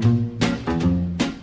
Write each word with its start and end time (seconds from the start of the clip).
thank 0.00 0.04
you 0.04 0.31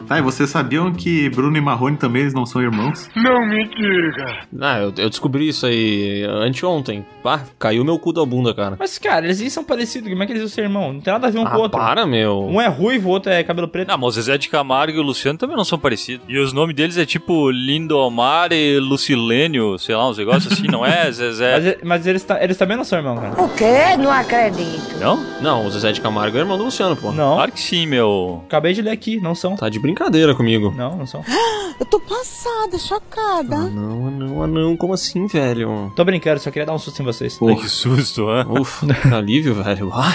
Tá, 0.09 0.17
e 0.17 0.21
vocês 0.23 0.49
sabiam 0.49 0.91
que 0.91 1.29
Bruno 1.29 1.55
e 1.55 1.61
Marrone 1.61 1.95
também 1.95 2.23
eles 2.23 2.33
não 2.33 2.43
são 2.45 2.61
irmãos? 2.61 3.07
Não 3.15 3.45
me 3.47 3.63
diga. 3.69 4.39
Ah, 4.59 4.79
eu, 4.79 4.93
eu 4.97 5.09
descobri 5.09 5.47
isso 5.47 5.67
aí 5.67 6.23
anteontem. 6.27 7.05
Pá, 7.21 7.43
caiu 7.59 7.85
meu 7.85 7.99
cu 7.99 8.11
da 8.11 8.25
bunda, 8.25 8.51
cara. 8.53 8.75
Mas, 8.79 8.97
cara, 8.97 9.25
eles 9.27 9.39
nem 9.39 9.51
são 9.51 9.63
parecidos. 9.63 10.09
Como 10.09 10.23
é 10.23 10.25
que 10.25 10.31
eles 10.31 10.41
vão 10.41 10.49
ser 10.49 10.61
irmão? 10.63 10.93
Não 10.93 10.99
tem 10.99 11.13
nada 11.13 11.27
a 11.27 11.29
ver 11.29 11.37
um 11.37 11.43
com 11.45 11.49
o 11.51 11.53
Ah, 11.53 11.57
outro. 11.59 11.79
para, 11.79 12.07
meu. 12.07 12.43
Um 12.49 12.59
é 12.59 12.67
ruivo, 12.67 13.09
o 13.09 13.11
outro 13.11 13.31
é 13.31 13.43
cabelo 13.43 13.67
preto. 13.67 13.87
Não, 13.89 13.97
mas 13.99 14.07
o 14.07 14.11
Zezé 14.13 14.35
de 14.39 14.49
Camargo 14.49 14.97
e 14.97 14.99
o 14.99 15.03
Luciano 15.03 15.37
também 15.37 15.55
não 15.55 15.63
são 15.63 15.77
parecidos. 15.77 16.25
E 16.27 16.39
os 16.39 16.53
nomes 16.53 16.75
deles 16.75 16.97
é 16.97 17.05
tipo 17.05 17.51
Lindomar 17.51 18.51
e 18.51 18.79
Lucilênio, 18.79 19.77
sei 19.77 19.95
lá, 19.95 20.09
uns 20.09 20.17
negócios 20.17 20.51
assim, 20.51 20.65
não 20.67 20.83
é, 20.83 21.09
Zezé? 21.13 21.77
Mas, 21.83 21.83
mas 21.83 22.07
eles, 22.07 22.25
eles 22.41 22.57
também 22.57 22.75
não 22.75 22.83
são 22.83 22.97
irmãos, 22.97 23.19
cara. 23.19 23.43
O 23.43 23.49
quê? 23.49 23.95
Não 23.99 24.11
acredito. 24.11 24.97
Não? 24.99 25.23
Não, 25.39 25.67
o 25.67 25.69
Zezé 25.69 25.91
de 25.91 26.01
Camargo 26.01 26.35
é 26.35 26.39
irmão 26.39 26.57
do 26.57 26.63
Luciano, 26.63 26.95
pô. 26.95 27.11
Não. 27.11 27.35
Claro 27.35 27.51
que 27.51 27.59
sim, 27.61 27.85
meu. 27.85 28.41
Acabei 28.47 28.73
de 28.73 28.81
ler 28.81 28.89
aqui, 28.91 29.19
não 29.21 29.35
são. 29.35 29.55
Tá 29.55 29.69
de 29.69 29.77
brincadeira 29.77 29.98
comigo. 30.35 30.73
Não, 30.75 30.95
não 30.97 31.05
são. 31.05 31.23
Eu 31.79 31.85
tô 31.85 31.99
passada, 31.99 32.75
Ah, 32.75 32.77
chocada. 32.77 33.57
não, 33.69 34.07
ah, 34.07 34.11
não, 34.11 34.43
ah, 34.43 34.47
não. 34.47 34.75
Como 34.75 34.93
assim, 34.93 35.27
velho? 35.27 35.91
Tô 35.95 36.03
brincando, 36.03 36.39
só 36.39 36.51
queria 36.51 36.65
dar 36.65 36.73
um 36.73 36.79
susto 36.79 37.01
em 37.01 37.05
vocês. 37.05 37.37
Pô. 37.37 37.47
Ai, 37.47 37.55
que 37.55 37.69
susto, 37.69 38.27
hã? 38.27 38.45
Ufa, 38.49 38.85
que 38.85 39.13
alívio, 39.13 39.55
velho. 39.55 39.89
Ah, 39.93 40.13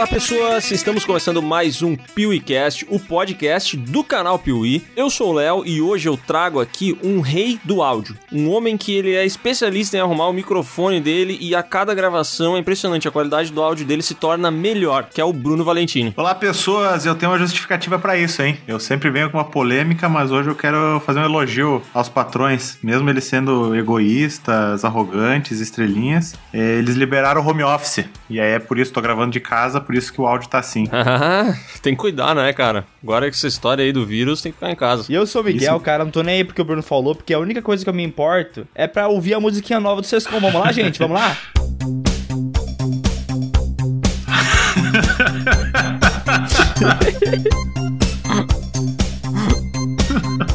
Olá 0.00 0.06
pessoas, 0.06 0.70
estamos 0.70 1.04
começando 1.04 1.42
mais 1.42 1.82
um 1.82 1.94
PeeWeeCast, 1.94 2.86
o 2.88 2.98
podcast 2.98 3.76
do 3.76 4.02
canal 4.02 4.38
Piuí. 4.38 4.82
Eu 4.96 5.10
sou 5.10 5.28
o 5.28 5.32
Léo 5.34 5.62
e 5.66 5.82
hoje 5.82 6.08
eu 6.08 6.16
trago 6.16 6.58
aqui 6.58 6.98
um 7.04 7.20
rei 7.20 7.60
do 7.64 7.82
áudio, 7.82 8.16
um 8.32 8.48
homem 8.48 8.78
que 8.78 8.96
ele 8.96 9.14
é 9.14 9.26
especialista 9.26 9.98
em 9.98 10.00
arrumar 10.00 10.28
o 10.28 10.32
microfone 10.32 11.02
dele 11.02 11.36
e 11.38 11.54
a 11.54 11.62
cada 11.62 11.92
gravação 11.92 12.56
é 12.56 12.60
impressionante, 12.60 13.06
a 13.06 13.10
qualidade 13.10 13.52
do 13.52 13.62
áudio 13.62 13.84
dele 13.84 14.00
se 14.00 14.14
torna 14.14 14.50
melhor, 14.50 15.04
que 15.04 15.20
é 15.20 15.24
o 15.24 15.34
Bruno 15.34 15.64
Valentini. 15.64 16.14
Olá, 16.16 16.34
pessoas, 16.34 17.04
eu 17.04 17.14
tenho 17.14 17.30
uma 17.30 17.38
justificativa 17.38 17.98
pra 17.98 18.16
isso, 18.16 18.40
hein? 18.40 18.56
Eu 18.66 18.80
sempre 18.80 19.10
venho 19.10 19.28
com 19.28 19.36
uma 19.36 19.44
polêmica, 19.44 20.08
mas 20.08 20.30
hoje 20.30 20.48
eu 20.48 20.54
quero 20.54 20.98
fazer 21.04 21.20
um 21.20 21.24
elogio 21.24 21.82
aos 21.92 22.08
patrões, 22.08 22.78
mesmo 22.82 23.10
eles 23.10 23.24
sendo 23.24 23.76
egoístas, 23.76 24.82
arrogantes, 24.82 25.60
estrelinhas, 25.60 26.36
eh, 26.54 26.78
eles 26.78 26.96
liberaram 26.96 27.42
o 27.42 27.46
home 27.46 27.62
office. 27.62 28.06
E 28.30 28.40
aí 28.40 28.52
é 28.52 28.58
por 28.58 28.78
isso 28.78 28.90
que 28.90 28.94
tô 28.94 29.02
gravando 29.02 29.32
de 29.32 29.40
casa, 29.40 29.89
por 29.90 29.96
isso 29.96 30.12
que 30.12 30.20
o 30.20 30.26
áudio 30.26 30.48
tá 30.48 30.60
assim. 30.60 30.86
Ah, 30.92 31.52
tem 31.82 31.94
que 31.94 32.00
cuidar, 32.00 32.34
né, 32.34 32.52
cara? 32.52 32.84
Agora 33.02 33.28
que 33.28 33.36
essa 33.36 33.48
história 33.48 33.84
aí 33.84 33.92
do 33.92 34.06
vírus 34.06 34.40
tem 34.40 34.52
que 34.52 34.58
ficar 34.58 34.70
em 34.70 34.76
casa. 34.76 35.06
E 35.08 35.14
eu 35.14 35.26
sou 35.26 35.42
o 35.42 35.44
Miguel, 35.44 35.76
Isso. 35.76 35.84
cara, 35.84 36.04
não 36.04 36.12
tô 36.12 36.22
nem 36.22 36.36
aí 36.36 36.44
porque 36.44 36.62
o 36.62 36.64
Bruno 36.64 36.82
falou, 36.82 37.14
porque 37.14 37.34
a 37.34 37.38
única 37.38 37.60
coisa 37.60 37.82
que 37.82 37.90
eu 37.90 37.94
me 37.94 38.04
importo 38.04 38.66
é 38.74 38.86
pra 38.86 39.08
ouvir 39.08 39.34
a 39.34 39.40
musiquinha 39.40 39.80
nova 39.80 40.00
do 40.00 40.06
Sescom. 40.06 40.38
Vamos 40.38 40.60
lá, 40.60 40.70
gente? 40.70 40.98
Vamos 40.98 41.18
lá? 41.18 41.36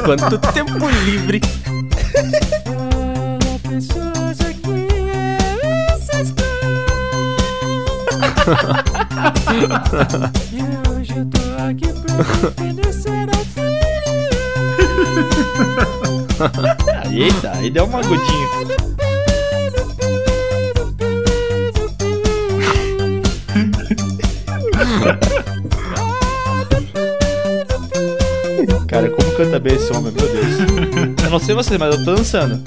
Quanto 0.05 0.37
tempo 0.53 0.87
livre. 1.05 1.41
Eita, 17.11 17.51
aí 17.53 17.69
deu 17.69 17.85
uma 17.85 17.99
agudinho. 17.99 18.49
Cara, 28.87 29.09
como 29.09 29.31
canta 29.35 29.59
bem 29.59 29.75
esse 29.75 29.91
homem, 29.91 30.11
meu 30.11 30.27
Deus. 30.27 30.45
Eu 31.23 31.29
não 31.29 31.39
sei 31.39 31.55
você, 31.55 31.77
mas 31.77 31.95
eu 31.95 32.05
tô 32.05 32.15
dançando. 32.15 32.61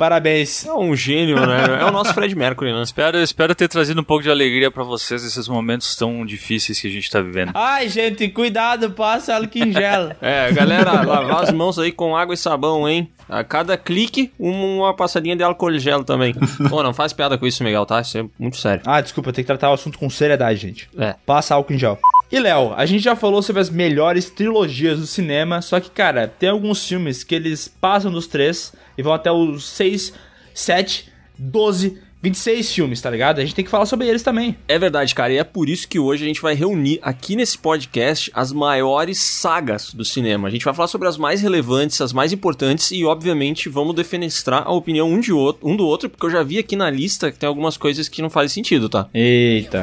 Parabéns. 0.00 0.64
É 0.64 0.72
um 0.72 0.96
gênio, 0.96 1.36
né? 1.46 1.78
É 1.78 1.84
o 1.84 1.90
nosso 1.90 2.14
Fred 2.14 2.34
Mercury, 2.34 2.72
né? 2.72 2.82
Espero, 2.82 3.18
espero 3.18 3.54
ter 3.54 3.68
trazido 3.68 4.00
um 4.00 4.04
pouco 4.04 4.22
de 4.22 4.30
alegria 4.30 4.70
pra 4.70 4.82
vocês 4.82 5.22
nesses 5.22 5.46
momentos 5.46 5.94
tão 5.94 6.24
difíceis 6.24 6.80
que 6.80 6.86
a 6.86 6.90
gente 6.90 7.10
tá 7.10 7.20
vivendo. 7.20 7.50
Ai, 7.52 7.86
gente, 7.86 8.26
cuidado, 8.30 8.92
passa 8.92 9.36
álcool 9.36 9.58
em 9.58 9.70
gel. 9.70 10.12
É, 10.22 10.50
galera, 10.52 11.02
lavar 11.02 11.42
as 11.42 11.52
mãos 11.52 11.78
aí 11.78 11.92
com 11.92 12.16
água 12.16 12.32
e 12.32 12.36
sabão, 12.38 12.88
hein? 12.88 13.10
A 13.28 13.44
cada 13.44 13.76
clique, 13.76 14.32
uma 14.38 14.94
passadinha 14.94 15.36
de 15.36 15.42
álcool 15.42 15.78
gel 15.78 16.02
também. 16.02 16.34
Pô, 16.70 16.82
não 16.82 16.94
faz 16.94 17.12
piada 17.12 17.36
com 17.36 17.46
isso, 17.46 17.62
Miguel, 17.62 17.84
tá? 17.84 18.00
Isso 18.00 18.16
é 18.16 18.24
muito 18.38 18.56
sério. 18.56 18.82
Ah, 18.86 19.02
desculpa, 19.02 19.34
tem 19.34 19.44
que 19.44 19.48
tratar 19.48 19.70
o 19.70 19.74
assunto 19.74 19.98
com 19.98 20.08
seriedade, 20.08 20.58
gente. 20.60 20.88
É. 20.96 21.14
Passa 21.26 21.54
álcool 21.54 21.74
em 21.74 21.78
gel. 21.78 21.98
E 22.30 22.38
Léo, 22.38 22.72
a 22.76 22.86
gente 22.86 23.02
já 23.02 23.16
falou 23.16 23.42
sobre 23.42 23.60
as 23.60 23.68
melhores 23.68 24.30
trilogias 24.30 25.00
do 25.00 25.06
cinema, 25.06 25.60
só 25.60 25.80
que, 25.80 25.90
cara, 25.90 26.28
tem 26.28 26.48
alguns 26.48 26.86
filmes 26.86 27.24
que 27.24 27.34
eles 27.34 27.66
passam 27.66 28.10
dos 28.10 28.28
três 28.28 28.72
e 28.96 29.02
vão 29.02 29.12
até 29.12 29.32
os 29.32 29.64
6, 29.64 30.12
7, 30.54 31.10
12, 31.36 31.98
26 32.22 32.72
filmes, 32.72 33.00
tá 33.00 33.10
ligado? 33.10 33.40
A 33.40 33.40
gente 33.40 33.54
tem 33.54 33.64
que 33.64 33.70
falar 33.70 33.84
sobre 33.84 34.06
eles 34.06 34.22
também. 34.22 34.56
É 34.68 34.78
verdade, 34.78 35.12
cara, 35.12 35.32
e 35.32 35.38
é 35.38 35.44
por 35.44 35.68
isso 35.68 35.88
que 35.88 35.98
hoje 35.98 36.22
a 36.22 36.26
gente 36.28 36.40
vai 36.40 36.54
reunir 36.54 37.00
aqui 37.02 37.34
nesse 37.34 37.58
podcast 37.58 38.30
as 38.32 38.52
maiores 38.52 39.18
sagas 39.18 39.92
do 39.92 40.04
cinema. 40.04 40.46
A 40.46 40.50
gente 40.52 40.64
vai 40.64 40.72
falar 40.72 40.86
sobre 40.86 41.08
as 41.08 41.16
mais 41.16 41.42
relevantes, 41.42 42.00
as 42.00 42.12
mais 42.12 42.32
importantes 42.32 42.92
e, 42.92 43.04
obviamente, 43.04 43.68
vamos 43.68 43.96
defenestrar 43.96 44.62
a 44.64 44.72
opinião 44.72 45.10
um, 45.10 45.18
de 45.18 45.32
outro, 45.32 45.68
um 45.68 45.74
do 45.74 45.84
outro, 45.84 46.08
porque 46.08 46.26
eu 46.26 46.30
já 46.30 46.44
vi 46.44 46.58
aqui 46.58 46.76
na 46.76 46.90
lista 46.90 47.32
que 47.32 47.38
tem 47.40 47.48
algumas 47.48 47.76
coisas 47.76 48.08
que 48.08 48.22
não 48.22 48.30
fazem 48.30 48.50
sentido, 48.50 48.88
tá? 48.88 49.08
Eita. 49.12 49.82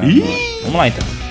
Vamos 0.62 0.76
lá 0.76 0.88
então. 0.88 1.27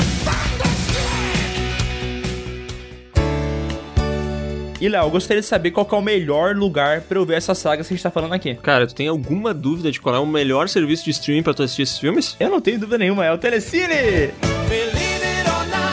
E 4.80 4.88
Léo, 4.88 5.06
eu 5.06 5.10
gostaria 5.10 5.42
de 5.42 5.48
saber 5.48 5.72
qual 5.72 5.88
é 5.92 5.96
o 5.96 6.02
melhor 6.02 6.56
lugar 6.56 7.02
pra 7.02 7.18
eu 7.18 7.26
ver 7.26 7.38
essas 7.38 7.58
sagas 7.58 7.88
que 7.88 7.94
a 7.94 7.98
gente 7.98 8.04
tá 8.04 8.12
falando 8.12 8.34
aqui. 8.34 8.54
Cara, 8.56 8.86
tu 8.86 8.94
tem 8.94 9.08
alguma 9.08 9.52
dúvida 9.52 9.92
de 9.92 10.00
qual 10.00 10.16
é 10.16 10.20
o 10.20 10.26
melhor 10.26 10.70
serviço 10.70 11.04
de 11.04 11.12
streaming 11.12 11.42
pra 11.42 11.54
tu 11.54 11.64
assistir 11.64 11.82
esses 11.82 11.98
filmes? 11.98 12.36
Eu 12.40 12.50
não 12.50 12.62
tenho 12.62 12.80
dúvida 12.80 12.98
nenhuma, 12.98 13.26
é 13.26 13.32
o 13.32 13.38
Telecine! 13.40 14.32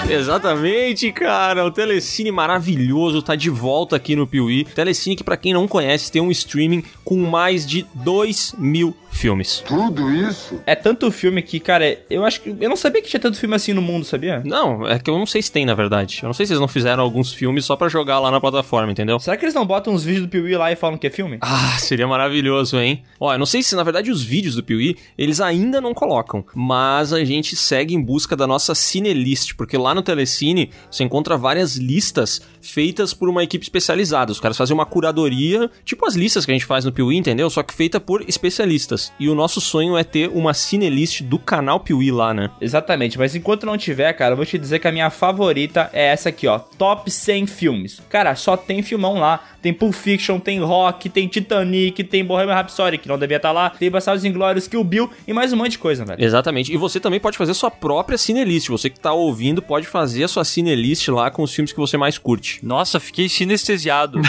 Exatamente, 0.08 1.10
cara. 1.12 1.64
O 1.64 1.70
Telecine 1.70 2.30
maravilhoso 2.30 3.22
tá 3.22 3.34
de 3.34 3.48
volta 3.48 3.96
aqui 3.96 4.14
no 4.14 4.26
Piuí. 4.26 4.64
Telecine 4.64 5.16
que, 5.16 5.24
pra 5.24 5.36
quem 5.36 5.54
não 5.54 5.66
conhece, 5.66 6.12
tem 6.12 6.20
um 6.20 6.30
streaming 6.30 6.84
com 7.02 7.16
mais 7.16 7.66
de 7.66 7.86
2 7.94 8.54
mil 8.58 8.94
filmes. 9.14 9.62
Tudo 9.66 10.10
isso? 10.10 10.60
É 10.66 10.74
tanto 10.74 11.10
filme 11.10 11.40
que, 11.40 11.60
cara, 11.60 11.98
eu 12.10 12.24
acho 12.24 12.40
que. 12.40 12.54
Eu 12.60 12.68
não 12.68 12.76
sabia 12.76 13.00
que 13.00 13.08
tinha 13.08 13.20
tanto 13.20 13.38
filme 13.38 13.54
assim 13.54 13.72
no 13.72 13.80
mundo, 13.80 14.04
sabia? 14.04 14.42
Não, 14.44 14.86
é 14.86 14.98
que 14.98 15.08
eu 15.08 15.16
não 15.16 15.26
sei 15.26 15.40
se 15.40 15.50
tem, 15.50 15.64
na 15.64 15.74
verdade. 15.74 16.20
Eu 16.22 16.26
não 16.26 16.34
sei 16.34 16.44
se 16.44 16.52
eles 16.52 16.60
não 16.60 16.68
fizeram 16.68 17.02
alguns 17.02 17.32
filmes 17.32 17.64
só 17.64 17.76
pra 17.76 17.88
jogar 17.88 18.18
lá 18.18 18.30
na 18.30 18.40
plataforma, 18.40 18.90
entendeu? 18.92 19.18
Será 19.18 19.36
que 19.36 19.44
eles 19.44 19.54
não 19.54 19.64
botam 19.64 19.92
uns 19.92 20.04
vídeos 20.04 20.26
do 20.26 20.28
Piuí 20.28 20.56
lá 20.56 20.70
e 20.72 20.76
falam 20.76 20.98
que 20.98 21.06
é 21.06 21.10
filme? 21.10 21.38
Ah, 21.40 21.76
seria 21.78 22.06
maravilhoso, 22.06 22.78
hein? 22.78 23.02
Ó, 23.18 23.32
eu 23.32 23.38
não 23.38 23.46
sei 23.46 23.62
se 23.62 23.76
na 23.76 23.82
verdade 23.82 24.10
os 24.10 24.22
vídeos 24.22 24.56
do 24.56 24.62
Piuí 24.62 24.96
eles 25.16 25.40
ainda 25.40 25.80
não 25.80 25.94
colocam, 25.94 26.44
mas 26.54 27.12
a 27.12 27.24
gente 27.24 27.56
segue 27.56 27.94
em 27.94 28.02
busca 28.02 28.36
da 28.36 28.46
nossa 28.46 28.74
Cinelist, 28.74 29.54
porque 29.54 29.78
lá 29.78 29.94
no 29.94 30.02
Telecine 30.02 30.70
você 30.90 31.04
encontra 31.04 31.36
várias 31.36 31.76
listas 31.76 32.42
feitas 32.70 33.14
por 33.14 33.28
uma 33.28 33.42
equipe 33.42 33.64
especializada. 33.64 34.32
Os 34.32 34.40
caras 34.40 34.56
fazem 34.56 34.74
uma 34.74 34.86
curadoria, 34.86 35.70
tipo 35.84 36.06
as 36.06 36.14
listas 36.14 36.44
que 36.44 36.52
a 36.52 36.54
gente 36.54 36.66
faz 36.66 36.84
no 36.84 36.92
Piuí, 36.92 37.16
entendeu? 37.16 37.48
Só 37.50 37.62
que 37.62 37.74
feita 37.74 38.00
por 38.00 38.24
especialistas. 38.28 39.12
E 39.18 39.28
o 39.28 39.34
nosso 39.34 39.60
sonho 39.60 39.96
é 39.96 40.04
ter 40.04 40.28
uma 40.28 40.54
Cinelist 40.54 41.22
do 41.22 41.38
canal 41.38 41.80
Piuí 41.80 42.10
lá, 42.10 42.32
né? 42.32 42.50
Exatamente, 42.60 43.18
mas 43.18 43.34
enquanto 43.34 43.66
não 43.66 43.76
tiver, 43.76 44.12
cara, 44.12 44.32
eu 44.32 44.36
vou 44.36 44.46
te 44.46 44.58
dizer 44.58 44.78
que 44.78 44.88
a 44.88 44.92
minha 44.92 45.10
favorita 45.10 45.90
é 45.92 46.06
essa 46.06 46.28
aqui, 46.28 46.46
ó. 46.46 46.58
Top 46.58 47.10
100 47.10 47.46
filmes. 47.46 48.00
Cara, 48.08 48.34
só 48.34 48.56
tem 48.56 48.82
filmão 48.82 49.18
lá. 49.18 49.42
Tem 49.64 49.72
Pulp 49.72 49.94
Fiction, 49.94 50.38
tem 50.38 50.60
Rock, 50.60 51.08
tem 51.08 51.26
Titanic, 51.26 52.04
tem 52.04 52.22
Bohemian 52.22 52.54
Rhapsody, 52.54 52.98
que 52.98 53.08
não 53.08 53.18
devia 53.18 53.38
estar 53.38 53.50
lá. 53.50 53.70
Tem 53.70 53.90
Bastardos 53.90 54.22
Inglórios, 54.22 54.68
Kill 54.68 54.84
Bill 54.84 55.10
e 55.26 55.32
mais 55.32 55.54
um 55.54 55.56
monte 55.56 55.70
de 55.70 55.78
coisa, 55.78 56.04
velho. 56.04 56.22
Exatamente. 56.22 56.70
E 56.70 56.76
você 56.76 57.00
também 57.00 57.18
pode 57.18 57.38
fazer 57.38 57.54
sua 57.54 57.70
própria 57.70 58.18
Cinelist. 58.18 58.68
Você 58.68 58.90
que 58.90 59.00
tá 59.00 59.14
ouvindo 59.14 59.62
pode 59.62 59.86
fazer 59.86 60.24
a 60.24 60.28
sua 60.28 60.44
Cinelist 60.44 61.08
lá 61.08 61.30
com 61.30 61.42
os 61.42 61.54
filmes 61.54 61.72
que 61.72 61.80
você 61.80 61.96
mais 61.96 62.18
curte. 62.18 62.53
Nossa, 62.62 62.98
fiquei 63.00 63.28
sinestesiado. 63.28 64.20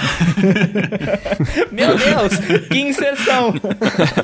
Meu 1.72 1.98
Deus, 1.98 2.68
que 2.69 2.80
inserção! 2.80 3.54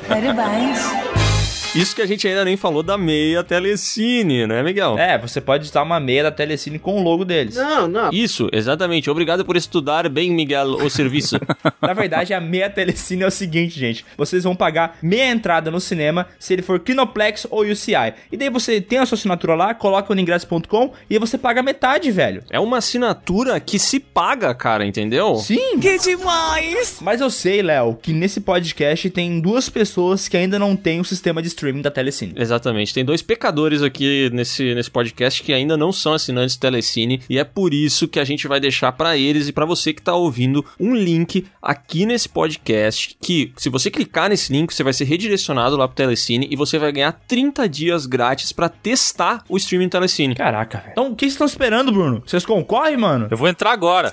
Parabéns. 0.08 1.31
Isso 1.74 1.96
que 1.96 2.02
a 2.02 2.06
gente 2.06 2.28
ainda 2.28 2.44
nem 2.44 2.54
falou 2.54 2.82
da 2.82 2.98
meia 2.98 3.42
Telecine, 3.42 4.46
né, 4.46 4.62
Miguel? 4.62 4.98
É, 4.98 5.16
você 5.16 5.40
pode 5.40 5.64
usar 5.64 5.82
uma 5.82 5.98
meia 5.98 6.24
da 6.24 6.30
Telecine 6.30 6.78
com 6.78 7.00
o 7.00 7.02
logo 7.02 7.24
deles. 7.24 7.56
Não, 7.56 7.88
não. 7.88 8.10
Isso, 8.12 8.46
exatamente. 8.52 9.08
Obrigado 9.08 9.42
por 9.42 9.56
estudar 9.56 10.06
bem, 10.10 10.30
Miguel, 10.32 10.66
o 10.74 10.90
serviço. 10.90 11.40
Na 11.80 11.94
verdade, 11.94 12.34
a 12.34 12.40
meia 12.42 12.68
Telecine 12.68 13.22
é 13.22 13.26
o 13.26 13.30
seguinte, 13.30 13.80
gente. 13.80 14.04
Vocês 14.18 14.44
vão 14.44 14.54
pagar 14.54 14.98
meia 15.02 15.30
entrada 15.30 15.70
no 15.70 15.80
cinema 15.80 16.26
se 16.38 16.52
ele 16.52 16.60
for 16.60 16.78
Kinoplex 16.78 17.46
ou 17.50 17.62
UCI. 17.62 18.12
E 18.30 18.36
daí 18.36 18.50
você 18.50 18.78
tem 18.78 18.98
a 18.98 19.06
sua 19.06 19.16
assinatura 19.16 19.54
lá, 19.54 19.72
coloca 19.72 20.14
no 20.14 20.20
ingresso.com 20.20 20.92
e 21.08 21.14
aí 21.14 21.18
você 21.18 21.38
paga 21.38 21.62
metade, 21.62 22.10
velho. 22.10 22.44
é 22.50 22.60
uma 22.60 22.78
assinatura 22.78 23.58
que 23.58 23.78
se 23.78 23.98
paga, 23.98 24.54
cara, 24.54 24.84
entendeu? 24.84 25.36
Sim. 25.36 25.78
Que 25.80 25.96
demais! 25.98 26.98
Mas 27.00 27.22
eu 27.22 27.30
sei, 27.30 27.62
Léo, 27.62 27.98
que 28.00 28.12
nesse 28.12 28.42
podcast 28.42 29.08
tem 29.08 29.40
duas 29.40 29.70
pessoas 29.70 30.28
que 30.28 30.36
ainda 30.36 30.58
não 30.58 30.76
têm 30.76 31.00
o 31.00 31.04
sistema 31.04 31.40
de 31.40 31.48
streaming 31.48 31.61
da 31.82 31.90
Telecine. 31.90 32.32
Exatamente. 32.36 32.94
Tem 32.94 33.04
dois 33.04 33.22
pecadores 33.22 33.82
aqui 33.82 34.30
nesse, 34.32 34.74
nesse 34.74 34.90
podcast 34.90 35.42
que 35.42 35.52
ainda 35.52 35.76
não 35.76 35.92
são 35.92 36.14
assinantes 36.14 36.56
Telecine 36.56 37.20
e 37.28 37.38
é 37.38 37.44
por 37.44 37.72
isso 37.74 38.08
que 38.08 38.18
a 38.18 38.24
gente 38.24 38.48
vai 38.48 38.58
deixar 38.58 38.92
pra 38.92 39.16
eles 39.16 39.48
e 39.48 39.52
pra 39.52 39.64
você 39.64 39.92
que 39.92 40.02
tá 40.02 40.14
ouvindo 40.14 40.64
um 40.80 40.94
link 40.94 41.46
aqui 41.60 42.06
nesse 42.06 42.28
podcast 42.28 43.16
que 43.20 43.52
se 43.56 43.68
você 43.68 43.90
clicar 43.90 44.30
nesse 44.30 44.52
link, 44.52 44.72
você 44.72 44.82
vai 44.82 44.92
ser 44.92 45.04
redirecionado 45.04 45.76
lá 45.76 45.86
pro 45.86 45.96
Telecine 45.96 46.48
e 46.50 46.56
você 46.56 46.78
vai 46.78 46.90
ganhar 46.92 47.12
30 47.28 47.68
dias 47.68 48.06
grátis 48.06 48.52
pra 48.52 48.68
testar 48.68 49.44
o 49.48 49.56
streaming 49.56 49.88
Telecine. 49.88 50.34
Caraca, 50.34 50.78
velho. 50.78 50.92
Então, 50.92 51.12
o 51.12 51.16
que 51.16 51.24
vocês 51.24 51.34
estão 51.34 51.46
esperando, 51.46 51.92
Bruno? 51.92 52.22
Vocês 52.26 52.44
concorrem, 52.44 52.96
mano? 52.96 53.28
Eu 53.30 53.36
vou 53.36 53.48
entrar 53.48 53.72
agora. 53.72 54.12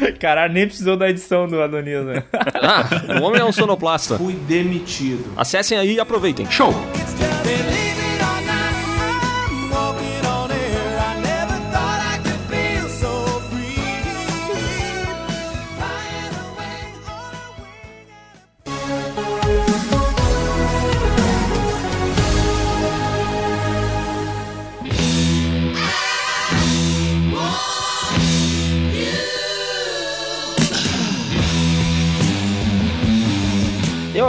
Caralho, 0.18 0.52
nem 0.52 0.66
precisou 0.66 0.96
da 0.96 1.08
edição 1.08 1.46
do 1.46 1.60
Adonis, 1.60 2.04
né? 2.04 2.22
Ah, 2.54 3.20
o 3.20 3.22
homem 3.24 3.40
é 3.40 3.44
um 3.44 3.52
sonoplasta. 3.52 4.18
Fui 4.18 4.34
demitido. 4.34 5.32
Acessem 5.36 5.78
aí 5.78 5.94
e 5.94 6.00
aproveitem. 6.00 6.50
Show! 6.50 6.74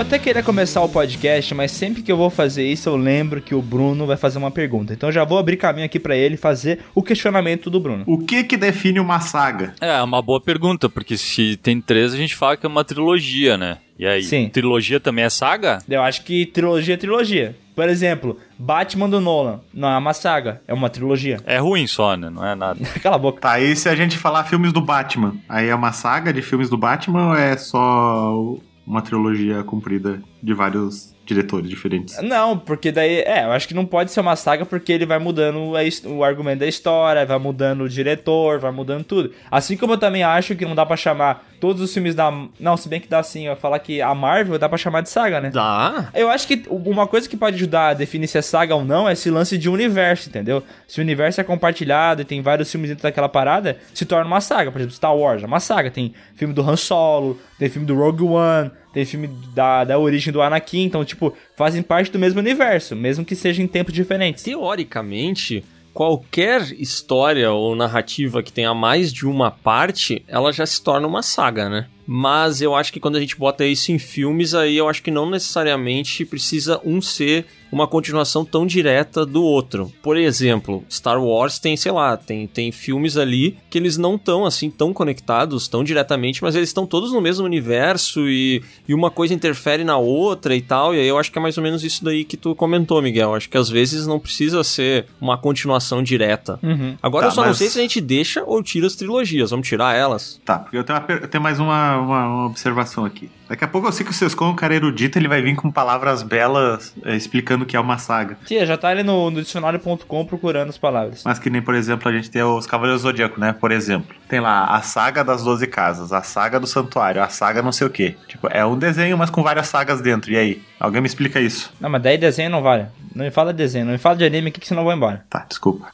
Até 0.09 0.17
queria 0.17 0.41
começar 0.41 0.81
o 0.81 0.89
podcast, 0.89 1.53
mas 1.53 1.69
sempre 1.69 2.01
que 2.01 2.11
eu 2.11 2.17
vou 2.17 2.31
fazer 2.31 2.65
isso, 2.65 2.89
eu 2.89 2.95
lembro 2.95 3.39
que 3.39 3.53
o 3.53 3.61
Bruno 3.61 4.07
vai 4.07 4.17
fazer 4.17 4.39
uma 4.39 4.49
pergunta. 4.49 4.91
Então 4.91 5.11
já 5.11 5.23
vou 5.23 5.37
abrir 5.37 5.55
caminho 5.55 5.85
aqui 5.85 5.99
pra 5.99 6.15
ele 6.17 6.35
fazer 6.35 6.79
o 6.95 7.03
questionamento 7.03 7.69
do 7.69 7.79
Bruno. 7.79 8.05
O 8.07 8.17
que 8.17 8.43
que 8.43 8.57
define 8.57 8.99
uma 8.99 9.19
saga? 9.19 9.75
É, 9.79 10.01
uma 10.01 10.19
boa 10.19 10.41
pergunta, 10.41 10.89
porque 10.89 11.15
se 11.15 11.57
tem 11.57 11.79
três, 11.79 12.11
a 12.11 12.17
gente 12.17 12.35
fala 12.35 12.57
que 12.57 12.65
é 12.65 12.69
uma 12.69 12.83
trilogia, 12.83 13.55
né? 13.55 13.77
E 13.99 14.07
aí, 14.07 14.23
Sim. 14.23 14.49
trilogia 14.49 14.99
também 14.99 15.25
é 15.25 15.29
saga? 15.29 15.77
Eu 15.87 16.01
acho 16.01 16.23
que 16.23 16.43
trilogia 16.47 16.95
é 16.95 16.97
trilogia. 16.97 17.55
Por 17.75 17.87
exemplo, 17.87 18.39
Batman 18.57 19.07
do 19.07 19.21
Nolan 19.21 19.59
não 19.71 19.91
é 19.91 19.97
uma 19.97 20.13
saga, 20.13 20.59
é 20.67 20.73
uma 20.73 20.89
trilogia. 20.89 21.37
É 21.45 21.59
ruim 21.59 21.85
só, 21.85 22.17
né? 22.17 22.31
Não 22.31 22.43
é 22.43 22.55
nada. 22.55 22.79
Cala 23.03 23.15
a 23.15 23.19
boca. 23.19 23.41
Tá, 23.41 23.59
e 23.59 23.75
se 23.75 23.87
a 23.87 23.95
gente 23.95 24.17
falar 24.17 24.45
filmes 24.45 24.73
do 24.73 24.81
Batman? 24.81 25.35
Aí 25.47 25.67
é 25.67 25.75
uma 25.75 25.91
saga 25.91 26.33
de 26.33 26.41
filmes 26.41 26.67
do 26.67 26.77
Batman 26.77 27.27
ou 27.27 27.35
é 27.35 27.55
só 27.57 28.57
uma 28.89 29.03
trilogia 29.03 29.63
comprida 29.63 30.19
de 30.41 30.51
vários 30.51 31.15
diretores 31.23 31.69
diferentes? 31.69 32.19
Não, 32.23 32.57
porque 32.57 32.91
daí, 32.91 33.19
é, 33.19 33.43
eu 33.45 33.51
acho 33.51 33.67
que 33.67 33.73
não 33.75 33.85
pode 33.85 34.11
ser 34.11 34.19
uma 34.19 34.35
saga 34.35 34.65
porque 34.65 34.91
ele 34.91 35.05
vai 35.05 35.19
mudando 35.19 35.75
a 35.77 36.09
o 36.09 36.23
argumento 36.23 36.59
da 36.59 36.67
história, 36.67 37.23
vai 37.23 37.37
mudando 37.37 37.81
o 37.81 37.89
diretor, 37.89 38.57
vai 38.57 38.71
mudando 38.71 39.03
tudo. 39.03 39.31
Assim 39.51 39.77
como 39.77 39.93
eu 39.93 39.97
também 39.99 40.23
acho 40.23 40.55
que 40.55 40.65
não 40.65 40.73
dá 40.73 40.87
pra 40.87 40.97
chamar 40.97 41.47
todos 41.59 41.83
os 41.83 41.93
filmes 41.93 42.15
da. 42.15 42.31
Não, 42.59 42.75
se 42.75 42.89
bem 42.89 42.99
que 42.99 43.07
dá 43.07 43.21
sim, 43.21 43.45
eu 43.45 43.55
falar 43.55 43.77
que 43.77 44.01
a 44.01 44.15
Marvel 44.15 44.57
dá 44.57 44.67
pra 44.67 44.77
chamar 44.77 45.01
de 45.01 45.09
saga, 45.09 45.39
né? 45.39 45.51
Dá. 45.51 46.09
Eu 46.15 46.29
acho 46.29 46.47
que 46.47 46.63
uma 46.67 47.05
coisa 47.05 47.29
que 47.29 47.37
pode 47.37 47.57
ajudar 47.57 47.89
a 47.89 47.93
definir 47.93 48.27
se 48.27 48.39
é 48.39 48.41
saga 48.41 48.73
ou 48.73 48.83
não 48.83 49.07
é 49.07 49.13
esse 49.13 49.29
lance 49.29 49.55
de 49.55 49.69
universo, 49.69 50.29
entendeu? 50.29 50.63
Se 50.87 50.99
o 50.99 51.03
universo 51.03 51.39
é 51.39 51.43
compartilhado 51.43 52.23
e 52.23 52.25
tem 52.25 52.41
vários 52.41 52.71
filmes 52.71 52.89
dentro 52.89 53.03
daquela 53.03 53.29
parada, 53.29 53.77
se 53.93 54.03
torna 54.03 54.25
uma 54.25 54.41
saga. 54.41 54.71
Por 54.71 54.79
exemplo, 54.79 54.95
Star 54.95 55.15
Wars 55.15 55.43
é 55.43 55.45
uma 55.45 55.59
saga. 55.59 55.91
Tem 55.91 56.13
filme 56.33 56.55
do 56.55 56.67
Han 56.67 56.75
Solo, 56.75 57.39
tem 57.59 57.69
filme 57.69 57.85
do 57.85 57.95
Rogue 57.95 58.23
One, 58.23 58.71
filme 59.05 59.29
da, 59.53 59.83
da 59.83 59.99
origem 59.99 60.31
do 60.31 60.41
Anakin. 60.41 60.83
Então, 60.83 61.03
tipo, 61.05 61.33
fazem 61.55 61.81
parte 61.81 62.11
do 62.11 62.19
mesmo 62.19 62.39
universo, 62.39 62.95
mesmo 62.95 63.25
que 63.25 63.35
seja 63.35 63.61
em 63.61 63.67
tempos 63.67 63.93
diferentes. 63.93 64.43
Teoricamente, 64.43 65.63
qualquer 65.93 66.61
história 66.73 67.51
ou 67.51 67.75
narrativa 67.75 68.41
que 68.41 68.53
tenha 68.53 68.73
mais 68.73 69.11
de 69.11 69.25
uma 69.25 69.51
parte, 69.51 70.23
ela 70.27 70.51
já 70.51 70.65
se 70.65 70.83
torna 70.83 71.07
uma 71.07 71.21
saga, 71.21 71.69
né? 71.69 71.87
Mas 72.11 72.59
eu 72.59 72.73
acho 72.73 72.91
que 72.91 72.99
quando 72.99 73.17
a 73.17 73.19
gente 73.19 73.35
bota 73.37 73.63
isso 73.63 73.91
em 73.91 73.99
filmes, 73.99 74.55
aí 74.55 74.75
eu 74.75 74.89
acho 74.89 75.03
que 75.03 75.11
não 75.11 75.29
necessariamente 75.29 76.25
precisa 76.25 76.81
um 76.83 76.99
ser 76.99 77.45
uma 77.71 77.85
continuação 77.87 78.43
tão 78.43 78.65
direta 78.65 79.23
do 79.23 79.43
outro. 79.43 79.91
Por 80.01 80.17
exemplo, 80.17 80.83
Star 80.89 81.21
Wars 81.23 81.59
tem, 81.59 81.77
sei 81.77 81.91
lá, 81.91 82.17
tem, 82.17 82.47
tem 82.47 82.71
filmes 82.71 83.15
ali 83.15 83.57
que 83.69 83.77
eles 83.77 83.95
não 83.95 84.15
estão 84.15 84.43
assim 84.43 84.71
tão 84.71 84.91
conectados, 84.91 85.67
tão 85.67 85.83
diretamente, 85.83 86.41
mas 86.41 86.55
eles 86.55 86.69
estão 86.69 86.87
todos 86.87 87.13
no 87.13 87.21
mesmo 87.21 87.45
universo 87.45 88.27
e, 88.27 88.63
e 88.87 88.93
uma 88.95 89.11
coisa 89.11 89.35
interfere 89.35 89.83
na 89.83 89.97
outra 89.97 90.55
e 90.55 90.61
tal. 90.63 90.95
E 90.95 90.99
aí 90.99 91.07
eu 91.07 91.19
acho 91.19 91.31
que 91.31 91.37
é 91.37 91.41
mais 91.43 91.59
ou 91.59 91.63
menos 91.63 91.83
isso 91.83 92.03
daí 92.03 92.25
que 92.25 92.35
tu 92.37 92.55
comentou, 92.55 92.99
Miguel. 93.03 93.35
Acho 93.35 93.47
que 93.47 93.57
às 93.57 93.69
vezes 93.69 94.07
não 94.07 94.19
precisa 94.19 94.63
ser 94.63 95.05
uma 95.21 95.37
continuação 95.37 96.01
direta. 96.01 96.57
Uhum. 96.63 96.95
Agora 97.03 97.27
Tá, 97.27 97.31
eu 97.31 97.35
só 97.35 97.41
não 97.41 97.49
mas- 97.49 97.57
sei 97.59 97.69
se 97.69 97.77
a 97.77 97.81
gente 97.83 98.01
deixa 98.01 98.43
ou 98.43 98.63
tira 98.63 98.87
as 98.87 98.95
trilogias. 98.95 99.51
Vamos 99.51 99.67
tirar 99.67 99.95
elas? 99.95 100.41
Tá, 100.43 100.57
porque 100.57 100.75
eu 100.75 100.83
tenho, 100.83 100.97
uma 100.97 101.05
eu 101.21 101.27
tenho 101.27 101.43
mais 101.43 101.59
uma, 101.59 101.98
uma, 101.99 102.27
uma 102.27 102.45
observação 102.45 103.05
aqui. 103.05 103.29
Daqui 103.47 103.63
a 103.63 103.67
pouco 103.67 103.87
eu 103.87 103.91
sei 103.91 104.05
que 104.05 104.11
o 104.11 104.13
Sescon, 104.13 104.49
um 104.49 104.55
cara 104.55 104.75
erudito, 104.75 105.17
ele 105.17 105.27
vai 105.27 105.41
vir 105.41 105.55
com 105.55 105.71
palavras 105.71 106.21
belas 106.21 106.93
eh, 107.03 107.15
explicando 107.15 107.63
o 107.63 107.67
que 107.67 107.75
é 107.75 107.79
uma 107.79 107.97
saga. 107.97 108.37
Tia, 108.45 108.65
já 108.65 108.77
tá 108.77 108.89
ali 108.89 109.01
no, 109.01 109.31
no 109.31 109.41
dicionário.com 109.41 110.25
procurando 110.25 110.69
as 110.69 110.77
palavras. 110.77 111.23
Mas 111.25 111.39
que 111.39 111.49
nem, 111.49 111.61
por 111.61 111.73
exemplo, 111.73 112.07
a 112.07 112.11
gente 112.11 112.29
tem 112.29 112.43
os 112.43 112.67
Cavaleiros 112.67 113.01
Zodíaco, 113.01 113.39
né? 113.39 113.53
Por 113.53 113.71
exemplo. 113.71 114.15
Tem 114.27 114.39
lá 114.39 114.65
a 114.65 114.81
saga 114.81 115.23
das 115.23 115.43
12 115.43 115.65
casas, 115.67 116.13
a 116.13 116.21
saga 116.21 116.59
do 116.59 116.67
santuário, 116.67 117.23
a 117.23 117.29
saga 117.29 117.61
não 117.61 117.71
sei 117.71 117.87
o 117.87 117.89
quê. 117.89 118.15
Tipo, 118.27 118.47
é 118.51 118.63
um 118.63 118.77
desenho, 118.77 119.17
mas 119.17 119.29
com 119.29 119.41
várias 119.41 119.67
sagas 119.67 119.99
dentro. 119.99 120.31
E 120.31 120.37
aí? 120.37 120.61
Alguém 120.79 121.01
me 121.01 121.07
explica 121.07 121.39
isso? 121.39 121.73
Não, 121.79 121.89
mas 121.89 122.01
daí 122.01 122.17
desenho 122.17 122.51
não 122.51 122.61
vale. 122.61 122.85
Não 123.15 123.25
me 123.25 123.31
fala 123.31 123.51
de 123.51 123.57
desenho, 123.57 123.85
não 123.85 123.93
me 123.93 123.97
fala 123.97 124.15
de 124.15 124.25
anime 124.25 124.49
aqui 124.49 124.59
que 124.59 124.67
senão 124.67 124.81
eu 124.81 124.85
vou 124.85 124.93
embora. 124.93 125.25
Tá, 125.29 125.45
desculpa. 125.49 125.87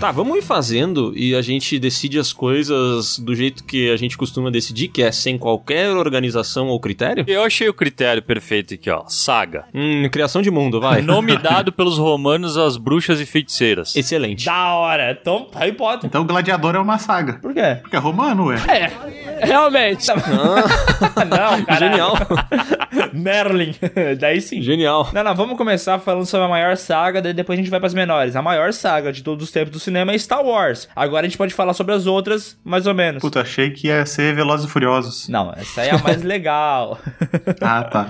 Tá, 0.00 0.12
vamos 0.12 0.38
ir 0.38 0.42
fazendo 0.42 1.12
e 1.16 1.34
a 1.34 1.42
gente 1.42 1.76
decide 1.76 2.20
as 2.20 2.32
coisas 2.32 3.18
do 3.18 3.34
jeito 3.34 3.64
que 3.64 3.90
a 3.90 3.96
gente 3.96 4.16
costuma 4.16 4.48
decidir, 4.48 4.86
que 4.86 5.02
é 5.02 5.10
sem 5.10 5.36
qualquer 5.36 5.90
organização 5.90 6.68
ou 6.68 6.78
critério? 6.78 7.24
Eu 7.26 7.42
achei 7.42 7.68
o 7.68 7.74
critério 7.74 8.22
perfeito 8.22 8.74
aqui, 8.74 8.88
ó. 8.88 9.02
Saga. 9.08 9.64
Hum, 9.74 10.08
criação 10.08 10.40
de 10.40 10.52
mundo, 10.52 10.80
vai. 10.80 11.02
Nome 11.02 11.36
dado 11.36 11.72
pelos 11.74 11.98
romanos 11.98 12.56
às 12.56 12.76
bruxas 12.76 13.18
e 13.20 13.26
feiticeiras. 13.26 13.96
Excelente. 13.96 14.46
Da 14.46 14.74
hora! 14.74 15.18
Então, 15.20 15.48
Harry 15.52 15.72
Potter. 15.72 16.06
Então 16.06 16.22
o 16.22 16.24
Gladiador 16.24 16.76
é 16.76 16.78
uma 16.78 16.98
saga. 16.98 17.32
Por 17.32 17.52
quê? 17.52 17.78
Porque 17.82 17.96
é 17.96 17.98
romano, 17.98 18.46
ué. 18.46 18.56
Realmente. 19.42 20.06
não, 21.28 21.64
cara. 21.66 21.76
Genial. 21.76 22.14
Merlin. 23.12 23.74
daí 24.16 24.40
sim. 24.40 24.62
Genial. 24.62 25.10
Não, 25.12 25.24
não, 25.24 25.34
vamos 25.34 25.58
começar 25.58 25.98
falando 25.98 26.24
sobre 26.24 26.46
a 26.46 26.48
maior 26.48 26.76
saga, 26.76 27.20
daí 27.20 27.32
depois 27.34 27.58
a 27.58 27.62
gente 27.62 27.70
vai 27.70 27.80
pras 27.80 27.94
menores. 27.94 28.36
A 28.36 28.42
maior 28.42 28.72
saga 28.72 29.12
de 29.12 29.24
todos 29.24 29.42
os 29.42 29.50
tempos 29.50 29.72
do 29.72 29.87
cinema 29.88 30.12
é 30.12 30.18
Star 30.18 30.44
Wars. 30.44 30.88
Agora 30.94 31.26
a 31.26 31.28
gente 31.28 31.38
pode 31.38 31.54
falar 31.54 31.72
sobre 31.74 31.94
as 31.94 32.06
outras, 32.06 32.56
mais 32.64 32.86
ou 32.86 32.94
menos. 32.94 33.20
Puta, 33.20 33.40
achei 33.40 33.70
que 33.70 33.88
ia 33.88 34.04
ser 34.06 34.34
Velozes 34.34 34.66
e 34.66 34.70
Furiosos. 34.70 35.28
Não, 35.28 35.52
essa 35.56 35.80
aí 35.82 35.88
é 35.88 35.94
a 35.94 35.98
mais 35.98 36.22
legal. 36.24 36.98
Ah, 37.60 37.82
tá. 37.84 38.06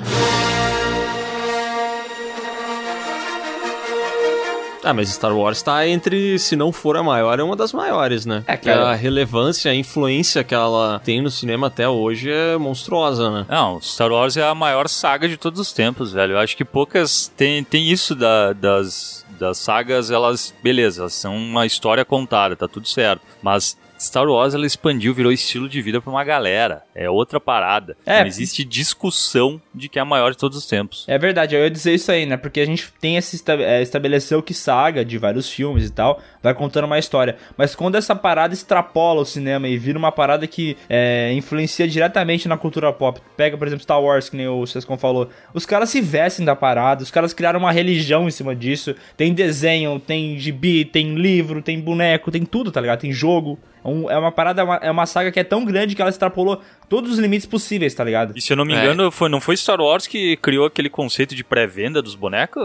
Ah, 4.85 4.95
mas 4.95 5.11
Star 5.11 5.37
Wars 5.37 5.61
tá 5.61 5.87
entre, 5.87 6.39
se 6.39 6.57
não 6.57 6.73
for 6.73 6.97
a 6.97 7.03
maior, 7.03 7.39
é 7.39 7.43
uma 7.43 7.55
das 7.57 7.75
maiores, 7.75 8.25
né? 8.25 8.43
É, 8.47 8.57
cara. 8.57 8.89
a 8.91 8.95
relevância, 8.95 9.71
a 9.71 9.75
influência 9.75 10.43
que 10.43 10.55
ela 10.55 10.99
tem 11.05 11.21
no 11.21 11.31
cinema 11.31 11.67
até 11.67 11.87
hoje 11.87 12.31
é 12.31 12.57
monstruosa, 12.57 13.31
né? 13.31 13.47
Não, 13.51 13.79
Star 13.83 14.11
Wars 14.11 14.37
é 14.39 14.43
a 14.49 14.55
maior 14.55 14.89
saga 14.89 15.29
de 15.29 15.37
todos 15.37 15.61
os 15.61 15.73
tempos, 15.75 16.13
velho. 16.13 16.35
Eu 16.35 16.39
acho 16.39 16.57
que 16.57 16.65
poucas 16.65 17.31
tem, 17.37 17.63
tem 17.63 17.91
isso 17.91 18.15
da- 18.15 18.55
das, 18.55 19.27
das 19.39 19.59
sagas, 19.59 20.11
elas, 20.11 20.55
beleza, 20.63 21.09
são 21.09 21.37
uma 21.37 21.65
história 21.65 22.05
contada, 22.05 22.57
tá 22.57 22.69
tudo 22.69 22.89
certo. 22.89 23.23
Mas 23.43 23.77
Star 23.99 24.27
Wars 24.27 24.55
ela 24.55 24.67
expandiu, 24.67 25.13
virou 25.13 25.33
estilo 25.33 25.69
de 25.69 25.83
vida 25.83 26.01
pra 26.01 26.11
uma 26.11 26.25
galera. 26.25 26.83
É 26.95 27.09
outra 27.11 27.41
parada. 27.41 27.97
É. 28.07 28.21
Não 28.21 28.27
existe 28.27 28.65
discussão 28.65 29.61
de 29.75 29.89
que 29.89 29.99
é 29.99 30.03
a 30.03 30.05
maior 30.05 30.31
de 30.31 30.39
todos 30.39 30.57
os 30.57 30.67
tempos. 30.67 31.05
É 31.09 31.19
verdade, 31.19 31.55
eu 31.55 31.63
ia 31.63 31.71
dizer 31.71 31.95
isso 31.95 32.11
aí, 32.11 32.27
né? 32.27 32.37
Porque 32.37 32.61
a 32.61 32.67
gente 32.67 32.93
tem 33.01 33.17
esse 33.17 33.43
é, 33.49 33.83
estabeleceu 33.83 34.43
que 34.43 34.55
saga 34.55 35.05
de 35.05 35.19
vários 35.19 35.51
filmes 35.51 35.87
e 35.87 35.91
tal, 35.91 36.21
vai 36.43 36.55
contando 36.55 36.85
uma 36.85 36.99
história. 36.99 37.37
Mas 37.57 37.75
quando 37.75 37.97
essa 37.97 38.15
parada 38.15 38.55
extrapola 38.55 39.23
o 39.23 39.25
cinema 39.25 39.69
e 39.69 39.77
vira 39.77 39.99
uma 39.99 40.13
parada 40.13 40.47
que 40.47 40.77
é, 40.89 41.33
influencia 41.33 41.87
diretamente 41.89 42.49
na 42.49 42.57
cultura 42.57 42.93
pop, 42.93 43.21
pega, 43.37 43.57
por 43.57 43.67
exemplo, 43.67 43.83
Star 43.83 44.03
Wars, 44.03 44.29
que 44.29 44.37
nem 44.37 44.49
o 44.49 44.67
Sescon 44.67 44.97
falou, 44.97 45.29
os 45.53 45.67
caras 45.67 45.91
se 45.91 46.01
vestem 46.01 46.45
da 46.45 46.55
parada, 46.55 47.03
os 47.03 47.11
caras 47.11 47.33
criaram 47.33 47.59
uma 47.59 47.73
religião 47.73 48.29
em 48.29 48.31
cima 48.31 48.55
disso. 48.55 48.95
Tem 49.17 49.33
desenho, 49.33 49.99
tem 49.99 50.39
gibi, 50.39 50.85
tem 50.85 51.15
livro, 51.15 51.63
tem 51.63 51.81
boneco, 51.81 52.31
tem 52.31 52.45
tudo, 52.45 52.71
tá 52.71 52.81
ligado? 52.81 53.01
Tem 53.01 53.13
jogo. 53.13 53.59
É 53.85 53.89
um- 53.89 54.11
É 54.11 54.19
uma 54.19 54.33
parada, 54.33 54.61
é 54.61 54.65
uma, 54.65 54.77
é 54.77 54.91
uma 54.91 55.07
saga 55.07 55.31
que 55.33 55.39
é 55.41 55.45
tão 55.45 55.65
grande 55.65 55.95
que 55.95 56.01
ela 56.03 56.11
extrapolou 56.11 56.61
todos 56.89 57.13
os 57.13 57.19
limites 57.19 57.47
possíveis, 57.47 57.95
tá 57.95 58.03
ligado? 58.05 58.33
E 58.37 58.41
se 58.41 58.53
eu 58.53 58.57
não 58.57 58.65
me 58.65 58.75
É. 58.75 58.81
engano, 58.83 59.11
foi, 59.11 59.29
não 59.29 59.41
foi 59.41 59.57
Star 59.57 59.81
Wars 59.81 60.07
que 60.07 60.37
criou 60.39 60.67
aquele 60.67 60.89
conceito 60.91 61.35
de 61.35 61.43
pré-venda 61.45 62.01
dos 62.03 62.15
bonecos? 62.15 62.63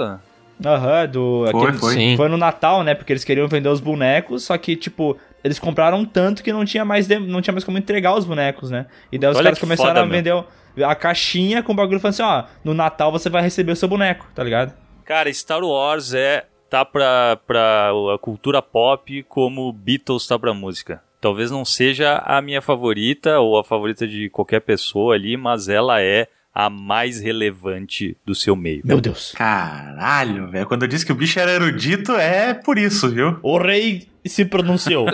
Aham, 0.65 1.07
do. 1.07 1.47
Foi, 1.51 1.61
aquele- 1.63 1.79
foi. 1.79 1.93
Sim. 1.95 2.17
Foi 2.17 2.29
no 2.29 2.37
Natal, 2.37 2.83
né? 2.83 2.93
Porque 2.93 3.11
eles 3.11 3.23
queriam 3.23 3.47
vender 3.47 3.69
os 3.69 3.79
bonecos, 3.79 4.43
só 4.43 4.57
que, 4.57 4.75
tipo, 4.75 5.17
eles 5.43 5.59
compraram 5.59 6.05
tanto 6.05 6.43
que 6.43 6.53
não 6.53 6.63
tinha 6.63 6.85
mais, 6.85 7.07
de- 7.07 7.19
não 7.19 7.41
tinha 7.41 7.51
mais 7.51 7.63
como 7.63 7.77
entregar 7.77 8.15
os 8.15 8.23
bonecos, 8.23 8.69
né? 8.69 8.85
E 9.11 9.17
daí 9.17 9.29
os 9.31 9.37
Olha 9.37 9.45
caras 9.45 9.59
que 9.59 9.65
começaram 9.65 9.89
foda, 9.89 10.01
a 10.01 10.05
vender 10.05 10.33
o- 10.33 10.45
a 10.85 10.95
caixinha 10.95 11.61
com 11.63 11.73
o 11.73 11.75
bagulho 11.75 11.99
falando 11.99 12.13
assim, 12.13 12.23
ó, 12.23 12.43
no 12.63 12.73
Natal 12.73 13.11
você 13.11 13.29
vai 13.29 13.41
receber 13.41 13.71
o 13.71 13.75
seu 13.75 13.87
boneco, 13.89 14.27
tá 14.33 14.43
ligado? 14.43 14.73
Cara, 15.03 15.31
Star 15.33 15.61
Wars 15.63 16.13
é 16.13 16.45
tá 16.73 16.83
pra, 16.83 17.39
pra 17.45 17.91
a 18.15 18.17
cultura 18.17 18.59
pop 18.59 19.21
como 19.29 19.71
Beatles 19.71 20.25
tá 20.25 20.39
pra 20.39 20.55
música. 20.55 21.03
Talvez 21.21 21.51
não 21.51 21.63
seja 21.63 22.17
a 22.25 22.41
minha 22.41 22.63
favorita 22.63 23.39
ou 23.39 23.59
a 23.59 23.63
favorita 23.63 24.07
de 24.07 24.27
qualquer 24.31 24.59
pessoa 24.59 25.13
ali, 25.13 25.37
mas 25.37 25.69
ela 25.69 26.01
é 26.01 26.27
a 26.53 26.69
mais 26.69 27.19
relevante 27.19 28.15
do 28.25 28.35
seu 28.35 28.55
meio. 28.55 28.81
Meu 28.85 29.01
Deus. 29.01 29.31
Caralho, 29.35 30.51
velho. 30.51 30.67
Quando 30.67 30.83
eu 30.83 30.87
disse 30.87 31.05
que 31.05 31.11
o 31.11 31.15
bicho 31.15 31.39
era 31.39 31.51
erudito, 31.51 32.11
é 32.11 32.53
por 32.53 32.77
isso, 32.77 33.09
viu? 33.09 33.37
O 33.41 33.57
rei 33.57 34.07
se 34.23 34.45
pronunciou. 34.45 35.07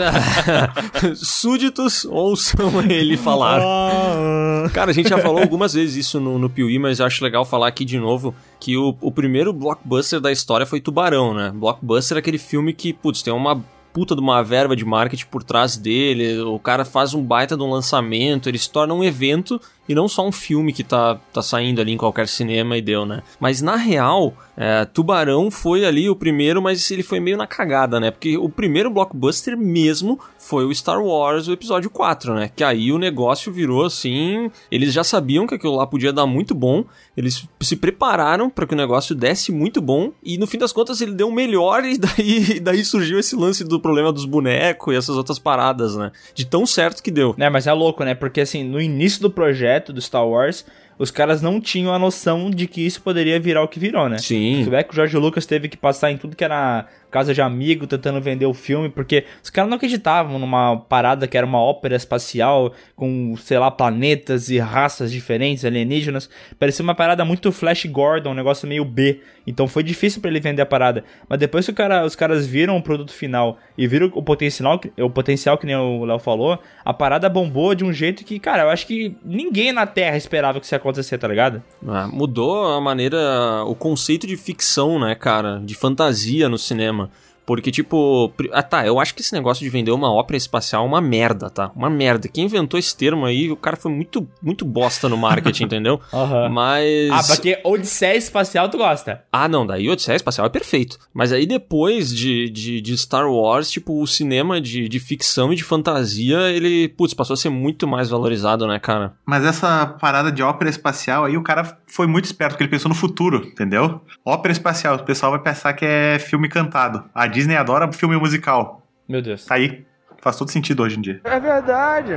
Súditos 1.15 2.03
ouçam 2.05 2.81
ele 2.89 3.15
falar. 3.15 3.61
Ah, 3.63 4.69
Cara, 4.73 4.91
a 4.91 4.93
gente 4.93 5.09
já 5.09 5.17
falou 5.17 5.41
algumas 5.41 5.73
vezes 5.73 5.95
isso 5.95 6.19
no, 6.19 6.37
no 6.37 6.49
Piuí, 6.49 6.77
mas 6.77 6.99
eu 6.99 7.05
acho 7.05 7.23
legal 7.23 7.45
falar 7.45 7.67
aqui 7.67 7.85
de 7.85 7.97
novo 7.97 8.35
que 8.59 8.75
o, 8.77 8.95
o 8.99 9.11
primeiro 9.11 9.53
blockbuster 9.53 10.19
da 10.19 10.31
história 10.31 10.65
foi 10.65 10.81
Tubarão, 10.81 11.33
né? 11.33 11.51
Blockbuster 11.55 12.17
é 12.17 12.19
aquele 12.19 12.37
filme 12.37 12.73
que, 12.73 12.91
putz, 12.91 13.21
tem 13.21 13.33
uma 13.33 13.63
puta 13.93 14.13
de 14.15 14.21
uma 14.21 14.43
verba 14.43 14.75
de 14.75 14.85
marketing 14.85 15.25
por 15.25 15.43
trás 15.43 15.75
dele, 15.75 16.39
o 16.41 16.59
cara 16.59 16.85
faz 16.85 17.13
um 17.13 17.23
baita 17.23 17.57
de 17.57 17.63
um 17.63 17.71
lançamento, 17.71 18.47
ele 18.47 18.59
se 18.59 18.69
torna 18.69 18.93
um 18.93 19.03
evento 19.03 19.59
e 19.89 19.95
não 19.95 20.07
só 20.07 20.25
um 20.25 20.31
filme 20.31 20.71
que 20.71 20.83
tá, 20.83 21.19
tá 21.33 21.41
saindo 21.41 21.81
ali 21.81 21.91
em 21.91 21.97
qualquer 21.97 22.27
cinema 22.27 22.77
e 22.77 22.81
deu, 22.81 23.07
né? 23.07 23.23
Mas 23.39 23.59
na 23.59 23.75
real, 23.75 24.35
é, 24.55 24.85
Tubarão 24.85 25.49
foi 25.49 25.83
ali 25.83 26.07
o 26.07 26.15
primeiro, 26.15 26.61
mas 26.61 26.91
ele 26.91 27.01
foi 27.01 27.19
meio 27.19 27.35
na 27.35 27.47
cagada, 27.47 27.99
né? 27.99 28.11
Porque 28.11 28.37
o 28.37 28.47
primeiro 28.47 28.91
blockbuster 28.91 29.57
mesmo 29.57 30.19
foi 30.37 30.63
o 30.63 30.75
Star 30.75 31.01
Wars, 31.01 31.47
o 31.47 31.53
episódio 31.53 31.89
4, 31.89 32.35
né? 32.35 32.51
Que 32.55 32.63
aí 32.63 32.91
o 32.91 32.99
negócio 32.99 33.51
virou 33.51 33.83
assim. 33.83 34.51
Eles 34.69 34.93
já 34.93 35.03
sabiam 35.03 35.47
que 35.47 35.55
aquilo 35.55 35.75
lá 35.75 35.87
podia 35.87 36.13
dar 36.13 36.27
muito 36.27 36.53
bom, 36.53 36.85
eles 37.17 37.47
se 37.59 37.75
prepararam 37.75 38.47
para 38.47 38.67
que 38.67 38.75
o 38.75 38.77
negócio 38.77 39.15
desse 39.15 39.51
muito 39.51 39.81
bom, 39.81 40.11
e 40.23 40.37
no 40.37 40.45
fim 40.45 40.59
das 40.59 40.71
contas 40.71 41.01
ele 41.01 41.13
deu 41.13 41.29
o 41.29 41.33
melhor, 41.33 41.83
e 41.83 41.97
daí, 41.97 42.59
daí 42.61 42.85
surgiu 42.85 43.17
esse 43.17 43.35
lance 43.35 43.63
do 43.63 43.79
problema 43.79 44.13
dos 44.13 44.25
bonecos 44.25 44.93
e 44.93 44.97
essas 44.97 45.17
outras 45.17 45.39
paradas, 45.39 45.95
né? 45.95 46.11
De 46.35 46.45
tão 46.45 46.67
certo 46.67 47.01
que 47.01 47.09
deu. 47.09 47.33
né, 47.35 47.49
mas 47.49 47.65
é 47.65 47.73
louco, 47.73 48.03
né? 48.03 48.13
Porque 48.13 48.41
assim, 48.41 48.63
no 48.63 48.79
início 48.79 49.19
do 49.19 49.31
projeto 49.31 49.78
do 49.87 50.01
Star 50.01 50.27
Wars, 50.27 50.63
os 50.99 51.09
caras 51.09 51.41
não 51.41 51.59
tinham 51.59 51.91
a 51.93 51.97
noção 51.97 52.51
de 52.51 52.67
que 52.67 52.85
isso 52.85 53.01
poderia 53.01 53.39
virar 53.39 53.63
o 53.63 53.67
que 53.67 53.79
virou, 53.79 54.07
né? 54.09 54.17
Sim. 54.19 54.61
Tu 54.65 54.69
vê 54.69 54.83
que 54.83 54.91
o 54.91 54.95
Jorge 54.95 55.17
Lucas 55.17 55.45
teve 55.47 55.67
que 55.67 55.77
passar 55.77 56.11
em 56.11 56.17
tudo 56.17 56.35
que 56.35 56.43
era 56.43 56.85
casa 57.09 57.33
de 57.33 57.41
amigo, 57.41 57.87
tentando 57.87 58.21
vender 58.21 58.45
o 58.45 58.53
filme, 58.53 58.87
porque 58.87 59.23
os 59.43 59.49
caras 59.49 59.67
não 59.67 59.77
acreditavam 59.77 60.37
numa 60.37 60.77
parada 60.77 61.25
que 61.27 61.35
era 61.35 61.45
uma 61.47 61.59
ópera 61.59 61.95
espacial, 61.95 62.71
com, 62.95 63.35
sei 63.37 63.57
lá, 63.57 63.71
planetas 63.71 64.49
e 64.49 64.59
raças 64.59 65.11
diferentes, 65.11 65.65
alienígenas. 65.65 66.29
Parecia 66.59 66.83
uma 66.83 66.93
parada 66.93 67.25
muito 67.25 67.51
Flash 67.51 67.85
Gordon, 67.85 68.29
um 68.31 68.35
negócio 68.35 68.67
meio 68.67 68.85
B. 68.85 69.21
Então 69.47 69.67
foi 69.67 69.81
difícil 69.81 70.21
pra 70.21 70.29
ele 70.29 70.39
vender 70.39 70.61
a 70.61 70.65
parada. 70.67 71.03
Mas 71.27 71.39
depois 71.39 71.65
que 71.65 71.73
cara, 71.73 72.05
os 72.05 72.15
caras 72.15 72.45
viram 72.45 72.77
o 72.77 72.81
produto 72.83 73.11
final 73.11 73.57
e 73.75 73.87
viram 73.87 74.11
o 74.13 74.21
potencial, 74.21 74.77
que- 74.77 74.91
o 75.01 75.09
potencial 75.09 75.57
que 75.57 75.65
nem 75.65 75.75
o 75.75 76.05
Léo 76.05 76.19
falou, 76.19 76.59
a 76.85 76.93
parada 76.93 77.27
bombou 77.27 77.73
de 77.73 77.83
um 77.83 77.91
jeito 77.91 78.23
que, 78.23 78.37
cara, 78.37 78.63
eu 78.63 78.69
acho 78.69 78.85
que 78.85 79.15
ninguém 79.25 79.71
na 79.71 79.87
Terra 79.87 80.15
esperava 80.17 80.59
que 80.59 80.65
isso 80.67 80.75
ia 80.75 80.79
acontecer, 80.89 81.17
tá 81.17 81.27
ligado? 81.27 81.61
Ah, 81.87 82.07
mudou 82.07 82.65
a 82.73 82.81
maneira, 82.81 83.63
o 83.65 83.75
conceito 83.75 84.27
de 84.27 84.35
ficção, 84.35 84.99
né, 84.99 85.15
cara? 85.15 85.59
De 85.63 85.75
fantasia 85.75 86.49
no 86.49 86.57
cinema. 86.57 87.09
Porque, 87.49 87.71
tipo. 87.71 88.31
Ah, 88.51 88.61
tá. 88.61 88.85
Eu 88.85 88.99
acho 88.99 89.15
que 89.15 89.21
esse 89.21 89.33
negócio 89.33 89.63
de 89.63 89.71
vender 89.71 89.89
uma 89.89 90.13
ópera 90.13 90.37
espacial 90.37 90.83
é 90.83 90.87
uma 90.87 91.01
merda, 91.01 91.49
tá? 91.49 91.71
Uma 91.75 91.89
merda. 91.89 92.27
Quem 92.27 92.45
inventou 92.45 92.79
esse 92.79 92.95
termo 92.95 93.25
aí, 93.25 93.49
o 93.49 93.55
cara 93.55 93.75
foi 93.75 93.91
muito, 93.91 94.29
muito 94.39 94.63
bosta 94.63 95.09
no 95.09 95.17
marketing, 95.17 95.63
entendeu? 95.65 95.99
Aham. 96.13 96.49
Mas. 96.49 97.09
Ah, 97.11 97.23
porque 97.25 97.59
Odisseia 97.63 98.15
Espacial 98.15 98.69
tu 98.69 98.77
gosta. 98.77 99.23
Ah, 99.31 99.47
não, 99.47 99.65
daí 99.65 99.89
Odisseia 99.89 100.15
Espacial 100.15 100.45
é 100.45 100.49
perfeito. 100.51 100.99
Mas 101.11 101.33
aí 101.33 101.47
depois 101.47 102.15
de, 102.15 102.51
de, 102.51 102.79
de 102.81 102.95
Star 102.95 103.27
Wars, 103.27 103.71
tipo, 103.71 103.99
o 103.99 104.05
cinema 104.05 104.61
de, 104.61 104.87
de 104.87 104.99
ficção 104.99 105.51
e 105.51 105.55
de 105.55 105.63
fantasia, 105.63 106.51
ele, 106.51 106.87
putz, 106.89 107.15
passou 107.15 107.33
a 107.33 107.37
ser 107.37 107.49
muito 107.49 107.87
mais 107.87 108.11
valorizado, 108.11 108.67
né, 108.67 108.77
cara? 108.77 109.13
Mas 109.25 109.43
essa 109.43 109.87
parada 109.99 110.31
de 110.31 110.43
ópera 110.43 110.69
espacial 110.69 111.25
aí, 111.25 111.35
o 111.35 111.41
cara 111.41 111.79
foi 111.89 112.07
muito 112.07 112.25
esperto, 112.25 112.51
porque 112.51 112.63
ele 112.63 112.71
pensou 112.71 112.89
no 112.89 112.95
futuro, 112.95 113.45
entendeu? 113.45 114.01
Ópera 114.23 114.51
espacial, 114.51 114.95
o 114.95 115.03
pessoal 115.03 115.31
vai 115.31 115.41
pensar 115.41 115.73
que 115.73 115.85
é 115.85 116.19
filme 116.19 116.47
cantado. 116.47 117.03
A 117.13 117.27
Disney 117.27 117.55
adora 117.55 117.91
filme 117.91 118.15
musical. 118.17 118.83
Meu 119.07 119.21
Deus. 119.21 119.45
Tá 119.45 119.55
aí. 119.55 119.85
Faz 120.21 120.35
todo 120.35 120.51
sentido 120.51 120.83
hoje 120.83 120.97
em 120.97 121.01
dia. 121.01 121.21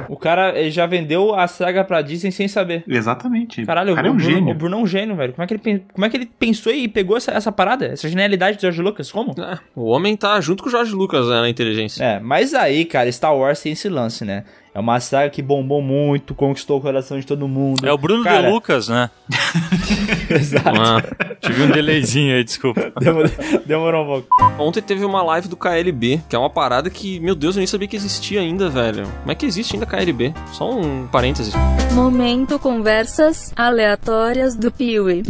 O 0.09 0.17
cara 0.17 0.69
já 0.71 0.87
vendeu 0.87 1.35
a 1.35 1.47
saga 1.47 1.85
pra 1.85 2.03
Disney 2.03 2.33
sem 2.33 2.49
saber. 2.49 2.83
Exatamente. 2.87 3.65
Caralho, 3.65 3.93
o 3.93 3.95
cara 3.95 4.09
é 4.09 4.11
o, 4.11 4.15
um 4.15 4.17
Bruno, 4.17 4.31
gênio. 4.33 4.51
o 4.51 4.55
Bruno 4.57 4.77
é 4.77 4.81
um 4.81 4.87
gênio, 4.87 5.15
velho. 5.15 5.33
Como 5.33 5.45
é 5.45 5.47
que 5.47 5.55
ele, 5.55 5.85
como 5.93 6.05
é 6.05 6.11
que 6.11 6.17
ele 6.17 6.27
pensou 6.27 6.73
e 6.73 6.89
pegou 6.89 7.17
essa, 7.17 7.31
essa 7.31 7.53
parada? 7.53 7.87
Essa 7.87 8.09
genialidade 8.09 8.57
do 8.57 8.61
George 8.61 8.83
Lucas? 8.83 9.13
Como? 9.13 9.33
É, 9.41 9.59
o 9.77 9.85
homem 9.85 10.17
tá 10.17 10.41
junto 10.41 10.65
com 10.65 10.69
o 10.69 10.73
Jorge 10.73 10.93
Lucas 10.93 11.29
né, 11.29 11.43
na 11.43 11.49
inteligência. 11.49 12.03
É, 12.03 12.19
mas 12.19 12.55
aí, 12.55 12.85
cara, 12.85 13.11
Star 13.11 13.37
Wars 13.37 13.61
tem 13.61 13.73
esse 13.73 13.89
lance, 13.89 14.25
né? 14.25 14.45
É 14.75 14.81
uma 14.81 14.99
saga 15.01 15.29
que 15.29 15.43
bombou 15.43 15.83
muito, 15.83 16.35
conquistou 16.35 16.79
o 16.79 16.81
coração 16.81 17.21
de 17.21 17.27
todo 17.27 17.47
mundo. 17.47 17.87
É 17.87 17.93
o 17.93 17.99
Bruno 17.99 18.25
Cara, 18.25 18.47
De 18.47 18.53
Lucas, 18.53 18.89
né? 18.89 19.11
Exato. 20.31 20.69
Ah. 20.81 21.03
Tive 21.41 21.65
um 21.65 21.71
delayzinho 21.71 22.35
aí, 22.35 22.43
desculpa. 22.43 22.91
Demorou, 22.99 23.31
demorou 23.67 24.03
um 24.03 24.07
pouco. 24.07 24.63
Ontem 24.63 24.81
teve 24.81 25.05
uma 25.05 25.23
live 25.23 25.47
do 25.49 25.57
KLB, 25.57 26.23
que 26.27 26.35
é 26.35 26.39
uma 26.39 26.49
parada 26.49 26.89
que, 26.89 27.21
meu 27.21 27.35
Deus, 27.35 27.55
eu 27.57 27.61
nem 27.61 27.67
sabia 27.67 27.87
que 27.87 27.97
existia 27.97 28.41
ainda, 28.41 28.71
velho. 28.71 29.07
Como 29.21 29.33
é 29.33 29.35
que 29.35 29.45
existe 29.45 29.75
ainda 29.75 29.85
KLB? 29.85 30.33
Só 30.53 30.71
um 30.71 31.07
parênteses. 31.07 31.53
Momento 31.93 32.59
conversas 32.59 33.53
aleatórias 33.55 34.57
do 34.57 34.71
Piuí. 34.71 35.23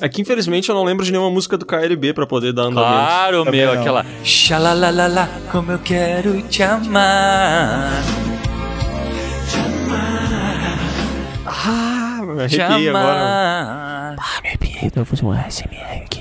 É 0.00 0.08
que 0.08 0.22
infelizmente 0.22 0.68
eu 0.68 0.74
não 0.74 0.82
lembro 0.84 1.04
de 1.04 1.12
nenhuma 1.12 1.30
música 1.30 1.58
do 1.58 1.66
KLB 1.66 2.14
pra 2.14 2.26
poder 2.26 2.52
dar 2.52 2.62
andamento. 2.62 2.92
Claro, 2.94 3.44
Também 3.44 3.60
meu, 3.60 3.74
não. 3.74 3.80
aquela. 3.80 4.06
Xalalalala, 4.24 5.28
como 5.52 5.72
eu 5.72 5.78
quero 5.78 6.40
te 6.42 6.62
amar. 6.62 7.90
Ah, 11.46 12.20
me 12.22 12.48
Te 12.48 12.60
arrepiei 12.60 12.88
agora. 12.88 14.16
Amar. 15.22 15.48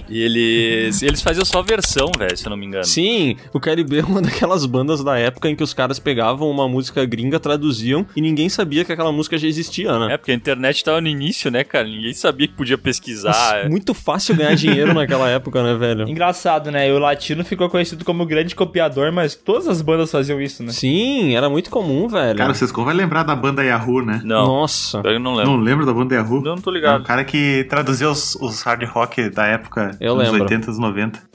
E 0.10 0.22
eles. 0.22 1.02
Eles 1.02 1.22
faziam 1.22 1.46
só 1.46 1.62
versão, 1.62 2.12
velho, 2.18 2.36
se 2.36 2.46
eu 2.46 2.50
não 2.50 2.58
me 2.58 2.66
engano. 2.66 2.84
Sim, 2.84 3.36
o 3.54 3.60
KLB 3.60 4.00
é 4.00 4.04
uma 4.04 4.22
daquelas 4.24 4.66
bandas 4.66 5.04
da 5.04 5.18
época 5.18 5.50
em 5.50 5.56
que 5.56 5.64
os 5.64 5.74
caras 5.74 6.00
pegavam 6.00 6.50
uma 6.50 6.68
música 6.68 7.06
gringa, 7.06 7.40
traduziam 7.40 8.06
e 8.16 8.22
ninguém 8.22 8.50
sabia 8.50 8.84
que 8.84 8.92
aquela 8.92 9.12
música 9.12 9.38
já 9.38 9.48
existia, 9.48 9.98
né? 10.00 10.14
É, 10.14 10.18
porque 10.18 10.32
a 10.32 10.36
internet 10.36 10.84
tava 10.84 11.00
no 11.00 11.08
início, 11.08 11.52
né, 11.52 11.64
cara? 11.64 11.88
Ninguém 11.88 12.14
sabia 12.14 12.48
que 12.48 12.54
podia 12.54 12.78
pesquisar. 12.78 13.30
Nossa, 13.30 13.70
muito 13.70 13.94
fácil 13.94 14.36
ganhar 14.36 14.56
dinheiro 14.56 14.94
naquela 14.94 15.30
época, 15.30 15.62
né, 15.62 15.76
velho? 15.76 16.08
Engraçado, 16.10 16.72
né? 16.72 16.90
E 16.90 16.92
o 16.92 16.98
latino 17.00 17.44
ficou 17.46 17.70
conhecido 17.70 18.04
como 18.04 18.26
grande 18.26 18.56
copiador, 18.56 19.12
mas 19.12 19.36
todas 19.36 19.68
as 19.68 19.82
bandas 19.82 20.12
faziam 20.12 20.42
isso, 20.42 20.64
né? 20.64 20.72
Sim, 20.72 21.36
era 21.36 21.50
muito 21.50 21.70
comum, 21.70 22.08
velho. 22.08 22.38
Cara, 22.38 22.52
o 22.52 22.56
Sescon 22.56 22.84
vai 22.84 22.94
lembrar 22.96 23.24
da 23.24 23.36
banda 23.36 23.64
Yahoo, 23.64 24.02
né? 24.04 24.22
Não, 24.24 24.46
Nossa. 24.46 25.02
eu 25.06 25.20
não 25.20 25.36
lembro. 25.36 25.52
Não 25.52 25.60
lembra 25.60 25.86
da 25.86 25.94
banda 25.94 26.16
Yahoo? 26.16 26.42
Não, 26.42 26.56
não 26.56 26.62
tô 26.62 26.72
É 26.72 26.74
ligado. 26.74 27.02
o 27.02 27.04
cara 27.04 27.24
que 27.24 27.66
traduziu 27.70 28.10
os, 28.10 28.36
os 28.36 28.49
hard 28.64 28.84
rock 28.86 29.30
da 29.30 29.46
época 29.46 29.92
Eu 30.00 30.16
dos 30.16 30.24
lembro. 30.24 30.44
80 30.44 30.72
e 30.72 30.78
90. 30.80 31.29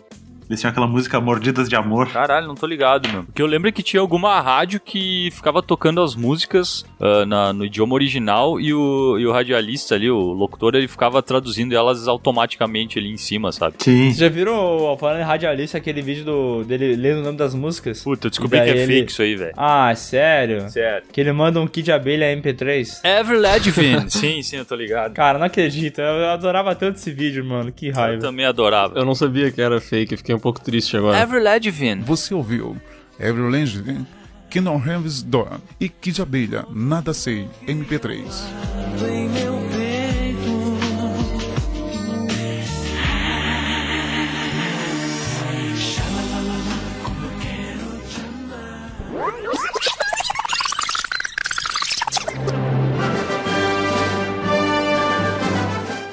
Eles 0.49 0.61
tinham 0.61 0.71
aquela 0.71 0.87
música 0.87 1.21
Mordidas 1.21 1.69
de 1.69 1.77
Amor. 1.77 2.11
Caralho, 2.11 2.47
não 2.47 2.55
tô 2.55 2.67
ligado, 2.67 3.09
meu. 3.09 3.25
Porque 3.25 3.41
eu 3.43 3.47
lembro 3.47 3.73
que 3.73 3.83
tinha 3.83 4.01
alguma 4.01 4.41
rádio 4.41 4.79
que 4.81 5.31
ficava 5.33 5.63
tocando 5.63 6.01
as 6.03 6.15
músicas 6.15 6.85
ah, 7.01 7.25
na- 7.27 7.53
no 7.53 7.65
idioma 7.65 7.95
original 7.95 8.61
e 8.61 8.73
o, 8.75 9.19
e 9.19 9.27
o 9.27 9.33
radialista 9.33 9.95
ali, 9.95 10.11
o 10.11 10.19
locutor, 10.33 10.75
ele 10.75 10.89
ficava 10.89 11.23
traduzindo 11.23 11.75
elas 11.75 12.07
automaticamente 12.09 12.99
ali 12.99 13.11
em 13.11 13.17
cima, 13.17 13.53
sabe? 13.53 13.77
Sim. 13.79 14.05
Vocês 14.07 14.17
já 14.19 14.29
viram, 14.29 14.97
falando 14.99 15.21
em 15.21 15.25
radialista, 15.25 15.79
aquele 15.79 16.03
vídeo 16.03 16.25
do, 16.25 16.65
dele 16.65 16.95
lendo 16.97 17.21
o 17.21 17.23
nome 17.23 17.39
das 17.39 17.55
músicas? 17.55 18.03
Puta, 18.03 18.27
eu 18.27 18.31
descobri 18.31 18.61
que 18.61 18.69
é 18.71 18.77
ele- 18.77 18.87
fake 18.87 19.11
isso 19.13 19.23
aí, 19.23 19.37
velho. 19.37 19.53
Ah, 19.57 19.95
sério? 19.95 20.69
Sério. 20.71 21.07
Que 21.13 21.21
ele 21.21 21.33
manda 21.33 21.61
um 21.61 21.67
kit 21.67 21.85
de 21.85 21.93
abelha 21.93 22.27
MP3? 22.37 23.01
Ever 23.05 23.39
Ledvin. 23.39 24.09
sim, 24.11 24.43
sim, 24.43 24.57
eu 24.57 24.65
tô 24.65 24.75
ligado. 24.75 25.13
Cara, 25.15 25.39
não 25.39 25.47
acredito. 25.47 26.01
Eu 26.01 26.27
adorava 26.31 26.75
tanto 26.75 26.97
esse 26.97 27.11
vídeo, 27.13 27.45
mano. 27.45 27.73
Que 27.73 27.89
Eu 27.89 27.95
raiva. 27.95 28.21
também 28.21 28.45
adorava. 28.47 28.99
Eu 28.99 29.05
não 29.05 29.15
sabia 29.15 29.51
que 29.51 29.61
era 29.61 29.81
fake, 29.81 30.17
fiquei 30.17 30.34
um 30.35 30.41
pouco 30.41 30.61
triste 30.61 30.97
agora. 30.97 31.19
Ledvin. 31.41 32.01
Você 32.03 32.35
ouviu 32.35 32.77
Every 33.19 33.51
Land, 33.51 34.07
Kingdom 34.51 34.77
Heaven's 34.77 35.23
Door 35.23 35.61
e 35.81 35.89
Kid 35.89 36.21
Abelha, 36.21 36.65
Nada 36.71 37.13
Sei, 37.13 37.49
MP3. 37.67 38.25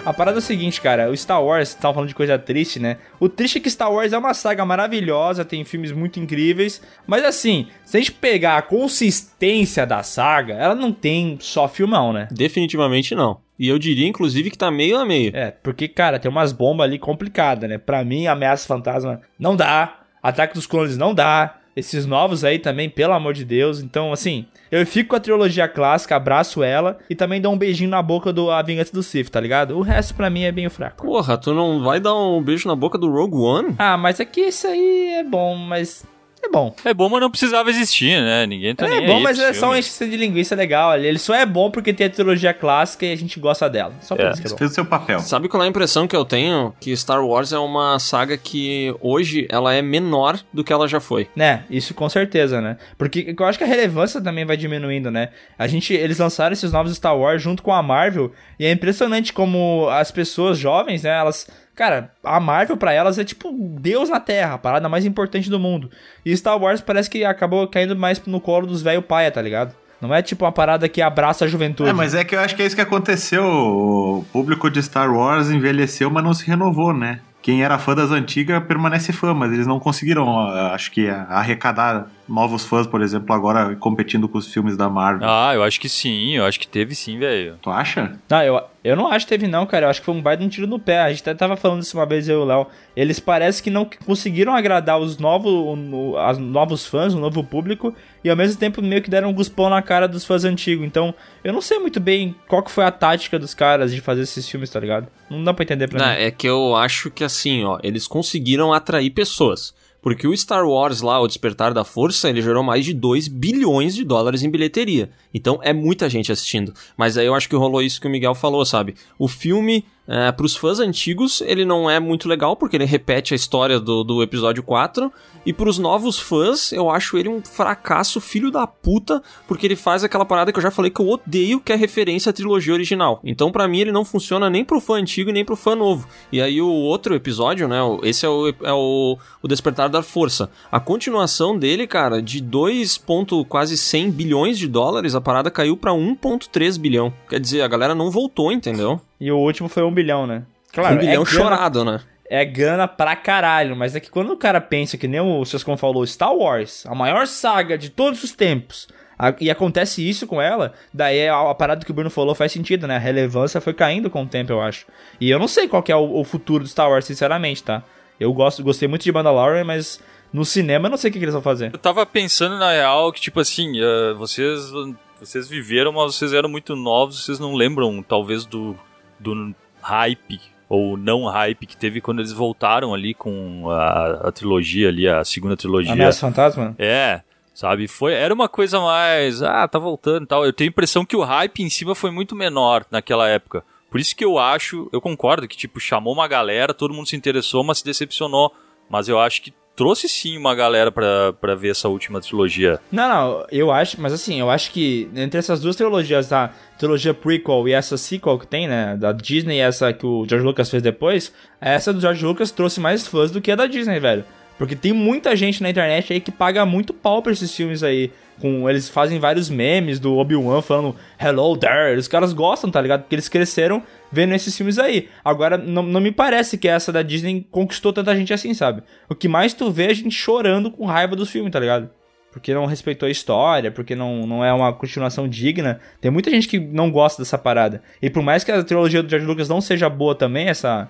A 0.03 0.11
parada 0.11 0.37
é 0.37 0.39
o 0.39 0.41
seguinte, 0.41 0.81
cara. 0.81 1.11
O 1.11 1.15
Star 1.15 1.43
Wars, 1.43 1.75
tava 1.75 1.93
falando 1.93 2.09
de 2.09 2.15
coisa 2.15 2.37
triste, 2.37 2.79
né? 2.79 2.97
O 3.19 3.29
triste 3.29 3.59
é 3.59 3.61
que 3.61 3.69
Star 3.69 3.91
Wars 3.91 4.11
é 4.11 4.17
uma 4.17 4.33
saga 4.33 4.65
maravilhosa, 4.65 5.45
tem 5.45 5.63
filmes 5.63 5.91
muito 5.91 6.19
incríveis. 6.19 6.81
Mas 7.05 7.23
assim, 7.23 7.67
se 7.85 7.97
a 7.97 7.99
gente 7.99 8.11
pegar 8.13 8.57
a 8.57 8.61
consistência 8.63 9.85
da 9.85 10.01
saga, 10.01 10.55
ela 10.55 10.73
não 10.73 10.91
tem 10.91 11.37
só 11.39 11.67
filmão, 11.67 12.11
né? 12.11 12.27
Definitivamente 12.31 13.13
não. 13.13 13.39
E 13.59 13.69
eu 13.69 13.77
diria, 13.77 14.07
inclusive, 14.07 14.49
que 14.49 14.57
tá 14.57 14.71
meio 14.71 14.97
a 14.97 15.05
meio. 15.05 15.35
É, 15.35 15.51
porque, 15.51 15.87
cara, 15.87 16.17
tem 16.17 16.31
umas 16.31 16.51
bombas 16.51 16.85
ali 16.85 16.97
complicadas, 16.97 17.69
né? 17.69 17.77
Pra 17.77 18.03
mim, 18.03 18.25
Ameaça 18.25 18.67
Fantasma 18.67 19.21
não 19.37 19.55
dá. 19.55 19.99
Ataque 20.21 20.55
dos 20.55 20.65
Clones 20.65 20.97
não 20.97 21.13
dá. 21.13 21.60
Esses 21.75 22.05
novos 22.05 22.43
aí 22.43 22.59
também, 22.59 22.89
pelo 22.89 23.13
amor 23.13 23.33
de 23.33 23.45
Deus. 23.45 23.81
Então, 23.81 24.11
assim, 24.11 24.45
eu 24.71 24.85
fico 24.85 25.11
com 25.11 25.15
a 25.15 25.19
trilogia 25.19 25.67
clássica, 25.67 26.15
abraço 26.15 26.63
ela 26.63 26.97
e 27.09 27.15
também 27.15 27.39
dou 27.39 27.53
um 27.53 27.57
beijinho 27.57 27.89
na 27.89 28.01
boca 28.01 28.33
do 28.33 28.51
A 28.51 28.61
Vingança 28.61 28.91
do 28.93 29.03
Sith, 29.03 29.29
tá 29.29 29.39
ligado? 29.39 29.77
O 29.77 29.81
resto 29.81 30.13
pra 30.13 30.29
mim 30.29 30.43
é 30.43 30.51
bem 30.51 30.69
fraco. 30.69 31.05
Porra, 31.05 31.37
tu 31.37 31.53
não 31.53 31.83
vai 31.83 31.99
dar 31.99 32.13
um 32.15 32.41
beijo 32.41 32.67
na 32.67 32.75
boca 32.75 32.97
do 32.97 33.09
Rogue 33.11 33.37
One? 33.37 33.75
Ah, 33.77 33.97
mas 33.97 34.19
é 34.19 34.25
que 34.25 34.41
isso 34.41 34.67
aí 34.67 35.13
é 35.19 35.23
bom, 35.23 35.55
mas 35.55 36.05
é 36.43 36.49
bom. 36.49 36.75
É 36.83 36.93
bom, 36.93 37.07
mas 37.09 37.21
não 37.21 37.29
precisava 37.29 37.69
existir, 37.69 38.19
né? 38.21 38.45
Ninguém 38.45 38.75
tá 38.75 38.87
nem 38.87 39.03
É 39.03 39.07
bom, 39.07 39.17
aí 39.17 39.23
mas 39.23 39.39
é 39.39 39.53
só 39.53 39.67
um 39.67 39.69
filmes. 39.69 39.85
encheção 39.85 40.09
de 40.09 40.17
linguiça 40.17 40.55
legal 40.55 40.91
ali. 40.91 41.07
Ele 41.07 41.19
só 41.19 41.33
é 41.35 41.45
bom 41.45 41.69
porque 41.71 41.93
tem 41.93 42.07
a 42.07 42.09
trilogia 42.09 42.53
clássica 42.53 43.05
e 43.05 43.11
a 43.11 43.15
gente 43.15 43.39
gosta 43.39 43.69
dela. 43.69 43.93
Só 44.01 44.15
por 44.15 44.25
É. 44.25 44.31
isso 44.31 44.41
que 44.41 44.47
é 44.47 44.51
bom. 44.51 44.57
Fez 44.57 44.71
o 44.71 44.73
seu 44.73 44.85
papel. 44.85 45.19
Sabe 45.19 45.47
qual 45.47 45.61
é 45.63 45.65
a 45.65 45.69
impressão 45.69 46.07
que 46.07 46.15
eu 46.15 46.25
tenho? 46.25 46.73
Que 46.79 46.95
Star 46.97 47.23
Wars 47.25 47.53
é 47.53 47.57
uma 47.59 47.99
saga 47.99 48.37
que 48.37 48.93
hoje 48.99 49.45
ela 49.49 49.73
é 49.73 49.81
menor 49.81 50.39
do 50.53 50.63
que 50.63 50.73
ela 50.73 50.87
já 50.87 50.99
foi. 50.99 51.29
Né, 51.35 51.63
isso 51.69 51.93
com 51.93 52.09
certeza, 52.09 52.59
né? 52.59 52.77
Porque 52.97 53.35
eu 53.37 53.45
acho 53.45 53.57
que 53.57 53.63
a 53.63 53.67
relevância 53.67 54.19
também 54.21 54.43
vai 54.45 54.57
diminuindo, 54.57 55.09
né? 55.11 55.29
A 55.57 55.67
gente, 55.67 55.93
eles 55.93 56.17
lançaram 56.19 56.53
esses 56.53 56.71
novos 56.71 56.95
Star 56.95 57.17
Wars 57.17 57.41
junto 57.41 57.61
com 57.63 57.71
a 57.73 57.81
Marvel 57.83 58.31
e 58.59 58.65
é 58.65 58.71
impressionante 58.71 59.31
como 59.31 59.87
as 59.89 60.11
pessoas 60.11 60.57
jovens, 60.57 61.03
né, 61.03 61.11
elas, 61.11 61.47
cara, 61.75 62.11
a 62.23 62.39
Marvel 62.39 62.77
pra 62.77 62.93
elas 62.93 63.17
é 63.17 63.23
tipo 63.23 63.51
Deus 63.79 64.09
na 64.09 64.19
Terra, 64.19 64.55
a 64.55 64.57
parada 64.57 64.89
mais 64.89 65.05
importante 65.05 65.49
do 65.49 65.59
mundo. 65.59 65.89
E 66.25 66.35
Star 66.35 66.61
Wars 66.61 66.81
parece 66.81 67.09
que 67.09 67.23
acabou 67.25 67.67
caindo 67.67 67.95
mais 67.95 68.21
no 68.25 68.39
colo 68.41 68.67
dos 68.67 68.81
velho 68.81 69.01
paia, 69.01 69.31
tá 69.31 69.41
ligado? 69.41 69.73
Não 70.01 70.13
é 70.13 70.21
tipo 70.21 70.45
uma 70.45 70.51
parada 70.51 70.89
que 70.89 70.99
abraça 71.01 71.45
a 71.45 71.47
juventude. 71.47 71.89
É, 71.89 71.93
mas 71.93 72.15
é 72.15 72.23
que 72.23 72.35
eu 72.35 72.39
acho 72.39 72.55
que 72.55 72.63
é 72.63 72.65
isso 72.65 72.75
que 72.75 72.81
aconteceu. 72.81 73.45
O 73.45 74.25
público 74.33 74.69
de 74.69 74.81
Star 74.81 75.13
Wars 75.13 75.51
envelheceu, 75.51 76.09
mas 76.09 76.23
não 76.23 76.33
se 76.33 76.45
renovou, 76.47 76.91
né? 76.91 77.19
Quem 77.41 77.63
era 77.63 77.77
fã 77.77 77.95
das 77.95 78.11
antigas 78.11 78.63
permanece 78.63 79.13
fã, 79.13 79.33
mas 79.33 79.51
eles 79.51 79.67
não 79.67 79.79
conseguiram, 79.79 80.39
acho 80.73 80.91
que, 80.91 81.07
arrecadar 81.07 82.07
novos 82.27 82.65
fãs, 82.65 82.87
por 82.87 83.01
exemplo, 83.01 83.33
agora 83.35 83.75
competindo 83.75 84.27
com 84.27 84.37
os 84.37 84.51
filmes 84.51 84.77
da 84.77 84.89
Marvel. 84.89 85.27
Ah, 85.29 85.51
eu 85.53 85.63
acho 85.63 85.79
que 85.79 85.89
sim, 85.89 86.35
eu 86.35 86.45
acho 86.45 86.59
que 86.59 86.67
teve 86.67 86.95
sim, 86.95 87.19
velho. 87.19 87.55
Tu 87.61 87.69
acha? 87.69 88.17
Não, 88.29 88.41
eu, 88.41 88.61
eu 88.83 88.95
não 88.95 89.07
acho 89.11 89.25
que 89.25 89.29
teve 89.29 89.47
não, 89.47 89.65
cara. 89.65 89.85
Eu 89.85 89.89
acho 89.89 89.99
que 89.99 90.05
foi 90.05 90.15
um 90.15 90.21
baita 90.21 90.43
um 90.43 90.47
tiro 90.49 90.65
no 90.67 90.79
pé. 90.79 90.99
A 91.01 91.09
gente 91.09 91.21
até 91.21 91.33
tava 91.33 91.55
falando 91.57 91.81
isso 91.83 91.97
uma 91.97 92.05
vez, 92.05 92.29
eu 92.29 92.39
e 92.39 92.43
o 92.43 92.45
Léo. 92.45 92.67
Eles 92.95 93.19
parecem 93.19 93.63
que 93.63 93.69
não 93.69 93.89
conseguiram 94.05 94.55
agradar 94.55 94.99
os 94.99 95.17
novos, 95.17 95.51
o- 95.51 96.17
as 96.17 96.37
novos 96.37 96.85
fãs, 96.85 97.13
o 97.13 97.19
novo 97.19 97.43
público, 97.43 97.93
e 98.23 98.29
ao 98.29 98.35
mesmo 98.35 98.59
tempo 98.59 98.81
meio 98.81 99.01
que 99.01 99.09
deram 99.09 99.29
um 99.29 99.33
guspão 99.33 99.69
na 99.69 99.81
cara 99.81 100.07
dos 100.07 100.23
fãs 100.25 100.43
antigos. 100.45 100.85
Então, 100.85 101.13
eu 101.43 101.51
não 101.51 101.61
sei 101.61 101.79
muito 101.79 101.99
bem 101.99 102.35
qual 102.47 102.63
que 102.63 102.71
foi 102.71 102.85
a 102.85 102.91
tática 102.91 103.37
dos 103.37 103.53
caras 103.53 103.93
de 103.93 103.99
fazer 104.01 104.21
esses 104.21 104.47
filmes, 104.47 104.69
tá 104.69 104.79
ligado? 104.79 105.07
Não 105.29 105.43
dá 105.43 105.53
pra 105.53 105.63
entender 105.63 105.87
pra 105.89 105.99
Não, 105.99 106.07
mim. 106.15 106.21
é 106.23 106.31
que 106.31 106.47
eu 106.47 106.75
acho 106.75 107.09
que 107.11 107.23
assim, 107.23 107.63
ó, 107.65 107.77
eles 107.83 108.07
conseguiram 108.07 108.73
atrair 108.73 109.09
pessoas. 109.09 109.73
Porque 110.01 110.27
o 110.27 110.35
Star 110.35 110.67
Wars 110.67 111.01
lá, 111.01 111.19
o 111.19 111.27
Despertar 111.27 111.73
da 111.73 111.83
Força, 111.83 112.29
ele 112.29 112.41
gerou 112.41 112.63
mais 112.63 112.83
de 112.83 112.93
2 112.93 113.27
bilhões 113.27 113.93
de 113.95 114.03
dólares 114.03 114.41
em 114.41 114.49
bilheteria. 114.49 115.11
Então 115.33 115.59
é 115.61 115.71
muita 115.71 116.09
gente 116.09 116.31
assistindo. 116.31 116.73
Mas 116.97 117.17
aí 117.17 117.27
eu 117.27 117.35
acho 117.35 117.47
que 117.47 117.55
rolou 117.55 117.81
isso 117.81 118.01
que 118.01 118.07
o 118.07 118.09
Miguel 118.09 118.33
falou, 118.33 118.65
sabe? 118.65 118.95
O 119.19 119.27
filme, 119.27 119.85
é, 120.07 120.31
pros 120.31 120.55
fãs 120.55 120.79
antigos, 120.79 121.41
ele 121.41 121.63
não 121.63 121.89
é 121.89 121.99
muito 121.99 122.27
legal, 122.27 122.55
porque 122.55 122.75
ele 122.75 122.85
repete 122.85 123.33
a 123.33 123.35
história 123.35 123.79
do, 123.79 124.03
do 124.03 124.23
episódio 124.23 124.63
4. 124.63 125.11
E 125.45 125.53
pros 125.53 125.79
novos 125.79 126.19
fãs, 126.19 126.71
eu 126.71 126.89
acho 126.89 127.17
ele 127.17 127.29
um 127.29 127.41
fracasso 127.41 128.21
filho 128.21 128.51
da 128.51 128.67
puta, 128.67 129.23
porque 129.47 129.65
ele 129.65 129.75
faz 129.75 130.03
aquela 130.03 130.25
parada 130.25 130.51
que 130.51 130.59
eu 130.59 130.61
já 130.61 130.69
falei 130.69 130.91
que 130.91 131.01
eu 131.01 131.09
odeio, 131.09 131.59
que 131.59 131.71
é 131.71 131.75
referência 131.75 132.29
à 132.29 132.33
trilogia 132.33 132.73
original. 132.73 133.19
Então, 133.23 133.51
pra 133.51 133.67
mim, 133.67 133.79
ele 133.79 133.91
não 133.91 134.05
funciona 134.05 134.49
nem 134.49 134.63
pro 134.63 134.81
fã 134.81 134.95
antigo 134.95 135.29
e 135.29 135.33
nem 135.33 135.45
pro 135.45 135.55
fã 135.55 135.75
novo. 135.75 136.07
E 136.31 136.41
aí, 136.41 136.61
o 136.61 136.67
outro 136.67 137.15
episódio, 137.15 137.67
né? 137.67 137.79
Esse 138.03 138.25
é 138.25 138.29
o, 138.29 138.49
é 138.49 138.73
o, 138.73 139.17
o 139.41 139.47
Despertar 139.47 139.89
da 139.89 140.03
Força. 140.03 140.51
A 140.71 140.79
continuação 140.79 141.57
dele, 141.57 141.87
cara, 141.87 142.21
de 142.21 142.41
2. 142.41 142.97
ponto 142.99 143.43
quase 143.45 143.77
100 143.77 144.11
bilhões 144.11 144.59
de 144.59 144.67
dólares, 144.67 145.15
a 145.15 145.21
parada 145.21 145.49
caiu 145.49 145.75
pra 145.75 145.91
1,3 145.91 146.77
bilhão. 146.77 147.13
Quer 147.29 147.39
dizer, 147.39 147.61
a 147.61 147.67
galera 147.67 147.95
não 147.95 148.11
voltou, 148.11 148.51
entendeu? 148.51 149.01
E 149.21 149.31
o 149.31 149.37
último 149.37 149.69
foi 149.69 149.83
um 149.83 149.93
bilhão, 149.93 150.25
né? 150.27 150.43
Claro, 150.73 150.95
um 150.95 150.97
bilhão 150.97 151.21
é 151.21 151.25
grana- 151.25 151.25
chorado, 151.25 151.85
né? 151.85 152.01
é 152.33 152.43
grana 152.45 152.87
pra 152.87 153.13
caralho, 153.15 153.75
mas 153.75 153.93
é 153.95 153.99
que 153.99 154.09
quando 154.09 154.31
o 154.31 154.37
cara 154.37 154.59
pensa 154.61 154.97
que 154.97 155.05
nem 155.07 155.19
o 155.19 155.43
Sescon 155.45 155.75
falou, 155.77 156.05
Star 156.07 156.33
Wars, 156.33 156.85
a 156.87 156.95
maior 156.95 157.27
saga 157.27 157.77
de 157.77 157.89
todos 157.89 158.23
os 158.23 158.31
tempos, 158.31 158.87
a- 159.19 159.35
e 159.39 159.51
acontece 159.51 160.07
isso 160.07 160.25
com 160.25 160.41
ela, 160.41 160.73
daí 160.93 161.27
a, 161.27 161.51
a 161.51 161.53
parada 161.53 161.83
que 161.85 161.91
o 161.91 161.93
Bruno 161.93 162.09
falou 162.09 162.33
faz 162.33 162.51
sentido, 162.53 162.87
né? 162.87 162.95
A 162.95 162.99
relevância 162.99 163.59
foi 163.61 163.73
caindo 163.73 164.09
com 164.09 164.23
o 164.23 164.27
tempo, 164.27 164.51
eu 164.53 164.61
acho. 164.61 164.85
E 165.19 165.29
eu 165.29 165.37
não 165.37 165.47
sei 165.47 165.67
qual 165.67 165.83
que 165.83 165.91
é 165.91 165.95
o, 165.95 166.19
o 166.19 166.23
futuro 166.23 166.63
do 166.63 166.69
Star 166.69 166.89
Wars, 166.89 167.03
sinceramente, 167.05 167.61
tá? 167.63 167.83
Eu 168.17 168.31
gosto, 168.33 168.63
gostei 168.63 168.87
muito 168.87 169.03
de 169.03 169.11
Mandalorian, 169.11 169.65
mas 169.65 169.99
no 170.31 170.45
cinema 170.45 170.87
eu 170.87 170.91
não 170.91 170.97
sei 170.97 171.09
o 171.09 171.11
que, 171.13 171.19
que 171.19 171.25
eles 171.25 171.33
vão 171.33 171.43
fazer. 171.43 171.71
Eu 171.73 171.79
tava 171.79 172.05
pensando 172.05 172.57
na 172.57 172.71
real 172.71 173.11
que, 173.11 173.19
tipo 173.19 173.41
assim, 173.41 173.73
eh, 173.77 174.13
vocês, 174.13 174.71
vocês 175.19 175.49
viveram, 175.49 175.91
mas 175.91 176.15
vocês 176.15 176.31
eram 176.31 176.47
muito 176.47 176.75
novos, 176.77 177.25
vocês 177.25 177.39
não 177.39 177.53
lembram, 177.55 178.01
talvez, 178.01 178.45
do, 178.45 178.77
do 179.21 179.55
hype 179.81 180.39
ou 180.69 180.95
não 180.95 181.25
hype 181.25 181.65
que 181.65 181.75
teve 181.75 181.99
quando 181.99 182.19
eles 182.19 182.31
voltaram 182.31 182.93
ali 182.93 183.13
com 183.13 183.69
a, 183.69 184.27
a 184.27 184.31
trilogia 184.31 184.87
ali, 184.87 185.07
a 185.07 185.23
segunda 185.25 185.57
trilogia. 185.57 185.91
Ameaça 185.91 186.21
Fantasma? 186.21 186.73
É, 186.79 187.21
sabe? 187.53 187.87
Foi, 187.87 188.13
era 188.13 188.33
uma 188.33 188.47
coisa 188.47 188.79
mais. 188.79 189.41
Ah, 189.43 189.67
tá 189.67 189.77
voltando 189.77 190.23
e 190.23 190.27
tal. 190.27 190.45
Eu 190.45 190.53
tenho 190.53 190.69
a 190.69 190.71
impressão 190.71 191.05
que 191.05 191.15
o 191.15 191.23
hype 191.23 191.61
em 191.61 191.69
cima 191.69 191.93
foi 191.93 192.09
muito 192.09 192.35
menor 192.35 192.85
naquela 192.89 193.27
época. 193.27 193.63
Por 193.89 193.99
isso 193.99 194.15
que 194.15 194.23
eu 194.23 194.39
acho, 194.39 194.89
eu 194.93 195.01
concordo 195.01 195.45
que, 195.45 195.57
tipo, 195.57 195.77
chamou 195.77 196.13
uma 196.13 196.25
galera, 196.25 196.73
todo 196.73 196.93
mundo 196.93 197.07
se 197.09 197.17
interessou, 197.17 197.61
mas 197.61 197.79
se 197.79 197.85
decepcionou. 197.85 198.53
Mas 198.89 199.09
eu 199.09 199.19
acho 199.19 199.41
que 199.41 199.53
trouxe 199.81 200.07
sim 200.07 200.37
uma 200.37 200.53
galera 200.53 200.91
pra, 200.91 201.33
pra 201.33 201.55
ver 201.55 201.71
essa 201.71 201.89
última 201.89 202.21
trilogia. 202.21 202.79
Não, 202.91 203.09
não, 203.09 203.47
eu 203.51 203.71
acho, 203.71 203.99
mas 203.99 204.13
assim, 204.13 204.39
eu 204.39 204.47
acho 204.47 204.69
que 204.69 205.09
entre 205.15 205.39
essas 205.39 205.59
duas 205.59 205.75
trilogias, 205.75 206.31
a 206.31 206.51
trilogia 206.77 207.15
prequel 207.15 207.67
e 207.67 207.73
essa 207.73 207.97
sequel 207.97 208.37
que 208.37 208.45
tem, 208.45 208.67
né, 208.67 208.95
da 208.95 209.11
Disney 209.11 209.55
e 209.57 209.59
essa 209.59 209.91
que 209.91 210.05
o 210.05 210.23
George 210.29 210.45
Lucas 210.45 210.69
fez 210.69 210.83
depois, 210.83 211.33
essa 211.59 211.91
do 211.91 211.99
George 211.99 212.23
Lucas 212.23 212.51
trouxe 212.51 212.79
mais 212.79 213.07
fãs 213.07 213.31
do 213.31 213.41
que 213.41 213.51
a 213.51 213.55
da 213.55 213.65
Disney, 213.65 213.99
velho. 213.99 214.23
Porque 214.61 214.75
tem 214.75 214.93
muita 214.93 215.35
gente 215.35 215.63
na 215.63 215.71
internet 215.71 216.13
aí 216.13 216.19
que 216.19 216.31
paga 216.31 216.63
muito 216.67 216.93
pau 216.93 217.19
pra 217.23 217.31
esses 217.31 217.51
filmes 217.51 217.81
aí. 217.81 218.11
Com, 218.39 218.69
eles 218.69 218.87
fazem 218.87 219.17
vários 219.17 219.49
memes 219.49 219.99
do 219.99 220.15
Obi-Wan 220.15 220.61
falando 220.61 220.95
Hello 221.19 221.57
there. 221.57 221.97
Os 221.97 222.07
caras 222.07 222.31
gostam, 222.31 222.69
tá 222.69 222.79
ligado? 222.79 223.01
Porque 223.01 223.15
eles 223.15 223.27
cresceram 223.27 223.81
vendo 224.11 224.35
esses 224.35 224.55
filmes 224.55 224.77
aí. 224.77 225.09
Agora, 225.25 225.57
não, 225.57 225.81
não 225.81 225.99
me 225.99 226.11
parece 226.11 226.59
que 226.59 226.67
essa 226.67 226.91
da 226.91 227.01
Disney 227.01 227.43
conquistou 227.49 227.91
tanta 227.91 228.15
gente 228.15 228.35
assim, 228.35 228.53
sabe? 228.53 228.83
O 229.09 229.15
que 229.15 229.27
mais 229.27 229.51
tu 229.51 229.71
vê 229.71 229.85
é 229.85 229.89
a 229.89 229.95
gente 229.95 230.11
chorando 230.11 230.69
com 230.69 230.85
raiva 230.85 231.15
dos 231.15 231.31
filmes, 231.31 231.51
tá 231.51 231.59
ligado? 231.59 231.89
Porque 232.31 232.53
não 232.53 232.67
respeitou 232.67 233.07
a 233.07 233.11
história, 233.11 233.71
porque 233.71 233.95
não, 233.95 234.27
não 234.27 234.45
é 234.45 234.53
uma 234.53 234.71
continuação 234.71 235.27
digna. 235.27 235.79
Tem 235.99 236.11
muita 236.11 236.29
gente 236.29 236.47
que 236.47 236.59
não 236.59 236.91
gosta 236.91 237.23
dessa 237.23 237.35
parada. 237.35 237.81
E 237.99 238.11
por 238.11 238.21
mais 238.21 238.43
que 238.43 238.51
a 238.51 238.63
trilogia 238.63 239.01
do 239.01 239.09
George 239.09 239.25
Lucas 239.25 239.49
não 239.49 239.59
seja 239.59 239.89
boa 239.89 240.13
também, 240.13 240.49
essa 240.49 240.87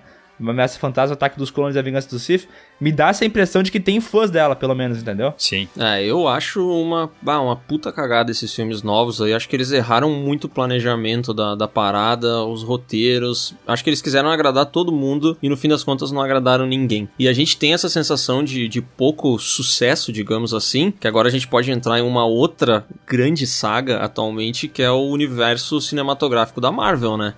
Ameaça 0.50 0.78
Fantasma, 0.78 1.14
Ataque 1.14 1.38
dos 1.38 1.50
Clones 1.50 1.76
e 1.76 1.78
a 1.78 1.82
Vingança 1.82 2.08
do 2.08 2.18
Sith, 2.18 2.48
me 2.80 2.90
dá 2.90 3.08
essa 3.08 3.24
impressão 3.24 3.62
de 3.62 3.70
que 3.70 3.78
tem 3.78 4.00
fãs 4.00 4.30
dela, 4.30 4.56
pelo 4.56 4.74
menos, 4.74 4.98
entendeu? 4.98 5.32
Sim. 5.36 5.68
É, 5.78 6.04
eu 6.04 6.26
acho 6.26 6.66
uma, 6.68 7.10
bah, 7.20 7.40
uma 7.40 7.56
puta 7.56 7.92
cagada 7.92 8.30
esses 8.30 8.52
filmes 8.52 8.82
novos 8.82 9.20
aí. 9.20 9.32
Acho 9.32 9.48
que 9.48 9.54
eles 9.54 9.70
erraram 9.70 10.10
muito 10.10 10.44
o 10.44 10.48
planejamento 10.48 11.32
da, 11.32 11.54
da 11.54 11.68
parada, 11.68 12.44
os 12.44 12.62
roteiros. 12.62 13.54
Acho 13.66 13.84
que 13.84 13.90
eles 13.90 14.02
quiseram 14.02 14.30
agradar 14.30 14.66
todo 14.66 14.90
mundo 14.90 15.36
e 15.42 15.48
no 15.48 15.56
fim 15.56 15.68
das 15.68 15.84
contas 15.84 16.10
não 16.10 16.20
agradaram 16.20 16.66
ninguém. 16.66 17.08
E 17.18 17.28
a 17.28 17.32
gente 17.32 17.56
tem 17.56 17.72
essa 17.72 17.88
sensação 17.88 18.42
de, 18.42 18.68
de 18.68 18.80
pouco 18.80 19.38
sucesso, 19.38 20.12
digamos 20.12 20.52
assim, 20.52 20.90
que 20.90 21.06
agora 21.06 21.28
a 21.28 21.30
gente 21.30 21.46
pode 21.46 21.70
entrar 21.70 21.98
em 21.98 22.02
uma 22.02 22.24
outra 22.24 22.84
grande 23.06 23.46
saga 23.46 23.98
atualmente, 23.98 24.68
que 24.68 24.82
é 24.82 24.90
o 24.90 25.08
universo 25.08 25.80
cinematográfico 25.80 26.60
da 26.60 26.72
Marvel, 26.72 27.16
né? 27.16 27.34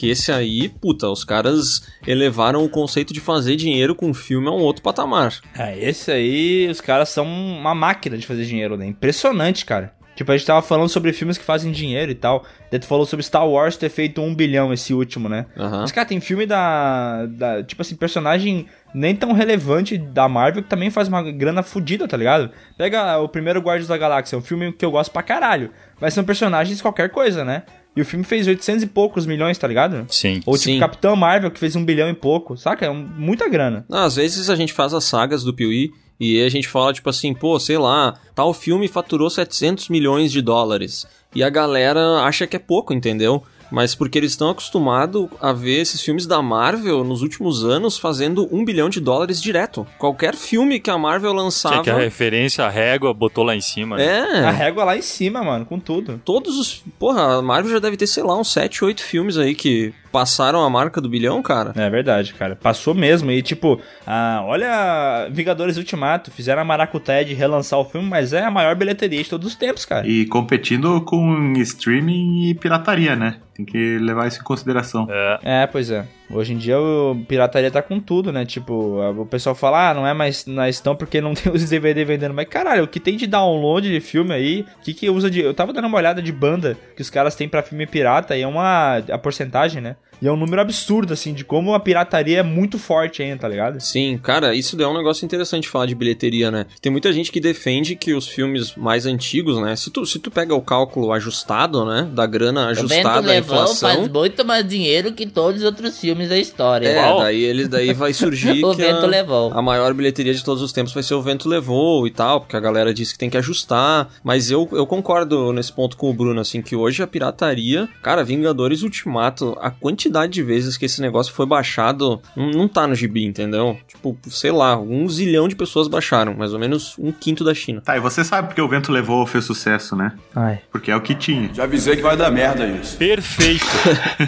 Que 0.00 0.08
esse 0.08 0.32
aí, 0.32 0.66
puta, 0.66 1.10
os 1.10 1.24
caras 1.24 1.82
elevaram 2.06 2.64
o 2.64 2.70
conceito 2.70 3.12
de 3.12 3.20
fazer 3.20 3.54
dinheiro 3.54 3.94
com 3.94 4.14
filme 4.14 4.48
a 4.48 4.50
um 4.50 4.60
outro 4.62 4.82
patamar. 4.82 5.38
É, 5.54 5.78
esse 5.78 6.10
aí, 6.10 6.66
os 6.70 6.80
caras 6.80 7.10
são 7.10 7.26
uma 7.26 7.74
máquina 7.74 8.16
de 8.16 8.26
fazer 8.26 8.46
dinheiro, 8.46 8.78
né? 8.78 8.86
Impressionante, 8.86 9.66
cara. 9.66 9.92
Tipo, 10.16 10.32
a 10.32 10.36
gente 10.36 10.46
tava 10.46 10.62
falando 10.62 10.88
sobre 10.88 11.12
filmes 11.12 11.36
que 11.36 11.44
fazem 11.44 11.70
dinheiro 11.70 12.10
e 12.10 12.14
tal. 12.14 12.44
Daí 12.70 12.80
tu 12.80 12.86
falou 12.86 13.04
sobre 13.04 13.24
Star 13.24 13.46
Wars 13.46 13.76
ter 13.76 13.90
feito 13.90 14.22
um 14.22 14.34
bilhão 14.34 14.72
esse 14.72 14.94
último, 14.94 15.28
né? 15.28 15.44
Aham. 15.54 15.82
Mas, 15.82 15.92
cara, 15.92 16.08
tem 16.08 16.18
filme 16.18 16.46
da, 16.46 17.26
da. 17.26 17.62
Tipo 17.62 17.82
assim, 17.82 17.94
personagem 17.94 18.66
nem 18.94 19.14
tão 19.14 19.32
relevante 19.32 19.98
da 19.98 20.28
Marvel 20.28 20.62
que 20.62 20.68
também 20.68 20.90
faz 20.90 21.08
uma 21.08 21.22
grana 21.30 21.62
fodida, 21.62 22.08
tá 22.08 22.16
ligado? 22.16 22.50
Pega 22.76 23.18
o 23.18 23.28
primeiro 23.28 23.60
Guardiões 23.60 23.88
da 23.88 23.96
Galáxia, 23.96 24.36
é 24.36 24.38
um 24.38 24.42
filme 24.42 24.72
que 24.72 24.84
eu 24.84 24.90
gosto 24.90 25.12
pra 25.12 25.22
caralho. 25.22 25.70
Mas 26.00 26.14
são 26.14 26.24
personagens 26.24 26.80
qualquer 26.80 27.10
coisa, 27.10 27.44
né? 27.44 27.64
E 27.96 28.00
o 28.00 28.04
filme 28.04 28.24
fez 28.24 28.46
800 28.46 28.84
e 28.84 28.86
poucos 28.86 29.26
milhões, 29.26 29.58
tá 29.58 29.66
ligado? 29.66 30.06
Sim. 30.08 30.40
Ou 30.46 30.54
tipo 30.54 30.64
Sim. 30.74 30.78
Capitão 30.78 31.16
Marvel, 31.16 31.50
que 31.50 31.58
fez 31.58 31.74
um 31.74 31.84
bilhão 31.84 32.08
e 32.08 32.14
pouco, 32.14 32.56
saca? 32.56 32.86
É 32.86 32.90
um- 32.90 33.08
muita 33.16 33.48
grana. 33.48 33.84
Não, 33.88 33.98
às 34.04 34.16
vezes 34.16 34.48
a 34.48 34.54
gente 34.56 34.72
faz 34.72 34.94
as 34.94 35.04
sagas 35.04 35.42
do 35.42 35.52
Piuí 35.52 35.90
e 36.18 36.40
a 36.42 36.48
gente 36.48 36.68
fala, 36.68 36.92
tipo 36.92 37.10
assim, 37.10 37.34
pô, 37.34 37.58
sei 37.58 37.78
lá, 37.78 38.14
tal 38.34 38.54
filme 38.54 38.86
faturou 38.86 39.28
700 39.28 39.88
milhões 39.88 40.30
de 40.30 40.40
dólares. 40.40 41.06
E 41.34 41.42
a 41.42 41.50
galera 41.50 42.20
acha 42.22 42.46
que 42.46 42.54
é 42.56 42.60
pouco, 42.60 42.92
entendeu? 42.94 43.42
Mas 43.70 43.94
porque 43.94 44.18
eles 44.18 44.32
estão 44.32 44.50
acostumados 44.50 45.28
a 45.40 45.52
ver 45.52 45.80
esses 45.80 46.00
filmes 46.02 46.26
da 46.26 46.42
Marvel 46.42 47.04
nos 47.04 47.22
últimos 47.22 47.64
anos 47.64 47.98
fazendo 47.98 48.48
um 48.54 48.64
bilhão 48.64 48.88
de 48.88 49.00
dólares 49.00 49.40
direto. 49.40 49.86
Qualquer 49.98 50.34
filme 50.34 50.80
que 50.80 50.90
a 50.90 50.98
Marvel 50.98 51.32
lançava. 51.32 51.82
que 51.82 51.90
a 51.90 51.96
referência, 51.96 52.64
a 52.64 52.68
régua, 52.70 53.14
botou 53.14 53.44
lá 53.44 53.54
em 53.54 53.60
cima. 53.60 53.96
né? 53.96 54.04
É. 54.06 54.44
A 54.44 54.50
régua 54.50 54.84
lá 54.84 54.96
em 54.96 55.02
cima, 55.02 55.42
mano, 55.42 55.64
com 55.64 55.78
tudo. 55.78 56.20
Todos 56.24 56.58
os. 56.58 56.82
Porra, 56.98 57.38
a 57.38 57.42
Marvel 57.42 57.72
já 57.72 57.78
deve 57.78 57.96
ter, 57.96 58.06
sei 58.06 58.22
lá, 58.22 58.36
uns 58.38 58.52
7, 58.52 58.84
8 58.84 59.02
filmes 59.02 59.36
aí 59.38 59.54
que 59.54 59.92
passaram 60.10 60.62
a 60.64 60.68
marca 60.70 61.00
do 61.00 61.08
bilhão, 61.08 61.40
cara. 61.42 61.72
É 61.76 61.88
verdade, 61.88 62.34
cara. 62.34 62.56
Passou 62.56 62.94
mesmo. 62.94 63.30
E 63.30 63.42
tipo, 63.42 63.80
ah, 64.06 64.42
olha 64.44 65.28
Vingadores 65.30 65.76
Ultimato. 65.76 66.30
Fizeram 66.30 66.62
a 66.62 66.64
maracutaia 66.64 67.24
de 67.24 67.34
relançar 67.34 67.78
o 67.78 67.84
filme, 67.84 68.08
mas 68.08 68.32
é 68.32 68.44
a 68.44 68.50
maior 68.50 68.74
bilheteria 68.74 69.22
de 69.22 69.30
todos 69.30 69.46
os 69.46 69.54
tempos, 69.54 69.84
cara. 69.84 70.06
E 70.06 70.26
competindo 70.26 71.00
com 71.02 71.52
streaming 71.58 72.48
e 72.48 72.54
pirataria, 72.54 73.14
né? 73.14 73.36
Tem 73.60 73.64
que 73.64 73.98
levar 73.98 74.26
isso 74.26 74.40
em 74.40 74.44
consideração. 74.44 75.06
É, 75.42 75.66
pois 75.66 75.90
é. 75.90 76.06
Hoje 76.32 76.52
em 76.52 76.58
dia 76.58 76.78
o 76.78 77.16
pirataria 77.26 77.70
tá 77.70 77.82
com 77.82 77.98
tudo, 77.98 78.32
né? 78.32 78.44
Tipo, 78.44 79.00
o 79.18 79.26
pessoal 79.26 79.54
fala, 79.54 79.90
ah, 79.90 79.94
não 79.94 80.06
é 80.06 80.14
mais 80.14 80.46
na 80.46 80.68
Estão 80.68 80.94
porque 80.94 81.20
não 81.20 81.34
tem 81.34 81.52
os 81.52 81.68
DVD 81.68 82.04
vendendo. 82.04 82.34
Mas 82.34 82.48
caralho, 82.48 82.84
o 82.84 82.88
que 82.88 83.00
tem 83.00 83.16
de 83.16 83.26
download 83.26 83.88
de 83.88 84.00
filme 84.00 84.32
aí? 84.32 84.64
O 84.78 84.82
que 84.82 84.94
que 84.94 85.10
usa 85.10 85.30
de. 85.30 85.40
Eu 85.40 85.54
tava 85.54 85.72
dando 85.72 85.86
uma 85.86 85.98
olhada 85.98 86.22
de 86.22 86.32
banda 86.32 86.76
que 86.94 87.02
os 87.02 87.10
caras 87.10 87.34
têm 87.34 87.48
pra 87.48 87.62
filme 87.62 87.86
pirata 87.86 88.36
e 88.36 88.42
é 88.42 88.46
uma. 88.46 88.98
a 88.98 89.18
porcentagem, 89.18 89.80
né? 89.82 89.96
E 90.22 90.26
é 90.26 90.30
um 90.30 90.36
número 90.36 90.60
absurdo, 90.60 91.14
assim, 91.14 91.32
de 91.32 91.44
como 91.44 91.72
a 91.72 91.80
pirataria 91.80 92.40
é 92.40 92.42
muito 92.42 92.78
forte 92.78 93.22
ainda, 93.22 93.38
tá 93.38 93.48
ligado? 93.48 93.80
Sim, 93.80 94.18
cara, 94.22 94.54
isso 94.54 94.80
é 94.80 94.86
um 94.86 94.94
negócio 94.94 95.24
interessante 95.24 95.66
falar 95.66 95.86
de 95.86 95.94
bilheteria, 95.94 96.50
né? 96.50 96.66
Tem 96.82 96.92
muita 96.92 97.10
gente 97.10 97.32
que 97.32 97.40
defende 97.40 97.96
que 97.96 98.12
os 98.12 98.28
filmes 98.28 98.74
mais 98.74 99.06
antigos, 99.06 99.58
né? 99.62 99.74
Se 99.76 99.90
tu, 99.90 100.04
se 100.04 100.18
tu 100.18 100.30
pega 100.30 100.54
o 100.54 100.60
cálculo 100.60 101.10
ajustado, 101.12 101.86
né? 101.86 102.06
Da 102.12 102.26
grana 102.26 102.66
Vento 102.66 102.80
ajustada 102.80 103.18
à 103.30 103.32
Levou 103.32 103.56
inflação. 103.56 103.88
faz 103.88 104.08
muito 104.08 104.44
mais 104.44 104.68
dinheiro 104.68 105.12
que 105.12 105.26
todos 105.26 105.60
os 105.62 105.66
outros 105.66 105.98
filmes 105.98 106.19
da 106.28 106.38
história. 106.38 106.88
É, 106.88 107.16
daí 107.18 107.42
eles 107.42 107.68
daí 107.68 107.92
vai 107.92 108.12
surgir 108.12 108.62
O 108.64 108.70
que 108.74 108.82
Vento 108.82 109.04
a, 109.04 109.08
Levou. 109.08 109.52
a 109.52 109.62
maior 109.62 109.92
bilheteria 109.94 110.34
de 110.34 110.44
todos 110.44 110.62
os 110.62 110.72
tempos 110.72 110.92
vai 110.92 111.02
ser 111.02 111.14
o 111.14 111.22
Vento 111.22 111.48
Levou 111.48 112.06
e 112.06 112.10
tal, 112.10 112.40
porque 112.40 112.56
a 112.56 112.60
galera 112.60 112.92
disse 112.92 113.12
que 113.12 113.18
tem 113.18 113.30
que 113.30 113.36
ajustar. 113.36 114.08
Mas 114.22 114.50
eu, 114.50 114.68
eu 114.72 114.86
concordo 114.86 115.52
nesse 115.52 115.72
ponto 115.72 115.96
com 115.96 116.10
o 116.10 116.14
Bruno, 116.14 116.40
assim, 116.40 116.62
que 116.62 116.74
hoje 116.76 117.02
a 117.02 117.06
pirataria, 117.06 117.88
cara, 118.02 118.24
Vingadores 118.24 118.82
Ultimato, 118.82 119.56
a 119.60 119.70
quantidade 119.70 120.32
de 120.32 120.42
vezes 120.42 120.76
que 120.76 120.86
esse 120.86 121.00
negócio 121.00 121.32
foi 121.32 121.46
baixado 121.46 122.20
não, 122.36 122.50
não 122.50 122.68
tá 122.68 122.86
no 122.86 122.94
gibi, 122.94 123.24
entendeu? 123.24 123.78
Tipo, 123.88 124.16
sei 124.28 124.50
lá, 124.50 124.78
um 124.78 125.08
zilhão 125.08 125.48
de 125.48 125.56
pessoas 125.56 125.88
baixaram, 125.88 126.34
mais 126.34 126.52
ou 126.52 126.58
menos 126.58 126.94
um 126.98 127.12
quinto 127.12 127.44
da 127.44 127.54
China. 127.54 127.80
Tá, 127.80 127.96
e 127.96 128.00
você 128.00 128.24
sabe 128.24 128.48
porque 128.48 128.60
o 128.60 128.68
Vento 128.68 128.92
Levou 128.92 129.26
fez 129.26 129.44
sucesso, 129.44 129.96
né? 129.96 130.12
Ai. 130.34 130.60
Porque 130.70 130.90
é 130.90 130.96
o 130.96 131.00
que 131.00 131.14
tinha. 131.14 131.50
Já 131.52 131.64
avisei 131.64 131.96
que 131.96 132.02
vai 132.02 132.16
dar 132.16 132.30
merda 132.30 132.66
isso. 132.66 132.96
Perfeito. 132.96 133.64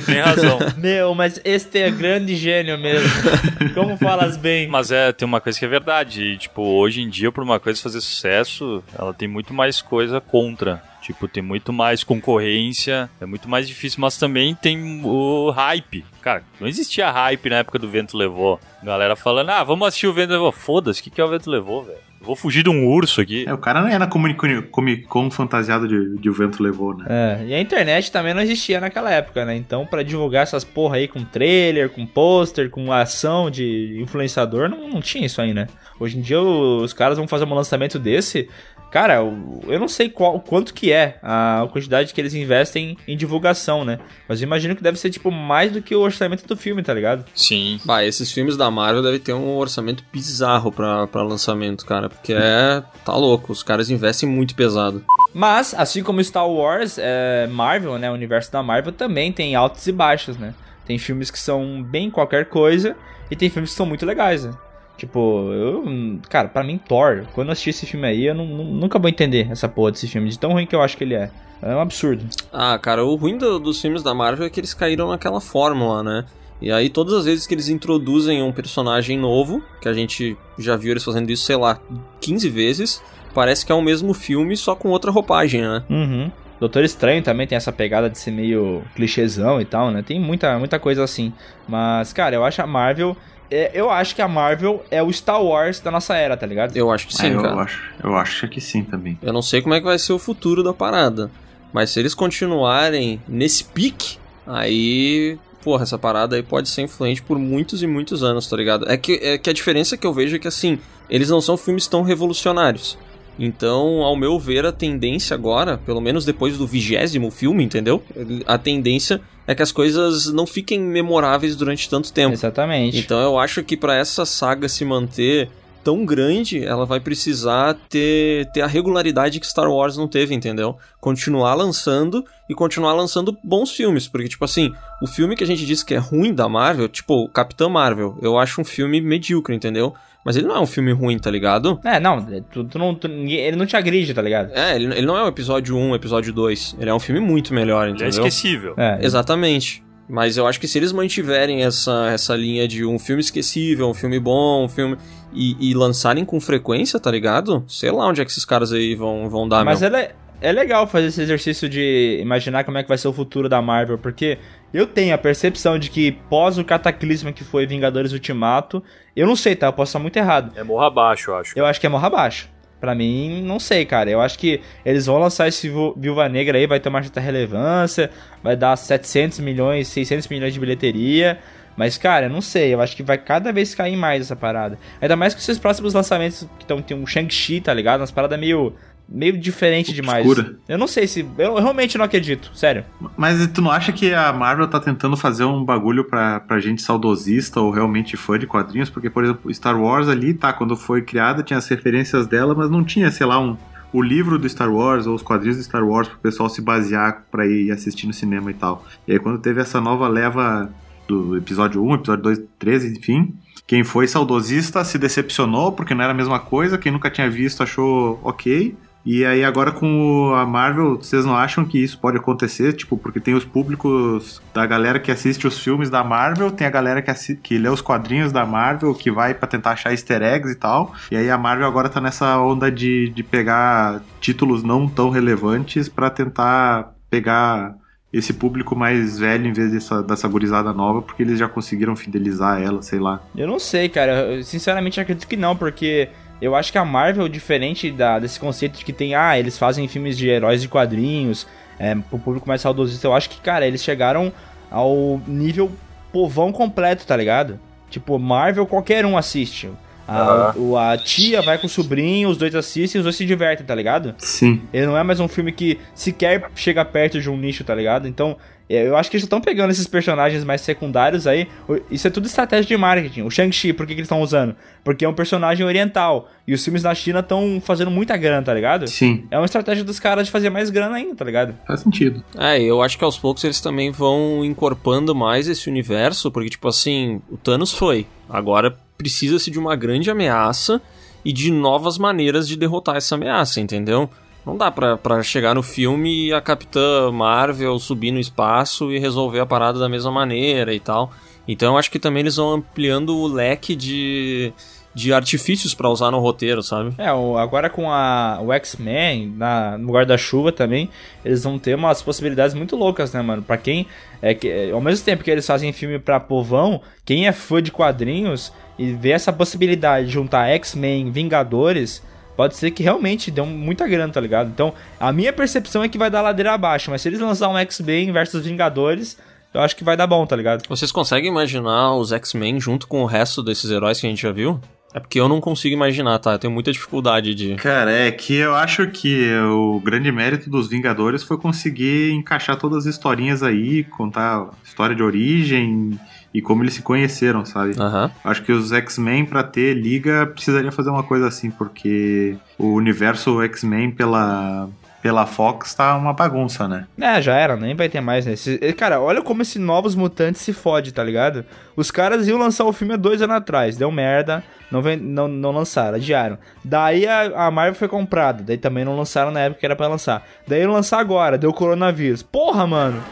Tem 0.07 0.21
razão. 0.21 0.59
Meu, 0.77 1.15
mas 1.15 1.41
este 1.45 1.82
é 1.83 1.91
grande 1.91 2.35
gênio 2.37 2.79
mesmo. 2.79 3.09
Como 3.75 3.97
falas 3.97 4.37
bem. 4.37 4.69
Mas 4.69 4.91
é, 4.91 5.13
tem 5.13 5.27
uma 5.27 5.41
coisa 5.41 5.59
que 5.59 5.65
é 5.65 5.69
verdade. 5.69 6.23
e, 6.23 6.39
Tipo, 6.39 6.63
hoje 6.63 7.03
em 7.03 7.09
dia, 7.09 7.31
por 7.31 7.43
uma 7.45 7.61
coisa 7.61 7.81
fazer 7.81 8.01
sucesso, 8.01 8.83
ela 8.99 9.13
tem 9.13 9.29
muito 9.29 9.53
mais 9.53 9.81
coisa 9.83 10.21
contra. 10.21 10.83
Tipo, 11.03 11.27
tem 11.27 11.43
muito 11.43 11.73
mais 11.73 12.05
concorrência, 12.05 13.11
é 13.21 13.27
muito 13.27 13.49
mais 13.49 13.67
difícil, 13.67 14.01
mas 14.01 14.17
também 14.17 14.55
tem 14.55 15.03
o 15.05 15.51
hype. 15.51 16.05
Cara, 16.21 16.45
não 16.61 16.69
existia 16.69 17.11
hype 17.11 17.51
na 17.51 17.57
época 17.57 17.79
do 17.79 17.89
Vento 17.89 18.17
Levou. 18.17 18.61
Galera 18.83 19.17
falando, 19.17 19.51
ah, 19.51 19.65
vamos 19.65 19.89
assistir 19.89 20.07
o 20.07 20.13
Vento 20.13 20.31
Levou. 20.31 20.53
Foda-se, 20.53 21.01
o 21.01 21.05
que, 21.05 21.11
que 21.11 21.21
é 21.21 21.25
o 21.25 21.29
Vento 21.29 21.51
Levou, 21.51 21.83
velho? 21.83 21.99
Vou 22.23 22.37
fugir 22.37 22.63
de 22.63 22.71
um 22.71 22.87
urso 22.87 23.21
aqui. 23.21 23.45
É, 23.49 23.53
o 23.53 23.59
cara 23.59 23.83
não 23.83 23.89
ia 23.89 23.99
na 23.99 24.07
Comic 24.07 25.03
Con, 25.09 25.29
fantasiado 25.29 25.89
de, 25.89 26.17
de 26.19 26.31
O 26.31 26.33
Vento 26.33 26.63
Levou, 26.63 26.97
né? 26.97 27.05
É, 27.09 27.47
e 27.47 27.55
a 27.55 27.61
internet 27.61 28.13
também 28.13 28.33
não 28.33 28.41
existia 28.41 28.81
naquela 28.81 29.11
época, 29.11 29.45
né? 29.45 29.57
Então, 29.57 29.85
pra 29.85 30.05
divulgar 30.05 30.45
essas 30.45 30.63
porra 30.63 30.97
aí 30.97 31.09
com 31.09 31.25
trailer, 31.25 31.91
com 31.91 32.07
pôster, 32.07 32.71
com 32.71 32.93
ação 32.93 33.51
de 33.51 33.99
influenciador, 34.01 34.69
não, 34.69 34.89
não 34.89 35.01
tinha 35.01 35.27
isso 35.27 35.41
aí, 35.41 35.53
né? 35.53 35.67
Hoje 35.99 36.19
em 36.19 36.21
dia 36.21 36.41
os 36.41 36.93
caras 36.93 37.19
vão 37.19 37.27
fazer 37.27 37.45
um 37.45 37.55
lançamento 37.55 37.99
desse. 37.99 38.49
Cara, 38.93 39.17
eu 39.17 39.63
eu 39.67 39.81
não 39.81 39.89
sei 39.89 40.11
qual, 40.11 40.39
quanto 40.39 40.75
que 40.75 40.93
é 40.93 41.19
a 41.23 41.67
quantidade 41.73 42.13
que 42.13 42.21
eles 42.21 42.35
investem 42.35 42.97
em 43.09 43.17
divulgação, 43.17 43.87
né? 43.87 43.99
Mas 44.29 44.41
eu 44.41 44.47
imagino 44.47 44.77
que 44.77 44.83
deve 44.83 44.99
ser, 44.99 45.09
tipo, 45.09 45.31
mais 45.31 45.73
do 45.73 45.81
que 45.81 45.95
o 45.95 46.01
orçamento 46.01 46.47
do 46.47 46.55
filme, 46.55 46.83
tá 46.83 46.93
ligado? 46.93 47.25
Sim. 47.35 47.81
Bah, 47.87 48.05
esses 48.05 48.31
filmes 48.31 48.55
da 48.55 48.71
Marvel 48.71 49.03
devem 49.03 49.19
ter 49.19 49.33
um 49.33 49.57
orçamento 49.57 50.05
bizarro 50.13 50.71
pra, 50.71 51.07
pra 51.07 51.23
lançamento, 51.23 51.87
cara, 51.87 52.11
porque 52.11 52.35
é. 52.35 52.83
tá 53.03 53.17
louco, 53.17 53.51
os 53.51 53.63
caras 53.63 53.89
investem 53.89 54.29
muito 54.29 54.55
pesado. 54.55 55.03
Mas, 55.33 55.73
assim 55.73 56.03
como 56.03 56.23
Star 56.23 56.47
Wars, 56.47 56.99
é, 56.99 57.47
Marvel, 57.47 57.99
né? 57.99 58.11
O 58.11 58.15
universo 58.15 58.53
da 58.53 58.63
Marvel 58.63 58.93
também 58.93 59.33
tem 59.33 59.55
altos 59.55 59.87
e 59.87 59.93
baixos, 59.93 60.37
né? 60.37 60.55
Tem 60.85 60.99
filmes 60.99 61.31
que 61.31 61.39
são 61.39 61.83
bem 61.83 62.11
qualquer 62.11 62.47
coisa 62.47 62.95
e 63.31 63.37
tem 63.37 63.49
filmes 63.49 63.71
que 63.71 63.77
são 63.77 63.87
muito 63.87 64.05
legais, 64.05 64.45
né? 64.45 64.53
Tipo, 64.97 65.51
eu. 65.53 66.19
Cara, 66.29 66.49
pra 66.49 66.63
mim, 66.63 66.79
Thor, 66.79 67.25
quando 67.35 67.49
eu 67.49 67.53
assisti 67.53 67.71
esse 67.71 67.87
filme 67.87 68.07
aí, 68.07 68.27
eu 68.27 68.35
nu- 68.35 68.45
nunca 68.65 68.99
vou 68.99 69.09
entender 69.09 69.49
essa 69.51 69.69
porra 69.69 69.91
desse 69.93 70.07
filme, 70.07 70.29
de 70.29 70.39
tão 70.39 70.53
ruim 70.53 70.67
que 70.67 70.75
eu 70.77 70.83
acho 70.83 70.97
que 70.97 71.05
ele 71.05 71.15
é. 71.15 71.31
É 71.61 71.75
um 71.75 71.81
absurdo. 71.81 72.25
Ah, 72.53 72.79
cara, 72.79 73.05
o 73.05 73.15
ruim 73.15 73.39
do- 73.39 73.59
dos 73.59 73.81
filmes 73.81 74.03
da 74.03 74.13
Marvel 74.15 74.47
é 74.47 74.51
que 74.51 74.61
eles 74.61 74.75
caíram 74.75 75.09
naquela 75.09 75.41
fórmula, 75.41 76.03
né? 76.03 76.25
E 76.61 76.71
aí, 76.71 76.89
todas 76.89 77.15
as 77.15 77.25
vezes 77.25 77.47
que 77.47 77.55
eles 77.55 77.69
introduzem 77.69 78.43
um 78.43 78.53
personagem 78.53 79.19
novo, 79.19 79.63
que 79.81 79.89
a 79.89 79.93
gente 79.93 80.37
já 80.59 80.77
viu 80.77 80.93
eles 80.93 81.03
fazendo 81.03 81.29
isso, 81.31 81.45
sei 81.45 81.57
lá, 81.57 81.81
15 82.21 82.49
vezes, 82.49 83.03
parece 83.35 83.67
que 83.67 83.73
é 83.73 83.75
o 83.75 83.83
mesmo 83.83 84.15
filme, 84.15 84.57
só 84.57 84.75
com 84.77 84.89
outra 84.91 85.11
roupagem, 85.11 85.63
né? 85.63 85.83
Uhum. 85.91 86.31
Doutor 86.61 86.85
Estranho 86.85 87.21
também 87.23 87.45
tem 87.49 87.57
essa 87.57 87.73
pegada 87.73 88.09
de 88.09 88.17
ser 88.17 88.31
meio 88.31 88.83
clichêzão 88.95 89.61
e 89.61 89.65
tal, 89.65 89.91
né? 89.91 90.03
Tem 90.03 90.21
muita, 90.21 90.57
muita 90.61 90.79
coisa 90.79 91.03
assim. 91.03 91.33
Mas, 91.67 92.13
cara, 92.13 92.37
eu 92.37 92.45
acho 92.45 92.63
a 92.63 92.67
Marvel. 92.69 93.17
É, 93.55 93.71
eu 93.75 93.91
acho 93.91 94.15
que 94.15 94.23
a 94.23 94.29
Marvel 94.29 94.85
é 94.91 95.03
o 95.03 95.11
StarArs 95.11 95.81
da 95.81 95.91
nossa 95.91 96.15
era, 96.17 96.37
tá 96.37 96.47
ligado? 96.47 96.77
Eu 96.77 96.91
acho 96.91 97.07
que 97.07 97.15
sim, 97.15 97.27
Ah, 97.27 97.29
eu, 97.31 97.43
cara. 97.43 97.55
acho, 97.63 97.83
eu 98.03 98.17
acho 98.17 98.49
que 98.49 98.61
sim 98.61 98.83
também. 98.83 99.19
Eu 99.23 99.33
não 99.33 99.43
sei 99.43 99.61
como 99.63 99.75
é 99.75 99.79
que 99.79 99.85
vai 99.87 99.99
ser 99.99 100.13
o 100.13 100.19
futuro 100.19 100.63
da 100.63 100.73
parada. 100.73 101.31
Mas 101.73 101.91
se 101.91 102.01
eles 102.01 102.15
continuarem 102.15 103.21
nesse 103.29 103.65
pique, 103.65 104.19
aí. 104.47 105.39
Porra, 105.63 105.85
essa 105.85 105.97
parada 105.97 106.35
aí 106.35 106.43
pode 106.43 106.69
ser 106.69 106.83
influente 106.83 107.23
por 107.23 107.39
muitos 107.39 107.83
e 107.85 107.87
muitos 107.87 108.25
anos, 108.25 108.49
tá 108.49 108.57
ligado? 108.57 108.91
É 108.91 108.97
que, 108.97 109.13
é 109.23 109.39
que 109.39 109.49
a 109.49 109.53
diferença 109.53 109.97
que 109.97 110.05
eu 110.05 110.13
vejo 110.13 110.35
é 110.35 110.39
que, 110.41 110.49
assim, 110.49 110.77
eles 111.09 111.31
não 111.31 111.41
são 111.41 111.57
filmes 111.57 111.87
tão 111.87 112.03
revolucionários. 112.03 112.99
Então, 113.39 114.03
ao 114.03 114.15
meu 114.15 114.39
ver, 114.39 114.67
a 114.67 114.73
tendência 114.73 115.35
agora, 115.35 115.79
pelo 115.79 116.01
menos 116.01 116.25
depois 116.25 116.59
do 116.59 116.67
vigésimo 116.67 117.31
filme, 117.31 117.65
entendeu? 117.65 118.03
A 118.47 118.59
tendência 118.59 119.21
é 119.47 119.55
que 119.55 119.63
as 119.63 119.73
coisas 119.73 120.33
não 120.33 120.47
fiquem 120.47 120.81
memoráveis 120.81 121.57
durante 121.57 121.89
tanto 121.89 122.13
tempo. 122.13 122.35
Exatamente. 122.35 122.99
Então 122.99 123.21
eu 123.21 123.39
acho 123.39 123.63
que 123.65 123.77
pra 123.77 123.97
essa 123.97 124.25
saga 124.25 124.69
se 124.69 124.85
manter 124.85 125.51
tão 125.83 126.05
grande, 126.05 126.65
ela 126.65 126.87
vai 126.87 127.01
precisar 127.01 127.75
ter, 127.89 128.49
ter 128.53 128.61
a 128.61 128.67
regularidade 128.67 129.41
que 129.41 129.47
Star 129.47 129.69
Wars 129.69 129.97
não 129.97 130.07
teve, 130.07 130.35
entendeu? 130.35 130.77
Continuar 131.01 131.55
lançando 131.55 132.25
e 132.49 132.55
continuar 132.55 132.93
lançando 132.93 133.37
bons 133.43 133.73
filmes, 133.73 134.07
porque, 134.07 134.29
tipo 134.29 134.45
assim, 134.45 134.73
o 135.03 135.07
filme 135.07 135.35
que 135.35 135.43
a 135.43 135.47
gente 135.47 135.67
disse 135.67 135.85
que 135.85 135.95
é 135.95 135.99
ruim 135.99 136.33
da 136.33 136.49
Marvel, 136.49 136.89
tipo, 136.89 137.29
Capitã 137.31 137.69
Marvel, 137.69 138.17
eu 138.23 138.39
acho 138.39 138.61
um 138.61 138.65
filme 138.65 139.01
medíocre, 139.01 139.55
entendeu? 139.55 139.95
Mas 140.25 140.37
ele 140.37 140.47
não 140.47 140.57
é 140.57 140.61
um 140.61 140.67
filme 140.67 140.93
ruim, 140.93 141.19
tá 141.19 141.31
ligado? 141.31 141.81
É, 141.85 141.99
não, 141.99 142.25
tu, 142.51 142.65
tu 142.65 142.79
não 142.79 142.95
tu- 142.95 143.09
ele 143.09 143.57
não 143.57 143.67
te 143.67 143.77
agride, 143.77 144.15
tá 144.15 144.23
ligado? 144.23 144.53
É, 144.55 144.77
ele, 144.77 144.87
ele 144.97 145.07
não 145.07 145.17
é 145.17 145.23
o 145.25 145.27
episódio 145.29 145.77
1, 145.77 145.95
episódio 145.97 146.33
2. 146.33 146.77
Ele 146.79 146.89
é 146.91 146.95
um 146.95 147.01
filme 147.01 147.21
muito 147.21 147.53
melhor, 147.53 147.83
Ele 147.89 147.93
é 147.93 147.95
entendeu? 147.95 148.11
esquecível. 148.27 148.75
É, 148.77 148.99
Exatamente. 149.05 149.83
Mas 150.09 150.37
eu 150.37 150.47
acho 150.47 150.61
que 150.61 150.69
se 150.69 150.79
eles 150.79 150.93
mantiverem 150.93 151.63
essa, 151.65 152.11
essa 152.13 152.37
linha 152.37 152.69
de 152.69 152.85
um 152.85 152.99
filme 152.99 153.21
esquecível, 153.21 153.89
um 153.89 153.95
filme 153.95 154.19
bom, 154.21 154.65
um 154.65 154.69
filme. 154.69 154.97
E, 155.33 155.71
e 155.71 155.75
lançarem 155.75 156.25
com 156.25 156.39
frequência, 156.39 157.01
tá 157.01 157.11
ligado? 157.11 157.65
Sei 157.67 157.91
lá 157.91 158.07
onde 158.07 158.21
é 158.21 158.25
que 158.25 158.31
esses 158.31 158.45
caras 158.45 158.71
aí 158.73 158.95
vão, 158.95 159.31
vão 159.31 159.49
dar, 159.49 159.65
Mas 159.65 159.81
meu. 159.81 159.89
ela 159.89 160.01
é, 160.01 160.15
é 160.43 160.53
legal 160.53 160.87
fazer 160.87 161.07
esse 161.07 161.23
exercício 161.23 161.69
de 161.69 162.19
imaginar 162.21 162.65
como 162.65 162.77
é 162.77 162.83
que 162.83 162.89
vai 162.89 162.99
ser 162.99 163.09
o 163.09 163.13
futuro 163.15 163.49
da 163.49 163.63
Marvel, 163.63 163.97
porque 163.97 164.37
eu 164.73 164.87
tenho 164.87 165.15
a 165.15 165.19
percepção 165.19 165.79
de 165.79 165.91
que 165.91 166.13
pós 166.13 166.59
o 166.59 166.65
cataclisma 166.65 167.33
que 167.33 167.45
foi 167.45 167.67
Vingadores 167.67 168.13
Ultimato, 168.13 168.83
eu 169.15 169.27
não 169.27 169.37
sei, 169.37 169.55
tá? 169.57 169.67
Eu 169.67 169.73
posso 169.73 169.91
estar 169.91 169.99
muito 169.99 170.17
errado. 170.17 170.53
É 170.57 170.63
morra 170.65 170.87
abaixo, 170.87 171.31
eu 171.31 171.37
acho. 171.37 171.59
Eu 171.59 171.67
acho 171.67 171.81
que 171.81 171.87
é 171.87 171.91
morra 171.91 172.07
abaixo. 172.07 172.49
Pra 172.81 172.95
mim, 172.97 173.43
não 173.43 173.61
sei, 173.61 173.85
cara. 173.85 174.11
Eu 174.11 174.21
acho 174.21 174.37
que 174.39 174.61
eles 174.85 175.07
vão 175.07 175.17
lançar 175.19 175.47
esse 175.47 175.69
Viú- 175.69 175.95
Viúva 175.97 176.29
Negra 176.29 176.59
aí, 176.59 176.67
vai 176.67 176.81
ter 176.81 176.89
uma 176.89 177.01
certa 177.01 177.21
relevância, 177.21 178.11
vai 178.43 178.57
dar 178.57 178.75
700 178.77 179.39
milhões, 179.39 179.87
600 179.87 180.27
milhões 180.27 180.53
de 180.53 180.59
bilheteria. 180.59 181.39
Mas, 181.77 181.97
cara, 181.97 182.27
eu 182.27 182.31
não 182.31 182.41
sei. 182.41 182.75
Eu 182.75 182.81
acho 182.81 182.97
que 182.97 183.03
vai 183.05 183.17
cada 183.19 183.53
vez 183.53 183.73
cair 183.75 183.97
mais 183.97 184.23
essa 184.23 184.35
parada. 184.37 184.77
Ainda 185.01 185.15
mais 185.15 185.33
com 185.33 185.39
esses 185.41 185.59
próximos 185.61 185.95
lançamentos 185.95 186.41
que 186.59 186.65
estão 186.65 186.83
tem 186.83 186.97
um 186.97 187.07
Shang-Chi, 187.07 187.61
tá 187.61 187.73
ligado? 187.73 188.01
Umas 188.01 188.11
paradas 188.11 188.39
meio, 188.39 188.75
meio 189.13 189.39
diferente 189.39 189.93
demais. 189.93 190.27
Obscura. 190.27 190.57
Eu 190.67 190.79
não 190.79 190.87
sei 190.87 191.07
se. 191.07 191.27
Eu 191.37 191.55
realmente 191.57 191.99
não 191.99 192.05
acredito, 192.05 192.51
sério. 192.55 192.85
Mas 193.17 193.47
tu 193.49 193.61
não 193.61 193.71
acha 193.71 193.93
que 193.93 194.15
a 194.15 194.33
Marvel 194.33 194.67
tá 194.67 194.81
tentando 194.81 195.17
fazer 195.17 195.45
um 195.45 195.63
bagulho 195.63 196.05
pra, 196.05 196.41
pra 196.41 196.59
gente 196.59 196.83
saudosista 196.83 197.61
ou 197.61 197.71
realmente 197.71 198.17
fã 198.17 198.39
de 198.39 198.47
quadrinhos? 198.47 198.89
Porque, 198.89 199.11
por 199.11 199.25
exemplo, 199.25 199.53
Star 199.53 199.81
Wars 199.81 200.09
ali, 200.09 200.33
tá, 200.33 200.53
quando 200.53 200.77
foi 200.77 201.03
criada 201.03 201.43
tinha 201.43 201.59
as 201.59 201.69
referências 201.69 202.27
dela, 202.27 202.55
mas 202.55 202.71
não 202.71 202.83
tinha, 202.83 203.11
sei 203.11 203.27
lá, 203.27 203.39
um, 203.39 203.57
o 203.93 204.01
livro 204.01 204.39
do 204.39 204.49
Star 204.49 204.73
Wars 204.73 205.07
ou 205.07 205.15
os 205.15 205.23
quadrinhos 205.23 205.59
do 205.59 205.63
Star 205.63 205.85
Wars 205.85 206.09
pro 206.09 206.19
pessoal 206.19 206.49
se 206.49 206.63
basear 206.63 207.25
pra 207.31 207.47
ir 207.47 207.71
assistir 207.71 208.07
no 208.07 208.15
cinema 208.15 208.51
e 208.51 208.55
tal. 208.55 208.85
E 209.07 209.13
aí 209.13 209.19
quando 209.19 209.39
teve 209.39 209.61
essa 209.61 209.81
nova 209.81 210.09
leva 210.09 210.71
do 211.07 211.37
episódio 211.37 211.85
1, 211.85 211.95
episódio 211.95 212.23
2, 212.23 212.41
13, 212.59 212.99
enfim... 212.99 213.35
Quem 213.65 213.85
foi 213.85 214.09
saudosista 214.09 214.85
se 214.85 214.99
decepcionou 214.99 215.73
porque 215.73 215.95
não 215.95 216.03
era 216.03 216.13
a 216.13 216.17
mesma 216.17 216.41
coisa, 216.41 216.77
quem 216.77 216.93
nunca 216.93 217.09
tinha 217.09 217.31
visto 217.31 217.63
achou 217.63 218.21
ok. 218.23 218.77
E 219.05 219.25
aí 219.25 219.45
agora 219.45 219.73
com 219.73 220.33
a 220.35 220.47
Marvel, 220.47 220.97
vocês 220.97 221.25
não 221.25 221.37
acham 221.37 221.65
que 221.65 221.83
isso 221.83 221.99
pode 221.99 222.17
acontecer? 222.17 222.73
Tipo, 222.73 222.97
porque 222.97 223.21
tem 223.21 223.35
os 223.35 223.45
públicos 223.45 224.41
da 224.55 224.65
galera 224.65 225.01
que 225.01 225.11
assiste 225.11 225.47
os 225.47 225.59
filmes 225.59 225.91
da 225.91 226.05
Marvel, 226.05 226.51
tem 226.51 226.67
a 226.67 226.71
galera 226.71 227.03
que, 227.03 227.13
que 227.37 227.59
lê 227.59 227.69
os 227.69 227.81
quadrinhos 227.81 228.33
da 228.33 228.47
Marvel, 228.47 228.95
que 228.95 229.11
vai 229.11 229.35
pra 229.35 229.49
tentar 229.49 229.73
achar 229.73 229.91
easter 229.91 230.23
eggs 230.23 230.53
e 230.53 230.57
tal. 230.57 230.95
E 231.11 231.17
aí 231.17 231.31
a 231.31 231.37
Marvel 231.37 231.67
agora 231.67 231.89
tá 231.89 232.01
nessa 232.01 232.39
onda 232.39 232.71
de, 232.71 233.09
de 233.11 233.23
pegar 233.23 234.03
títulos 234.21 234.63
não 234.63 234.89
tão 234.89 235.11
relevantes 235.11 235.89
pra 235.89 236.09
tentar 236.09 236.95
pegar 237.11 237.75
esse 238.13 238.35
público 238.35 238.77
mais 238.77 239.19
velho 239.19 239.47
em 239.47 239.53
vez 239.53 239.73
dessa, 239.73 240.03
dessa 240.03 240.29
gurizada 240.29 240.73
nova, 240.73 241.01
porque 241.01 241.23
eles 241.23 241.39
já 241.39 241.49
conseguiram 241.49 241.97
fidelizar 241.97 242.61
ela, 242.61 242.83
sei 242.83 242.99
lá. 242.99 243.23
Eu 243.35 243.47
não 243.47 243.59
sei, 243.59 243.89
cara. 243.89 244.35
Eu 244.35 244.43
sinceramente 244.43 245.01
acredito 245.01 245.27
que 245.27 245.37
não, 245.37 245.57
porque 245.57 246.11
eu 246.43 246.55
acho 246.55 246.71
que 246.73 246.77
a 246.79 246.85
Marvel, 246.85 247.29
diferente 247.29 247.91
da, 247.91 248.19
desse 248.19 248.39
conceito 248.39 248.79
de 248.79 248.85
que 248.85 248.93
tem, 248.93 249.15
ah, 249.15 249.39
eles 249.39 249.57
fazem 249.57 249.87
filmes 249.89 250.19
de 250.19 250.29
heróis 250.29 250.61
de 250.61 250.69
quadrinhos, 250.69 251.47
é, 251.79 251.95
pro 251.95 252.19
público 252.19 252.47
mais 252.49 252.61
saudosista, 252.61 253.07
eu 253.07 253.15
acho 253.15 253.31
que, 253.31 253.41
cara, 253.41 253.67
eles 253.67 253.83
chegaram 253.83 254.33
ao 254.71 255.21
nível 255.27 255.73
povão 256.13 256.53
completo, 256.53 257.07
tá 257.07 257.17
ligado? 257.17 257.59
Tipo, 257.89 258.19
Marvel 258.19 258.67
qualquer 258.67 259.07
um 259.07 259.17
assiste. 259.17 259.71
A, 260.07 260.53
o- 260.57 260.77
a 260.77 260.97
tia 260.99 261.41
vai 261.43 261.57
com 261.59 261.67
o 261.67 261.71
sobrinho, 261.71 262.29
os 262.29 262.37
dois 262.37 262.55
assistem, 262.55 262.99
os 262.99 263.05
dois 263.05 263.15
se 263.17 263.25
divertem, 263.25 263.65
tá 263.65 263.75
ligado? 263.75 264.15
Sim. 264.19 264.61
Ele 264.73 264.87
não 264.87 264.97
é 264.99 265.03
mais 265.03 265.21
um 265.21 265.29
filme 265.29 265.53
que 265.53 265.79
sequer 265.95 266.51
chega 266.57 266.85
perto 266.85 267.21
de 267.21 267.31
um 267.31 267.37
nicho, 267.37 267.63
tá 267.65 267.75
ligado? 267.75 268.09
Então, 268.09 268.37
eu 268.75 268.97
acho 268.97 269.11
que 269.11 269.17
eles 269.17 269.25
estão 269.25 269.41
pegando 269.41 269.71
esses 269.71 269.87
personagens 269.87 270.45
mais 270.45 270.61
secundários 270.61 271.27
aí. 271.27 271.49
Isso 271.91 272.07
é 272.07 272.11
tudo 272.11 272.27
estratégia 272.27 272.67
de 272.69 272.77
marketing. 272.77 273.23
O 273.23 273.31
Shang-Chi, 273.31 273.73
por 273.73 273.87
que, 273.87 273.95
que 273.95 274.01
eles 274.01 274.07
estão 274.07 274.21
usando? 274.23 274.55
Porque 274.85 275.05
é 275.05 275.09
um 275.09 275.15
personagem 275.15 275.65
oriental. 275.65 276.29
E 276.47 276.55
os 276.55 276.65
filmes 276.65 276.83
na 276.83 276.95
China 276.95 277.21
estão 277.21 277.61
fazendo 277.65 277.91
muita 277.91 278.17
grana, 278.17 278.43
tá 278.43 278.53
ligado? 278.55 278.89
Sim, 278.89 279.27
É 279.31 279.39
uma 279.39 279.45
estratégia 279.45 279.85
dos 279.85 280.01
caras 280.01 280.27
de 280.27 280.33
fazer 280.33 280.51
mais 280.51 280.71
grana 280.71 280.97
ainda, 280.97 281.15
tá 281.15 281.25
ligado? 281.25 281.55
faz 281.67 281.81
sentido. 281.81 282.23
É, 282.37 282.61
eu 282.61 282.83
acho 282.83 282.99
que 282.99 283.05
aos 283.05 283.19
poucos 283.19 283.45
eles 283.45 283.61
também 283.61 283.91
vão 283.91 284.45
incorporando 284.45 285.15
mais 285.15 285.49
esse 285.49 285.69
universo, 285.69 286.31
porque, 286.31 286.51
tipo 286.51 286.69
assim, 286.69 287.21
o 287.31 287.37
Thanos 287.37 287.73
foi. 287.73 288.07
Agora 288.29 288.77
precisa-se 288.97 289.51
de 289.51 289.59
uma 289.59 289.75
grande 289.77 290.11
ameaça 290.11 290.81
e 291.25 291.33
de 291.33 291.51
novas 291.51 291.99
maneiras 291.99 292.49
de 292.49 292.57
derrotar 292.57 292.97
essa 292.97 293.15
ameaça, 293.15 293.61
entendeu? 293.61 294.09
Não 294.45 294.57
dá 294.57 294.71
pra, 294.71 295.23
chegar 295.23 295.55
no 295.55 295.63
filme 295.63 296.27
e 296.27 296.33
a 296.33 296.41
Capitã 296.41 297.11
Marvel 297.13 297.79
subir 297.79 298.11
no 298.11 298.19
espaço 298.19 298.93
e 298.93 298.99
resolver 298.99 299.41
a 299.41 299.47
parada 299.47 299.79
da 299.79 299.89
mesma 299.89 300.11
maneira 300.11 300.75
e 300.75 300.81
tal. 300.81 301.13
Então 301.47 301.73
eu 301.73 301.79
acho 301.79 301.91
que 301.91 301.99
também 301.99 302.21
eles 302.21 302.37
vão 302.37 302.55
ampliando 302.55 303.17
o 303.17 303.27
leque 303.27 303.77
de, 303.77 304.53
de 304.95 305.13
artifícios 305.13 305.75
pra 305.75 305.89
usar 305.89 306.11
no 306.11 306.19
roteiro, 306.19 306.63
sabe? 306.63 306.93
É, 306.99 307.09
agora 307.09 307.71
com 307.71 307.91
a, 307.91 308.41
o 308.43 308.53
X-Men 308.53 309.33
no 309.79 309.93
guarda-chuva 309.93 310.51
também, 310.51 310.89
eles 311.25 311.45
vão 311.45 311.59
ter 311.59 311.75
umas 311.77 312.03
possibilidades 312.03 312.55
muito 312.55 312.77
loucas, 312.77 313.13
né, 313.13 313.23
mano? 313.23 313.43
Pra 313.43 313.57
quem. 313.57 313.87
É, 314.21 314.35
que, 314.35 314.49
é, 314.49 314.71
ao 314.71 314.81
mesmo 314.81 315.05
tempo 315.05 315.25
que 315.25 315.31
eles 315.31 315.47
fazem 315.47 315.73
filme 315.73 315.99
pra 315.99 316.21
povão, 316.21 316.81
quem 317.05 317.27
é 317.27 317.33
fã 317.33 317.63
de 317.63 317.71
quadrinhos 317.71 318.53
e 318.79 318.93
vê 318.93 319.11
essa 319.11 319.33
possibilidade 319.33 320.07
de 320.07 320.13
juntar 320.13 320.49
X-Men, 320.49 321.11
Vingadores, 321.11 322.03
pode 322.37 322.57
ser 322.57 322.71
que 322.71 322.83
realmente 322.83 323.31
dê 323.31 323.43
muita 323.43 323.87
grana, 323.87 324.13
tá 324.13 324.21
ligado? 324.21 324.49
Então, 324.49 324.73
a 324.99 325.13
minha 325.13 325.33
percepção 325.33 325.83
é 325.83 325.89
que 325.89 325.99
vai 325.99 326.11
dar 326.11 326.23
ladeira 326.23 326.53
abaixo, 326.53 326.91
mas 326.91 327.03
se 327.03 327.09
eles 327.09 327.21
lançar 327.21 327.49
um 327.49 327.59
X-Men 327.59 328.13
versus 328.13 328.45
Vingadores, 328.45 329.19
eu 329.53 329.61
acho 329.61 329.77
que 329.77 329.85
vai 329.85 329.97
dar 329.97 330.07
bom, 330.07 330.25
tá 330.27 330.35
ligado? 330.35 330.67
Vocês 330.69 330.91
conseguem 330.91 331.31
imaginar 331.31 331.95
os 331.95 332.13
X-Men 332.13 332.61
junto 332.61 332.87
com 332.87 333.03
o 333.03 333.07
resto 333.07 333.43
desses 333.43 333.71
heróis 333.71 334.01
que 334.01 334.07
a 334.07 334.11
gente 334.11 334.23
já 334.23 334.33
viu? 334.33 334.61
É 334.95 335.01
porque 335.01 335.19
eu 335.19 335.29
não 335.29 335.41
consigo 335.41 335.75
imaginar, 335.75 336.19
tá? 336.19 336.33
Eu 336.33 336.39
tenho 336.39 336.53
muita 336.53 336.71
dificuldade 336.71 337.35
de. 337.35 337.55
Cara, 337.55 337.91
é 337.91 338.11
que 338.11 338.35
eu 338.35 338.55
acho 338.55 338.87
que 338.89 339.35
o 339.39 339.81
grande 339.81 340.13
mérito 340.13 340.51
dos 340.51 340.69
Vingadores 340.69 341.23
foi 341.23 341.39
conseguir 341.39 342.13
encaixar 342.13 342.59
todas 342.59 342.87
as 342.87 342.95
historinhas 342.95 343.43
aí, 343.43 343.85
contar 343.85 344.43
a 344.43 344.51
história 344.63 344.95
de 344.95 345.03
origem 345.03 345.99
e 346.33 346.41
como 346.41 346.63
eles 346.63 346.75
se 346.75 346.83
conheceram, 346.83 347.45
sabe? 347.45 347.75
Aham. 347.79 348.11
Acho 348.25 348.43
que 348.43 348.53
os 348.53 348.73
X-Men, 348.73 349.27
pra 349.27 349.43
ter 349.43 349.75
liga, 349.75 350.27
precisaria 350.27 350.73
fazer 350.73 350.91
uma 350.91 351.03
coisa 351.03 351.27
assim, 351.27 351.51
porque 351.51 352.37
o 352.59 352.73
universo 352.75 353.43
X-Men 353.43 353.91
pela, 353.91 354.69
pela 355.03 355.27
Fox 355.27 355.75
tá 355.75 355.97
uma 355.97 356.13
bagunça, 356.13 356.69
né? 356.69 356.87
É, 357.01 357.21
já 357.21 357.35
era, 357.35 357.57
nem 357.57 357.75
vai 357.75 357.89
ter 357.89 358.01
mais, 358.01 358.25
né? 358.25 358.33
Esse- 358.35 358.59
cara, 358.75 359.01
olha 359.01 359.21
como 359.21 359.43
esse 359.43 359.59
Novos 359.59 359.95
Mutantes 359.97 360.41
se 360.41 360.53
fode, 360.53 360.93
tá 360.93 361.03
ligado? 361.03 361.45
Os 361.77 361.91
caras 361.91 362.29
iam 362.29 362.39
lançar 362.39 362.65
o 362.65 362.73
filme 362.73 362.95
há 362.95 362.97
dois 362.97 363.21
anos 363.21 363.35
atrás, 363.37 363.77
deu 363.77 363.91
merda, 363.91 364.45
não, 364.71 364.81
ven- 364.81 364.97
não, 364.97 365.27
não 365.27 365.51
lançaram, 365.51 365.97
adiaram. 365.97 366.39
Daí 366.65 367.07
a, 367.07 367.47
a 367.47 367.51
Marvel 367.51 367.75
foi 367.75 367.89
comprada, 367.89 368.43
daí 368.43 368.57
também 368.57 368.85
não 368.85 368.97
lançaram 368.97 369.31
na 369.31 369.41
época 369.41 369.61
que 369.61 369.67
era 369.67 369.75
pra 369.75 369.89
lançar. 369.89 370.23
Daí 370.47 370.63
iam 370.63 370.73
lançar 370.73 370.99
agora, 371.01 371.37
deu 371.37 371.53
coronavírus. 371.53 372.23
Porra, 372.23 372.67
mano! 372.67 373.03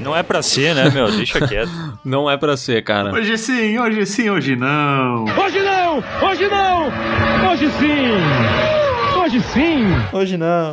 Não 0.00 0.16
é 0.16 0.22
pra 0.22 0.42
ser, 0.42 0.74
né, 0.74 0.90
meu? 0.90 1.10
Deixa 1.10 1.46
quieto. 1.46 1.70
Não 2.04 2.30
é 2.30 2.36
pra 2.36 2.56
ser, 2.56 2.82
cara. 2.82 3.12
Hoje 3.12 3.36
sim, 3.38 3.78
hoje 3.78 4.04
sim, 4.06 4.30
hoje 4.30 4.56
não. 4.56 5.24
Hoje 5.24 5.60
não. 5.60 6.02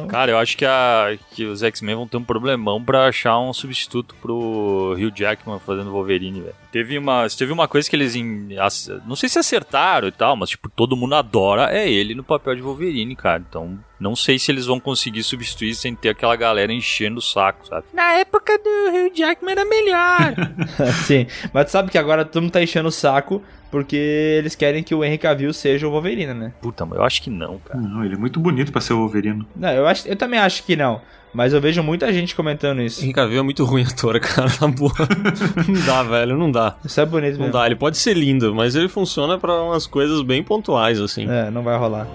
Cara, 0.07 0.31
eu 0.31 0.37
acho 0.37 0.57
que, 0.57 0.65
a, 0.65 1.17
que 1.31 1.45
os 1.45 1.61
X-Men 1.63 1.95
vão 1.95 2.07
ter 2.07 2.17
um 2.17 2.23
problemão 2.23 2.83
pra 2.83 3.07
achar 3.07 3.37
um 3.39 3.53
substituto 3.53 4.15
pro 4.21 4.93
Hugh 4.97 5.11
Jackman 5.15 5.59
fazendo 5.59 5.91
Wolverine, 5.91 6.41
velho. 6.41 6.55
Teve 6.71 6.97
uma, 6.97 7.27
teve 7.29 7.51
uma 7.51 7.67
coisa 7.67 7.89
que 7.89 7.95
eles. 7.95 8.15
em- 8.15 8.57
ac- 8.59 9.01
não 9.05 9.15
sei 9.15 9.29
se 9.29 9.39
acertaram 9.39 10.07
e 10.07 10.11
tal, 10.11 10.35
mas, 10.35 10.49
tipo, 10.49 10.69
todo 10.69 10.95
mundo 10.97 11.15
adora 11.15 11.71
é 11.75 11.89
ele 11.89 12.13
no 12.15 12.23
papel 12.23 12.55
de 12.55 12.61
Wolverine, 12.61 13.15
cara. 13.15 13.43
Então, 13.47 13.77
Não 13.99 14.15
sei 14.15 14.37
se 14.37 14.51
eles 14.51 14.65
vão 14.65 14.79
conseguir 14.79 15.23
substituir 15.23 15.73
sem 15.75 15.95
ter 15.95 16.09
aquela 16.09 16.35
galera 16.35 16.71
enchendo 16.71 17.19
o 17.19 17.21
saco, 17.21 17.67
sabe? 17.67 17.85
Na 17.93 18.13
época 18.13 18.57
do 18.59 18.69
Hugh 19.07 19.11
Jackman 19.15 19.51
era 19.53 19.65
melhor. 19.65 20.35
Sim, 21.05 21.25
mas 21.51 21.65
tu 21.65 21.71
sabe 21.71 21.89
que 21.89 21.97
agora 21.97 22.23
todo 22.23 22.43
mundo 22.43 22.51
tá 22.51 22.61
enchendo 22.61 22.89
o 22.89 22.91
saco 22.91 23.41
porque 23.71 23.95
eles 23.95 24.55
querem 24.55 24.83
que 24.83 24.95
o 24.95 25.03
Henry 25.03 25.17
Cavill 25.17 25.53
seja 25.53 25.87
o 25.87 25.91
Wolverine, 25.91 26.33
né? 26.33 26.53
Puta, 26.61 26.85
mas 26.85 26.97
eu 26.99 27.03
acho 27.03 27.21
que 27.21 27.29
não, 27.29 27.59
cara. 27.59 27.79
Não, 27.79 28.03
ele 28.03 28.13
é 28.15 28.17
muito 28.17 28.39
bonito 28.39 28.71
pra 28.71 28.79
ser 28.81 28.93
o 28.93 28.97
Wolverino. 28.99 29.45
Não, 29.55 29.69
eu, 29.69 29.87
acho, 29.87 30.07
eu 30.07 30.15
também 30.15 30.39
acho 30.39 30.63
que 30.63 30.75
não. 30.75 31.01
Mas 31.33 31.53
eu 31.53 31.59
vejo 31.59 31.83
muita 31.83 32.11
gente 32.13 32.33
comentando 32.33 32.81
isso. 32.81 33.03
Henry 33.03 33.13
Cavill 33.13 33.39
é 33.39 33.43
muito 33.43 33.63
ruim 33.65 33.83
ator, 33.83 34.17
cara, 34.21 34.49
na 34.61 34.67
boa. 34.69 34.93
não 35.67 35.85
dá, 35.85 36.03
velho, 36.03 36.37
não 36.37 36.51
dá. 36.51 36.77
Isso 36.85 36.99
é 37.01 37.05
bonito 37.05 37.33
Não 37.33 37.39
mesmo. 37.41 37.53
dá, 37.53 37.65
ele 37.65 37.75
pode 37.75 37.97
ser 37.97 38.15
lindo, 38.15 38.55
mas 38.55 38.75
ele 38.75 38.87
funciona 38.87 39.37
pra 39.37 39.61
umas 39.61 39.85
coisas 39.85 40.21
bem 40.21 40.41
pontuais, 40.41 40.99
assim. 40.99 41.29
É, 41.29 41.51
não 41.51 41.61
vai 41.63 41.77
rolar. 41.77 42.07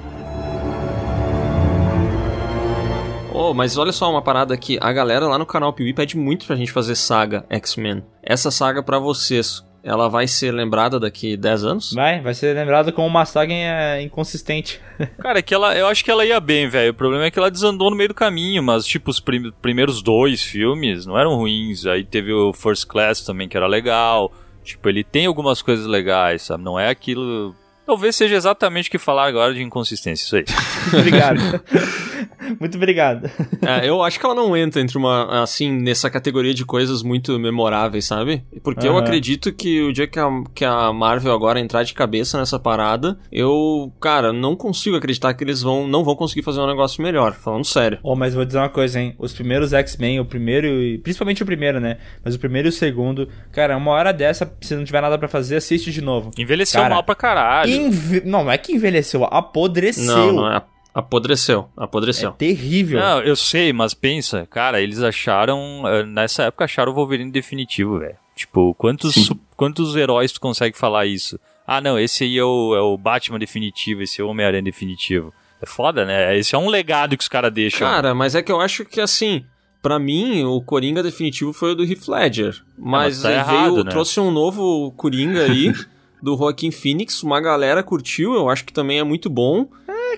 Oh, 3.35 3.55
mas 3.55 3.77
olha 3.77 3.93
só 3.93 4.11
uma 4.11 4.23
parada 4.23 4.53
aqui. 4.55 4.79
A 4.81 4.93
galera 4.93 5.27
lá 5.27 5.39
no 5.39 5.47
canal 5.47 5.73
Piuí 5.73 5.93
pede 5.95 6.17
muito 6.17 6.47
pra 6.47 6.57
gente 6.57 6.71
fazer 6.73 6.95
saga 6.95 7.45
X-Men. 7.49 8.03
Essa 8.23 8.51
saga 8.51 8.83
pra 8.83 8.99
vocês, 8.99 9.65
ela 9.83 10.09
vai 10.09 10.27
ser 10.29 10.53
lembrada 10.53 11.01
daqui 11.01 11.37
10 11.37 11.65
anos? 11.65 11.93
Vai, 11.93 12.21
vai 12.21 12.35
ser 12.35 12.55
lembrado 12.55 12.93
como 12.93 13.07
uma 13.07 13.25
saga 13.25 13.53
é, 13.53 14.03
inconsistente. 14.03 14.81
Cara, 15.19 15.39
é 15.39 15.43
que 15.43 15.55
ela, 15.55 15.75
eu 15.77 15.87
acho 15.87 16.05
que 16.05 16.11
ela 16.11 16.25
ia 16.27 16.39
bem, 16.41 16.69
velho. 16.69 16.91
O 16.93 16.95
problema 16.95 17.25
é 17.25 17.31
que 17.31 17.39
ela 17.39 17.51
desandou 17.51 17.91
no 17.91 17.97
meio 17.97 18.09
do 18.09 18.15
caminho, 18.15 18.63
mas, 18.63 18.85
tipo, 18.87 19.11
os 19.11 19.19
prim- 19.19 19.53
primeiros 19.63 20.03
dois 20.03 20.43
filmes 20.43 21.07
não 21.07 21.19
eram 21.19 21.35
ruins. 21.37 21.87
Aí 21.87 22.05
teve 22.05 22.33
o 22.33 22.53
First 22.53 22.87
Class 22.87 23.23
também, 23.23 23.49
que 23.49 23.57
era 23.57 23.67
legal. 23.67 24.31
Tipo, 24.63 24.89
ele 24.89 25.03
tem 25.03 25.27
algumas 25.27 25.63
coisas 25.63 25.87
legais, 25.87 26.43
sabe? 26.43 26.63
Não 26.63 26.79
é 26.79 26.89
aquilo. 26.91 27.55
Talvez 27.85 28.15
seja 28.15 28.37
exatamente 28.37 28.89
o 28.89 28.93
que 28.93 28.99
falar 28.99 29.27
agora 29.27 29.53
de 29.53 29.63
inconsistência, 29.63 30.23
isso 30.25 30.37
aí. 30.37 30.45
obrigado. 31.01 31.41
Muito 32.61 32.77
obrigado. 32.77 33.31
É, 33.61 33.89
eu 33.89 34.03
acho 34.03 34.19
que 34.19 34.27
ela 34.27 34.35
não 34.35 34.57
entra 34.57 34.81
entre 34.81 34.97
uma, 34.99 35.43
assim, 35.43 35.71
nessa 35.71 36.11
categoria 36.11 36.55
de 36.55 36.65
coisas 36.65 37.03
muito 37.03 37.39
memoráveis, 37.39 38.05
sabe? 38.05 38.45
Porque 38.63 38.87
eu 38.87 38.93
Aham. 38.93 39.03
acredito 39.03 39.53
que 39.53 39.83
o 39.83 39.93
dia 39.93 40.07
que 40.07 40.19
a, 40.19 40.29
que 40.55 40.65
a 40.65 40.93
Marvel 40.93 41.33
agora 41.33 41.61
entrar 41.61 41.83
de 41.83 41.95
cabeça 41.95 42.39
nessa 42.39 42.59
parada, 42.59 43.19
eu, 43.31 43.93
cara, 44.01 44.33
não 44.33 44.57
consigo 44.57 44.97
acreditar 44.97 45.35
que 45.35 45.45
eles 45.45 45.63
vão, 45.63 45.87
não 45.87 46.05
vão 46.05 46.15
conseguir 46.15 46.43
fazer 46.43 46.61
um 46.61 46.67
negócio 46.67 47.03
melhor, 47.03 47.35
falando 47.35 47.65
sério. 47.65 47.99
Oh, 48.03 48.17
mas 48.17 48.35
vou 48.35 48.45
dizer 48.45 48.59
uma 48.59 48.69
coisa, 48.69 49.01
hein? 49.01 49.15
Os 49.19 49.33
primeiros 49.33 49.73
X-Men, 49.73 50.21
o 50.21 50.25
primeiro 50.25 50.67
e. 50.67 50.99
Principalmente 50.99 51.43
o 51.43 51.47
primeiro, 51.47 51.81
né? 51.81 51.99
Mas 52.25 52.35
o 52.35 52.39
primeiro 52.39 52.69
e 52.69 52.71
o 52.71 52.73
segundo. 52.73 53.29
Cara, 53.53 53.77
uma 53.77 53.91
hora 53.93 54.13
dessa, 54.13 54.51
se 54.61 54.75
não 54.75 54.85
tiver 54.85 55.01
nada 55.01 55.19
pra 55.19 55.29
fazer, 55.29 55.57
assiste 55.57 55.91
de 55.91 56.01
novo. 56.01 56.31
Envelheceu 56.39 56.81
Cara, 56.81 56.95
mal 56.95 57.03
pra 57.03 57.15
caralho. 57.15 57.91
Não, 58.25 58.43
não 58.45 58.51
é 58.51 58.59
que 58.59 58.73
envelheceu, 58.73 59.25
apodreceu. 59.25 60.05
Não, 60.05 60.33
não 60.33 60.53
é. 60.53 60.63
Apodreceu, 60.95 61.69
É 61.79 61.85
apodreceu. 61.85 62.33
terrível. 62.33 63.01
Não, 63.01 63.21
eu 63.23 63.35
sei, 63.35 63.73
mas 63.73 63.95
pensa, 63.95 64.47
cara, 64.51 64.81
eles 64.81 65.03
acharam, 65.03 65.83
eh, 65.87 66.05
nessa 66.05 66.45
época 66.45 66.65
acharam 66.65 66.93
o 66.93 66.95
Wolverine 66.95 67.31
definitivo, 67.31 67.99
velho. 67.99 68.17
Tipo, 68.37 68.75
quantos, 68.75 69.31
quantos 69.57 69.97
heróis 69.97 70.33
tu 70.33 70.41
consegue 70.41 70.77
falar 70.77 71.07
isso? 71.07 71.39
Ah, 71.67 71.81
não, 71.81 71.99
esse 71.99 72.25
aí 72.25 72.37
é 72.39 72.45
o, 72.45 72.75
é 72.75 72.81
o 72.81 72.97
Batman 72.99 73.39
definitivo, 73.39 74.03
esse 74.03 74.21
é 74.21 74.25
o 74.25 74.29
Homem-Aranha 74.29 74.63
definitivo. 74.63 75.33
É 75.63 75.67
foda, 75.67 76.05
né? 76.05 76.37
Esse 76.37 76.55
é 76.55 76.59
um 76.59 76.69
legado 76.69 77.17
que 77.17 77.23
os 77.23 77.29
caras 77.29 77.53
deixam. 77.53 77.87
Cara, 77.89 78.15
mas 78.15 78.35
é 78.35 78.43
que 78.43 78.51
eu 78.51 78.61
acho 78.61 78.85
que 78.85 79.01
assim, 79.01 79.45
pra 79.81 79.99
mim, 79.99 80.45
o 80.45 80.61
Coringa 80.61 81.03
definitivo 81.03 81.53
foi 81.53 81.73
o 81.73 81.75
do 81.75 81.85
Heath 81.85 82.09
Ledger. 82.09 82.63
Mas, 82.77 83.15
mas 83.17 83.23
tá 83.23 83.31
ele 83.31 83.39
errado, 83.39 83.73
veio, 83.75 83.85
né? 83.85 83.91
trouxe 83.91 84.19
um 84.21 84.31
novo 84.31 84.93
Coringa 84.97 85.45
aí, 85.45 85.73
do 86.21 86.37
Joaquim 86.37 86.71
Phoenix, 86.71 87.23
uma 87.23 87.41
galera 87.41 87.83
curtiu, 87.83 88.35
eu 88.35 88.51
acho 88.51 88.65
que 88.65 88.73
também 88.73 88.99
é 88.99 89.05
muito 89.05 89.31
bom. 89.31 89.69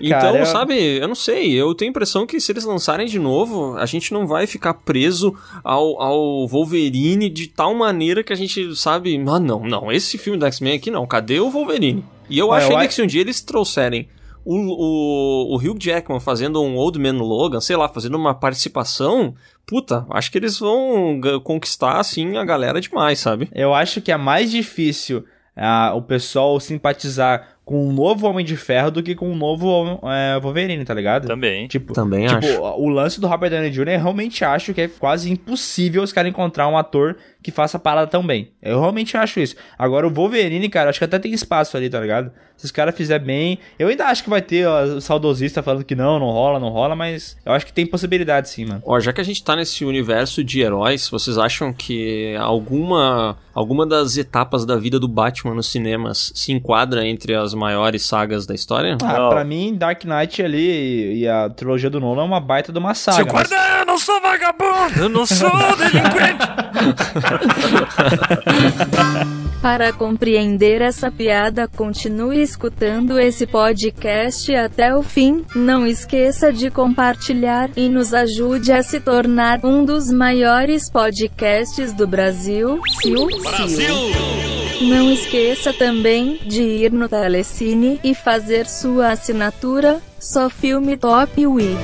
Então, 0.01 0.19
cara, 0.19 0.39
eu- 0.39 0.45
sabe, 0.45 0.97
eu 0.97 1.07
não 1.07 1.15
sei, 1.15 1.53
eu 1.53 1.73
tenho 1.73 1.89
a 1.89 1.91
impressão 1.91 2.25
que 2.25 2.39
se 2.39 2.51
eles 2.51 2.65
lançarem 2.65 3.07
de 3.07 3.19
novo, 3.19 3.75
a 3.77 3.85
gente 3.85 4.11
não 4.13 4.25
vai 4.27 4.45
ficar 4.47 4.73
preso 4.73 5.35
ao, 5.63 6.01
ao 6.01 6.47
Wolverine 6.47 7.29
de 7.29 7.47
tal 7.47 7.73
maneira 7.73 8.23
que 8.23 8.33
a 8.33 8.35
gente 8.35 8.75
sabe, 8.75 9.21
ah 9.27 9.39
não, 9.39 9.59
não, 9.61 9.91
esse 9.91 10.17
filme 10.17 10.37
do 10.39 10.45
X-Men 10.45 10.73
aqui 10.75 10.91
não, 10.91 11.05
cadê 11.05 11.39
o 11.39 11.49
Wolverine? 11.49 12.03
E 12.29 12.37
eu 12.39 12.49
Olha, 12.49 12.63
acho 12.63 12.71
ainda 12.73 12.87
que 12.87 12.93
se 12.93 13.01
um 13.01 13.07
dia 13.07 13.21
eles 13.21 13.41
trouxerem 13.41 14.07
o, 14.43 14.55
o, 14.55 15.55
o 15.55 15.57
Hugh 15.57 15.77
Jackman 15.79 16.19
fazendo 16.19 16.61
um 16.61 16.75
Old 16.75 16.99
Man 16.99 17.17
Logan, 17.17 17.59
sei 17.59 17.75
lá, 17.75 17.89
fazendo 17.89 18.15
uma 18.15 18.33
participação, 18.33 19.33
puta, 19.65 20.05
acho 20.09 20.31
que 20.31 20.37
eles 20.37 20.59
vão 20.59 21.19
conquistar, 21.43 21.99
assim, 21.99 22.37
a 22.37 22.43
galera 22.45 22.79
demais, 22.79 23.19
sabe? 23.19 23.49
Eu 23.53 23.73
acho 23.73 24.01
que 24.01 24.11
é 24.11 24.17
mais 24.17 24.51
difícil 24.51 25.23
ah, 25.55 25.93
o 25.95 26.01
pessoal 26.01 26.59
simpatizar 26.59 27.54
com 27.65 27.89
um 27.89 27.91
novo 27.91 28.27
Homem 28.27 28.45
de 28.45 28.55
Ferro 28.55 28.91
do 28.91 29.01
que 29.01 29.15
com 29.15 29.27
um 29.27 29.35
novo 29.35 29.99
é, 30.03 30.39
Wolverine, 30.39 30.85
tá 30.85 30.93
ligado? 30.93 31.27
Também. 31.27 31.67
Tipo, 31.67 31.93
Também 31.93 32.27
tipo, 32.27 32.37
acho. 32.37 32.61
o 32.61 32.87
lance 32.87 33.19
do 33.19 33.27
Robert 33.27 33.49
Downey 33.49 33.71
Jr. 33.71 33.89
eu 33.89 33.99
realmente 33.99 34.45
acho 34.45 34.71
que 34.71 34.81
é 34.81 34.87
quase 34.87 35.31
impossível 35.31 36.03
os 36.03 36.13
caras 36.13 36.29
encontrar 36.29 36.67
um 36.67 36.77
ator 36.77 37.17
que 37.45 37.51
faça 37.51 37.77
a 37.77 37.79
parada 37.79 38.07
tão 38.07 38.25
bem. 38.25 38.49
Eu 38.59 38.79
realmente 38.79 39.15
acho 39.15 39.39
isso. 39.39 39.55
Agora 39.77 40.07
o 40.07 40.09
Wolverine, 40.11 40.67
cara, 40.67 40.89
acho 40.89 40.97
que 40.97 41.05
até 41.05 41.19
tem 41.19 41.31
espaço 41.31 41.77
ali, 41.77 41.87
tá 41.91 41.99
ligado? 41.99 42.31
Se 42.57 42.65
os 42.65 42.71
caras 42.71 42.95
fizerem 42.95 43.23
bem. 43.27 43.59
Eu 43.77 43.87
ainda 43.89 44.05
acho 44.05 44.23
que 44.23 44.29
vai 44.29 44.41
ter 44.41 44.65
ó, 44.65 44.81
o 44.83 45.01
saudosista 45.01 45.61
falando 45.61 45.83
que 45.83 45.93
não, 45.93 46.17
não 46.17 46.31
rola, 46.31 46.59
não 46.59 46.69
rola, 46.69 46.95
mas 46.95 47.37
eu 47.45 47.51
acho 47.51 47.65
que 47.67 47.73
tem 47.73 47.85
possibilidade 47.85 48.49
sim, 48.49 48.65
mano. 48.65 48.81
Ó, 48.83 48.99
já 48.99 49.13
que 49.13 49.21
a 49.21 49.23
gente 49.23 49.43
tá 49.43 49.55
nesse 49.55 49.85
universo 49.85 50.43
de 50.43 50.61
heróis, 50.61 51.07
vocês 51.07 51.37
acham 51.37 51.71
que 51.71 52.33
alguma, 52.37 53.37
alguma 53.53 53.85
das 53.85 54.17
etapas 54.17 54.65
da 54.65 54.75
vida 54.77 54.99
do 54.99 55.07
Batman 55.07 55.53
nos 55.53 55.67
cinemas 55.69 56.31
se 56.33 56.51
enquadra 56.51 57.05
entre 57.05 57.35
as 57.35 57.53
maiores 57.53 58.03
sagas 58.05 58.45
da 58.47 58.55
história? 58.55 58.97
Ah, 59.03 59.19
Não. 59.19 59.29
pra 59.29 59.43
mim, 59.43 59.75
Dark 59.75 60.03
Knight 60.05 60.41
ali 60.41 60.57
e, 60.71 61.19
e 61.23 61.27
a 61.27 61.49
trilogia 61.49 61.89
do 61.89 61.99
Nolan 61.99 62.23
é 62.23 62.25
uma 62.25 62.39
baita 62.39 62.71
de 62.71 62.79
uma 62.79 62.93
saga. 62.95 63.17
Seu 63.17 63.25
mas- 63.25 63.49
guarda, 63.49 63.79
eu 63.81 63.85
não 63.85 63.99
sou 63.99 64.19
vagabundo, 64.21 64.99
eu 64.99 65.09
não 65.09 65.25
sou 65.25 65.51
delinquente. 65.77 66.64
Para 69.61 69.91
compreender 69.91 70.81
essa 70.81 71.09
piada, 71.09 71.67
continue 71.67 72.41
escutando 72.41 73.19
esse 73.19 73.47
podcast 73.47 74.55
até 74.55 74.95
o 74.95 75.01
fim. 75.01 75.43
Não 75.55 75.87
esqueça 75.87 76.53
de 76.53 76.69
compartilhar 76.69 77.71
e 77.75 77.89
nos 77.89 78.13
ajude 78.13 78.71
a 78.71 78.83
se 78.83 78.99
tornar 78.99 79.65
um 79.65 79.83
dos 79.83 80.11
maiores 80.11 80.87
podcasts 80.87 81.91
do 81.93 82.05
Brasil. 82.05 82.79
Fiu, 83.01 83.27
fiu. 83.67 84.87
Não 84.87 85.11
esqueça 85.11 85.73
também 85.73 86.39
de 86.45 86.61
ir 86.61 86.91
no 86.91 87.09
Telecine 87.09 87.99
e 88.03 88.13
fazer 88.13 88.67
sua 88.67 89.13
assinatura. 89.13 89.99
Só 90.19 90.47
filme 90.49 90.95
top 90.97 91.47
Wii. 91.47 91.75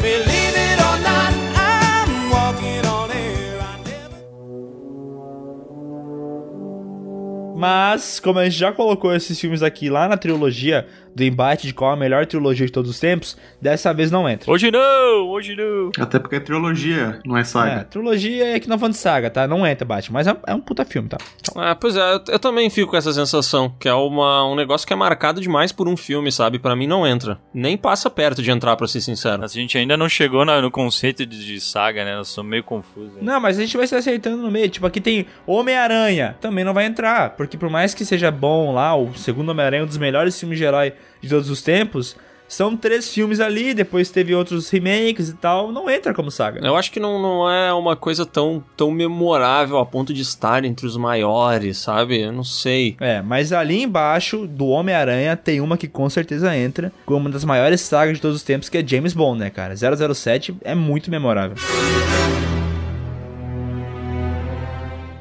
Mas, 7.61 8.19
como 8.19 8.39
a 8.39 8.43
gente 8.45 8.57
já 8.57 8.71
colocou 8.71 9.13
esses 9.13 9.39
filmes 9.39 9.61
aqui 9.61 9.87
lá 9.87 10.07
na 10.07 10.17
trilogia 10.17 10.87
do 11.15 11.23
embate 11.23 11.67
de 11.67 11.73
qual 11.73 11.91
a 11.91 11.95
melhor 11.95 12.25
trilogia 12.25 12.65
de 12.65 12.71
todos 12.71 12.89
os 12.89 12.99
tempos, 12.99 13.37
dessa 13.61 13.93
vez 13.93 14.09
não 14.11 14.27
entra. 14.29 14.49
Hoje 14.51 14.71
não, 14.71 15.27
hoje 15.29 15.55
não. 15.55 15.91
Até 15.99 16.19
porque 16.19 16.37
é 16.37 16.39
trilogia, 16.39 17.19
não 17.25 17.37
é 17.37 17.41
É, 17.41 17.43
saga. 17.43 17.83
trilogia 17.83 18.55
é 18.55 18.59
que 18.59 18.69
não 18.69 18.77
falando 18.79 18.93
de 18.93 18.99
saga, 18.99 19.29
tá? 19.29 19.47
Não 19.47 19.65
entra, 19.67 19.85
Batman. 19.85 20.13
Mas 20.19 20.27
é, 20.27 20.35
é 20.47 20.53
um 20.53 20.61
puta 20.61 20.85
filme, 20.85 21.09
tá? 21.09 21.17
Ah, 21.55 21.75
pois 21.75 21.95
é, 21.95 22.13
eu, 22.13 22.21
eu 22.29 22.39
também 22.39 22.69
fico 22.69 22.91
com 22.91 22.97
essa 22.97 23.11
sensação, 23.11 23.73
que 23.79 23.87
é 23.89 23.93
uma, 23.93 24.45
um 24.47 24.55
negócio 24.55 24.85
que 24.87 24.93
é 24.93 24.95
marcado 24.95 25.41
demais 25.41 25.71
por 25.71 25.87
um 25.87 25.97
filme, 25.97 26.31
sabe? 26.31 26.59
Pra 26.59 26.75
mim 26.75 26.87
não 26.87 27.05
entra. 27.05 27.37
Nem 27.53 27.75
passa 27.77 28.09
perto 28.09 28.41
de 28.41 28.49
entrar, 28.51 28.75
pra 28.75 28.87
ser 28.87 29.01
sincero. 29.01 29.43
A 29.43 29.47
gente 29.47 29.77
ainda 29.77 29.97
não 29.97 30.07
chegou 30.07 30.45
na- 30.45 30.61
no 30.61 30.71
conceito 30.71 31.25
de, 31.25 31.45
de 31.45 31.59
saga, 31.59 32.05
né? 32.05 32.15
Nós 32.15 32.29
somos 32.29 32.49
meio 32.49 32.63
confusos. 32.63 33.11
ainda. 33.17 33.31
Não, 33.33 33.39
mas 33.39 33.57
a 33.57 33.61
gente 33.61 33.75
vai 33.75 33.85
se 33.87 33.95
acertando 33.95 34.37
no 34.37 34.49
meio. 34.51 34.69
Tipo, 34.69 34.85
aqui 34.87 35.01
tem 35.01 35.25
Homem-Aranha. 35.65 36.35
Também 36.41 36.63
não 36.63 36.73
vai 36.73 36.85
entrar. 36.85 37.31
Porque 37.31 37.57
por 37.57 37.69
mais 37.69 37.93
que 37.93 38.03
seja 38.05 38.31
bom 38.31 38.73
lá, 38.73 38.95
o 38.95 39.13
segundo 39.15 39.49
Homem-Aranha, 39.49 39.83
um 39.83 39.87
dos 39.87 39.97
melhores 39.97 40.39
filmes 40.39 40.57
de 40.57 40.63
herói 40.63 40.93
de 41.21 41.29
todos 41.29 41.49
os 41.49 41.61
tempos, 41.61 42.15
são 42.51 42.75
três 42.75 43.13
filmes 43.13 43.39
ali. 43.39 43.73
Depois 43.73 44.09
teve 44.09 44.35
outros 44.35 44.69
remakes 44.69 45.29
e 45.29 45.33
tal. 45.35 45.71
Não 45.71 45.89
entra 45.89 46.13
como 46.13 46.29
saga. 46.29 46.59
Eu 46.65 46.75
acho 46.75 46.91
que 46.91 46.99
não, 46.99 47.21
não 47.21 47.49
é 47.49 47.71
uma 47.73 47.95
coisa 47.95 48.25
tão, 48.25 48.61
tão 48.75 48.91
memorável 48.91 49.77
a 49.77 49.85
ponto 49.85 50.13
de 50.13 50.21
estar 50.21 50.65
entre 50.65 50.85
os 50.85 50.97
maiores, 50.97 51.77
sabe? 51.77 52.19
Eu 52.19 52.33
não 52.33 52.43
sei. 52.43 52.97
É, 52.99 53.21
mas 53.21 53.53
ali 53.53 53.81
embaixo 53.81 54.45
do 54.45 54.67
Homem-Aranha 54.67 55.37
tem 55.37 55.61
uma 55.61 55.77
que 55.77 55.87
com 55.87 56.09
certeza 56.09 56.55
entra 56.55 56.91
como 57.05 57.21
uma 57.21 57.29
das 57.29 57.45
maiores 57.45 57.79
sagas 57.79 58.15
de 58.15 58.21
todos 58.21 58.37
os 58.37 58.43
tempos, 58.43 58.67
que 58.67 58.77
é 58.77 58.85
James 58.85 59.13
Bond, 59.13 59.39
né, 59.39 59.49
cara? 59.49 59.73
007 59.75 60.53
é 60.61 60.75
muito 60.75 61.09
memorável. 61.09 61.55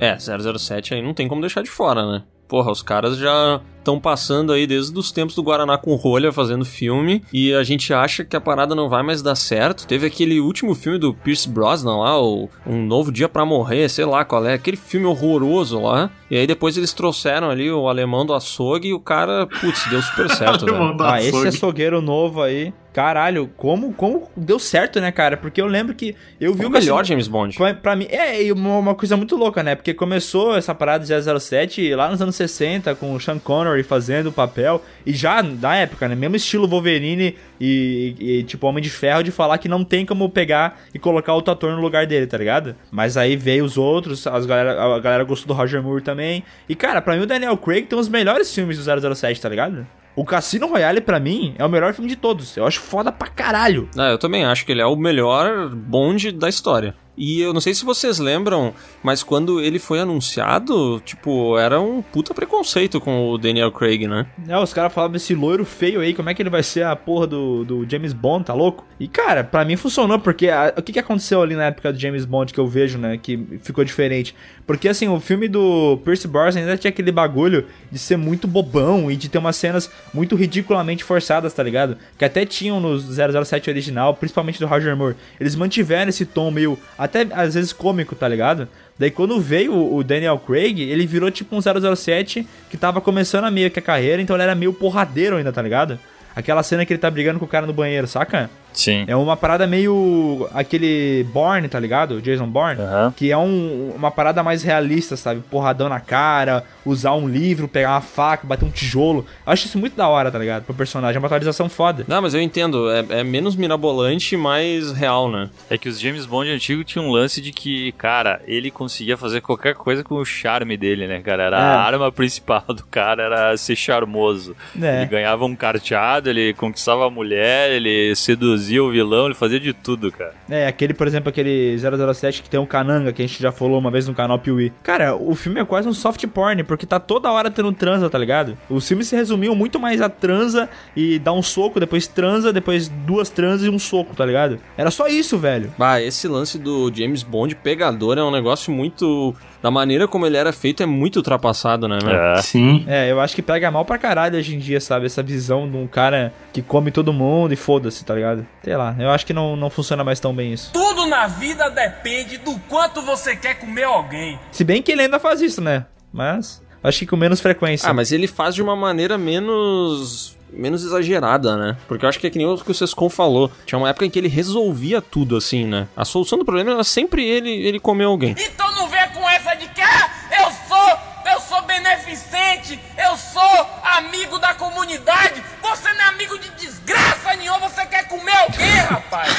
É, 0.01 0.17
007 0.19 0.95
aí 0.95 1.03
não 1.03 1.15
tem 1.15 1.29
como 1.29 1.43
deixar 1.43 1.63
de 1.63 1.71
fora, 1.71 2.11
né? 2.11 2.23
Porra, 2.49 2.73
os 2.73 2.83
caras 2.83 3.17
já 3.19 3.61
estão 3.81 3.99
passando 3.99 4.53
aí 4.53 4.67
desde 4.67 4.97
os 4.99 5.11
tempos 5.11 5.35
do 5.35 5.43
Guaraná 5.43 5.77
com 5.77 5.95
rolha 5.97 6.31
fazendo 6.33 6.65
filme 6.65 7.23
e 7.33 7.53
a 7.55 7.63
gente 7.65 7.93
acha 7.93 8.25
que 8.25 8.37
a 8.37 8.41
parada 8.41 8.75
não 8.75 8.89
vai 8.89 9.03
mais 9.03 9.21
dar 9.23 9.35
certo. 9.35 9.87
Teve 9.87 10.07
aquele 10.07 10.39
último 10.39 10.75
filme 10.75 10.99
do 10.99 11.13
Pierce 11.13 11.49
Brosnan 11.49 11.97
lá, 11.99 12.21
o 12.23 12.49
Um 12.67 12.85
Novo 12.87 13.11
Dia 13.11 13.29
Pra 13.29 13.45
Morrer, 13.45 13.89
sei 13.89 14.05
lá 14.05 14.25
qual 14.25 14.47
é, 14.47 14.55
aquele 14.55 14.77
filme 14.77 15.07
horroroso 15.07 15.81
lá. 15.81 16.11
E 16.31 16.37
aí 16.37 16.47
depois 16.47 16.77
eles 16.77 16.93
trouxeram 16.93 17.51
ali 17.51 17.71
o 17.73 17.89
alemão 17.89 18.25
do 18.25 18.33
açougue 18.35 18.89
e 18.89 18.95
o 18.95 19.01
cara, 19.01 19.47
putz, 19.47 19.85
deu 19.91 20.01
super 20.01 20.31
certo, 20.37 20.65
velho. 20.67 20.97
Ah, 21.01 21.19
esse 21.19 21.31
açougue. 21.31 21.49
açougueiro 21.49 22.01
novo 22.01 22.41
aí. 22.43 22.73
caralho, 22.93 23.51
como, 23.57 23.93
como 23.95 24.29
deu 24.37 24.59
certo, 24.59 25.01
né, 25.01 25.11
cara? 25.11 25.37
Porque 25.37 25.61
eu 25.61 25.67
lembro 25.67 25.95
que 25.95 26.15
eu 26.41 26.53
vi 26.55 26.65
o 26.65 26.69
o 26.69 26.71
melhor 26.71 26.99
Cassino- 26.99 27.05
James 27.05 27.27
Bond. 27.29 27.57
Pra, 27.57 27.75
pra 27.75 27.97
mim, 27.97 28.07
é 28.11 28.53
uma, 28.53 28.79
uma 28.79 28.95
coisa 28.95 29.17
muito 29.17 29.37
louca, 29.37 29.63
né? 29.63 29.75
Porque 29.75 29.93
começou 29.95 30.55
essa 30.57 30.73
parada 30.75 31.05
de 31.05 31.41
007 31.41 31.95
lá 31.95 32.09
nos 32.11 32.21
anos 32.23 32.37
60, 32.37 32.95
com 32.95 33.13
o 33.15 33.21
Sean 33.21 33.39
Connery 33.41 33.70
fazendo 33.83 34.29
o 34.29 34.33
papel. 34.33 34.83
E 35.05 35.13
já 35.13 35.43
na 35.43 35.77
época, 35.77 36.09
né? 36.09 36.15
Mesmo 36.15 36.37
estilo 36.37 36.69
Wolverine 36.69 37.37
e, 37.61 38.15
e, 38.19 38.39
e, 38.39 38.43
tipo 38.45 38.67
Homem 38.67 38.83
de 38.83 38.91
Ferro, 38.91 39.23
de 39.23 39.31
falar 39.31 39.59
que 39.59 39.69
não 39.69 39.85
tem 39.85 40.05
como 40.05 40.29
pegar 40.29 40.81
e 40.95 40.99
colocar 40.99 41.35
outro 41.35 41.53
ator 41.53 41.75
no 41.75 41.81
lugar 41.81 42.07
dele, 42.07 42.27
tá 42.27 42.37
ligado? 42.39 42.75
Mas 42.91 43.17
aí 43.17 43.37
veio 43.37 43.65
os 43.65 43.77
outros, 43.77 44.27
as 44.27 44.47
galera, 44.47 44.83
a 44.83 44.99
galera 44.99 45.25
gostou 45.25 45.55
do 45.55 45.59
Roger 45.59 45.83
Moore 45.83 46.03
também. 46.03 46.43
E 46.69 46.75
cara, 46.75 47.01
pra 47.01 47.17
mim 47.17 47.23
o 47.23 47.27
Daniel 47.27 47.57
Craig 47.57 47.87
tem 47.87 47.99
os 47.99 48.09
melhores 48.09 48.55
filmes 48.55 48.79
do 48.79 49.15
007, 49.15 49.41
tá 49.41 49.49
ligado? 49.49 49.87
O 50.17 50.25
Cassino 50.25 50.67
Royale, 50.67 51.01
pra 51.01 51.21
mim, 51.21 51.55
é 51.57 51.65
o 51.65 51.69
melhor 51.69 51.95
filme 51.95 52.11
de 52.11 52.17
todos. 52.17 52.57
Eu 52.57 52.67
acho 52.67 52.81
foda 52.81 53.13
pra 53.13 53.29
caralho. 53.29 53.89
É, 53.97 54.13
eu 54.13 54.19
também 54.19 54.45
acho 54.45 54.67
que 54.67 54.73
ele 54.73 54.81
é 54.81 54.87
o 54.87 54.97
melhor 54.97 55.69
Bond 55.69 56.33
da 56.33 56.49
história. 56.49 56.95
E 57.17 57.41
eu 57.41 57.53
não 57.53 57.61
sei 57.61 57.75
se 57.75 57.85
vocês 57.85 58.19
lembram, 58.19 58.73
mas 59.03 59.23
quando 59.23 59.61
ele 59.61 59.79
foi 59.79 60.01
anunciado, 60.01 61.01
tipo, 61.05 61.59
era 61.59 61.81
um 61.81 62.01
puta 62.01 62.33
preconceito 62.33 63.01
com 63.01 63.29
o 63.31 63.37
Daniel 63.37 63.71
Craig, 63.73 64.07
né? 64.07 64.27
É, 64.49 64.57
os 64.59 64.73
caras 64.73 64.93
falavam 64.93 65.13
desse 65.13 65.35
loiro 65.35 65.65
feio 65.65 66.01
aí, 66.01 66.15
como 66.15 66.31
é 66.31 66.35
que 66.35 66.41
ele 66.41 66.49
vai 66.51 66.63
ser 66.63 66.85
a 66.85 66.95
porra 66.97 67.27
do, 67.27 67.65
do 67.65 67.87
James 67.91 68.13
Bond, 68.13 68.45
tá 68.45 68.55
louco? 68.55 68.87
E, 68.99 69.07
cara, 69.09 69.45
pra 69.45 69.65
mim 69.65 69.77
funcionou, 69.77 70.19
porque 70.19 70.49
a- 70.49 70.73
o 70.77 70.83
que, 70.83 70.93
que 70.93 70.99
aconteceu 70.99 71.43
ali 71.43 71.55
na 71.55 71.65
época 71.67 71.93
do 71.93 71.99
James 71.99 72.25
Bond 72.25 72.55
que 72.55 72.61
eu 72.61 72.67
vejo, 72.67 72.97
né, 72.99 73.19
que 73.21 73.39
ficou 73.63 73.85
diferente? 73.85 74.35
Porque, 74.67 74.89
assim, 74.89 75.09
o 75.09 75.19
filme 75.21 75.49
do 75.49 75.99
Pierce 76.05 76.29
Brosnan 76.29 76.61
ainda 76.61 76.77
tinha 76.79 76.91
aquele 76.91 77.11
bagulho 77.13 77.67
de 77.91 77.99
ser 77.99 78.17
muito 78.17 78.47
bobão 78.47 79.11
e 79.11 79.17
de 79.17 79.29
ter 79.29 79.39
umas 79.39 79.57
cenas 79.57 79.91
muito 80.15 80.37
ridiculamente 80.37 81.03
forçadas, 81.05 81.53
tá 81.53 81.63
ligado? 81.63 81.97
Que 82.17 82.25
até 82.25 82.47
tinham 82.47 82.79
no 82.81 82.99
007 82.99 83.69
original, 83.69 84.15
principalmente 84.15 84.61
do 84.61 84.67
Roger 84.67 84.97
Moore. 84.97 85.17
Eles 85.41 85.57
mantiveram 85.57 86.09
esse 86.09 86.25
tom 86.25 86.51
meio, 86.51 86.79
até 87.01 87.27
às 87.33 87.55
vezes 87.55 87.73
cômico, 87.73 88.15
tá 88.15 88.29
ligado? 88.29 88.69
Daí 88.99 89.11
quando 89.11 89.41
veio 89.41 89.73
o 89.75 90.05
Daniel 90.05 90.39
Craig, 90.39 90.83
ele 90.83 91.07
virou 91.07 91.31
tipo 91.31 91.57
um 91.57 91.97
007 91.97 92.47
que 92.69 92.77
tava 92.77 93.01
começando 93.01 93.45
a 93.45 93.51
meio 93.51 93.71
que 93.71 93.79
a 93.79 93.83
carreira, 93.83 94.21
então 94.21 94.37
ele 94.37 94.43
era 94.43 94.55
meio 94.55 94.71
porradeiro 94.75 95.39
ainda, 95.39 95.51
tá 95.51 95.63
ligado? 95.63 95.99
Aquela 96.37 96.63
cena 96.63 96.85
que 96.85 96.93
ele 96.93 97.01
tá 97.01 97.11
brigando 97.11 97.39
com 97.39 97.47
o 97.47 97.49
cara 97.49 97.67
no 97.67 97.73
banheiro, 97.73 98.07
saca? 98.07 98.51
Sim. 98.73 99.05
É 99.07 99.17
uma 99.17 99.37
parada 99.37 99.67
meio. 99.67 100.49
aquele 100.55 101.25
Bourne, 101.33 101.69
tá 101.69 101.79
ligado? 101.79 102.21
Jason 102.21 102.47
Bourne. 102.47 102.81
Aham. 102.81 103.13
Que 103.17 103.31
é 103.31 103.37
um- 103.37 103.93
uma 103.97 104.11
parada 104.11 104.43
mais 104.43 104.63
realista, 104.63 105.17
sabe? 105.17 105.41
Porradão 105.51 105.89
na 105.89 106.01
cara, 106.01 106.65
usar 106.85 107.15
um 107.15 107.29
livro, 107.29 107.67
pegar 107.69 107.91
uma 107.93 108.01
faca, 108.01 108.47
bater 108.47 108.65
um 108.65 108.71
tijolo. 108.71 109.27
Eu 109.47 109.53
acho 109.53 109.67
isso 109.67 109.79
muito 109.79 109.97
da 109.97 110.09
hora, 110.09 110.31
tá 110.31 110.39
ligado? 110.39 110.65
Pro 110.65 110.75
personagem. 110.75 111.17
É 111.17 111.19
uma 111.19 111.27
atualização 111.27 111.69
foda. 111.69 112.05
Não, 112.09 112.23
mas 112.23 112.35
eu 112.35 112.41
entendo, 112.41 112.91
é, 112.91 113.21
é 113.21 113.25
menos 113.25 113.57
mirabolante, 113.57 114.37
mais 114.37 114.93
real, 114.93 115.31
né? 115.31 115.51
É 115.69 115.77
que 115.79 115.89
os 115.89 115.99
James 116.01 116.27
Bond 116.27 116.51
antigos 116.51 116.85
tinham 116.87 117.07
um 117.07 117.11
lance 117.11 117.41
de 117.41 117.53
que, 117.53 117.93
cara, 117.93 118.41
ele 118.47 118.71
conseguia 118.71 119.17
fazer 119.17 119.41
qualquer 119.41 119.75
coisa 119.75 120.03
com 120.05 120.15
o 120.17 120.25
charme 120.25 120.77
dele, 120.77 121.07
né, 121.07 121.21
cara? 121.21 121.45
Era 121.45 121.57
É. 121.59 121.61
a 121.61 121.81
arma 121.81 122.11
principal 122.13 122.65
do 122.69 122.85
cara, 122.91 123.23
era 123.25 123.57
ser 123.57 123.77
charmoso. 123.77 124.55
É. 124.81 124.99
Ele 125.03 125.07
ganhava 125.07 125.45
um 125.45 125.57
carteado, 125.57 126.29
ele 126.31 126.53
conquistava 126.55 127.07
a 127.07 127.11
mulher, 127.11 127.71
ele 127.73 128.15
seduzia 128.15 128.60
o 128.81 128.91
vilão, 128.91 129.27
ele 129.27 129.35
fazia 129.35 129.61
de 129.61 129.73
tudo, 129.73 130.11
cara. 130.13 130.35
É, 130.49 130.67
aquele, 130.67 130.95
por 130.95 131.07
exemplo, 131.07 131.29
aquele 131.29 131.77
007 131.79 132.43
que 132.43 132.51
tem 132.51 132.59
um 132.61 132.67
cananga, 132.67 133.13
que 133.13 133.23
a 133.23 133.27
gente 133.27 133.41
já 133.41 133.53
falou 133.53 133.79
uma 133.79 133.91
vez 133.91 134.07
no 134.07 134.15
canal 134.15 134.39
Piuí. 134.39 134.73
Cara, 134.83 135.15
o 135.17 135.35
filme 135.35 135.61
é 135.61 135.65
quase 135.65 135.89
um 135.89 135.93
soft 135.93 136.27
porn, 136.29 136.63
porque 136.65 136.87
tá 136.87 137.01
toda 137.01 137.31
hora 137.31 137.51
tendo 137.51 137.73
transa, 137.73 138.11
tá 138.11 138.19
ligado? 138.19 138.57
Os 138.69 138.87
filmes 138.87 139.09
se 139.09 139.17
resumiam 139.17 139.55
muito 139.55 139.79
mais 139.79 140.01
a 140.01 140.09
transa 140.09 140.69
e 140.97 141.19
dar 141.19 141.33
um 141.33 141.43
soco, 141.43 141.81
depois 141.81 142.07
transa, 142.07 142.53
depois 142.53 142.89
duas 142.89 143.31
transas 143.31 143.67
e 143.67 143.71
um 143.71 143.79
soco, 143.79 144.15
tá 144.15 144.25
ligado? 144.25 144.59
Era 144.77 144.91
só 144.91 145.09
isso, 145.09 145.39
velho. 145.39 145.73
Bah, 145.79 146.01
esse 146.01 146.29
lance 146.29 146.59
do 146.59 146.91
James 146.95 147.23
Bond 147.23 147.55
pegador 147.57 148.19
é 148.19 148.23
um 148.23 148.31
negócio 148.31 148.73
muito. 148.73 149.35
Da 149.63 149.71
maneira 149.71 150.09
como 150.09 150.27
ele 150.27 150.37
era 150.37 150.53
feito, 150.53 150.83
é 150.83 150.87
muito 150.87 151.17
ultrapassado, 151.17 151.87
né, 151.87 151.99
meu? 152.03 152.15
É. 152.15 152.43
Sim. 152.43 152.85
É, 152.89 153.11
eu 153.11 153.21
acho 153.21 153.35
que 153.35 153.43
pega 153.43 153.71
mal 153.71 153.85
pra 153.85 153.99
caralho 153.99 154.39
hoje 154.39 154.55
em 154.55 154.59
dia, 154.59 154.81
sabe? 154.81 155.07
Essa 155.07 155.23
visão 155.23 155.71
de 155.71 155.77
um 155.77 155.87
cara 155.87 156.33
que 156.53 156.63
come 156.63 156.91
todo 156.91 157.13
mundo 157.13 157.53
e 157.53 157.57
foda-se, 157.57 158.05
tá 158.05 158.15
ligado? 158.15 158.47
Sei 158.63 158.77
lá, 158.77 158.97
eu 158.99 159.11
acho 159.11 159.27
que 159.27 159.33
não, 159.33 159.57
não 159.57 159.69
funciona 159.69 160.03
mais 160.03 160.19
tão 160.19 160.35
bem 160.35 160.53
isso. 160.53 160.73
Tudo 160.73 161.07
na 161.07 161.27
vida 161.27 161.69
depende 161.71 162.39
do 162.39 162.59
quanto 162.69 163.03
você 163.03 163.37
quer 163.37 163.55
comer 163.55 163.85
alguém. 163.85 164.39
Se 164.51 164.65
bem 164.65 164.81
que 164.83 164.93
ele 164.93 165.03
ainda 165.03 165.19
faz 165.19 165.41
isso, 165.41 165.61
né? 165.61 165.85
Mas 166.13 166.63
acho 166.83 166.99
que 167.01 167.07
com 167.07 167.17
menos 167.17 167.41
frequência. 167.41 167.89
Ah, 167.89 167.95
mas 167.95 168.13
ele 168.13 168.27
faz 168.27 168.55
de 168.55 168.63
uma 168.63 168.75
maneira 168.75 169.19
menos. 169.19 170.37
Menos 170.53 170.85
exagerada, 170.85 171.57
né? 171.57 171.77
Porque 171.89 172.05
eu 172.05 172.09
acho 172.09 172.19
que 172.19 172.27
é 172.27 172.31
que 172.31 172.39
nem 172.39 172.47
o 172.47 172.57
que 172.59 172.71
o 172.71 172.75
Sescon 172.75 173.09
falou. 173.09 173.51
Tinha 173.67 173.79
uma 173.79 173.89
época 173.89 174.07
em 174.07 174.11
que 174.11 174.19
ele 174.19 174.29
resolvia 174.29 175.01
tudo, 175.01 175.37
assim, 175.37 175.65
né? 175.65 175.89
A 175.97 176.05
solução 176.05 176.39
do 176.39 176.45
problema 176.45 176.73
era 176.73 176.85
sempre 176.85 177.25
ele, 177.25 177.51
ele 177.51 177.81
comer 177.81 178.05
alguém. 178.05 178.35
Então 178.39 178.71
não 178.75 178.89
venha 178.89 179.09
com 179.09 179.29
essa 179.29 179.55
de 179.55 179.69
que 179.69 179.81
ah, 179.81 180.11
eu 180.41 180.51
sou, 180.69 181.33
eu 181.33 181.41
sou 181.41 181.50
beneficente, 181.63 182.79
eu 182.97 183.17
sou 183.17 183.67
amigo 183.97 184.39
da 184.39 184.55
comunidade. 184.55 185.43
Você 185.63 185.93
não 185.93 186.01
é 186.01 186.09
amigo 186.09 186.39
de 186.39 186.51
desgraça 186.51 187.35
nenhuma, 187.37 187.69
você 187.69 187.85
quer 187.87 188.07
comer 188.09 188.37
alguém, 188.37 188.77
rapaz. 188.89 189.31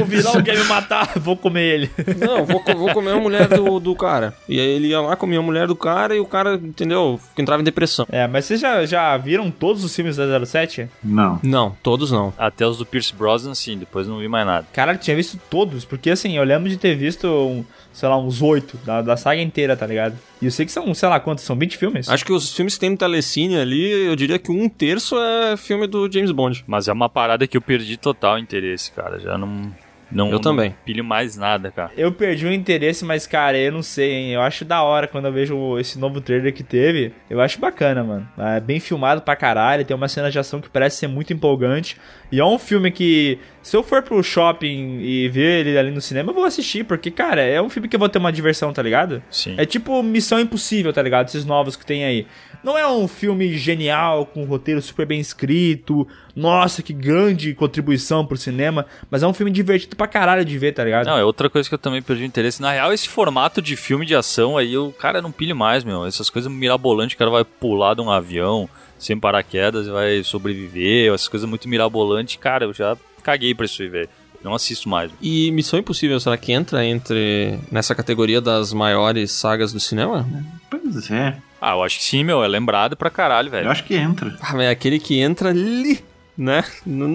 o 0.00 0.04
vilão 0.04 0.42
quer 0.42 0.56
me 0.56 0.64
matar, 0.64 1.12
vou 1.18 1.36
comer 1.36 1.62
ele. 1.62 1.90
Não, 2.18 2.44
vou, 2.44 2.62
vou 2.76 2.92
comer 2.92 3.12
a 3.12 3.20
mulher 3.20 3.48
do, 3.48 3.78
do 3.78 3.94
cara. 3.94 4.34
E 4.48 4.58
aí 4.58 4.66
ele 4.66 4.88
ia 4.88 5.00
lá, 5.00 5.16
comia 5.16 5.38
a 5.38 5.42
mulher 5.42 5.66
do 5.66 5.76
cara 5.76 6.14
e 6.14 6.20
o 6.20 6.26
cara, 6.26 6.54
entendeu? 6.54 7.20
Entrava 7.36 7.60
em 7.60 7.64
depressão. 7.64 8.06
É, 8.10 8.26
mas 8.26 8.44
vocês 8.44 8.60
já, 8.60 8.84
já 8.86 9.16
viram 9.16 9.50
todos 9.50 9.84
os 9.84 9.94
filmes 9.94 10.16
da 10.16 10.44
07? 10.44 10.88
Não. 11.02 11.40
Não, 11.42 11.76
todos 11.82 12.10
não. 12.10 12.32
Até 12.38 12.66
os 12.66 12.78
do 12.78 12.86
Pierce 12.86 13.14
Brosnan, 13.14 13.54
sim, 13.54 13.78
depois 13.78 14.06
não 14.06 14.18
vi 14.18 14.28
mais 14.28 14.46
nada. 14.46 14.66
Caralho, 14.72 14.98
tinha 14.98 15.16
visto 15.16 15.38
todos, 15.50 15.84
porque 15.84 16.10
assim, 16.10 16.36
eu 16.36 16.44
lembro 16.44 16.68
de 16.68 16.76
ter 16.76 16.94
visto, 16.94 17.26
um, 17.26 17.64
sei 17.92 18.08
lá, 18.08 18.18
uns 18.18 18.42
oito 18.42 18.76
da, 18.84 19.02
da 19.02 19.16
saga 19.16 19.40
inteira, 19.40 19.76
tá 19.76 19.86
ligado? 19.86 20.16
E 20.40 20.44
eu 20.44 20.50
sei 20.50 20.66
que 20.66 20.72
são, 20.72 20.92
sei 20.92 21.08
lá, 21.08 21.15
quantos? 21.20 21.44
São 21.44 21.56
20 21.56 21.76
filmes? 21.76 22.08
Acho 22.08 22.24
que 22.24 22.32
os 22.32 22.54
filmes 22.54 22.74
que 22.74 22.80
tem 22.80 22.90
no 22.90 22.96
Telecine 22.96 23.56
ali, 23.56 24.06
eu 24.06 24.16
diria 24.16 24.38
que 24.38 24.50
um 24.50 24.68
terço 24.68 25.16
é 25.18 25.56
filme 25.56 25.86
do 25.86 26.10
James 26.10 26.30
Bond. 26.30 26.64
Mas 26.66 26.88
é 26.88 26.92
uma 26.92 27.08
parada 27.08 27.46
que 27.46 27.56
eu 27.56 27.60
perdi 27.60 27.96
total 27.96 28.38
interesse, 28.38 28.92
cara. 28.92 29.18
Já 29.18 29.36
não. 29.38 29.72
Não 30.10 30.30
Eu 30.30 30.38
também. 30.38 30.70
Não 30.70 30.76
pilho 30.84 31.04
mais 31.04 31.36
nada, 31.36 31.70
cara. 31.70 31.90
Eu 31.96 32.12
perdi 32.12 32.46
o 32.46 32.52
interesse, 32.52 33.04
mas, 33.04 33.26
cara, 33.26 33.58
eu 33.58 33.72
não 33.72 33.82
sei, 33.82 34.12
hein? 34.12 34.32
Eu 34.32 34.40
acho 34.40 34.64
da 34.64 34.82
hora 34.82 35.08
quando 35.08 35.26
eu 35.26 35.32
vejo 35.32 35.78
esse 35.78 35.98
novo 35.98 36.20
trailer 36.20 36.52
que 36.52 36.62
teve. 36.62 37.12
Eu 37.28 37.40
acho 37.40 37.60
bacana, 37.60 38.04
mano. 38.04 38.28
É 38.38 38.60
bem 38.60 38.78
filmado 38.80 39.22
pra 39.22 39.34
caralho, 39.36 39.84
tem 39.84 39.96
uma 39.96 40.08
cena 40.08 40.30
de 40.30 40.38
ação 40.38 40.60
que 40.60 40.68
parece 40.68 40.98
ser 40.98 41.08
muito 41.08 41.32
empolgante. 41.32 41.96
E 42.30 42.40
é 42.40 42.44
um 42.44 42.58
filme 42.58 42.90
que, 42.90 43.38
se 43.62 43.76
eu 43.76 43.82
for 43.82 44.02
pro 44.02 44.22
shopping 44.22 45.00
e 45.00 45.28
ver 45.28 45.60
ele 45.66 45.78
ali 45.78 45.90
no 45.90 46.00
cinema, 46.00 46.30
eu 46.30 46.34
vou 46.34 46.44
assistir, 46.44 46.84
porque, 46.84 47.10
cara, 47.10 47.42
é 47.42 47.60
um 47.60 47.68
filme 47.70 47.88
que 47.88 47.96
eu 47.96 48.00
vou 48.00 48.08
ter 48.08 48.18
uma 48.18 48.32
diversão, 48.32 48.72
tá 48.72 48.82
ligado? 48.82 49.22
Sim. 49.30 49.54
É 49.56 49.64
tipo 49.64 50.02
Missão 50.02 50.40
Impossível, 50.40 50.92
tá 50.92 51.02
ligado? 51.02 51.28
Esses 51.28 51.44
novos 51.44 51.76
que 51.76 51.86
tem 51.86 52.04
aí. 52.04 52.26
Não 52.66 52.76
é 52.76 52.84
um 52.84 53.06
filme 53.06 53.56
genial, 53.56 54.26
com 54.26 54.42
um 54.42 54.44
roteiro 54.44 54.82
super 54.82 55.06
bem 55.06 55.20
escrito. 55.20 56.04
Nossa, 56.34 56.82
que 56.82 56.92
grande 56.92 57.54
contribuição 57.54 58.26
pro 58.26 58.36
cinema. 58.36 58.84
Mas 59.08 59.22
é 59.22 59.26
um 59.28 59.32
filme 59.32 59.52
divertido 59.52 59.94
pra 59.94 60.08
caralho 60.08 60.44
de 60.44 60.58
ver, 60.58 60.72
tá 60.72 60.82
ligado? 60.82 61.06
Não, 61.06 61.16
é 61.16 61.22
outra 61.22 61.48
coisa 61.48 61.68
que 61.68 61.74
eu 61.76 61.78
também 61.78 62.02
perdi 62.02 62.24
interesse. 62.24 62.60
Na 62.60 62.72
real, 62.72 62.92
esse 62.92 63.08
formato 63.08 63.62
de 63.62 63.76
filme 63.76 64.04
de 64.04 64.16
ação 64.16 64.58
aí, 64.58 64.76
o 64.76 64.90
cara 64.90 65.22
não 65.22 65.30
pilha 65.30 65.54
mais, 65.54 65.84
meu. 65.84 66.04
Essas 66.04 66.28
coisas 66.28 66.50
mirabolantes, 66.50 67.14
o 67.14 67.18
cara 67.18 67.30
vai 67.30 67.44
pular 67.44 67.94
de 67.94 68.00
um 68.00 68.10
avião 68.10 68.68
sem 68.98 69.16
paraquedas 69.16 69.86
e 69.86 69.90
vai 69.90 70.24
sobreviver. 70.24 71.14
Essas 71.14 71.28
coisas 71.28 71.48
muito 71.48 71.68
mirabolantes, 71.68 72.34
cara, 72.34 72.64
eu 72.64 72.74
já 72.74 72.96
caguei 73.22 73.54
pra 73.54 73.66
isso 73.66 73.80
aí, 73.80 73.88
velho. 73.88 74.08
Não 74.42 74.52
assisto 74.52 74.88
mais. 74.88 75.12
E 75.22 75.52
Missão 75.52 75.78
Impossível, 75.78 76.18
será 76.18 76.36
que 76.36 76.50
entra 76.50 76.84
entre 76.84 77.60
nessa 77.70 77.94
categoria 77.94 78.40
das 78.40 78.72
maiores 78.72 79.30
sagas 79.30 79.72
do 79.72 79.78
cinema? 79.78 80.28
Pois 80.68 81.12
é. 81.12 81.36
Ah, 81.68 81.72
eu 81.72 81.82
acho 81.82 81.98
que 81.98 82.04
sim, 82.04 82.22
meu. 82.22 82.44
É 82.44 82.48
lembrado 82.48 82.96
pra 82.96 83.10
caralho, 83.10 83.48
Eu 83.48 83.50
velho. 83.52 83.70
acho 83.70 83.82
que 83.84 83.94
entra. 83.96 84.34
Ah, 84.40 84.52
mas 84.52 84.62
é 84.66 84.70
aquele 84.70 84.98
que 85.00 85.18
entra 85.18 85.48
ali, 85.50 85.98
né? 86.38 86.62
Na, 86.86 87.06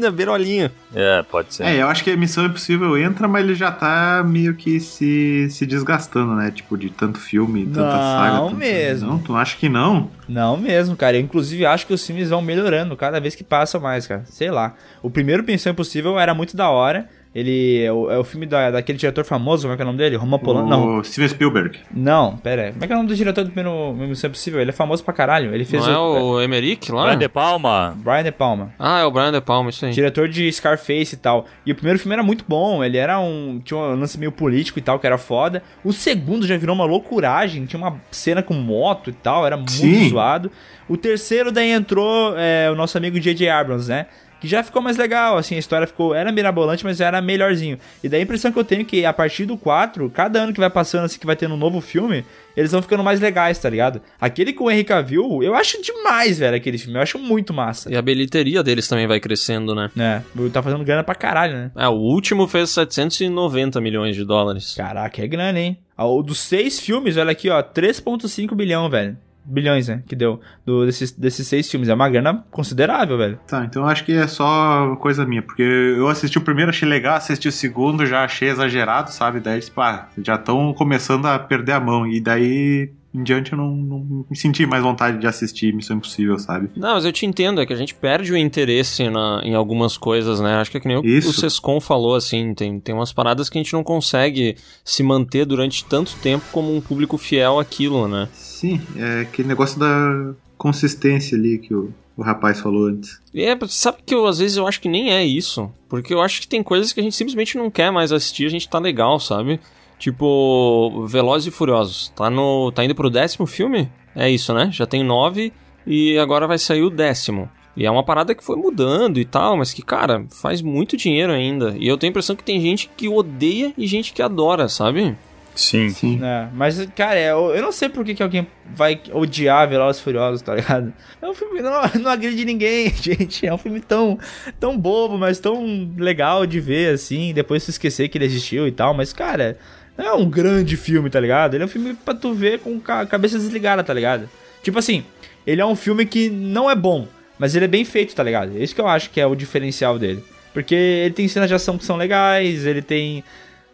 na 0.00 0.10
beirolinha. 0.10 0.70
É, 0.94 1.22
pode 1.22 1.54
ser. 1.54 1.64
É, 1.64 1.80
eu 1.80 1.88
acho 1.88 2.04
que 2.04 2.10
a 2.10 2.16
Missão 2.16 2.44
Impossível 2.44 2.98
entra, 2.98 3.26
mas 3.26 3.42
ele 3.44 3.54
já 3.54 3.70
tá 3.72 4.22
meio 4.26 4.54
que 4.54 4.78
se, 4.78 5.48
se 5.50 5.64
desgastando, 5.64 6.34
né? 6.34 6.50
Tipo, 6.50 6.76
de 6.76 6.90
tanto 6.90 7.18
filme, 7.18 7.64
tanta 7.66 7.80
Não 7.80 7.90
saga. 7.90 8.38
tanto- 8.40 8.56
mesmo. 8.56 9.08
Não, 9.08 9.18
tu 9.18 9.34
acha 9.36 9.56
que 9.56 9.68
não? 9.70 10.10
Não 10.28 10.56
mesmo, 10.56 10.94
cara. 10.96 11.16
Eu, 11.16 11.20
inclusive, 11.22 11.64
acho 11.64 11.86
que 11.86 11.94
os 11.94 12.06
filmes 12.06 12.28
vão 12.30 12.42
melhorando 12.42 12.96
cada 12.96 13.18
vez 13.20 13.34
que 13.34 13.42
passa 13.44 13.78
mais, 13.80 14.06
cara. 14.06 14.24
Sei 14.26 14.50
lá. 14.50 14.74
O 15.02 15.08
primeiro 15.08 15.42
Missão 15.42 15.72
Impossível 15.72 16.18
era 16.20 16.34
muito 16.34 16.54
da 16.56 16.68
hora. 16.68 17.08
Ele 17.34 17.82
é 17.82 17.92
o, 17.92 18.10
é 18.10 18.18
o 18.18 18.22
filme 18.22 18.46
da, 18.46 18.70
daquele 18.70 18.96
diretor 18.96 19.24
famoso, 19.24 19.62
como 19.62 19.74
é 19.74 19.76
que 19.76 19.82
é 19.82 19.84
o 19.84 19.86
nome 19.86 19.98
dele? 19.98 20.14
Roman 20.16 20.38
Polanski? 20.38 20.70
Não, 20.70 20.98
O 20.98 21.04
Steven 21.04 21.28
Spielberg. 21.28 21.78
não, 21.92 22.36
pera 22.36 22.66
aí. 22.66 22.72
Como 22.72 22.84
é 22.84 22.86
que 22.86 22.92
é 22.92 22.96
o 22.96 22.98
nome 22.98 23.08
do 23.08 23.16
diretor 23.16 23.42
do 23.44 23.50
primeiro 23.50 23.92
Missão 23.94 24.28
Impossível? 24.28 24.60
Ele 24.60 24.70
é 24.70 24.72
famoso 24.72 25.02
pra 25.02 25.12
caralho. 25.12 25.52
Ele 25.52 25.64
fez 25.64 25.84
Não 25.84 25.92
é 25.92 25.98
o 25.98 26.40
Emerick 26.40 26.92
lá? 26.92 27.06
Brian 27.06 27.18
De 27.18 27.28
Palma. 27.28 27.94
Brian 27.98 28.22
De 28.22 28.30
Palma. 28.30 28.72
Ah, 28.78 29.00
é 29.00 29.04
o 29.04 29.10
Brian 29.10 29.32
De 29.32 29.40
Palma, 29.40 29.70
isso 29.70 29.84
aí. 29.84 29.92
Diretor 29.92 30.28
de 30.28 30.50
Scarface 30.52 31.14
e 31.14 31.18
tal. 31.18 31.46
E 31.66 31.72
o 31.72 31.74
primeiro 31.74 31.98
filme 31.98 32.12
era 32.14 32.22
muito 32.22 32.44
bom, 32.46 32.84
ele 32.84 32.98
era 32.98 33.18
um. 33.18 33.60
Tinha 33.64 33.80
um 33.80 33.98
lance 33.98 34.16
meio 34.16 34.30
político 34.30 34.78
e 34.78 34.82
tal, 34.82 35.00
que 35.00 35.06
era 35.06 35.18
foda. 35.18 35.60
O 35.82 35.92
segundo 35.92 36.46
já 36.46 36.56
virou 36.56 36.74
uma 36.76 36.84
loucuragem, 36.84 37.66
tinha 37.66 37.80
uma 37.80 37.96
cena 38.12 38.42
com 38.44 38.54
moto 38.54 39.10
e 39.10 39.12
tal, 39.12 39.44
era 39.44 39.56
muito 39.56 39.72
Sim. 39.72 40.08
zoado. 40.08 40.52
O 40.88 40.96
terceiro 40.96 41.50
daí 41.50 41.70
entrou 41.70 42.34
é, 42.36 42.70
o 42.70 42.74
nosso 42.74 42.96
amigo 42.98 43.18
J.J. 43.18 43.48
Abrams, 43.48 43.88
né? 43.88 44.06
Que 44.44 44.50
já 44.50 44.62
ficou 44.62 44.82
mais 44.82 44.98
legal, 44.98 45.38
assim, 45.38 45.54
a 45.56 45.58
história 45.58 45.86
ficou, 45.86 46.14
era 46.14 46.30
mirabolante, 46.30 46.84
mas 46.84 47.00
era 47.00 47.22
melhorzinho. 47.22 47.78
E 48.02 48.10
daí 48.10 48.20
a 48.20 48.22
impressão 48.22 48.52
que 48.52 48.58
eu 48.58 48.64
tenho 48.64 48.82
é 48.82 48.84
que 48.84 49.02
a 49.06 49.12
partir 49.12 49.46
do 49.46 49.56
4, 49.56 50.10
cada 50.10 50.38
ano 50.42 50.52
que 50.52 50.60
vai 50.60 50.68
passando, 50.68 51.04
assim, 51.06 51.18
que 51.18 51.24
vai 51.24 51.34
tendo 51.34 51.54
um 51.54 51.56
novo 51.56 51.80
filme, 51.80 52.26
eles 52.54 52.70
vão 52.70 52.82
ficando 52.82 53.02
mais 53.02 53.20
legais, 53.20 53.58
tá 53.58 53.70
ligado? 53.70 54.02
Aquele 54.20 54.52
com 54.52 54.64
o 54.64 54.70
Henry 54.70 54.84
Cavill, 54.84 55.42
eu 55.42 55.54
acho 55.54 55.80
demais, 55.80 56.38
velho, 56.38 56.56
aquele 56.56 56.76
filme, 56.76 56.98
eu 56.98 57.02
acho 57.02 57.18
muito 57.18 57.54
massa. 57.54 57.90
E 57.90 57.96
a 57.96 58.02
bilheteria 58.02 58.62
deles 58.62 58.86
também 58.86 59.06
vai 59.06 59.18
crescendo, 59.18 59.74
né? 59.74 59.90
É, 59.98 60.20
tá 60.50 60.62
fazendo 60.62 60.84
grana 60.84 61.02
pra 61.02 61.14
caralho, 61.14 61.54
né? 61.54 61.70
É, 61.74 61.88
o 61.88 61.92
último 61.94 62.46
fez 62.46 62.68
790 62.68 63.80
milhões 63.80 64.14
de 64.14 64.26
dólares. 64.26 64.74
Caraca, 64.76 65.22
é 65.22 65.26
grana, 65.26 65.58
hein? 65.58 65.78
Ah, 65.96 66.06
O 66.06 66.22
dos 66.22 66.38
seis 66.40 66.78
filmes, 66.78 67.16
olha 67.16 67.32
aqui, 67.32 67.48
ó, 67.48 67.62
3.5 67.62 68.54
bilhão, 68.54 68.90
velho. 68.90 69.16
Bilhões, 69.44 69.88
né? 69.88 70.02
Que 70.06 70.16
deu 70.16 70.40
do, 70.64 70.86
desses, 70.86 71.12
desses 71.12 71.46
seis 71.46 71.70
filmes. 71.70 71.88
É 71.88 71.94
uma 71.94 72.08
grana 72.08 72.44
considerável, 72.50 73.18
velho. 73.18 73.38
Tá, 73.46 73.64
então 73.64 73.82
eu 73.82 73.88
acho 73.88 74.04
que 74.04 74.12
é 74.12 74.26
só 74.26 74.96
coisa 74.96 75.26
minha, 75.26 75.42
porque 75.42 75.62
eu 75.62 76.08
assisti 76.08 76.38
o 76.38 76.42
primeiro, 76.42 76.70
achei 76.70 76.88
legal, 76.88 77.16
assisti 77.16 77.48
o 77.48 77.52
segundo, 77.52 78.06
já 78.06 78.24
achei 78.24 78.48
exagerado, 78.48 79.10
sabe? 79.10 79.40
Daí, 79.40 79.60
tipo, 79.60 79.80
ah, 79.80 80.08
já 80.18 80.36
estão 80.36 80.72
começando 80.72 81.26
a 81.26 81.38
perder 81.38 81.72
a 81.72 81.80
mão. 81.80 82.06
E 82.06 82.20
daí 82.20 82.90
em 83.14 83.22
diante 83.22 83.52
eu 83.52 83.58
não, 83.58 83.74
não 83.76 84.26
me 84.28 84.36
senti 84.36 84.66
mais 84.66 84.82
vontade 84.82 85.18
de 85.18 85.26
assistir 85.26 85.72
Missão 85.72 85.96
Impossível, 85.96 86.38
sabe? 86.38 86.68
Não, 86.74 86.94
mas 86.94 87.04
eu 87.04 87.12
te 87.12 87.24
entendo, 87.24 87.60
é 87.60 87.66
que 87.66 87.72
a 87.72 87.76
gente 87.76 87.94
perde 87.94 88.32
o 88.32 88.36
interesse 88.36 89.08
na, 89.08 89.40
em 89.44 89.54
algumas 89.54 89.96
coisas, 89.96 90.40
né? 90.40 90.56
Acho 90.56 90.70
que 90.70 90.78
é 90.78 90.80
que 90.80 90.88
nem 90.88 90.96
o, 90.96 91.04
Isso. 91.04 91.30
o 91.30 91.32
Sescon 91.32 91.80
falou, 91.80 92.16
assim, 92.16 92.52
tem, 92.54 92.80
tem 92.80 92.94
umas 92.94 93.12
paradas 93.12 93.48
que 93.48 93.56
a 93.56 93.62
gente 93.62 93.72
não 93.72 93.84
consegue 93.84 94.56
se 94.84 95.02
manter 95.02 95.44
durante 95.44 95.84
tanto 95.84 96.16
tempo 96.16 96.44
como 96.50 96.74
um 96.74 96.80
público 96.80 97.16
fiel 97.16 97.60
àquilo, 97.60 98.08
né? 98.08 98.28
Sim, 98.32 98.80
é 98.96 99.20
aquele 99.20 99.46
negócio 99.46 99.78
da 99.78 100.34
consistência 100.58 101.38
ali 101.38 101.58
que 101.58 101.72
o, 101.72 101.92
o 102.16 102.22
rapaz 102.22 102.60
falou 102.60 102.88
antes. 102.88 103.20
É, 103.32 103.56
sabe 103.68 103.98
que 104.04 104.14
eu, 104.14 104.26
às 104.26 104.38
vezes 104.38 104.56
eu 104.56 104.66
acho 104.66 104.80
que 104.80 104.88
nem 104.88 105.12
é 105.12 105.24
isso. 105.24 105.70
Porque 105.88 106.12
eu 106.12 106.20
acho 106.20 106.40
que 106.40 106.48
tem 106.48 106.62
coisas 106.62 106.92
que 106.92 106.98
a 106.98 107.02
gente 107.02 107.14
simplesmente 107.14 107.56
não 107.56 107.70
quer 107.70 107.92
mais 107.92 108.10
assistir, 108.10 108.46
a 108.46 108.50
gente 108.50 108.68
tá 108.68 108.80
legal, 108.80 109.20
sabe? 109.20 109.60
Tipo, 110.04 111.06
Velozes 111.06 111.46
e 111.46 111.50
Furiosos. 111.50 112.12
Tá, 112.14 112.28
no, 112.28 112.70
tá 112.70 112.84
indo 112.84 112.94
pro 112.94 113.08
décimo 113.08 113.46
filme? 113.46 113.90
É 114.14 114.28
isso, 114.28 114.52
né? 114.52 114.68
Já 114.70 114.84
tem 114.84 115.02
nove 115.02 115.50
e 115.86 116.18
agora 116.18 116.46
vai 116.46 116.58
sair 116.58 116.82
o 116.82 116.90
décimo. 116.90 117.48
E 117.74 117.86
é 117.86 117.90
uma 117.90 118.04
parada 118.04 118.34
que 118.34 118.44
foi 118.44 118.54
mudando 118.54 119.18
e 119.18 119.24
tal, 119.24 119.56
mas 119.56 119.72
que, 119.72 119.80
cara, 119.80 120.26
faz 120.28 120.60
muito 120.60 120.94
dinheiro 120.94 121.32
ainda. 121.32 121.74
E 121.78 121.88
eu 121.88 121.96
tenho 121.96 122.10
a 122.10 122.12
impressão 122.12 122.36
que 122.36 122.44
tem 122.44 122.60
gente 122.60 122.90
que 122.94 123.08
odeia 123.08 123.72
e 123.78 123.86
gente 123.86 124.12
que 124.12 124.20
adora, 124.20 124.68
sabe? 124.68 125.16
Sim. 125.54 125.88
Sim. 125.88 126.20
É, 126.22 126.50
mas, 126.52 126.84
cara, 126.94 127.18
eu, 127.18 127.54
eu 127.54 127.62
não 127.62 127.72
sei 127.72 127.88
por 127.88 128.04
que, 128.04 128.14
que 128.14 128.22
alguém 128.22 128.46
vai 128.74 129.00
odiar 129.10 129.66
Velozes 129.66 130.02
e 130.02 130.04
Furiosos, 130.04 130.42
tá 130.42 130.54
ligado? 130.54 130.92
É 131.22 131.26
um 131.26 131.32
filme 131.32 131.56
que 131.56 131.62
não, 131.62 131.80
não 132.02 132.10
agride 132.10 132.44
ninguém, 132.44 132.92
gente. 132.94 133.46
É 133.46 133.54
um 133.54 133.58
filme 133.58 133.80
tão, 133.80 134.18
tão 134.60 134.76
bobo, 134.76 135.16
mas 135.16 135.40
tão 135.40 135.90
legal 135.96 136.44
de 136.44 136.60
ver, 136.60 136.92
assim. 136.92 137.32
Depois 137.32 137.62
se 137.62 137.70
esquecer 137.70 138.10
que 138.10 138.18
ele 138.18 138.26
existiu 138.26 138.68
e 138.68 138.72
tal. 138.72 138.92
Mas, 138.92 139.14
cara, 139.14 139.56
não 139.96 140.04
é 140.06 140.12
um 140.14 140.28
grande 140.28 140.76
filme, 140.76 141.08
tá 141.08 141.20
ligado? 141.20 141.54
Ele 141.54 141.62
é 141.62 141.66
um 141.66 141.70
filme 141.70 141.94
pra 141.94 142.14
tu 142.14 142.34
ver 142.34 142.58
com 142.60 142.80
a 142.88 143.06
cabeça 143.06 143.38
desligada, 143.38 143.82
tá 143.84 143.94
ligado? 143.94 144.28
Tipo 144.62 144.78
assim, 144.78 145.04
ele 145.46 145.60
é 145.60 145.66
um 145.66 145.76
filme 145.76 146.04
que 146.04 146.28
não 146.28 146.70
é 146.70 146.74
bom, 146.74 147.06
mas 147.38 147.54
ele 147.54 147.66
é 147.66 147.68
bem 147.68 147.84
feito, 147.84 148.14
tá 148.14 148.22
ligado? 148.22 148.56
É 148.56 148.62
isso 148.62 148.74
que 148.74 148.80
eu 148.80 148.88
acho 148.88 149.10
que 149.10 149.20
é 149.20 149.26
o 149.26 149.34
diferencial 149.34 149.98
dele. 149.98 150.24
Porque 150.52 150.74
ele 150.74 151.14
tem 151.14 151.28
cenas 151.28 151.48
de 151.48 151.54
ação 151.54 151.76
que 151.76 151.84
são 151.84 151.96
legais, 151.96 152.64
ele 152.64 152.80
tem. 152.80 153.24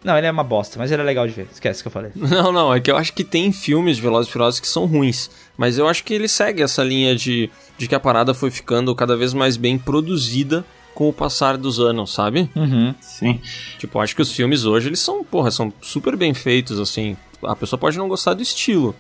Não, 0.03 0.17
ele 0.17 0.27
é 0.27 0.31
uma 0.31 0.43
bosta, 0.43 0.79
mas 0.79 0.91
ele 0.91 1.03
é 1.03 1.05
legal 1.05 1.27
de 1.27 1.33
ver. 1.35 1.47
Esquece 1.53 1.83
que 1.83 1.89
eu 1.89 1.93
falei. 1.93 2.11
Não, 2.17 2.51
não, 2.51 2.75
é 2.75 2.81
que 2.81 2.91
eu 2.91 2.97
acho 2.97 3.13
que 3.13 3.23
tem 3.23 3.53
filmes 3.53 3.97
de 3.97 4.03
Velozes 4.03 4.31
e 4.31 4.33
Furiosos 4.33 4.59
que 4.59 4.67
são 4.67 4.87
ruins, 4.87 5.31
mas 5.59 5.77
eu 5.77 5.87
acho 5.87 6.03
que 6.03 6.15
ele 6.15 6.27
segue 6.27 6.63
essa 6.63 6.83
linha 6.83 7.15
de, 7.15 7.51
de 7.77 7.87
que 7.87 7.95
a 7.95 8.01
parada 8.01 8.33
foi 8.33 8.51
ficando 8.51 8.95
cada 8.95 9.15
vez 9.15 9.35
mais 9.35 9.59
bem 9.59 9.77
produzida 9.77 10.65
com 11.01 11.09
o 11.09 11.15
passar 11.15 11.57
dos 11.57 11.81
anos, 11.81 12.13
sabe? 12.13 12.51
Uhum. 12.55 12.95
Sim. 13.01 13.41
Tipo, 13.79 14.01
acho 14.01 14.15
que 14.15 14.21
os 14.21 14.33
filmes 14.33 14.67
hoje, 14.67 14.91
eles 14.91 15.01
são, 15.01 15.25
porra, 15.25 15.51
são 15.51 15.73
super 15.81 16.15
bem 16.15 16.35
feitos, 16.35 16.79
assim. 16.79 17.17
A 17.43 17.57
pessoa 17.57 17.81
pode 17.81 17.97
não 17.97 18.07
gostar 18.07 18.35
do 18.35 18.43
estilo, 18.43 18.95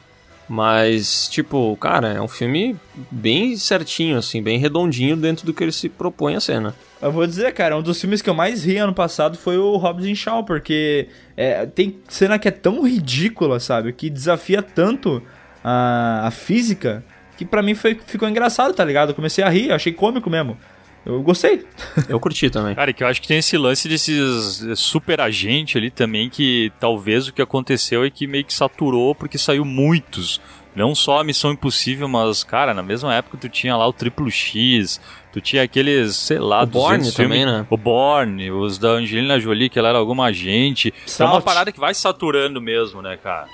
mas, 0.48 1.28
tipo, 1.28 1.76
cara, 1.76 2.08
é 2.08 2.18
um 2.22 2.26
filme 2.26 2.74
bem 3.10 3.54
certinho, 3.58 4.16
assim, 4.16 4.42
bem 4.42 4.58
redondinho 4.58 5.14
dentro 5.14 5.44
do 5.44 5.52
que 5.52 5.62
ele 5.62 5.72
se 5.72 5.90
propõe 5.90 6.36
a 6.36 6.60
né? 6.60 6.72
Eu 7.02 7.12
vou 7.12 7.26
dizer, 7.26 7.52
cara, 7.52 7.76
um 7.76 7.82
dos 7.82 8.00
filmes 8.00 8.22
que 8.22 8.30
eu 8.30 8.34
mais 8.34 8.64
ri 8.64 8.78
ano 8.78 8.94
passado 8.94 9.36
foi 9.36 9.58
o 9.58 9.76
Hobbs 9.76 10.06
and 10.06 10.14
Shaw, 10.14 10.42
porque 10.42 11.06
é, 11.36 11.66
tem 11.66 11.98
cena 12.08 12.38
que 12.38 12.48
é 12.48 12.50
tão 12.50 12.82
ridícula, 12.82 13.60
sabe? 13.60 13.92
Que 13.92 14.08
desafia 14.08 14.62
tanto 14.62 15.22
a, 15.62 16.28
a 16.28 16.30
física, 16.30 17.04
que 17.36 17.44
pra 17.44 17.62
mim 17.62 17.74
foi, 17.74 18.00
ficou 18.06 18.26
engraçado, 18.26 18.72
tá 18.72 18.82
ligado? 18.86 19.10
Eu 19.10 19.14
comecei 19.14 19.44
a 19.44 19.50
rir, 19.50 19.70
achei 19.70 19.92
cômico 19.92 20.30
mesmo. 20.30 20.56
Eu 21.04 21.22
gostei. 21.22 21.64
Eu 22.08 22.20
curti 22.20 22.50
também. 22.50 22.74
Cara, 22.74 22.92
que 22.92 23.02
eu 23.02 23.06
acho 23.08 23.22
que 23.22 23.28
tem 23.28 23.38
esse 23.38 23.56
lance 23.56 23.88
desses 23.88 24.62
super 24.78 25.20
agente 25.20 25.78
ali 25.78 25.90
também, 25.90 26.28
que 26.28 26.70
talvez 26.78 27.26
o 27.26 27.32
que 27.32 27.40
aconteceu 27.40 28.04
é 28.04 28.10
que 28.10 28.26
meio 28.26 28.44
que 28.44 28.52
saturou 28.52 29.14
porque 29.14 29.38
saiu 29.38 29.64
muitos. 29.64 30.40
Não 30.74 30.94
só 30.94 31.18
a 31.18 31.24
Missão 31.24 31.50
Impossível, 31.50 32.06
mas, 32.08 32.44
cara, 32.44 32.72
na 32.72 32.82
mesma 32.82 33.12
época 33.14 33.36
tu 33.38 33.48
tinha 33.48 33.76
lá 33.76 33.86
o 33.88 33.92
Triplo 33.92 34.30
X, 34.30 35.00
tu 35.32 35.40
tinha 35.40 35.64
aqueles, 35.64 36.14
sei 36.14 36.38
lá, 36.38 36.62
O 36.62 36.66
Bourne 36.66 36.98
200 36.98 37.14
também, 37.16 37.44
né? 37.44 37.66
O 37.68 37.76
Bourne, 37.76 38.52
os 38.52 38.78
da 38.78 38.90
Angelina 38.90 39.40
Jolie, 39.40 39.68
que 39.68 39.78
ela 39.78 39.88
era 39.88 39.98
alguma 39.98 40.26
agente. 40.26 40.94
É 41.18 41.24
uma 41.24 41.40
parada 41.40 41.72
que 41.72 41.80
vai 41.80 41.92
saturando 41.92 42.60
mesmo, 42.60 43.02
né, 43.02 43.16
cara? 43.16 43.48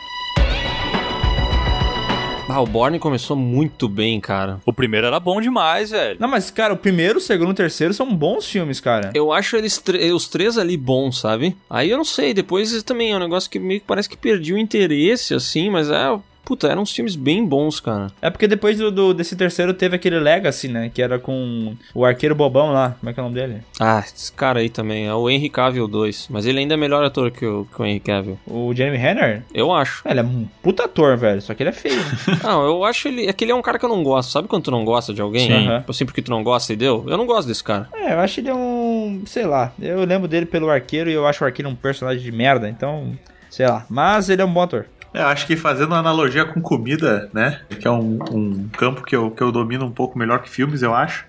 Ah, 2.49 2.61
o 2.61 2.67
Bourne 2.67 3.01
começou 3.01 3.37
muito 3.37 3.89
bem, 3.89 4.21
cara. 4.21 4.61
O 4.65 4.73
primeiro 4.73 5.07
era 5.09 5.19
bom 5.19 5.41
demais, 5.41 5.91
velho. 5.91 6.17
Não, 6.21 6.29
mas, 6.29 6.49
cara, 6.49 6.73
o 6.73 6.77
primeiro, 6.77 7.19
o 7.19 7.21
segundo 7.21 7.49
e 7.49 7.53
o 7.53 7.55
terceiro 7.55 7.93
são 7.93 8.15
bons 8.15 8.47
filmes, 8.47 8.79
cara. 8.79 9.11
Eu 9.15 9.33
acho 9.33 9.57
eles 9.57 9.83
os 10.15 10.29
três 10.29 10.57
ali 10.57 10.77
bons, 10.77 11.19
sabe? 11.19 11.57
Aí 11.69 11.91
eu 11.91 11.97
não 11.97 12.05
sei, 12.05 12.33
depois 12.33 12.83
também 12.85 13.11
é 13.13 13.17
um 13.17 13.21
negócio 13.21 13.51
que 13.51 13.59
meio 13.59 13.81
que 13.81 13.87
parece 13.87 14.09
que 14.09 14.17
perdi 14.17 14.55
o 14.55 14.59
interesse, 14.59 15.35
assim, 15.35 15.69
mas 15.71 15.91
é. 15.91 16.19
Puta, 16.47 16.69
eram 16.69 16.83
uns 16.83 16.93
filmes 16.93 17.17
bem 17.17 17.45
bons, 17.45 17.81
cara. 17.81 18.07
É 18.23 18.31
porque 18.31 18.47
depois 18.47 18.79
do, 18.79 18.91
do- 18.91 19.13
desse 19.13 19.35
terceiro 19.35 19.75
teve 19.75 19.97
aquele 19.97 20.19
Legacy, 20.21 20.69
né? 20.69 20.89
Que 20.95 21.03
era 21.03 21.19
com 21.19 21.75
o 21.93 22.05
arqueiro 22.05 22.35
bobão 22.37 22.73
lá. 22.73 22.95
Como 23.01 23.11
é 23.11 23.13
que 23.13 23.19
é 23.19 23.23
o 23.23 23.27
nome 23.27 23.35
dele? 23.35 23.63
Ah, 23.81 24.03
esse 24.07 24.31
cara 24.33 24.61
aí 24.61 24.71
também, 24.71 25.07
é 25.09 25.13
o 25.15 25.29
Henry 25.29 25.51
Cavill 25.51 25.89
2. 25.89 26.29
Mas 26.31 26.47
ele 26.47 26.61
ainda 26.61 26.75
é 26.75 26.77
melhor 26.77 27.03
ator 27.05 27.33
que 27.33 27.45
o, 27.45 27.67
que 27.75 27.83
o 27.83 27.85
Henry 27.85 27.99
Cavill. 28.01 28.39
O 28.47 28.73
Jeremy 28.73 28.97
Renner? 28.97 29.43
Eu 29.53 29.73
acho. 29.73 30.03
Ele 30.09 30.21
é 30.21 30.23
um 30.23 30.47
puta 30.63 30.85
ator, 30.85 31.17
velho. 31.17 31.43
Só 31.43 31.53
que 31.53 31.63
ele 31.65 31.71
é 31.71 31.73
feio. 31.73 32.01
Não, 32.45 32.65
eu 32.65 32.85
acho 32.85 33.09
ele. 33.09 33.27
É 33.27 33.33
que 33.33 33.43
ele 33.45 33.51
é 33.51 33.55
um 33.55 33.61
cara 33.63 33.77
que 33.79 33.85
eu 33.85 33.89
não 33.89 34.05
gosto. 34.05 34.31
Sabe 34.31 34.47
quando 34.47 34.63
tu 34.63 34.71
não 34.71 34.85
gosta 34.85 35.13
de 35.13 35.21
alguém? 35.21 35.49
Sim. 35.51 35.79
Tipo 35.81 35.91
assim, 35.91 36.07
porque 36.07 36.23
tu 36.23 36.31
não 36.31 36.45
gosta 36.45 36.73
e 36.73 36.77
deu? 36.77 37.05
Eu 37.09 37.17
não 37.17 37.27
gosto 37.27 37.49
desse 37.49 37.65
cara. 37.65 37.89
é, 37.93 38.13
eu 38.15 38.21
acho 38.21 38.39
ele 38.39 38.53
um. 38.53 39.23
Sei 39.27 39.45
lá. 39.45 39.73
Eu 39.81 40.05
lembro 40.05 40.29
dele 40.29 40.47
pelo 40.47 40.71
arqueiro 40.71 41.11
e 41.11 41.13
eu 41.15 41.27
acho 41.27 41.43
o 41.43 41.47
arqueiro 41.47 41.69
um 41.69 41.75
personagem 41.75 42.23
de 42.23 42.31
merda. 42.31 42.69
Então, 42.69 43.17
sei 43.51 43.67
lá. 43.67 43.85
Mas 43.91 44.29
ele 44.29 44.43
é 44.43 44.45
um 44.45 44.53
bom 44.53 44.63
ator. 44.63 44.87
É, 45.17 45.23
eu 45.23 45.29
acho 45.29 45.47
que 45.47 45.57
fazendo 45.57 45.93
uma 45.93 45.99
analogia 45.99 46.45
com 46.45 46.61
comida, 46.61 47.31
né? 47.33 47.61
Que 47.81 47.89
é 47.89 47.91
um, 47.91 48.19
um 48.31 48.69
campo 48.69 49.03
que 49.03 49.17
eu, 49.17 49.31
que 49.31 49.43
eu 49.43 49.51
domino 49.51 49.87
um 49.87 49.91
pouco 49.91 50.19
melhor 50.19 50.43
que 50.43 50.51
filmes, 50.51 50.83
eu 50.83 50.95
acho. 50.95 51.25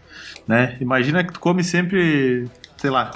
Né? 0.45 0.75
Imagina 0.81 1.23
que 1.23 1.31
tu 1.31 1.39
come 1.39 1.63
sempre, 1.63 2.47
sei 2.75 2.89
lá, 2.89 3.11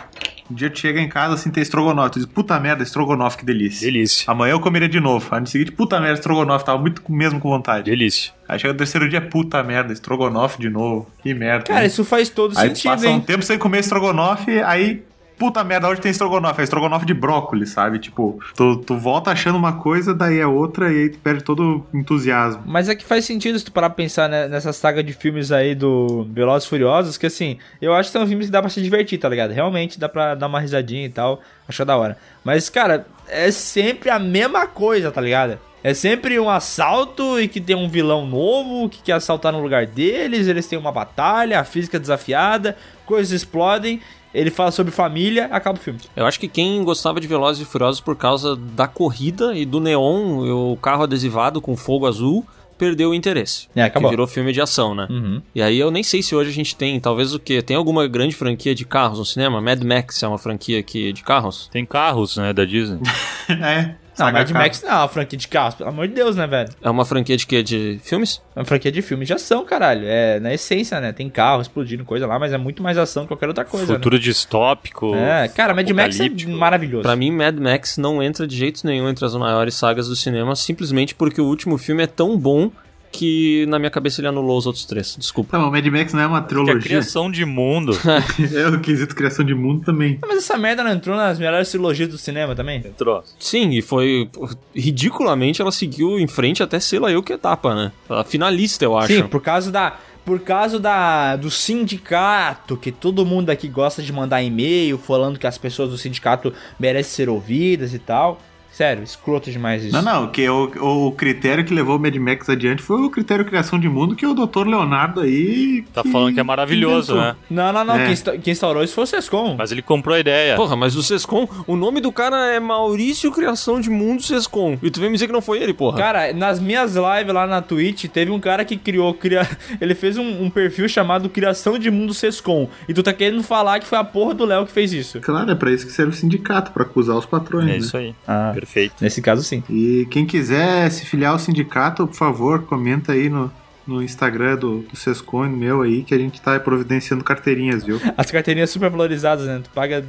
um 0.49 0.55
dia 0.55 0.69
tu 0.69 0.79
chega 0.79 1.01
em 1.01 1.09
casa 1.09 1.33
assim, 1.33 1.51
tem 1.51 1.61
estrogonofe. 1.61 2.11
Tu 2.11 2.19
diz, 2.19 2.25
puta 2.25 2.57
merda, 2.57 2.83
estrogonofe, 2.83 3.39
que 3.39 3.45
delícia. 3.45 3.85
Delícia. 3.85 4.31
Amanhã 4.31 4.53
eu 4.53 4.61
comeria 4.61 4.87
de 4.87 5.01
novo. 5.01 5.27
Aí 5.31 5.41
no 5.41 5.47
seguinte, 5.47 5.73
puta 5.73 5.99
merda, 5.99 6.15
estrogonofe, 6.15 6.63
tava 6.63 6.79
muito 6.79 7.01
mesmo 7.11 7.41
com 7.41 7.49
vontade. 7.49 7.91
Delícia. 7.91 8.31
Aí 8.47 8.57
chega 8.57 8.71
no 8.71 8.77
terceiro 8.77 9.09
dia, 9.09 9.19
puta 9.19 9.61
merda, 9.63 9.91
estrogonofe 9.91 10.57
de 10.57 10.69
novo. 10.69 11.05
Que 11.21 11.33
merda. 11.33 11.65
Cara, 11.65 11.81
né? 11.81 11.87
isso 11.87 12.05
faz 12.05 12.29
todo 12.29 12.57
Aí 12.57 12.69
sentido, 12.69 12.91
passa 12.91 13.07
um 13.07 13.11
hein? 13.11 13.21
tempo 13.21 13.43
sem 13.43 13.57
comer 13.57 13.79
estrogonofe, 13.79 14.61
aí. 14.61 15.03
Puta 15.41 15.63
merda, 15.63 15.89
hoje 15.89 15.99
tem 15.99 16.11
estrogonofe. 16.11 16.61
É 16.61 16.63
estrogonofe 16.63 17.03
de 17.03 17.15
brócolis, 17.15 17.71
sabe? 17.71 17.97
Tipo, 17.97 18.39
tu, 18.55 18.77
tu 18.77 18.95
volta 18.95 19.31
achando 19.31 19.57
uma 19.57 19.73
coisa, 19.73 20.13
daí 20.13 20.37
é 20.37 20.45
outra, 20.45 20.93
e 20.93 20.97
aí 20.97 21.09
tu 21.09 21.17
perde 21.17 21.43
todo 21.43 21.83
o 21.91 21.97
entusiasmo. 21.97 22.61
Mas 22.63 22.87
é 22.87 22.93
que 22.93 23.03
faz 23.03 23.25
sentido 23.25 23.57
se 23.57 23.65
tu 23.65 23.71
parar 23.71 23.89
pra 23.89 23.95
pensar 23.95 24.29
né, 24.29 24.47
nessa 24.47 24.71
saga 24.71 25.03
de 25.03 25.13
filmes 25.13 25.51
aí 25.51 25.73
do 25.73 26.27
Velozes 26.31 26.69
Furiosos, 26.69 27.17
que 27.17 27.25
assim, 27.25 27.57
eu 27.81 27.91
acho 27.91 28.11
que 28.11 28.19
são 28.19 28.27
filmes 28.27 28.45
que 28.45 28.51
dá 28.51 28.61
pra 28.61 28.69
se 28.69 28.83
divertir, 28.83 29.17
tá 29.17 29.27
ligado? 29.27 29.49
Realmente 29.49 29.99
dá 29.99 30.07
pra 30.07 30.35
dar 30.35 30.45
uma 30.45 30.59
risadinha 30.59 31.07
e 31.07 31.09
tal, 31.09 31.41
achar 31.67 31.85
da 31.85 31.97
hora. 31.97 32.19
Mas, 32.43 32.69
cara, 32.69 33.07
é 33.27 33.49
sempre 33.49 34.11
a 34.11 34.19
mesma 34.19 34.67
coisa, 34.67 35.11
tá 35.11 35.21
ligado? 35.21 35.57
É 35.83 35.95
sempre 35.95 36.39
um 36.39 36.51
assalto 36.51 37.39
e 37.39 37.47
que 37.47 37.59
tem 37.59 37.75
um 37.75 37.89
vilão 37.89 38.27
novo 38.27 38.87
que 38.87 39.01
quer 39.01 39.13
assaltar 39.13 39.51
no 39.51 39.59
lugar 39.59 39.87
deles, 39.87 40.45
eles 40.45 40.67
têm 40.67 40.77
uma 40.77 40.91
batalha, 40.91 41.59
a 41.59 41.63
física 41.63 41.99
desafiada, 41.99 42.77
coisas 43.07 43.31
explodem, 43.31 43.99
ele 44.33 44.51
fala 44.51 44.71
sobre 44.71 44.91
família, 44.91 45.45
acaba 45.51 45.77
o 45.77 45.81
filme. 45.81 45.99
Eu 46.15 46.25
acho 46.25 46.39
que 46.39 46.47
quem 46.47 46.83
gostava 46.83 47.19
de 47.19 47.27
Velozes 47.27 47.61
e 47.61 47.69
Furiosos 47.69 48.01
por 48.01 48.15
causa 48.15 48.55
da 48.55 48.87
corrida 48.87 49.55
e 49.55 49.65
do 49.65 49.79
neon, 49.79 50.45
e 50.45 50.51
o 50.51 50.77
carro 50.81 51.03
adesivado 51.03 51.61
com 51.61 51.75
fogo 51.75 52.07
azul, 52.07 52.45
perdeu 52.81 53.11
o 53.11 53.13
interesse. 53.13 53.67
É, 53.75 53.83
acabou. 53.83 54.09
Que 54.09 54.13
virou 54.13 54.25
filme 54.25 54.51
de 54.51 54.59
ação, 54.59 54.95
né? 54.95 55.05
Uhum. 55.07 55.39
E 55.53 55.61
aí 55.61 55.77
eu 55.77 55.91
nem 55.91 56.01
sei 56.01 56.23
se 56.23 56.33
hoje 56.33 56.49
a 56.49 56.53
gente 56.53 56.75
tem, 56.75 56.99
talvez 56.99 57.31
o 57.31 57.39
quê? 57.39 57.61
Tem 57.61 57.77
alguma 57.77 58.07
grande 58.07 58.35
franquia 58.35 58.73
de 58.73 58.85
carros 58.85 59.19
no 59.19 59.25
cinema? 59.25 59.61
Mad 59.61 59.83
Max 59.83 60.23
é 60.23 60.27
uma 60.27 60.39
franquia 60.39 60.79
aqui 60.79 61.13
de 61.13 61.21
carros? 61.21 61.69
Tem 61.71 61.85
carros, 61.85 62.37
né, 62.37 62.51
da 62.51 62.65
Disney. 62.65 62.99
é. 63.49 63.95
Não, 64.25 64.31
Mad. 64.31 64.49
Max 64.51 64.81
não 64.83 64.89
é 64.89 64.93
uma 64.95 65.07
franquia 65.07 65.37
de 65.37 65.47
carros, 65.47 65.75
pelo 65.75 65.89
amor 65.89 66.07
de 66.07 66.13
Deus, 66.13 66.35
né, 66.35 66.47
velho? 66.47 66.69
É 66.81 66.89
uma 66.89 67.05
franquia 67.05 67.37
de 67.37 67.45
quê? 67.47 67.61
De 67.63 67.99
filmes? 68.03 68.41
É 68.55 68.59
uma 68.59 68.65
franquia 68.65 68.91
de 68.91 69.01
filme 69.01 69.25
de 69.25 69.33
ação, 69.33 69.65
caralho. 69.65 70.03
É 70.05 70.39
na 70.39 70.53
essência, 70.53 70.99
né? 70.99 71.11
Tem 71.11 71.29
carro 71.29 71.61
explodindo, 71.61 72.03
coisa 72.05 72.25
lá, 72.27 72.37
mas 72.39 72.53
é 72.53 72.57
muito 72.57 72.81
mais 72.83 72.97
ação 72.97 73.23
que 73.23 73.29
qualquer 73.29 73.47
outra 73.47 73.65
coisa. 73.65 73.85
Futuro 73.93 74.19
distópico. 74.19 75.15
né? 75.15 75.45
É, 75.45 75.47
cara, 75.47 75.73
Mad 75.73 75.89
Max 75.89 76.19
é 76.19 76.29
maravilhoso. 76.47 77.03
Pra 77.03 77.15
mim, 77.15 77.31
Mad 77.31 77.57
Max 77.57 77.97
não 77.97 78.21
entra 78.21 78.45
de 78.47 78.55
jeito 78.55 78.85
nenhum 78.85 79.09
entre 79.09 79.25
as 79.25 79.35
maiores 79.35 79.75
sagas 79.75 80.07
do 80.07 80.15
cinema, 80.15 80.55
simplesmente 80.55 81.15
porque 81.15 81.39
o 81.41 81.45
último 81.45 81.77
filme 81.77 82.03
é 82.03 82.07
tão 82.07 82.37
bom 82.37 82.71
que 83.11 83.65
na 83.67 83.77
minha 83.77 83.91
cabeça 83.91 84.21
ele 84.21 84.27
anulou 84.27 84.57
os 84.57 84.65
outros 84.65 84.85
três. 84.85 85.15
Desculpa. 85.19 85.51
Tá, 85.51 85.59
mas 85.59 85.67
o 85.67 85.71
Mad 85.71 85.85
Max 85.87 86.13
não 86.13 86.21
é 86.21 86.27
uma 86.27 86.39
Que 86.39 86.45
a 86.45 86.47
trilogia. 86.47 86.79
criação 86.81 87.29
de 87.29 87.45
mundo 87.45 87.91
É 88.55 88.67
o 88.69 88.79
quesito 88.79 89.13
criação 89.15 89.45
de 89.45 89.53
mundo 89.53 89.83
também. 89.83 90.17
Mas 90.21 90.37
essa 90.37 90.57
merda 90.57 90.83
não 90.83 90.91
entrou 90.91 91.15
nas 91.17 91.37
melhores 91.37 91.69
trilogias 91.69 92.09
do 92.09 92.17
cinema 92.17 92.55
também? 92.55 92.77
entrou. 92.85 93.23
Sim, 93.37 93.71
e 93.71 93.81
foi. 93.81 94.29
Ridiculamente 94.73 95.61
ela 95.61 95.71
seguiu 95.71 96.17
em 96.19 96.27
frente 96.27 96.63
até 96.63 96.79
sei 96.79 96.99
lá 96.99 97.11
eu 97.11 97.21
que 97.21 97.33
etapa, 97.33 97.75
né? 97.75 97.91
A 98.09 98.23
finalista, 98.23 98.83
eu 98.85 98.97
acho. 98.97 99.13
Sim, 99.13 99.23
por 99.27 99.41
causa 99.41 99.71
da. 99.71 99.97
Por 100.23 100.39
causa 100.41 100.79
da, 100.79 101.35
do 101.35 101.49
sindicato, 101.49 102.77
que 102.77 102.91
todo 102.91 103.25
mundo 103.25 103.49
aqui 103.49 103.67
gosta 103.67 104.03
de 104.03 104.13
mandar 104.13 104.41
e-mail 104.43 104.97
falando 104.99 105.39
que 105.39 105.47
as 105.47 105.57
pessoas 105.57 105.89
do 105.89 105.97
sindicato 105.97 106.53
merecem 106.79 107.11
ser 107.11 107.29
ouvidas 107.29 107.93
e 107.93 107.99
tal. 107.99 108.39
Sério, 108.81 109.03
escroto 109.03 109.51
demais 109.51 109.85
isso. 109.85 109.93
Não, 109.93 110.01
não, 110.01 110.27
que 110.27 110.49
o, 110.49 111.07
o 111.07 111.11
critério 111.11 111.63
que 111.63 111.71
levou 111.71 111.97
o 111.97 111.99
Mad 111.99 112.15
Max 112.15 112.49
adiante 112.49 112.81
foi 112.81 112.99
o 112.99 113.11
critério 113.11 113.45
criação 113.45 113.79
de 113.79 113.87
mundo 113.87 114.15
que 114.15 114.25
o 114.25 114.33
Dr. 114.33 114.65
Leonardo 114.65 115.21
aí. 115.21 115.85
Tá 115.93 116.03
falando 116.03 116.33
que 116.33 116.39
é 116.39 116.43
maravilhoso, 116.43 117.13
inventou. 117.13 117.31
né? 117.31 117.35
Não, 117.47 117.71
não, 117.71 117.85
não. 117.85 117.95
É. 117.95 118.07
Quem, 118.07 118.39
quem 118.39 118.51
instaurou 118.51 118.83
isso 118.83 118.95
foi 118.95 119.03
o 119.03 119.07
Sescom. 119.07 119.55
Mas 119.55 119.71
ele 119.71 119.83
comprou 119.83 120.15
a 120.15 120.19
ideia. 120.19 120.55
Porra, 120.55 120.75
mas 120.75 120.95
o 120.95 121.03
Sescom, 121.03 121.47
o 121.67 121.75
nome 121.75 122.01
do 122.01 122.11
cara 122.11 122.47
é 122.47 122.59
Maurício 122.59 123.31
Criação 123.31 123.79
de 123.79 123.87
Mundo 123.87 124.23
Sescom. 124.23 124.79
E 124.81 124.89
tu 124.89 124.99
vem 124.99 125.09
me 125.09 125.13
dizer 125.13 125.27
que 125.27 125.33
não 125.33 125.43
foi 125.43 125.61
ele, 125.61 125.75
porra. 125.75 125.99
Cara, 125.99 126.33
nas 126.33 126.59
minhas 126.59 126.95
lives 126.95 127.35
lá 127.35 127.45
na 127.45 127.61
Twitch, 127.61 128.05
teve 128.05 128.31
um 128.31 128.39
cara 128.39 128.65
que 128.65 128.77
criou. 128.77 129.13
Cria... 129.13 129.47
Ele 129.79 129.93
fez 129.93 130.17
um, 130.17 130.45
um 130.45 130.49
perfil 130.49 130.89
chamado 130.89 131.29
Criação 131.29 131.77
de 131.77 131.91
Mundo 131.91 132.15
Sescom. 132.15 132.67
E 132.89 132.95
tu 132.95 133.03
tá 133.03 133.13
querendo 133.13 133.43
falar 133.43 133.79
que 133.79 133.85
foi 133.85 133.99
a 133.99 134.03
porra 134.03 134.33
do 134.33 134.43
Léo 134.43 134.65
que 134.65 134.71
fez 134.71 134.91
isso. 134.91 135.19
Claro, 135.21 135.51
é 135.51 135.53
pra 135.53 135.71
isso 135.71 135.85
que 135.85 135.91
serve 135.91 136.13
o 136.13 136.15
sindicato, 136.15 136.71
pra 136.71 136.81
acusar 136.81 137.15
os 137.15 137.27
patrões. 137.27 137.65
É 137.65 137.69
né? 137.69 137.77
isso 137.77 137.95
aí. 137.95 138.15
Ah, 138.27 138.49
Perfeito. 138.55 138.70
Nesse 138.99 139.21
caso 139.21 139.43
sim. 139.43 139.63
E 139.69 140.07
quem 140.09 140.25
quiser 140.25 140.89
se 140.91 141.05
filiar 141.05 141.33
ao 141.33 141.39
sindicato, 141.39 142.05
por 142.07 142.15
favor, 142.15 142.63
comenta 142.63 143.11
aí 143.13 143.29
no, 143.29 143.51
no 143.85 144.01
Instagram 144.03 144.55
do, 144.57 144.79
do 144.79 144.95
Sescon, 144.95 145.47
meu 145.49 145.81
aí, 145.81 146.03
que 146.03 146.13
a 146.13 146.17
gente 146.17 146.39
tá 146.41 146.59
providenciando 146.59 147.23
carteirinhas, 147.23 147.83
viu? 147.83 147.99
As 148.17 148.29
carteirinhas 148.31 148.69
super 148.69 148.89
valorizadas, 148.89 149.45
né? 149.45 149.61
Tu 149.63 149.69
paga 149.71 150.03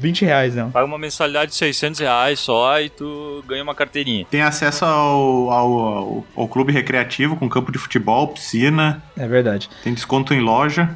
20 0.00 0.24
reais, 0.24 0.54
não. 0.54 0.70
Paga 0.70 0.86
uma 0.86 0.98
mensalidade 0.98 1.50
de 1.50 1.56
600 1.58 2.00
reais 2.00 2.38
só 2.40 2.80
e 2.80 2.88
tu 2.88 3.44
ganha 3.46 3.62
uma 3.62 3.74
carteirinha. 3.74 4.26
Tem 4.30 4.42
acesso 4.42 4.84
ao, 4.84 5.50
ao, 5.50 5.72
ao, 5.78 6.26
ao 6.36 6.48
clube 6.48 6.72
recreativo 6.72 7.36
com 7.36 7.48
campo 7.48 7.70
de 7.70 7.78
futebol, 7.78 8.28
piscina, 8.28 9.02
É 9.16 9.28
verdade. 9.28 9.68
tem 9.84 9.92
desconto 9.94 10.32
em 10.34 10.40
loja. 10.40 10.88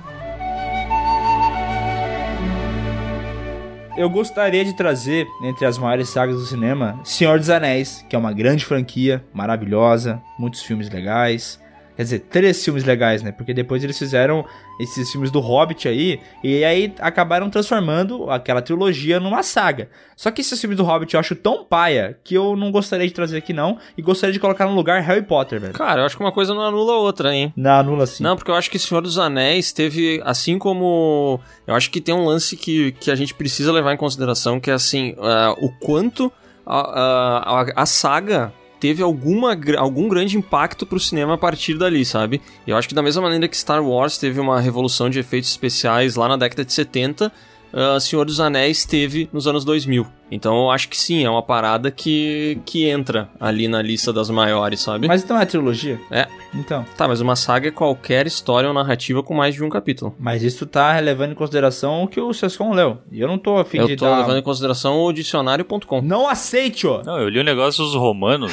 Eu 3.97 4.11
gostaria 4.11 4.65
de 4.65 4.73
trazer, 4.73 5.29
entre 5.41 5.65
as 5.65 5.79
maiores 5.79 6.09
sagas 6.09 6.35
do 6.35 6.45
cinema, 6.45 6.99
Senhor 7.05 7.39
dos 7.39 7.49
Anéis, 7.49 8.05
que 8.09 8.17
é 8.17 8.19
uma 8.19 8.33
grande 8.33 8.65
franquia, 8.65 9.25
maravilhosa, 9.33 10.21
muitos 10.37 10.63
filmes 10.63 10.91
legais. 10.91 11.61
Quer 11.97 12.03
dizer, 12.03 12.19
três 12.29 12.65
filmes 12.65 12.83
legais, 12.85 13.23
né? 13.23 13.31
Porque 13.31 13.55
depois 13.55 13.85
eles 13.85 13.97
fizeram 13.97 14.45
esses 14.81 15.11
filmes 15.13 15.31
do 15.31 15.39
Hobbit 15.39 15.87
aí, 15.87 16.19
e 16.43 16.65
aí 16.65 16.93
acabaram 16.99 17.49
transformando 17.49 18.29
aquela 18.31 18.61
trilogia 18.61 19.21
numa 19.21 19.45
saga. 19.45 19.89
Só 20.17 20.31
que 20.33 20.41
esses 20.41 20.61
filmes 20.61 20.77
do 20.77 20.83
Hobbit 20.83 21.15
eu 21.15 21.21
acho 21.21 21.37
tão 21.37 21.65
paia 21.65 22.19
que 22.25 22.35
eu 22.35 22.57
não 22.57 22.73
gostaria 22.73 23.07
de 23.07 23.13
trazer 23.15 23.37
aqui 23.39 23.53
não, 23.53 23.79
e 23.97 24.03
gostaria 24.03 24.33
de 24.33 24.41
colocar 24.41 24.67
no 24.67 24.75
lugar 24.75 25.01
Harry 25.03 25.23
Potter, 25.23 25.61
velho. 25.61 25.73
Cara, 25.73 26.01
eu 26.03 26.07
acho 26.07 26.17
que 26.17 26.23
uma 26.23 26.33
coisa 26.33 26.53
não 26.53 26.63
anula 26.63 26.95
a 26.95 26.99
outra, 26.99 27.33
hein? 27.33 27.53
Na 27.57 27.79
anula 27.79 28.07
sim. 28.07 28.25
Não, 28.25 28.35
porque 28.37 28.51
eu 28.51 28.57
acho 28.57 28.69
que 28.71 28.79
Senhor 28.79 29.01
dos 29.01 29.17
Anéis 29.19 29.73
teve, 29.73 30.21
assim 30.25 30.59
como. 30.59 31.39
Eu 31.67 31.77
acho 31.77 31.91
que 31.93 32.01
tem 32.01 32.13
um 32.15 32.25
lance 32.25 32.57
que, 32.57 32.91
que 32.93 33.09
a 33.11 33.15
gente 33.15 33.33
precisa 33.35 33.73
levar 33.73 33.95
em 33.95 33.97
consideração, 33.97 34.59
que 34.59 34.69
é 34.71 34.75
assim, 34.75 35.15
ah, 35.21 35.55
o 35.59 35.69
quanto 35.71 36.33
a, 36.67 37.61
a- 37.61 37.67
a 37.83 37.87
saga 37.87 38.53
teve 38.85 39.03
alguma, 39.03 39.59
algum 39.79 40.11
grande 40.11 40.37
impacto 40.37 40.85
pro 40.85 41.01
cinema 41.01 41.33
a 41.33 41.39
partir 41.39 41.73
dali, 41.79 42.05
sabe? 42.05 42.43
Eu 42.67 42.77
acho 42.77 42.87
que 42.87 42.95
da 42.95 43.03
mesma 43.03 43.23
maneira 43.23 43.49
que 43.49 43.57
Star 43.57 43.83
Wars 43.83 44.19
teve 44.19 44.39
uma 44.39 44.61
revolução 44.61 45.09
de 45.09 45.19
efeitos 45.19 45.49
especiais 45.49 46.17
lá 46.17 46.29
na 46.29 46.37
década 46.37 46.67
de 46.67 46.73
70, 46.75 47.33
ah, 47.75 47.99
Senhor 47.99 48.25
dos 48.25 48.39
Anéis 48.39 48.85
teve 48.85 49.29
nos 49.33 49.49
anos 49.49 49.65
2000. 49.65 50.07
Então 50.31 50.57
eu 50.63 50.71
acho 50.71 50.89
que 50.89 50.97
sim, 50.97 51.25
é 51.25 51.31
uma 51.31 51.43
parada 51.43 51.91
que, 51.91 52.59
que 52.65 52.89
entra 52.89 53.29
ali 53.39 53.69
na 53.69 53.83
lista 53.83 54.13
das 54.13 54.31
maiores, 54.31 54.81
sabe? 54.81 55.07
Mas 55.09 55.23
então 55.23 55.39
é 55.39 55.45
trilogia? 55.45 56.01
É. 56.11 56.27
Então. 56.55 56.85
Tá, 56.97 57.09
mas 57.09 57.21
uma 57.21 57.37
saga 57.37 57.69
é 57.69 57.71
qualquer 57.71 58.27
história 58.27 58.69
ou 58.69 58.75
narrativa 58.75 59.23
com 59.23 59.35
mais 59.35 59.55
de 59.55 59.63
um 59.63 59.69
capítulo. 59.69 60.15
Mas 60.19 60.43
isso 60.43 60.67
tá 60.67 60.99
levando 61.01 61.33
em 61.33 61.35
consideração 61.35 62.05
o 62.05 62.09
que 62.09 62.21
o 62.21 62.33
Sescon 62.33 62.73
leu. 62.73 62.99
E 63.11 63.21
eu 63.21 63.29
não 63.29 63.39
tô 63.39 63.59
afim 63.59 63.85
de 63.85 63.93
Eu 63.93 63.97
tô 63.97 64.05
dar... 64.07 64.19
levando 64.19 64.39
em 64.39 64.43
consideração 64.43 65.03
o 65.03 65.13
dicionário.com. 65.13 66.01
Não 66.01 66.29
aceite, 66.29 66.87
ó! 66.87 67.03
Não, 67.05 67.19
eu 67.19 67.29
li 67.29 67.41
o 67.41 67.45
negócio 67.45 67.85
dos 67.85 67.95
romanos. 67.95 68.53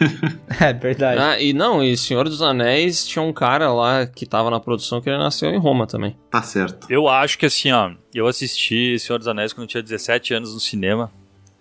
É 0.60 0.72
verdade. 0.72 1.20
Ah, 1.20 1.40
e 1.40 1.52
não, 1.52 1.82
e 1.82 1.96
Senhor 1.96 2.28
dos 2.28 2.42
Anéis 2.42 3.06
tinha 3.06 3.22
um 3.22 3.32
cara 3.32 3.72
lá 3.72 4.06
que 4.06 4.26
tava 4.26 4.50
na 4.50 4.60
produção 4.60 5.00
que 5.00 5.08
ele 5.08 5.18
nasceu 5.18 5.50
em 5.50 5.58
Roma 5.58 5.86
também. 5.86 6.16
Tá 6.30 6.42
certo. 6.42 6.86
Eu 6.90 7.08
acho 7.08 7.38
que 7.38 7.46
assim, 7.46 7.72
ó, 7.72 7.92
eu 8.14 8.26
assisti 8.26 8.98
Senhor 8.98 9.18
dos 9.18 9.28
Anéis 9.28 9.52
quando 9.52 9.64
eu 9.64 9.68
tinha 9.68 9.82
17 9.82 10.34
anos 10.34 10.52
no 10.52 10.60
cinema. 10.60 11.10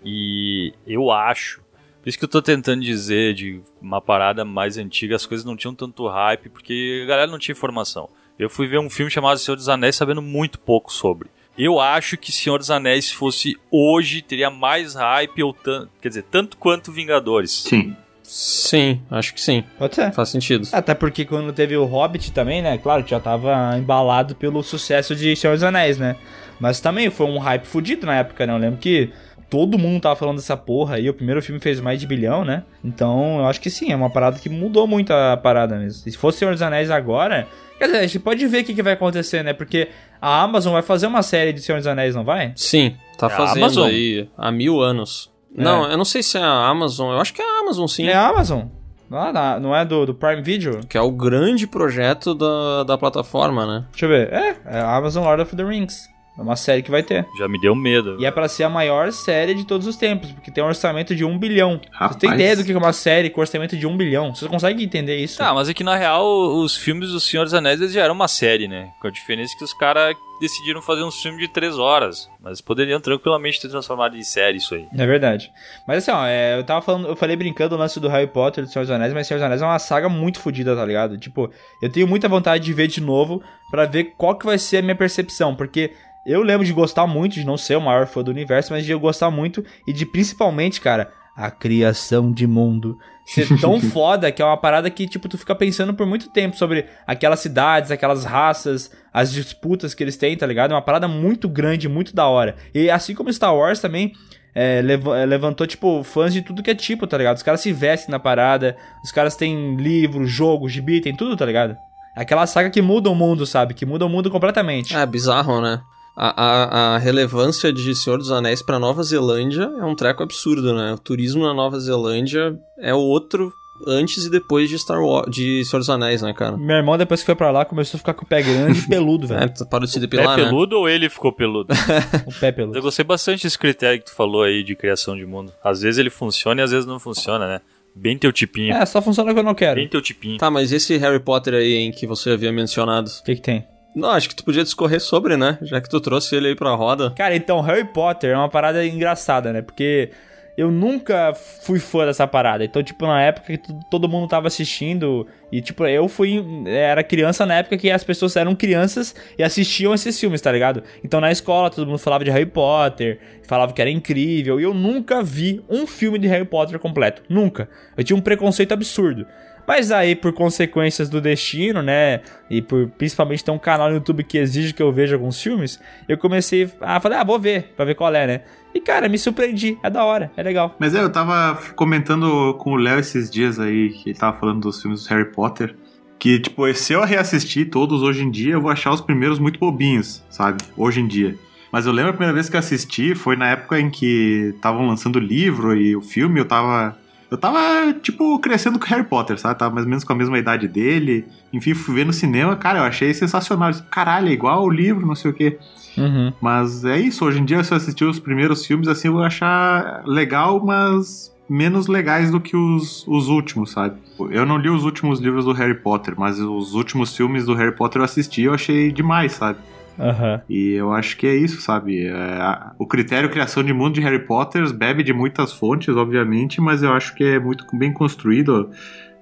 E 0.03 0.73
eu 0.87 1.11
acho. 1.11 1.61
Por 2.01 2.09
isso 2.09 2.17
que 2.17 2.23
eu 2.25 2.29
tô 2.29 2.41
tentando 2.41 2.81
dizer 2.81 3.33
de 3.33 3.61
uma 3.81 4.01
parada 4.01 4.45
mais 4.45 4.77
antiga, 4.77 5.15
as 5.15 5.25
coisas 5.25 5.45
não 5.45 5.55
tinham 5.55 5.75
tanto 5.75 6.07
hype, 6.07 6.49
porque 6.49 7.01
a 7.03 7.07
galera 7.07 7.31
não 7.31 7.37
tinha 7.37 7.53
informação. 7.53 8.09
Eu 8.37 8.49
fui 8.49 8.67
ver 8.67 8.79
um 8.79 8.89
filme 8.89 9.11
chamado 9.11 9.37
Senhor 9.37 9.57
dos 9.57 9.67
Anéis 9.67 9.97
sabendo 9.97 10.21
muito 10.21 10.59
pouco 10.59 10.93
sobre. 10.93 11.29
Eu 11.57 11.77
acho 11.77 12.15
que 12.15 12.31
Senhor 12.31 12.57
dos 12.57 12.71
Anéis, 12.71 13.05
se 13.05 13.13
fosse 13.13 13.57
hoje, 13.69 14.21
teria 14.21 14.49
mais 14.49 14.95
hype, 14.95 15.43
ou 15.43 15.53
tanto, 15.53 15.89
quer 16.01 16.07
dizer, 16.07 16.23
tanto 16.23 16.55
quanto 16.55 16.89
Vingadores. 16.89 17.51
Sim. 17.51 17.95
Sim, 18.31 19.01
acho 19.09 19.33
que 19.33 19.41
sim. 19.41 19.63
Pode 19.79 19.95
ser. 19.95 20.11
Faz 20.11 20.29
sentido. 20.29 20.67
Até 20.71 20.93
porque 20.93 21.25
quando 21.25 21.51
teve 21.51 21.75
o 21.75 21.85
Hobbit 21.85 22.31
também, 22.31 22.61
né? 22.61 22.77
Claro 22.77 23.03
que 23.03 23.09
já 23.09 23.19
tava 23.19 23.75
embalado 23.75 24.35
pelo 24.35 24.61
sucesso 24.61 25.15
de 25.15 25.35
Senhor 25.35 25.53
dos 25.53 25.63
Anéis, 25.63 25.97
né? 25.97 26.15
Mas 26.59 26.79
também 26.79 27.09
foi 27.09 27.25
um 27.25 27.39
hype 27.39 27.65
fudido 27.65 28.05
na 28.05 28.17
época, 28.17 28.45
né? 28.45 28.53
Eu 28.53 28.57
lembro 28.57 28.77
que 28.77 29.09
todo 29.49 29.79
mundo 29.79 30.03
tava 30.03 30.15
falando 30.15 30.35
dessa 30.35 30.55
porra 30.55 30.97
aí. 30.97 31.09
O 31.09 31.13
primeiro 31.15 31.41
filme 31.41 31.59
fez 31.59 31.79
mais 31.81 31.99
de 31.99 32.05
bilhão, 32.05 32.45
né? 32.45 32.61
Então 32.85 33.39
eu 33.39 33.47
acho 33.47 33.59
que 33.59 33.69
sim, 33.71 33.91
é 33.91 33.95
uma 33.95 34.11
parada 34.11 34.37
que 34.37 34.47
mudou 34.47 34.85
muito 34.85 35.11
a 35.11 35.35
parada 35.35 35.75
mesmo. 35.77 36.03
E 36.05 36.11
se 36.11 36.17
fosse 36.17 36.37
Senhor 36.37 36.51
dos 36.51 36.61
Anéis 36.61 36.91
agora. 36.91 37.47
Quer 37.79 37.85
dizer, 37.85 37.97
a 37.97 38.01
gente 38.01 38.19
pode 38.19 38.45
ver 38.45 38.61
o 38.61 38.63
que, 38.63 38.75
que 38.75 38.83
vai 38.83 38.93
acontecer, 38.93 39.43
né? 39.43 39.53
Porque 39.53 39.87
a 40.21 40.43
Amazon 40.43 40.73
vai 40.73 40.83
fazer 40.83 41.07
uma 41.07 41.23
série 41.23 41.51
de 41.51 41.61
Senhor 41.61 41.79
dos 41.79 41.87
Anéis, 41.87 42.13
não 42.13 42.23
vai? 42.23 42.51
Sim, 42.55 42.95
tá 43.17 43.25
É 43.25 43.29
fazendo 43.31 43.83
aí 43.85 44.29
há 44.37 44.51
mil 44.51 44.79
anos. 44.81 45.28
Não, 45.55 45.89
eu 45.89 45.97
não 45.97 46.05
sei 46.05 46.21
se 46.23 46.37
é 46.37 46.41
a 46.41 46.67
Amazon, 46.67 47.11
eu 47.13 47.19
acho 47.19 47.33
que 47.33 47.41
é 47.41 47.45
a 47.45 47.59
Amazon 47.61 47.87
sim. 47.87 48.07
É 48.07 48.13
a 48.13 48.27
Amazon. 48.27 48.63
Não, 49.09 49.25
é- 49.27 49.59
não 49.59 49.75
é 49.75 49.83
do, 49.83 50.05
do 50.05 50.13
Prime 50.13 50.41
Video? 50.43 50.81
Que 50.87 50.97
é 50.97 51.01
o 51.01 51.11
grande 51.11 51.65
projeto 51.65 52.35
da, 52.35 52.83
da 52.83 52.97
plataforma, 52.97 53.65
né? 53.65 53.85
Deixa 53.91 54.05
eu 54.05 54.09
ver. 54.09 54.31
É, 54.31 54.55
é 54.65 54.79
a 54.79 54.95
Amazon 54.95 55.23
Lord 55.23 55.41
of 55.41 55.55
the 55.55 55.63
Rings. 55.63 56.07
É 56.39 56.41
uma 56.41 56.55
série 56.55 56.81
que 56.81 56.89
vai 56.89 57.03
ter. 57.03 57.27
Já 57.37 57.49
me 57.49 57.59
deu 57.59 57.75
medo. 57.75 58.15
E 58.17 58.25
é 58.25 58.31
pra 58.31 58.47
ser 58.47 58.63
a 58.63 58.69
maior 58.69 59.11
série 59.11 59.53
de 59.53 59.65
todos 59.65 59.85
os 59.85 59.97
tempos, 59.97 60.31
porque 60.31 60.49
tem 60.49 60.63
um 60.63 60.67
orçamento 60.67 61.13
de 61.13 61.25
um 61.25 61.37
bilhão. 61.37 61.81
Rapaz. 61.91 62.13
Você 62.13 62.19
tem 62.19 62.33
ideia 62.33 62.55
do 62.55 62.63
que 62.63 62.71
é 62.71 62.77
uma 62.77 62.93
série 62.93 63.29
com 63.29 63.41
orçamento 63.41 63.75
de 63.75 63.85
um 63.85 63.97
bilhão? 63.97 64.33
Você 64.33 64.47
consegue 64.47 64.81
entender 64.81 65.17
isso? 65.17 65.37
Tá, 65.37 65.53
mas 65.53 65.67
é 65.67 65.73
que 65.73 65.83
na 65.83 65.97
real 65.97 66.25
os 66.55 66.77
filmes 66.77 67.09
do 67.09 67.19
Senhor 67.19 67.43
dos 67.43 67.53
Anéis 67.53 67.81
eles 67.81 67.93
já 67.93 68.03
eram 68.03 68.15
uma 68.15 68.29
série, 68.29 68.69
né? 68.69 68.89
Com 69.01 69.09
a 69.09 69.11
diferença 69.11 69.53
que 69.57 69.63
os 69.65 69.73
caras 69.73 70.15
decidiram 70.39 70.81
fazer 70.81 71.03
um 71.03 71.11
filme 71.11 71.37
de 71.39 71.49
três 71.49 71.77
horas. 71.77 72.29
Mas 72.41 72.61
poderiam 72.61 73.01
tranquilamente 73.01 73.59
ter 73.59 73.67
transformado 73.67 74.15
em 74.15 74.23
série 74.23 74.57
isso 74.57 74.73
aí. 74.73 74.87
É 74.97 75.05
verdade. 75.05 75.51
Mas 75.85 75.97
assim, 75.97 76.11
ó, 76.11 76.25
é, 76.25 76.57
eu 76.57 76.63
tava 76.63 76.81
falando, 76.81 77.07
eu 77.07 77.15
falei 77.15 77.35
brincando 77.35 77.75
o 77.75 77.77
lance 77.77 77.99
do 77.99 78.07
Harry 78.07 78.27
Potter 78.27 78.63
do 78.63 78.69
Senhor 78.69 78.85
dos 78.85 78.91
Anéis, 78.91 79.13
mas 79.13 79.27
Senhor 79.27 79.39
dos 79.39 79.45
Anéis 79.45 79.61
é 79.61 79.65
uma 79.65 79.79
saga 79.79 80.07
muito 80.07 80.39
fodida, 80.39 80.75
tá 80.75 80.85
ligado? 80.85 81.17
Tipo, 81.17 81.51
eu 81.81 81.91
tenho 81.91 82.07
muita 82.07 82.29
vontade 82.29 82.63
de 82.63 82.73
ver 82.73 82.87
de 82.87 83.01
novo 83.01 83.43
pra 83.69 83.85
ver 83.85 84.13
qual 84.17 84.35
que 84.37 84.45
vai 84.45 84.57
ser 84.57 84.77
a 84.77 84.81
minha 84.81 84.95
percepção, 84.95 85.53
porque 85.53 85.91
eu 86.25 86.41
lembro 86.41 86.65
de 86.65 86.73
gostar 86.73 87.07
muito, 87.07 87.33
de 87.33 87.45
não 87.45 87.57
ser 87.57 87.77
o 87.77 87.81
maior 87.81 88.05
fã 88.07 88.23
do 88.23 88.31
universo, 88.31 88.73
mas 88.73 88.85
de 88.85 88.91
eu 88.91 88.99
gostar 88.99 89.29
muito 89.31 89.63
e 89.87 89.93
de 89.93 90.05
principalmente, 90.05 90.79
cara, 90.81 91.11
a 91.35 91.49
criação 91.49 92.31
de 92.31 92.45
mundo 92.45 92.97
ser 93.25 93.47
tão 93.61 93.79
foda 93.79 94.31
que 94.31 94.41
é 94.41 94.45
uma 94.45 94.57
parada 94.57 94.89
que, 94.89 95.07
tipo, 95.07 95.29
tu 95.29 95.37
fica 95.37 95.55
pensando 95.55 95.93
por 95.93 96.05
muito 96.05 96.29
tempo 96.29 96.57
sobre 96.57 96.85
aquelas 97.07 97.39
cidades, 97.39 97.91
aquelas 97.91 98.25
raças, 98.25 98.91
as 99.13 99.31
disputas 99.31 99.93
que 99.93 100.03
eles 100.03 100.17
têm, 100.17 100.35
tá 100.35 100.45
ligado? 100.45 100.71
É 100.71 100.75
uma 100.75 100.81
parada 100.81 101.07
muito 101.07 101.47
grande, 101.47 101.87
muito 101.87 102.13
da 102.15 102.27
hora. 102.27 102.55
E 102.73 102.89
assim 102.89 103.13
como 103.15 103.31
Star 103.31 103.55
Wars 103.55 103.79
também, 103.79 104.11
é, 104.53 104.81
leva- 104.81 105.17
é, 105.17 105.25
levantou, 105.25 105.65
tipo, 105.67 106.03
fãs 106.03 106.33
de 106.33 106.41
tudo 106.41 106.63
que 106.63 106.71
é 106.71 106.75
tipo, 106.75 107.05
tá 107.07 107.17
ligado? 107.17 107.37
Os 107.37 107.43
caras 107.43 107.61
se 107.61 107.71
vestem 107.71 108.11
na 108.11 108.19
parada, 108.19 108.75
os 109.03 109.11
caras 109.11 109.35
têm 109.35 109.75
livro, 109.77 110.25
jogo, 110.25 110.67
gibi, 110.67 110.99
tem 110.99 111.15
tudo, 111.15 111.37
tá 111.37 111.45
ligado? 111.45 111.77
Aquela 112.15 112.45
saga 112.47 112.69
que 112.69 112.81
muda 112.81 113.09
o 113.09 113.15
mundo, 113.15 113.45
sabe? 113.45 113.73
Que 113.75 113.85
muda 113.85 114.05
o 114.05 114.09
mundo 114.09 114.29
completamente. 114.29 114.93
É 114.97 115.05
bizarro, 115.05 115.61
né? 115.61 115.79
A, 116.19 116.43
a, 116.45 116.95
a 116.95 116.97
relevância 116.97 117.71
de 117.71 117.95
Senhor 117.95 118.17
dos 118.17 118.31
Anéis 118.31 118.61
pra 118.61 118.77
Nova 118.79 119.01
Zelândia 119.03 119.63
é 119.79 119.85
um 119.85 119.95
treco 119.95 120.21
absurdo, 120.23 120.73
né? 120.75 120.93
O 120.93 120.97
turismo 120.97 121.43
na 121.45 121.53
Nova 121.53 121.79
Zelândia 121.79 122.57
é 122.79 122.93
outro 122.93 123.51
antes 123.87 124.25
e 124.25 124.29
depois 124.29 124.69
de 124.69 124.77
Star 124.77 125.01
Wars, 125.01 125.31
de 125.33 125.63
Senhor 125.63 125.79
dos 125.79 125.89
Anéis, 125.89 126.21
né, 126.21 126.33
cara? 126.33 126.57
Meu 126.57 126.75
irmão, 126.75 126.97
depois 126.97 127.21
que 127.21 127.25
foi 127.25 127.35
pra 127.35 127.49
lá, 127.49 127.63
começou 127.63 127.97
a 127.97 127.99
ficar 127.99 128.13
com 128.13 128.25
o 128.25 128.27
pé 128.27 128.41
grande 128.41 128.79
e 128.79 128.87
peludo, 128.89 129.25
É, 129.33 129.39
velho. 129.39 129.53
tu 129.53 129.65
parou 129.65 129.85
de 129.85 129.91
se 129.93 129.99
Pé 130.01 130.05
depilar, 130.07 130.37
né? 130.37 130.43
peludo 130.43 130.77
ou 130.79 130.89
ele 130.89 131.09
ficou 131.09 131.31
peludo? 131.31 131.73
O 132.27 132.33
pé 132.39 132.51
peludo. 132.51 132.77
eu 132.77 132.81
gostei 132.81 133.05
bastante 133.05 133.43
desse 133.43 133.57
critério 133.57 133.99
que 133.99 134.07
tu 134.07 134.13
falou 134.15 134.43
aí 134.43 134.63
de 134.63 134.75
criação 134.75 135.15
de 135.15 135.25
mundo. 135.25 135.53
Às 135.63 135.81
vezes 135.81 135.97
ele 135.97 136.09
funciona 136.09 136.59
e 136.59 136.63
às 136.65 136.71
vezes 136.71 136.85
não 136.85 136.99
funciona, 136.99 137.47
né? 137.47 137.61
Bem 137.95 138.17
teu 138.17 138.31
tipinho. 138.33 138.73
É, 138.73 138.85
só 138.85 139.01
funciona 139.01 139.29
quando 139.31 139.37
eu 139.39 139.43
não 139.43 139.55
quero. 139.55 139.75
Bem 139.75 139.87
O 139.87 139.89
teu 139.89 140.01
tipinho. 140.01 140.37
Tá, 140.37 140.51
mas 140.51 140.71
esse 140.73 140.95
Harry 140.97 141.19
Potter 141.19 141.53
aí, 141.53 141.73
hein, 141.75 141.91
que 141.91 142.05
você 142.05 142.31
havia 142.31 142.51
mencionado. 142.51 143.09
que 143.25 143.35
que 143.35 143.41
tem? 143.41 143.65
Não, 143.95 144.11
acho 144.11 144.29
que 144.29 144.35
tu 144.35 144.43
podia 144.43 144.63
discorrer 144.63 144.99
sobre, 144.99 145.35
né? 145.35 145.57
Já 145.61 145.81
que 145.81 145.89
tu 145.89 145.99
trouxe 145.99 146.35
ele 146.35 146.49
aí 146.49 146.55
pra 146.55 146.73
roda. 146.75 147.11
Cara, 147.11 147.35
então, 147.35 147.61
Harry 147.61 147.85
Potter 147.85 148.31
é 148.31 148.37
uma 148.37 148.49
parada 148.49 148.85
engraçada, 148.85 149.51
né? 149.51 149.61
Porque 149.61 150.11
eu 150.59 150.69
nunca 150.69 151.33
fui 151.33 151.79
fã 151.79 152.05
dessa 152.05 152.27
parada. 152.27 152.65
Então, 152.65 152.83
tipo, 152.83 153.07
na 153.07 153.21
época 153.21 153.57
que 153.57 153.73
todo 153.89 154.09
mundo 154.09 154.27
tava 154.27 154.47
assistindo, 154.47 155.25
e 155.51 155.61
tipo, 155.61 155.85
eu 155.85 156.09
fui. 156.09 156.43
Era 156.67 157.01
criança 157.01 157.45
na 157.45 157.55
época 157.55 157.77
que 157.77 157.89
as 157.89 158.03
pessoas 158.03 158.35
eram 158.35 158.53
crianças 158.53 159.15
e 159.37 159.43
assistiam 159.43 159.93
esses 159.93 160.19
filmes, 160.19 160.41
tá 160.41 160.51
ligado? 160.51 160.83
Então, 161.01 161.21
na 161.21 161.31
escola, 161.31 161.69
todo 161.69 161.87
mundo 161.87 161.97
falava 161.97 162.25
de 162.25 162.29
Harry 162.29 162.45
Potter, 162.45 163.19
falava 163.47 163.71
que 163.71 163.79
era 163.79 163.89
incrível, 163.89 164.59
e 164.59 164.63
eu 164.63 164.73
nunca 164.73 165.23
vi 165.23 165.63
um 165.69 165.87
filme 165.87 166.19
de 166.19 166.27
Harry 166.27 166.45
Potter 166.45 166.77
completo. 166.77 167.23
Nunca. 167.29 167.69
Eu 167.95 168.03
tinha 168.03 168.17
um 168.17 168.21
preconceito 168.21 168.73
absurdo. 168.73 169.25
Mas 169.69 169.91
aí, 169.91 170.15
por 170.15 170.33
consequências 170.33 171.09
do 171.09 171.21
destino, 171.21 171.83
né? 171.83 172.21
E 172.49 172.59
por 172.59 172.89
principalmente 172.89 173.43
ter 173.43 173.51
um 173.51 173.59
canal 173.59 173.87
no 173.89 173.97
YouTube 173.97 174.23
que 174.23 174.39
exige 174.39 174.73
que 174.73 174.81
eu 174.81 174.91
veja 174.91 175.13
alguns 175.15 175.39
filmes, 175.39 175.79
eu 176.07 176.17
comecei 176.17 176.67
a 176.81 176.99
falar, 176.99 177.21
ah, 177.21 177.23
vou 177.23 177.37
ver, 177.37 177.71
pra 177.75 177.85
ver 177.85 177.93
qual 177.93 178.11
é, 178.15 178.25
né? 178.25 178.41
E 178.73 178.81
cara, 178.81 179.07
me 179.07 179.19
surpreendi. 179.19 179.77
É 179.83 179.89
da 179.91 180.03
hora, 180.03 180.31
é 180.35 180.41
legal. 180.41 180.75
Mas 180.79 180.95
é, 180.95 181.03
eu 181.03 181.11
tava 181.11 181.61
comentando 181.75 182.55
com 182.55 182.71
o 182.71 182.77
Léo 182.77 182.97
esses 182.97 183.29
dias 183.29 183.59
aí, 183.59 183.89
que 183.89 184.09
ele 184.09 184.17
tava 184.17 184.39
falando 184.39 184.61
dos 184.61 184.81
filmes 184.81 185.03
do 185.03 185.09
Harry 185.09 185.31
Potter. 185.31 185.75
Que, 186.17 186.39
tipo, 186.39 186.73
se 186.73 186.93
eu 186.93 187.05
reassistir 187.05 187.69
todos 187.69 188.01
hoje 188.01 188.23
em 188.23 188.31
dia, 188.31 188.53
eu 188.53 188.61
vou 188.61 188.71
achar 188.71 188.91
os 188.91 189.01
primeiros 189.01 189.37
muito 189.37 189.59
bobinhos, 189.59 190.25
sabe? 190.31 190.63
Hoje 190.75 190.99
em 190.99 191.05
dia. 191.07 191.35
Mas 191.71 191.85
eu 191.85 191.91
lembro 191.91 192.09
a 192.09 192.13
primeira 192.13 192.33
vez 192.33 192.49
que 192.49 192.55
eu 192.55 192.59
assisti 192.59 193.13
foi 193.13 193.35
na 193.35 193.49
época 193.49 193.79
em 193.79 193.91
que 193.91 194.51
estavam 194.55 194.87
lançando 194.87 195.17
o 195.17 195.19
livro 195.19 195.77
e 195.77 195.95
o 195.95 196.01
filme, 196.01 196.39
eu 196.39 196.45
tava. 196.45 196.97
Eu 197.29 197.37
tava, 197.37 197.93
tipo, 198.01 198.39
crescendo 198.39 198.79
com 198.79 198.85
o 198.85 198.87
Harry 198.87 199.03
Potter, 199.03 199.39
sabe? 199.39 199.59
Tava 199.59 199.73
mais 199.73 199.85
ou 199.85 199.89
menos 199.89 200.03
com 200.03 200.13
a 200.13 200.15
mesma 200.15 200.37
idade 200.37 200.67
dele. 200.67 201.25
Enfim, 201.53 201.73
fui 201.73 201.95
ver 201.95 202.05
no 202.05 202.13
cinema, 202.13 202.55
cara, 202.55 202.79
eu 202.79 202.83
achei 202.83 203.13
sensacional. 203.13 203.71
Caralho, 203.91 204.29
é 204.29 204.31
igual 204.31 204.63
o 204.63 204.69
livro, 204.69 205.05
não 205.05 205.15
sei 205.15 205.31
o 205.31 205.33
quê. 205.33 205.59
Uhum. 205.97 206.33
Mas 206.41 206.83
é 206.85 206.97
isso, 206.97 207.25
hoje 207.25 207.39
em 207.39 207.45
dia, 207.45 207.63
se 207.63 207.71
eu 207.71 207.77
assistir 207.77 208.05
os 208.05 208.19
primeiros 208.19 208.65
filmes, 208.65 208.87
assim, 208.87 209.09
eu 209.09 209.13
vou 209.13 209.23
achar 209.23 210.01
legal, 210.05 210.63
mas 210.63 211.35
menos 211.47 211.87
legais 211.87 212.31
do 212.31 212.39
que 212.39 212.55
os, 212.55 213.05
os 213.07 213.27
últimos, 213.27 213.71
sabe? 213.71 213.97
Eu 214.29 214.45
não 214.45 214.57
li 214.57 214.69
os 214.69 214.83
últimos 214.83 215.19
livros 215.19 215.45
do 215.45 215.51
Harry 215.53 215.75
Potter, 215.75 216.13
mas 216.17 216.39
os 216.39 216.73
últimos 216.73 217.15
filmes 217.15 217.45
do 217.45 217.55
Harry 217.55 217.75
Potter 217.75 218.01
eu 218.01 218.05
assisti 218.05 218.41
e 218.41 218.45
eu 218.45 218.53
achei 218.53 218.91
demais, 218.91 219.33
sabe? 219.33 219.57
Aham. 219.99 220.41
E 220.49 220.71
eu 220.73 220.91
acho 220.93 221.17
que 221.17 221.27
é 221.27 221.35
isso, 221.35 221.61
sabe? 221.61 222.05
É, 222.07 222.11
a- 222.13 222.71
o 222.79 222.85
critério 222.87 223.29
criação 223.29 223.63
de 223.63 223.73
mundo 223.73 223.95
de 223.95 224.01
Harry 224.01 224.25
Potter 224.25 224.71
bebe 224.73 225.03
de 225.03 225.13
muitas 225.13 225.53
fontes, 225.53 225.95
obviamente, 225.95 226.59
mas 226.61 226.81
eu 226.83 226.93
acho 226.93 227.13
que 227.15 227.23
é 227.23 227.39
muito 227.39 227.65
bem 227.77 227.91
construído, 227.93 228.69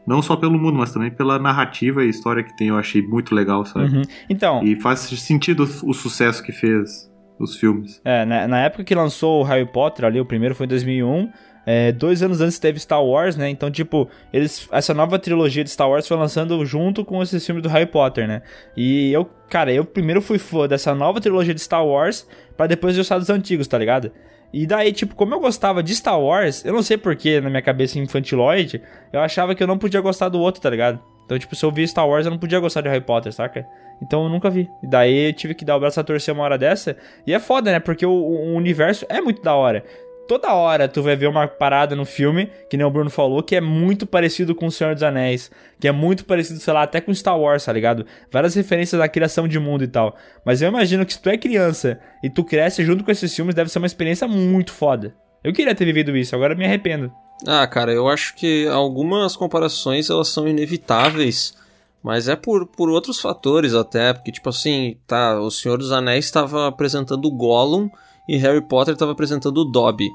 não 0.05 0.21
só 0.21 0.35
pelo 0.35 0.57
mundo, 0.57 0.77
mas 0.77 0.93
também 0.93 1.11
pela 1.11 1.37
narrativa 1.39 2.03
e 2.05 2.09
história 2.09 2.43
que 2.43 2.55
tem, 2.55 2.67
eu 2.69 2.77
achei 2.77 3.01
muito 3.01 3.33
legal, 3.35 3.65
sabe? 3.65 3.95
Uhum. 3.97 4.01
Então, 4.29 4.63
E 4.63 4.75
faz 4.77 4.99
sentido 4.99 5.63
o 5.83 5.93
sucesso 5.93 6.41
que 6.43 6.51
fez 6.51 7.11
os 7.39 7.55
filmes. 7.57 8.01
é, 8.05 8.25
na, 8.25 8.47
na 8.47 8.59
época 8.61 8.83
que 8.83 8.95
lançou 8.95 9.41
o 9.41 9.43
Harry 9.43 9.65
Potter 9.71 10.05
ali, 10.05 10.19
o 10.19 10.25
primeiro 10.25 10.55
foi 10.55 10.65
em 10.65 10.69
2001. 10.69 11.29
É, 11.69 11.91
dois 11.91 12.23
anos 12.23 12.39
antes 12.39 12.57
teve 12.57 12.79
Star 12.79 13.03
Wars, 13.03 13.35
né? 13.35 13.49
Então, 13.49 13.69
tipo, 13.69 14.09
eles 14.31 14.69
essa 14.71 14.93
nova 14.93 15.19
trilogia 15.19 15.65
de 15.65 15.69
Star 15.69 15.89
Wars 15.89 16.07
foi 16.07 16.15
lançando 16.15 16.65
junto 16.65 17.03
com 17.03 17.21
esses 17.21 17.45
filmes 17.45 17.61
do 17.61 17.67
Harry 17.67 17.85
Potter, 17.85 18.25
né? 18.25 18.41
E 18.75 19.11
eu, 19.11 19.29
cara, 19.49 19.73
eu 19.73 19.83
primeiro 19.83 20.21
fui 20.21 20.37
fã 20.37 20.65
dessa 20.65 20.95
nova 20.95 21.19
trilogia 21.19 21.53
de 21.53 21.59
Star 21.59 21.85
Wars 21.85 22.25
pra 22.55 22.67
depois 22.67 22.95
gostar 22.95 23.17
dos 23.17 23.29
antigos, 23.29 23.67
tá 23.67 23.77
ligado? 23.77 24.13
E 24.53 24.65
daí, 24.65 24.93
tipo, 24.93 25.13
como 25.13 25.33
eu 25.33 25.41
gostava 25.41 25.83
de 25.83 25.93
Star 25.93 26.17
Wars, 26.17 26.63
eu 26.63 26.71
não 26.71 26.81
sei 26.81 26.97
porquê, 26.97 27.41
na 27.41 27.49
minha 27.49 27.61
cabeça 27.61 27.99
infantiloide, 27.99 28.81
eu 29.11 29.19
achava 29.19 29.53
que 29.53 29.61
eu 29.61 29.67
não 29.67 29.77
podia 29.77 29.99
gostar 29.99 30.29
do 30.29 30.39
outro, 30.39 30.61
tá 30.61 30.69
ligado? 30.69 31.01
Então, 31.25 31.37
tipo, 31.37 31.53
se 31.53 31.65
eu 31.65 31.71
via 31.73 31.85
Star 31.85 32.07
Wars, 32.07 32.25
eu 32.25 32.31
não 32.31 32.39
podia 32.39 32.61
gostar 32.61 32.79
de 32.79 32.87
Harry 32.87 33.03
Potter, 33.03 33.33
saca? 33.33 33.67
Então 34.01 34.23
eu 34.23 34.29
nunca 34.29 34.49
vi. 34.49 34.69
E 34.81 34.87
daí 34.87 35.27
eu 35.27 35.33
tive 35.33 35.53
que 35.53 35.65
dar 35.65 35.75
o 35.75 35.79
braço 35.81 35.99
a 35.99 36.03
torcer 36.03 36.33
uma 36.33 36.43
hora 36.43 36.57
dessa. 36.57 36.95
E 37.25 37.33
é 37.33 37.39
foda, 37.39 37.71
né? 37.71 37.79
Porque 37.81 38.05
o, 38.05 38.11
o 38.11 38.55
universo 38.55 39.05
é 39.09 39.19
muito 39.19 39.41
da 39.41 39.53
hora. 39.53 39.83
Toda 40.27 40.53
hora 40.53 40.89
tu 40.89 41.01
vai 41.01 41.15
ver 41.15 41.27
uma 41.27 41.47
parada 41.47 41.95
no 41.95 42.03
filme, 42.05 42.51
que 42.69 42.75
nem 42.75 42.85
o 42.85 42.91
Bruno 42.91 43.09
falou, 43.09 43.41
que 43.41 43.55
é 43.55 43.61
muito 43.61 44.05
parecido 44.05 44.53
com 44.53 44.67
O 44.67 44.71
Senhor 44.71 44.93
dos 44.93 45.03
Anéis. 45.03 45.49
Que 45.79 45.87
é 45.87 45.91
muito 45.91 46.25
parecido, 46.25 46.59
sei 46.59 46.73
lá, 46.73 46.83
até 46.83 46.99
com 46.99 47.13
Star 47.13 47.39
Wars, 47.39 47.63
tá 47.63 47.71
ligado? 47.71 48.05
Várias 48.29 48.53
referências 48.55 48.99
à 48.99 49.07
criação 49.07 49.47
de 49.47 49.57
mundo 49.57 49.83
e 49.83 49.87
tal. 49.87 50.17
Mas 50.43 50.61
eu 50.61 50.67
imagino 50.67 51.05
que 51.05 51.13
se 51.13 51.21
tu 51.21 51.29
é 51.29 51.37
criança 51.37 51.99
e 52.21 52.29
tu 52.29 52.43
cresce 52.43 52.83
junto 52.83 53.03
com 53.03 53.11
esses 53.11 53.33
filmes, 53.33 53.55
deve 53.55 53.71
ser 53.71 53.77
uma 53.77 53.87
experiência 53.87 54.27
muito 54.27 54.73
foda. 54.73 55.15
Eu 55.43 55.53
queria 55.53 55.73
ter 55.73 55.85
vivido 55.85 56.17
isso, 56.17 56.35
agora 56.35 56.55
me 56.55 56.65
arrependo. 56.65 57.11
Ah, 57.45 57.65
cara, 57.67 57.93
eu 57.93 58.09
acho 58.09 58.35
que 58.35 58.67
algumas 58.67 59.35
comparações 59.35 60.09
elas 60.09 60.27
são 60.27 60.47
inevitáveis, 60.47 61.55
mas 62.03 62.27
é 62.27 62.35
por, 62.35 62.65
por 62.65 62.89
outros 62.89 63.21
fatores 63.21 63.73
até, 63.73 64.11
porque 64.11 64.31
tipo 64.31 64.49
assim, 64.49 64.97
tá, 65.05 65.39
o 65.39 65.51
Senhor 65.51 65.77
dos 65.77 65.91
Anéis 65.91 66.25
estava 66.25 66.67
apresentando 66.67 67.25
o 67.25 67.31
Gollum 67.31 67.89
e 68.27 68.37
Harry 68.37 68.61
Potter 68.61 68.93
estava 68.93 69.11
apresentando 69.11 69.57
o 69.59 69.65
Dobby. 69.65 70.09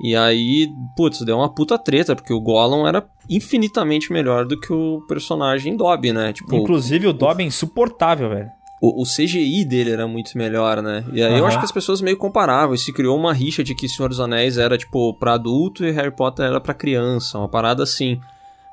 E 0.00 0.14
aí, 0.14 0.68
putz, 0.96 1.20
deu 1.22 1.36
uma 1.38 1.52
puta 1.52 1.76
treta, 1.76 2.14
porque 2.14 2.32
o 2.32 2.40
Gollum 2.40 2.86
era 2.86 3.04
infinitamente 3.28 4.12
melhor 4.12 4.46
do 4.46 4.58
que 4.58 4.72
o 4.72 5.00
personagem 5.08 5.76
Dobby, 5.76 6.12
né? 6.12 6.32
Tipo, 6.32 6.54
Inclusive 6.54 7.08
o 7.08 7.12
Dobby 7.12 7.42
é 7.42 7.46
insuportável, 7.46 8.28
velho. 8.30 8.48
o, 8.80 9.02
o 9.02 9.04
CGI 9.04 9.64
dele 9.64 9.90
era 9.90 10.06
muito 10.06 10.38
melhor, 10.38 10.80
né? 10.80 11.04
E 11.12 11.20
aí 11.20 11.32
eu 11.32 11.38
Aham. 11.38 11.46
acho 11.48 11.58
que 11.58 11.64
as 11.64 11.72
pessoas 11.72 12.00
meio 12.00 12.16
comparavam. 12.16 12.76
E 12.76 12.78
se 12.78 12.92
criou 12.92 13.16
uma 13.16 13.32
rixa 13.32 13.64
de 13.64 13.74
que 13.74 13.88
Senhor 13.88 14.08
dos 14.08 14.20
Anéis 14.20 14.56
era, 14.56 14.78
tipo, 14.78 15.12
pra 15.14 15.32
adulto 15.34 15.84
e 15.84 15.90
Harry 15.90 16.14
Potter 16.14 16.46
era 16.46 16.60
pra 16.60 16.72
criança, 16.74 17.36
uma 17.38 17.48
parada 17.48 17.82
assim. 17.82 18.20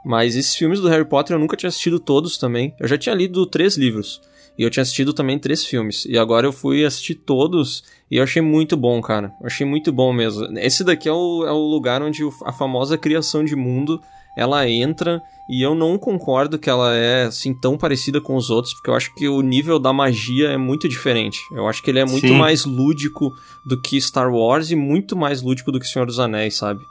Mas 0.06 0.36
esses 0.36 0.54
filmes 0.56 0.80
do 0.80 0.88
Harry 0.89 1.06
Potter 1.06 1.36
eu 1.36 1.39
nunca 1.39 1.58
tinha 1.58 1.70
assistido 1.70 2.00
todos 2.00 2.38
também. 2.38 2.76
Eu 2.80 2.88
já 2.88 3.00
tinha 3.00 3.16
lido 3.16 3.43
três 3.48 3.76
livros. 3.76 4.22
E 4.58 4.64
eu 4.64 4.70
tinha 4.70 4.82
assistido 4.82 5.14
também 5.14 5.38
três 5.38 5.66
filmes. 5.66 6.06
E 6.06 6.18
agora 6.18 6.47
eu 6.47 6.53
fui 6.53 6.86
assistir 6.86 7.16
todos 7.16 7.84
e 8.10 8.18
eu 8.18 8.24
achei 8.24 8.41
muito 8.41 8.78
bom, 8.78 9.01
cara. 9.01 9.34
Eu 9.41 9.47
achei 9.47 9.66
muito 9.66 9.91
bom 9.91 10.14
mesmo. 10.14 10.58
Esse 10.60 10.84
daqui 10.84 11.10
é 11.10 11.14
o, 11.14 11.45
é 11.45 11.51
o 11.51 11.68
lugar 11.70 12.01
onde 12.01 12.22
a 12.45 12.53
famosa 12.53 12.97
criação 12.97 13.43
de 13.43 13.56
mundo 13.56 13.99
ela 14.38 14.70
entra 14.70 15.22
e 15.49 15.62
eu 15.62 15.76
não 15.76 15.97
concordo 15.97 16.58
que 16.58 16.70
ela 16.70 16.95
é 16.95 17.26
assim 17.26 17.53
tão 17.53 17.78
parecida 17.78 18.20
com 18.20 18.36
os 18.36 18.49
outros, 18.49 18.74
porque 18.74 18.89
eu 18.89 18.95
acho 18.95 19.14
que 19.14 19.28
o 19.28 19.41
nível 19.41 19.78
da 19.78 19.93
magia 19.93 20.49
é 20.49 20.58
muito 20.58 20.89
diferente. 20.89 21.39
Eu 21.51 21.68
acho 21.68 21.84
que 21.84 21.89
ele 21.89 21.99
é 21.99 22.06
muito 22.06 22.28
Sim. 22.28 22.38
mais 22.38 22.66
lúdico 22.66 23.34
do 23.66 23.80
que 23.80 23.99
Star 24.01 24.34
Wars 24.34 24.72
e 24.72 24.76
muito 24.76 25.16
mais 25.16 25.41
lúdico 25.41 25.72
do 25.72 25.80
que 25.80 25.88
Senhor 25.88 26.06
dos 26.06 26.20
Anéis, 26.20 26.56
sabe? 26.56 26.84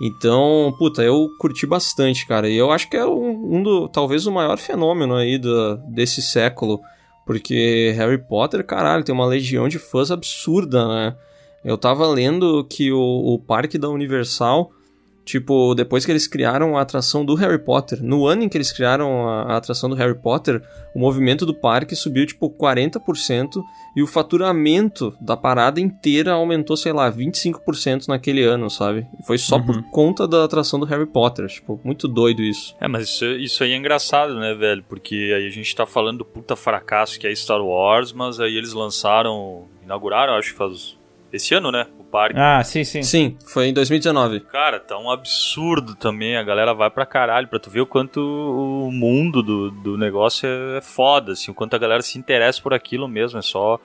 Então, 0.00 0.74
puta, 0.78 1.02
eu 1.02 1.30
curti 1.38 1.66
bastante, 1.66 2.26
cara. 2.26 2.48
E 2.48 2.56
eu 2.56 2.70
acho 2.70 2.88
que 2.88 2.96
é 2.96 3.04
um, 3.04 3.56
um 3.56 3.62
do, 3.62 3.88
talvez 3.88 4.26
o 4.26 4.32
maior 4.32 4.58
fenômeno 4.58 5.14
aí 5.14 5.38
do, 5.38 5.76
desse 5.88 6.22
século. 6.22 6.80
Porque 7.26 7.92
Harry 7.96 8.16
Potter, 8.16 8.64
caralho, 8.64 9.02
tem 9.02 9.12
uma 9.12 9.26
legião 9.26 9.68
de 9.68 9.80
fãs 9.80 10.12
absurda, 10.12 10.86
né? 10.86 11.16
Eu 11.64 11.76
tava 11.76 12.06
lendo 12.06 12.64
que 12.64 12.92
o, 12.92 13.00
o 13.00 13.38
parque 13.40 13.76
da 13.76 13.88
Universal, 13.88 14.70
tipo, 15.26 15.74
depois 15.74 16.06
que 16.06 16.12
eles 16.12 16.28
criaram 16.28 16.78
a 16.78 16.82
atração 16.82 17.24
do 17.24 17.34
Harry 17.34 17.58
Potter, 17.58 18.00
no 18.00 18.26
ano 18.26 18.44
em 18.44 18.48
que 18.48 18.56
eles 18.56 18.70
criaram 18.70 19.28
a, 19.28 19.42
a 19.42 19.56
atração 19.56 19.90
do 19.90 19.96
Harry 19.96 20.14
Potter, 20.14 20.62
o 20.94 21.00
movimento 21.00 21.44
do 21.44 21.52
parque 21.52 21.96
subiu, 21.96 22.24
tipo, 22.24 22.48
40% 22.48 23.60
e 23.96 24.02
o 24.02 24.06
faturamento 24.06 25.16
da 25.20 25.36
parada 25.36 25.80
inteira 25.80 26.32
aumentou, 26.32 26.76
sei 26.76 26.92
lá, 26.92 27.10
25% 27.10 28.06
naquele 28.06 28.44
ano, 28.44 28.70
sabe? 28.70 29.04
E 29.20 29.26
foi 29.26 29.36
só 29.36 29.58
por 29.58 29.82
conta 29.90 30.28
da 30.28 30.44
atração 30.44 30.78
do 30.78 30.86
Harry 30.86 31.06
Potter. 31.06 31.48
Tipo, 31.48 31.80
muito 31.82 32.06
doido 32.06 32.40
isso. 32.42 32.76
É, 32.80 32.86
mas 32.86 33.08
isso, 33.08 33.24
isso 33.24 33.64
aí 33.64 33.72
é 33.72 33.76
engraçado, 33.76 34.36
né, 34.36 34.54
velho? 34.54 34.84
Porque 34.88 35.32
aí 35.34 35.46
a 35.46 35.50
gente 35.50 35.74
tá 35.74 35.84
falando 35.84 36.18
do 36.18 36.24
puta 36.24 36.54
fracasso 36.54 37.18
que 37.18 37.26
é 37.26 37.34
Star 37.34 37.60
Wars, 37.60 38.12
mas 38.12 38.38
aí 38.38 38.56
eles 38.56 38.72
lançaram, 38.72 39.64
inauguraram, 39.82 40.34
acho 40.34 40.52
que 40.52 40.58
faz 40.58 40.95
esse 41.32 41.54
ano, 41.54 41.70
né? 41.70 41.86
O 41.98 42.04
parque. 42.04 42.38
Ah, 42.38 42.62
sim, 42.62 42.84
sim. 42.84 43.02
Sim, 43.02 43.36
foi 43.46 43.68
em 43.68 43.72
2019. 43.72 44.40
Cara, 44.40 44.80
tá 44.80 44.98
um 44.98 45.10
absurdo 45.10 45.94
também. 45.94 46.36
A 46.36 46.42
galera 46.42 46.72
vai 46.72 46.90
pra 46.90 47.04
caralho 47.04 47.48
pra 47.48 47.58
tu 47.58 47.70
ver 47.70 47.80
o 47.80 47.86
quanto 47.86 48.20
o 48.20 48.90
mundo 48.90 49.42
do, 49.42 49.70
do 49.70 49.98
negócio 49.98 50.48
é 50.48 50.80
foda, 50.80 51.32
assim, 51.32 51.50
o 51.50 51.54
quanto 51.54 51.74
a 51.74 51.78
galera 51.78 52.02
se 52.02 52.18
interessa 52.18 52.60
por 52.62 52.72
aquilo 52.72 53.08
mesmo. 53.08 53.38
É 53.38 53.42
só 53.42 53.80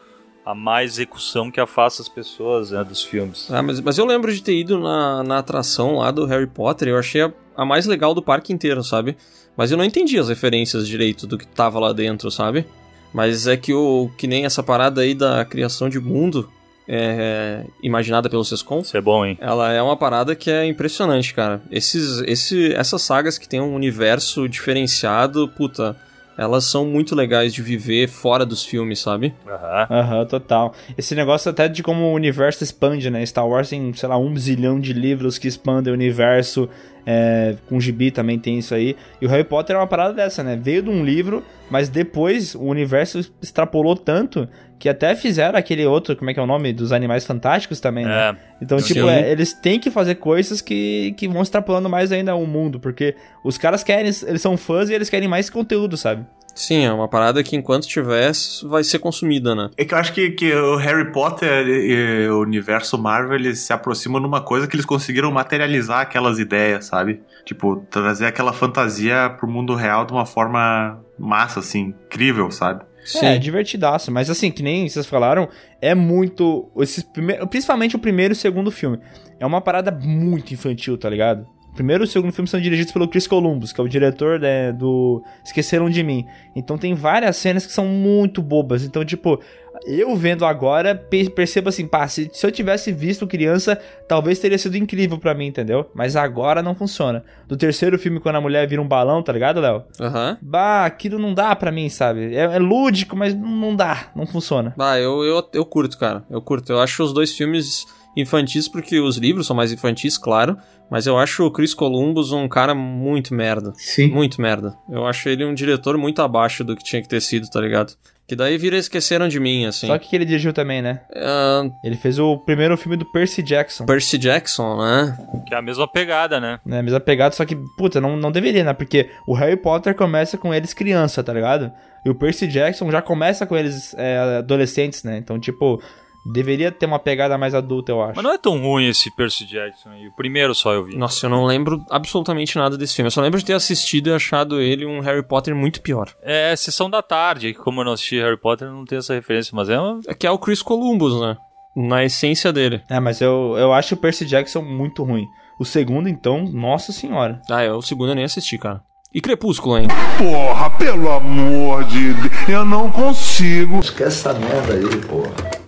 a 0.45 0.55
má 0.55 0.83
execução 0.83 1.51
que 1.51 1.59
afasta 1.59 2.01
as 2.01 2.09
pessoas 2.09 2.71
né, 2.71 2.83
dos 2.83 3.03
filmes. 3.03 3.49
Ah, 3.51 3.61
mas, 3.61 3.79
mas 3.79 3.97
eu 3.97 4.05
lembro 4.05 4.33
de 4.33 4.41
ter 4.41 4.55
ido 4.55 4.79
na, 4.79 5.23
na 5.23 5.37
atração 5.39 5.97
lá 5.97 6.11
do 6.11 6.25
Harry 6.25 6.47
Potter, 6.47 6.89
eu 6.89 6.97
achei 6.97 7.21
a, 7.21 7.31
a 7.55 7.65
mais 7.65 7.85
legal 7.85 8.13
do 8.13 8.23
parque 8.23 8.51
inteiro, 8.51 8.83
sabe? 8.83 9.15
Mas 9.55 9.71
eu 9.71 9.77
não 9.77 9.85
entendi 9.85 10.17
as 10.17 10.29
referências 10.29 10.87
direito 10.87 11.27
do 11.27 11.37
que 11.37 11.45
tava 11.45 11.79
lá 11.79 11.93
dentro, 11.93 12.31
sabe? 12.31 12.65
Mas 13.13 13.45
é 13.45 13.57
que 13.57 13.73
o 13.73 14.09
que 14.17 14.25
nem 14.25 14.45
essa 14.45 14.63
parada 14.63 15.01
aí 15.01 15.13
da 15.13 15.43
criação 15.43 15.89
de 15.89 15.99
mundo 15.99 16.49
é, 16.87 17.63
imaginada 17.81 18.29
pelo 18.29 18.43
Sescom, 18.43 18.79
Isso 18.79 18.97
é 18.97 19.01
bom, 19.01 19.25
hein? 19.25 19.37
ela 19.39 19.71
é 19.71 19.81
uma 19.81 19.95
parada 19.95 20.35
que 20.35 20.49
é 20.49 20.65
impressionante, 20.65 21.33
cara. 21.33 21.61
Esses, 21.71 22.21
esse, 22.27 22.73
essas 22.73 23.01
sagas 23.01 23.37
que 23.37 23.47
tem 23.47 23.61
um 23.61 23.73
universo 23.73 24.47
diferenciado, 24.49 25.47
puta, 25.47 25.95
elas 26.37 26.63
são 26.65 26.85
muito 26.85 27.13
legais 27.13 27.53
de 27.53 27.61
viver 27.61 28.07
fora 28.07 28.45
dos 28.45 28.65
filmes, 28.65 28.99
sabe? 28.99 29.33
Aham. 29.47 29.87
Aham, 29.89 30.25
total. 30.25 30.73
Esse 30.97 31.13
negócio 31.13 31.51
até 31.51 31.67
de 31.67 31.83
como 31.83 32.05
o 32.05 32.13
universo 32.13 32.63
expande, 32.63 33.09
né? 33.09 33.25
Star 33.25 33.47
Wars 33.47 33.69
tem, 33.69 33.93
sei 33.93 34.09
lá, 34.09 34.17
um 34.17 34.35
zilhão 34.37 34.79
de 34.79 34.93
livros 34.93 35.37
que 35.37 35.47
expandem 35.47 35.91
o 35.91 35.95
universo. 35.95 36.67
É, 37.05 37.55
com 37.67 37.79
gibi 37.79 38.11
também 38.11 38.37
tem 38.37 38.59
isso 38.59 38.75
aí. 38.75 38.95
E 39.19 39.25
o 39.25 39.29
Harry 39.29 39.43
Potter 39.43 39.75
é 39.75 39.79
uma 39.79 39.87
parada 39.87 40.13
dessa, 40.13 40.43
né? 40.43 40.55
Veio 40.55 40.83
de 40.83 40.89
um 40.89 41.03
livro, 41.03 41.43
mas 41.69 41.89
depois 41.89 42.55
o 42.55 42.63
universo 42.63 43.19
extrapolou 43.41 43.95
tanto 43.95 44.47
que 44.77 44.89
até 44.89 45.15
fizeram 45.15 45.59
aquele 45.59 45.85
outro, 45.85 46.15
como 46.15 46.31
é 46.31 46.33
que 46.33 46.39
é 46.39 46.43
o 46.43 46.47
nome? 46.47 46.73
Dos 46.73 46.91
Animais 46.91 47.23
Fantásticos 47.23 47.79
também, 47.79 48.03
né? 48.03 48.29
É. 48.29 48.35
Então, 48.63 48.79
tipo, 48.79 49.07
é, 49.07 49.31
eles 49.31 49.53
têm 49.53 49.79
que 49.79 49.91
fazer 49.91 50.15
coisas 50.15 50.59
que, 50.59 51.13
que 51.17 51.27
vão 51.27 51.43
extrapolando 51.43 51.87
mais 51.87 52.11
ainda 52.11 52.35
o 52.35 52.47
mundo, 52.47 52.79
porque 52.79 53.15
os 53.43 53.59
caras 53.59 53.83
querem, 53.83 54.11
eles 54.27 54.41
são 54.41 54.57
fãs 54.57 54.89
e 54.89 54.93
eles 54.93 55.07
querem 55.07 55.27
mais 55.27 55.51
conteúdo, 55.51 55.95
sabe? 55.97 56.25
Sim, 56.55 56.85
é 56.85 56.91
uma 56.91 57.07
parada 57.07 57.43
que 57.43 57.55
enquanto 57.55 57.87
tiver, 57.87 58.31
vai 58.63 58.83
ser 58.83 58.99
consumida, 58.99 59.55
né? 59.55 59.69
É 59.77 59.85
que 59.85 59.93
eu 59.93 59.97
acho 59.97 60.13
que, 60.13 60.31
que 60.31 60.53
o 60.53 60.75
Harry 60.75 61.11
Potter 61.11 61.67
e, 61.67 62.25
e 62.25 62.29
o 62.29 62.41
universo 62.41 62.97
Marvel 62.97 63.35
eles 63.35 63.59
se 63.59 63.73
aproximam 63.73 64.21
numa 64.21 64.41
coisa 64.41 64.67
que 64.67 64.75
eles 64.75 64.85
conseguiram 64.85 65.31
materializar 65.31 66.01
aquelas 66.01 66.39
ideias, 66.39 66.85
sabe? 66.85 67.21
Tipo, 67.45 67.85
trazer 67.89 68.25
aquela 68.25 68.53
fantasia 68.53 69.29
pro 69.37 69.47
mundo 69.47 69.75
real 69.75 70.05
de 70.05 70.13
uma 70.13 70.25
forma 70.25 71.03
massa, 71.17 71.59
assim, 71.59 71.93
incrível, 72.07 72.51
sabe? 72.51 72.83
Sim. 73.03 73.25
É, 73.25 73.37
divertidaço. 73.37 74.11
Mas 74.11 74.29
assim, 74.29 74.51
que 74.51 74.61
nem 74.61 74.87
vocês 74.87 75.05
falaram, 75.05 75.49
é 75.81 75.95
muito. 75.95 76.69
Esses 76.77 77.03
prime... 77.03 77.45
Principalmente 77.47 77.95
o 77.95 77.99
primeiro 77.99 78.33
e 78.33 78.35
o 78.35 78.37
segundo 78.37 78.71
filme. 78.71 78.99
É 79.39 79.45
uma 79.45 79.61
parada 79.61 79.91
muito 79.91 80.53
infantil, 80.53 80.97
tá 80.97 81.09
ligado? 81.09 81.47
O 81.71 81.73
primeiro 81.73 82.03
e 82.03 82.05
o 82.05 82.07
segundo 82.07 82.33
filme 82.33 82.47
são 82.49 82.59
dirigidos 82.59 82.91
pelo 82.91 83.07
Chris 83.07 83.25
Columbus, 83.27 83.71
que 83.71 83.79
é 83.79 83.83
o 83.83 83.87
diretor 83.87 84.39
né, 84.39 84.71
do 84.73 85.23
Esqueceram 85.43 85.89
de 85.89 86.03
Mim. 86.03 86.25
Então 86.55 86.77
tem 86.77 86.93
várias 86.93 87.37
cenas 87.37 87.65
que 87.65 87.71
são 87.71 87.85
muito 87.85 88.41
bobas. 88.41 88.83
Então, 88.83 89.05
tipo, 89.05 89.41
eu 89.85 90.13
vendo 90.17 90.45
agora, 90.45 90.93
pe- 90.93 91.29
percebo 91.29 91.69
assim, 91.69 91.87
pá, 91.87 92.05
se, 92.09 92.29
se 92.33 92.45
eu 92.45 92.51
tivesse 92.51 92.91
visto 92.91 93.25
criança, 93.25 93.79
talvez 94.07 94.37
teria 94.37 94.57
sido 94.57 94.75
incrível 94.77 95.17
pra 95.17 95.33
mim, 95.33 95.47
entendeu? 95.47 95.89
Mas 95.95 96.17
agora 96.17 96.61
não 96.61 96.75
funciona. 96.75 97.23
Do 97.47 97.55
terceiro 97.55 97.97
filme, 97.97 98.19
quando 98.19 98.35
a 98.35 98.41
mulher 98.41 98.67
vira 98.67 98.81
um 98.81 98.87
balão, 98.87 99.23
tá 99.23 99.31
ligado, 99.31 99.61
Léo? 99.61 99.83
Aham. 99.99 100.37
Bah, 100.41 100.85
aquilo 100.85 101.17
não 101.17 101.33
dá 101.33 101.55
pra 101.55 101.71
mim, 101.71 101.87
sabe? 101.89 102.35
É, 102.35 102.41
é 102.41 102.59
lúdico, 102.59 103.15
mas 103.15 103.33
não 103.33 103.73
dá, 103.75 104.11
não 104.13 104.27
funciona. 104.27 104.75
Ah, 104.77 104.99
eu, 104.99 105.23
eu, 105.23 105.49
eu 105.53 105.65
curto, 105.65 105.97
cara. 105.97 106.25
Eu 106.29 106.41
curto. 106.41 106.73
Eu 106.73 106.81
acho 106.81 107.01
os 107.01 107.13
dois 107.13 107.31
filmes 107.31 107.85
infantis 108.15 108.67
porque 108.67 108.99
os 108.99 109.15
livros 109.17 109.47
são 109.47 109.55
mais 109.55 109.71
infantis, 109.71 110.17
claro. 110.17 110.57
Mas 110.91 111.07
eu 111.07 111.17
acho 111.17 111.45
o 111.45 111.51
Chris 111.51 111.73
Columbus 111.73 112.33
um 112.33 112.49
cara 112.49 112.75
muito 112.75 113.33
merda. 113.33 113.71
Sim. 113.77 114.09
Muito 114.09 114.41
merda. 114.41 114.75
Eu 114.89 115.07
acho 115.07 115.29
ele 115.29 115.45
um 115.45 115.53
diretor 115.53 115.97
muito 115.97 116.21
abaixo 116.21 116.65
do 116.65 116.75
que 116.75 116.83
tinha 116.83 117.01
que 117.01 117.07
ter 117.07 117.21
sido, 117.21 117.49
tá 117.49 117.61
ligado? 117.61 117.93
Que 118.27 118.35
daí 118.35 118.57
vira 118.57 118.75
Esqueceram 118.75 119.29
de 119.29 119.39
Mim, 119.39 119.65
assim. 119.65 119.87
Só 119.87 119.97
que, 119.97 120.09
que 120.09 120.15
ele 120.15 120.25
dirigiu 120.25 120.51
também, 120.51 120.81
né? 120.81 121.01
Ah, 121.15 121.63
Ele 121.81 121.95
fez 121.95 122.19
o 122.19 122.37
primeiro 122.37 122.77
filme 122.77 122.97
do 122.97 123.05
Percy 123.05 123.41
Jackson. 123.41 123.85
Percy 123.85 124.17
Jackson, 124.17 124.77
né? 124.81 125.17
Que 125.47 125.53
é 125.53 125.57
a 125.57 125.61
mesma 125.61 125.87
pegada, 125.87 126.41
né? 126.41 126.59
Né, 126.65 126.81
mesma 126.81 126.99
pegada, 126.99 127.33
só 127.33 127.45
que, 127.45 127.55
puta, 127.77 128.01
não, 128.01 128.17
não 128.17 128.31
deveria, 128.31 128.63
né? 128.63 128.73
Porque 128.73 129.09
o 129.25 129.33
Harry 129.33 129.55
Potter 129.57 129.95
começa 129.95 130.37
com 130.37 130.53
eles 130.53 130.73
criança, 130.73 131.23
tá 131.23 131.33
ligado? 131.33 131.71
E 132.05 132.09
o 132.09 132.15
Percy 132.15 132.47
Jackson 132.47 132.91
já 132.91 133.01
começa 133.01 133.45
com 133.45 133.55
eles 133.55 133.93
é, 133.97 134.37
adolescentes, 134.39 135.03
né? 135.03 135.17
Então, 135.17 135.39
tipo, 135.39 135.81
deveria 136.25 136.71
ter 136.71 136.85
uma 136.85 136.99
pegada 136.99 137.37
mais 137.37 137.53
adulta, 137.53 137.91
eu 137.91 138.01
acho. 138.01 138.13
Mas 138.15 138.23
não 138.23 138.33
é 138.33 138.37
tão 138.37 138.61
ruim 138.61 138.87
esse 138.87 139.13
Percy 139.15 139.45
Jackson 139.45 139.89
aí. 139.89 140.07
O 140.07 140.15
primeiro 140.15 140.53
só 140.53 140.73
eu 140.73 140.83
vi. 140.83 140.95
Nossa, 140.95 141.25
eu 141.25 141.29
não 141.29 141.45
lembro 141.45 141.83
absolutamente 141.89 142.57
nada 142.57 142.77
desse 142.77 142.95
filme. 142.95 143.07
Eu 143.07 143.11
só 143.11 143.21
lembro 143.21 143.39
de 143.39 143.45
ter 143.45 143.53
assistido 143.53 144.09
e 144.09 144.13
achado 144.13 144.61
ele 144.61 144.85
um 144.85 144.99
Harry 144.99 145.23
Potter 145.23 145.55
muito 145.55 145.81
pior. 145.81 146.13
É 146.21 146.55
Sessão 146.55 146.89
da 146.89 147.01
Tarde, 147.01 147.53
que 147.53 147.59
como 147.59 147.81
eu 147.81 147.85
não 147.85 147.93
assisti 147.93 148.19
Harry 148.19 148.39
Potter, 148.39 148.67
eu 148.67 148.73
não 148.73 148.85
tenho 148.85 148.99
essa 148.99 149.13
referência, 149.13 149.51
mas 149.55 149.69
é 149.69 149.79
uma... 149.79 149.99
É 150.07 150.13
que 150.13 150.27
é 150.27 150.31
o 150.31 150.37
Chris 150.37 150.61
Columbus, 150.61 151.19
né? 151.19 151.37
Na 151.75 152.03
essência 152.03 152.51
dele. 152.51 152.81
É, 152.89 152.99
mas 152.99 153.21
eu, 153.21 153.55
eu 153.57 153.71
acho 153.73 153.95
o 153.95 153.97
Percy 153.97 154.25
Jackson 154.25 154.61
muito 154.61 155.03
ruim. 155.03 155.25
O 155.59 155.65
segundo, 155.65 156.09
então, 156.09 156.43
nossa 156.45 156.91
senhora. 156.91 157.41
Ah, 157.49 157.63
eu, 157.63 157.77
o 157.77 157.81
segundo 157.81 158.09
eu 158.09 158.15
nem 158.15 158.25
assisti, 158.25 158.57
cara. 158.57 158.81
E 159.13 159.19
Crepúsculo, 159.19 159.77
hein? 159.77 159.87
Porra, 160.17 160.69
pelo 160.71 161.11
amor 161.11 161.83
de 161.83 162.13
Deus, 162.13 162.49
eu 162.49 162.65
não 162.65 162.89
consigo. 162.89 163.79
Esquece 163.79 164.29
essa 164.29 164.33
merda 164.33 164.73
aí, 164.73 165.01
porra. 165.05 165.60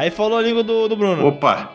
Aí 0.00 0.10
falou 0.10 0.38
a 0.38 0.42
língua 0.42 0.62
do, 0.62 0.88
do 0.88 0.96
Bruno. 0.96 1.26
Opa! 1.26 1.72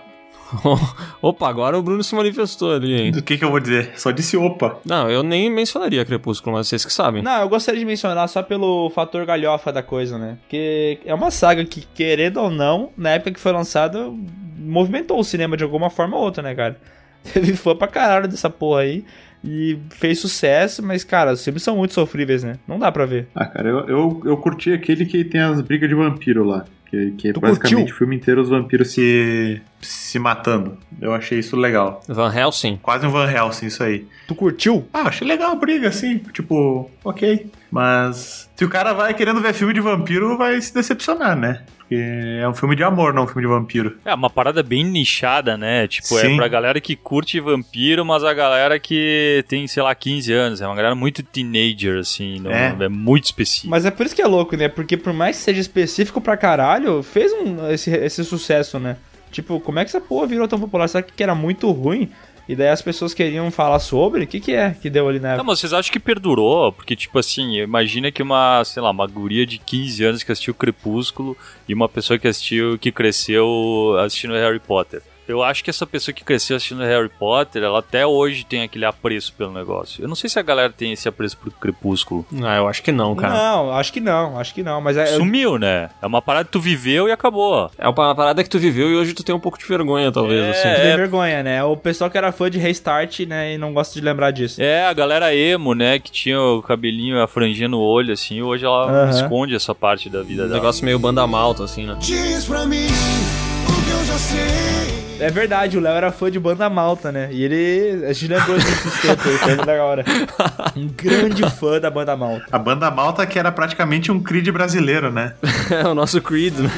Opa, 1.22 1.48
agora 1.48 1.78
o 1.78 1.84
Bruno 1.84 2.04
se 2.04 2.16
manifestou 2.16 2.74
ali, 2.74 3.00
hein? 3.00 3.12
Do 3.12 3.22
que 3.22 3.38
que 3.38 3.46
eu 3.46 3.52
vou 3.52 3.60
dizer? 3.60 3.92
Só 3.98 4.10
disse 4.10 4.36
opa. 4.36 4.80
Não, 4.84 5.08
eu 5.08 5.22
nem 5.22 5.48
mencionaria 5.48 6.04
Crepúsculo, 6.04 6.56
mas 6.56 6.68
vocês 6.68 6.84
que 6.84 6.92
sabem. 6.92 7.22
Não, 7.22 7.42
eu 7.42 7.48
gostaria 7.48 7.80
de 7.80 7.86
mencionar 7.86 8.28
só 8.28 8.42
pelo 8.42 8.90
fator 8.90 9.24
galhofa 9.28 9.72
da 9.72 9.84
coisa, 9.84 10.18
né? 10.18 10.40
Porque 10.42 10.98
é 11.06 11.14
uma 11.14 11.30
saga 11.30 11.64
que, 11.66 11.86
querendo 11.94 12.38
ou 12.38 12.50
não, 12.50 12.90
na 12.98 13.12
época 13.12 13.32
que 13.32 13.40
foi 13.40 13.52
lançada, 13.52 14.12
movimentou 14.58 15.20
o 15.20 15.24
cinema 15.24 15.56
de 15.56 15.64
alguma 15.64 15.92
forma 15.92 16.18
ou 16.18 16.24
outra, 16.24 16.42
né, 16.42 16.56
cara? 16.56 16.80
Teve 17.32 17.56
fã 17.56 17.76
pra 17.76 17.88
caralho 17.88 18.28
dessa 18.28 18.50
porra 18.50 18.82
aí. 18.82 19.06
E 19.44 19.78
fez 19.92 20.18
sucesso, 20.20 20.82
mas, 20.82 21.04
cara, 21.04 21.34
os 21.34 21.44
filmes 21.44 21.62
são 21.62 21.78
muito 21.78 21.94
sofríveis, 21.94 22.44
né? 22.44 22.58
Não 22.68 22.80
dá 22.80 22.92
pra 22.92 23.06
ver. 23.06 23.28
Ah, 23.36 23.46
cara, 23.46 23.70
eu, 23.70 23.88
eu, 23.88 24.22
eu 24.26 24.38
curti 24.38 24.74
aquele 24.74 25.06
que 25.06 25.24
tem 25.24 25.42
as 25.42 25.62
brigas 25.62 25.88
de 25.88 25.94
vampiro 25.94 26.44
lá. 26.44 26.66
Que, 26.86 27.12
que 27.12 27.30
é 27.30 27.34
Tu 27.34 27.40
basicamente 27.40 27.76
curtiu? 27.76 27.94
o 27.96 27.98
filme 27.98 28.16
inteiro 28.16 28.42
os 28.42 28.50
vampiros 28.50 28.92
se, 28.92 29.62
se 29.86 30.20
matando. 30.20 30.78
Eu 31.02 31.14
achei 31.14 31.40
isso 31.40 31.56
legal. 31.56 32.02
Van 32.08 32.34
Helsing. 32.34 32.78
Quase 32.82 33.06
um 33.06 33.10
Van 33.12 33.30
Helsing, 33.32 33.68
isso 33.68 33.84
aí. 33.84 34.06
Tu 34.28 34.36
curtiu? 34.36 34.88
Ah, 34.94 35.04
achei 35.08 35.28
legal 35.28 35.52
a 35.52 35.56
briga, 35.56 35.90
assim. 35.90 36.18
Tipo, 36.34 36.90
ok. 37.04 37.50
Mas 37.72 38.50
se 38.56 38.64
o 38.66 38.70
cara 38.70 38.94
vai 38.94 39.14
querendo 39.14 39.42
ver 39.42 39.54
filme 39.54 39.74
de 39.74 39.82
vampiro, 39.82 40.38
vai 40.38 40.60
se 40.62 40.74
decepcionar, 40.74 41.36
né? 41.36 41.62
Porque 41.78 42.02
é 42.42 42.48
um 42.50 42.54
filme 42.56 42.76
de 42.76 42.84
amor, 42.84 43.14
não 43.14 43.26
um 43.26 43.28
filme 43.28 43.44
de 43.44 43.48
vampiro. 43.48 43.98
É 44.04 44.12
uma 44.14 44.30
parada 44.30 44.64
bem 44.64 44.84
nichada, 44.84 45.56
né? 45.56 45.88
Tipo, 45.88 46.08
Sim. 46.20 46.34
é 46.34 46.36
pra 46.36 46.48
galera 46.48 46.82
que 46.82 46.96
curte 46.96 47.40
vampiro, 47.40 48.04
mas 48.04 48.24
a 48.24 48.34
galera 48.34 48.80
que 48.80 49.46
tem, 49.48 49.68
sei 49.68 49.84
lá, 49.84 49.94
15 49.94 50.34
anos. 50.34 50.62
É 50.62 50.66
uma 50.66 50.76
galera 50.76 50.96
muito 50.96 51.22
teenager, 51.22 52.00
assim. 52.00 52.40
Não, 52.40 52.50
É. 52.50 52.76
é. 52.80 52.90
muito 52.90 53.26
específico. 53.26 53.70
Mas 53.70 53.86
é 53.86 53.92
por 53.92 54.04
isso 54.06 54.16
que 54.16 54.22
é 54.22 54.26
louco, 54.26 54.56
né? 54.58 54.68
Porque 54.68 54.98
por 54.98 55.14
mais 55.14 55.38
que 55.38 55.44
seja 55.44 55.62
específico 55.62 56.20
pra 56.20 56.36
caralho, 56.36 57.04
fez 57.04 57.32
um, 57.34 57.70
esse, 57.70 57.92
esse 57.92 58.24
sucesso, 58.24 58.80
né? 58.80 58.98
Tipo, 59.36 59.60
como 59.60 59.80
é 59.80 59.84
que 59.84 59.90
essa 59.90 60.00
porra 60.00 60.26
virou 60.28 60.48
tão 60.48 60.58
popular? 60.58 60.88
Será 60.88 61.04
que 61.04 61.22
era 61.22 61.36
muito 61.36 61.70
ruim? 61.72 62.10
E 62.48 62.56
daí 62.56 62.70
as 62.70 62.82
pessoas 62.82 63.14
queriam 63.14 63.50
falar 63.52 63.80
sobre? 63.80 64.24
O 64.24 64.28
que 64.28 64.40
que 64.40 64.54
é 64.54 64.70
que 64.80 64.90
deu 64.90 65.10
ali 65.10 65.20
na 65.20 65.30
Não, 65.30 65.34
época? 65.36 65.48
mas 65.48 65.60
vocês 65.60 65.74
acham 65.74 65.92
que 65.92 66.00
perdurou? 66.00 66.72
Porque, 66.72 66.96
tipo 66.96 67.20
assim, 67.20 67.58
imagina 67.58 68.12
que 68.12 68.22
uma, 68.24 68.64
sei 68.64 68.82
lá, 68.82 68.92
uma 68.92 69.06
guria 69.08 69.46
de 69.46 69.58
15 69.58 70.04
anos 70.06 70.24
que 70.24 70.32
assistiu 70.32 70.54
Crepúsculo 70.54 71.36
e 71.68 71.74
uma 71.74 71.90
pessoa 71.90 72.18
que 72.18 72.28
assistiu, 72.28 72.78
que 72.80 72.92
cresceu 72.92 73.98
assistindo 74.00 74.34
Harry 74.36 74.60
Potter. 74.60 75.02
Eu 75.28 75.42
acho 75.44 75.64
que 75.64 75.70
essa 75.70 75.86
pessoa 75.88 76.14
que 76.14 76.24
cresceu 76.24 76.56
assistindo 76.58 76.84
Harry 76.84 77.10
Potter, 77.10 77.64
ela 77.64 77.80
até 77.80 78.06
hoje 78.06 78.46
tem 78.46 78.62
aquele 78.64 78.86
apreço 78.86 79.34
pelo 79.34 79.52
negócio. 79.52 80.04
Eu 80.04 80.08
não 80.08 80.16
sei 80.16 80.30
se 80.30 80.38
a 80.38 80.42
galera 80.44 80.72
tem 80.72 80.92
esse 80.92 81.08
apreço 81.08 81.38
por 81.38 81.52
Crepúsculo. 81.54 82.26
Ah, 82.44 82.58
eu 82.58 82.68
acho 82.68 82.84
que 82.84 82.92
não, 82.92 83.16
cara. 83.16 83.34
Não, 83.34 83.72
acho 83.74 83.92
que 83.92 84.00
não, 84.00 84.40
acho 84.40 84.54
que 84.54 84.62
não. 84.64 84.80
Mas 84.82 84.98
é, 84.98 85.06
Sumiu, 85.08 85.58
né? 85.58 85.90
É 86.02 86.06
uma 86.06 86.22
parada 86.22 86.46
que 86.46 86.52
tu 86.52 86.60
viveu 86.60 87.08
e 87.08 87.12
acabou. 87.12 87.72
É 87.78 87.88
uma 87.88 88.16
parada 88.16 88.44
que 88.44 88.50
tu 88.50 88.60
viveu 88.60 88.90
e 88.92 88.96
hoje 88.96 89.14
tu 89.14 89.24
tem 89.24 89.34
um 89.34 89.40
pouco 89.40 89.58
de 89.58 89.66
vergonha, 89.66 90.12
talvez, 90.12 90.42
É. 90.44 90.50
assim. 90.52 90.82
tem 90.82 90.96
vergonha, 90.96 91.42
né? 91.44 91.64
O 91.64 91.76
pessoal 91.76 92.10
que 92.10 92.18
era 92.18 92.32
fã 92.32 92.50
de 92.50 92.60
Restart, 92.60 93.22
né, 93.22 93.54
e 93.54 93.58
não 93.58 93.74
gosta 93.74 93.94
de 93.94 94.02
lembrar 94.06 94.32
disso. 94.32 94.62
É, 94.62 94.86
a 94.86 94.94
galera 94.94 95.34
emo, 95.36 95.74
né, 95.74 95.98
que 96.00 96.12
tinha 96.12 96.40
o 96.40 96.62
cabelinho, 96.62 97.22
a 97.22 97.28
franjinha 97.28 97.68
no 97.68 97.80
olho, 97.80 98.14
assim, 98.14 98.42
hoje 98.42 98.66
ela 98.66 98.86
Aham. 98.90 99.10
esconde 99.10 99.56
essa 99.56 99.74
parte 99.74 100.10
da 100.10 100.22
vida 100.22 100.44
Um 100.44 100.48
dela. 100.48 100.60
negócio 100.60 100.86
meio 100.86 101.00
banda 101.00 101.26
malta, 101.26 101.64
assim, 101.64 101.86
né? 101.86 101.96
Diz 102.00 102.46
pra 102.46 102.66
mim 102.66 102.86
o 102.86 103.86
que 103.86 103.92
eu 103.92 104.06
já 104.06 104.18
sei. 104.18 104.85
É 105.20 105.30
verdade, 105.30 105.78
o 105.78 105.82
Léo 105.82 105.94
era 105.94 106.12
fã 106.12 106.30
de 106.30 106.40
banda 106.40 106.70
malta, 106.70 107.12
né? 107.12 107.30
E 107.32 107.44
ele. 107.44 108.06
A 108.06 108.14
gente 108.14 108.28
lembrou 108.34 108.58
desses 108.58 109.02
tempos 109.02 109.26
aí, 109.26 109.38
foi 109.38 109.66
da 109.66 109.84
hora. 109.84 110.04
Um 110.76 110.90
grande 110.90 111.50
fã 111.52 111.80
da 111.80 111.90
banda 111.90 112.18
malta. 112.18 112.46
A 112.52 112.60
banda 112.60 112.92
malta 112.92 113.26
que 113.26 113.40
era 113.40 113.50
praticamente 113.50 114.12
um 114.12 114.22
Creed 114.22 114.50
brasileiro, 114.50 115.12
né? 115.12 115.34
É 115.72 115.88
o 115.88 115.96
nosso 115.96 116.22
Creed, 116.22 116.54
né? 116.58 116.70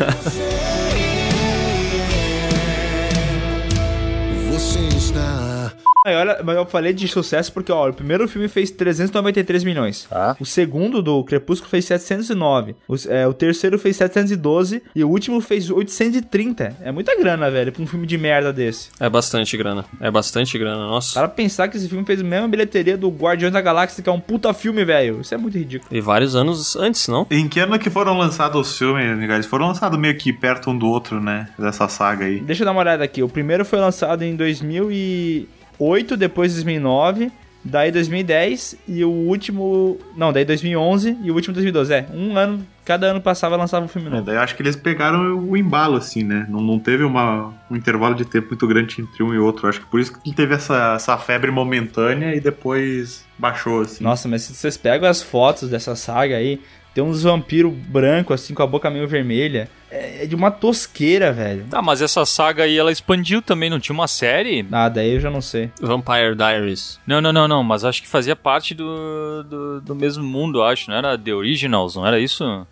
Você 4.52 4.80
está. 4.80 5.07
Aí, 5.07 5.07
olha, 6.16 6.40
mas 6.44 6.56
eu 6.56 6.66
falei 6.66 6.94
de 6.94 7.08
sucesso 7.08 7.52
porque, 7.52 7.72
ó, 7.72 7.90
o 7.90 7.94
primeiro 7.94 8.28
filme 8.28 8.48
fez 8.48 8.72
393 8.72 9.64
milhões. 9.64 10.08
Tá. 10.10 10.36
O 10.40 10.46
segundo, 10.46 11.02
do 11.02 11.24
Crepúsculo, 11.24 11.70
fez 11.70 11.86
709. 11.86 12.76
O, 12.88 12.96
é, 13.08 13.28
o 13.28 13.34
terceiro 13.34 13.78
fez 13.80 13.96
712. 13.98 14.82
E 14.96 15.04
o 15.04 15.10
último 15.10 15.42
fez 15.42 15.70
830. 15.70 16.78
É 16.82 16.92
muita 16.92 17.16
grana, 17.18 17.50
velho, 17.50 17.72
pra 17.72 17.82
um 17.82 17.88
filme 17.88 18.08
de 18.08 18.18
merda 18.18 18.52
desse. 18.54 18.90
É 19.00 19.10
bastante 19.10 19.58
grana. 19.58 19.86
É 20.00 20.10
bastante 20.12 20.58
grana, 20.58 20.88
nossa. 20.88 21.14
Para 21.14 21.28
pensar 21.28 21.68
que 21.68 21.78
esse 21.78 21.88
filme 21.88 22.06
fez 22.06 22.22
a 22.22 22.24
mesma 22.24 22.48
bilheteria 22.48 22.98
do 22.98 23.10
Guardiões 23.10 23.54
da 23.54 23.62
Galáxia, 23.62 24.04
que 24.04 24.10
é 24.10 24.12
um 24.12 24.20
puta 24.20 24.54
filme, 24.54 24.84
velho. 24.86 25.22
Isso 25.22 25.34
é 25.34 25.38
muito 25.38 25.58
ridículo. 25.58 25.96
E 25.96 26.02
vários 26.02 26.36
anos 26.36 26.76
antes, 26.76 27.08
não? 27.08 27.26
Em 27.30 27.48
que 27.48 27.60
ano 27.60 27.78
que 27.80 27.90
foram 27.90 28.18
lançados 28.18 28.70
os 28.70 28.78
filmes, 28.78 29.18
Eles 29.30 29.46
foram 29.46 29.68
lançados 29.68 29.98
meio 30.00 30.18
que 30.18 30.32
perto 30.32 30.70
um 30.70 30.78
do 30.78 30.88
outro, 30.88 31.22
né? 31.22 31.50
Dessa 31.58 31.88
saga 31.88 32.26
aí. 32.26 32.40
Deixa 32.40 32.64
eu 32.64 32.66
dar 32.66 32.72
uma 32.72 32.82
olhada 32.82 33.04
aqui. 33.04 33.24
O 33.24 33.30
primeiro 33.30 33.66
foi 33.66 33.80
lançado 33.80 34.24
em 34.24 34.36
2008, 35.80 36.18
depois 36.18 36.54
2009, 36.54 37.32
daí 37.64 37.92
2010 37.92 38.78
e 38.88 39.04
o 39.04 39.10
último, 39.10 39.98
não, 40.16 40.32
daí 40.32 40.46
2011 40.46 41.18
e 41.24 41.32
o 41.32 41.36
último 41.36 41.54
2012. 41.54 41.94
É, 41.94 42.06
um 42.14 42.38
ano, 42.38 42.66
cada 42.86 43.08
ano 43.08 43.20
passava 43.22 43.56
lançava 43.58 43.86
um 43.86 43.88
filme 43.90 44.08
É, 44.08 44.12
novo. 44.12 44.24
daí 44.24 44.36
eu 44.36 44.42
acho 44.42 44.56
que 44.56 44.62
eles 44.62 44.76
pegaram 44.76 45.38
o 45.38 45.58
embalo, 45.58 45.98
assim, 45.98 46.24
né? 46.24 46.46
Não, 46.50 46.62
não 46.62 46.80
teve 46.80 47.04
uma, 47.04 47.54
um 47.70 47.76
intervalo 47.76 48.16
de 48.16 48.26
tempo 48.26 48.48
muito 48.50 48.66
grande 48.68 49.02
entre 49.02 49.22
um 49.24 49.34
e 49.34 49.38
outro. 49.40 49.68
Acho 49.68 49.82
que 49.82 49.86
por 49.88 50.00
isso 50.00 50.18
que 50.20 50.34
teve 50.34 50.56
essa, 50.56 50.94
essa 50.96 51.18
febre 51.18 51.52
momentânea 51.52 52.34
e 52.36 52.40
depois 52.40 53.26
baixou, 53.38 53.82
assim. 53.82 54.04
Nossa, 54.04 54.28
mas 54.28 54.44
se 54.44 54.54
vocês 54.56 54.78
pegam 54.78 55.08
as 55.10 55.22
fotos 55.22 55.70
dessa 55.70 55.96
saga 55.96 56.38
aí, 56.38 56.60
tem 56.98 57.04
uns 57.04 57.22
vampiros 57.22 57.72
branco 57.72 58.34
assim 58.34 58.56
com 58.56 58.64
a 58.64 58.66
boca 58.66 58.90
meio 58.90 59.08
vermelha. 59.08 59.70
É 59.92 60.26
de 60.26 60.34
uma 60.34 60.50
tosqueira, 60.50 61.32
velho. 61.32 61.66
Tá, 61.70 61.80
mas 61.80 62.02
essa 62.02 62.26
saga 62.26 62.64
aí, 62.64 62.76
ela 62.76 62.92
expandiu 62.92 63.40
também, 63.40 63.70
não 63.70 63.80
tinha 63.80 63.94
uma 63.94 64.08
série? 64.08 64.66
Ah, 64.72 64.90
daí 64.90 65.14
eu 65.14 65.20
já 65.20 65.30
não 65.30 65.40
sei. 65.40 65.70
Vampire 65.80 66.36
Diaries. 66.36 67.00
Não, 67.06 67.22
não, 67.22 67.32
não, 67.32 67.48
não, 67.48 67.64
mas 67.64 67.86
acho 67.86 68.02
que 68.02 68.08
fazia 68.08 68.36
parte 68.36 68.74
do, 68.74 69.44
do, 69.44 69.82
do 69.82 69.96
mesmo 69.96 70.24
mundo, 70.24 70.64
acho, 70.64 70.90
não 70.90 70.98
era 70.98 71.16
The 71.16 71.36
Originals, 71.36 71.96
não 71.96 72.08
era 72.08 72.20
isso? 72.20 72.66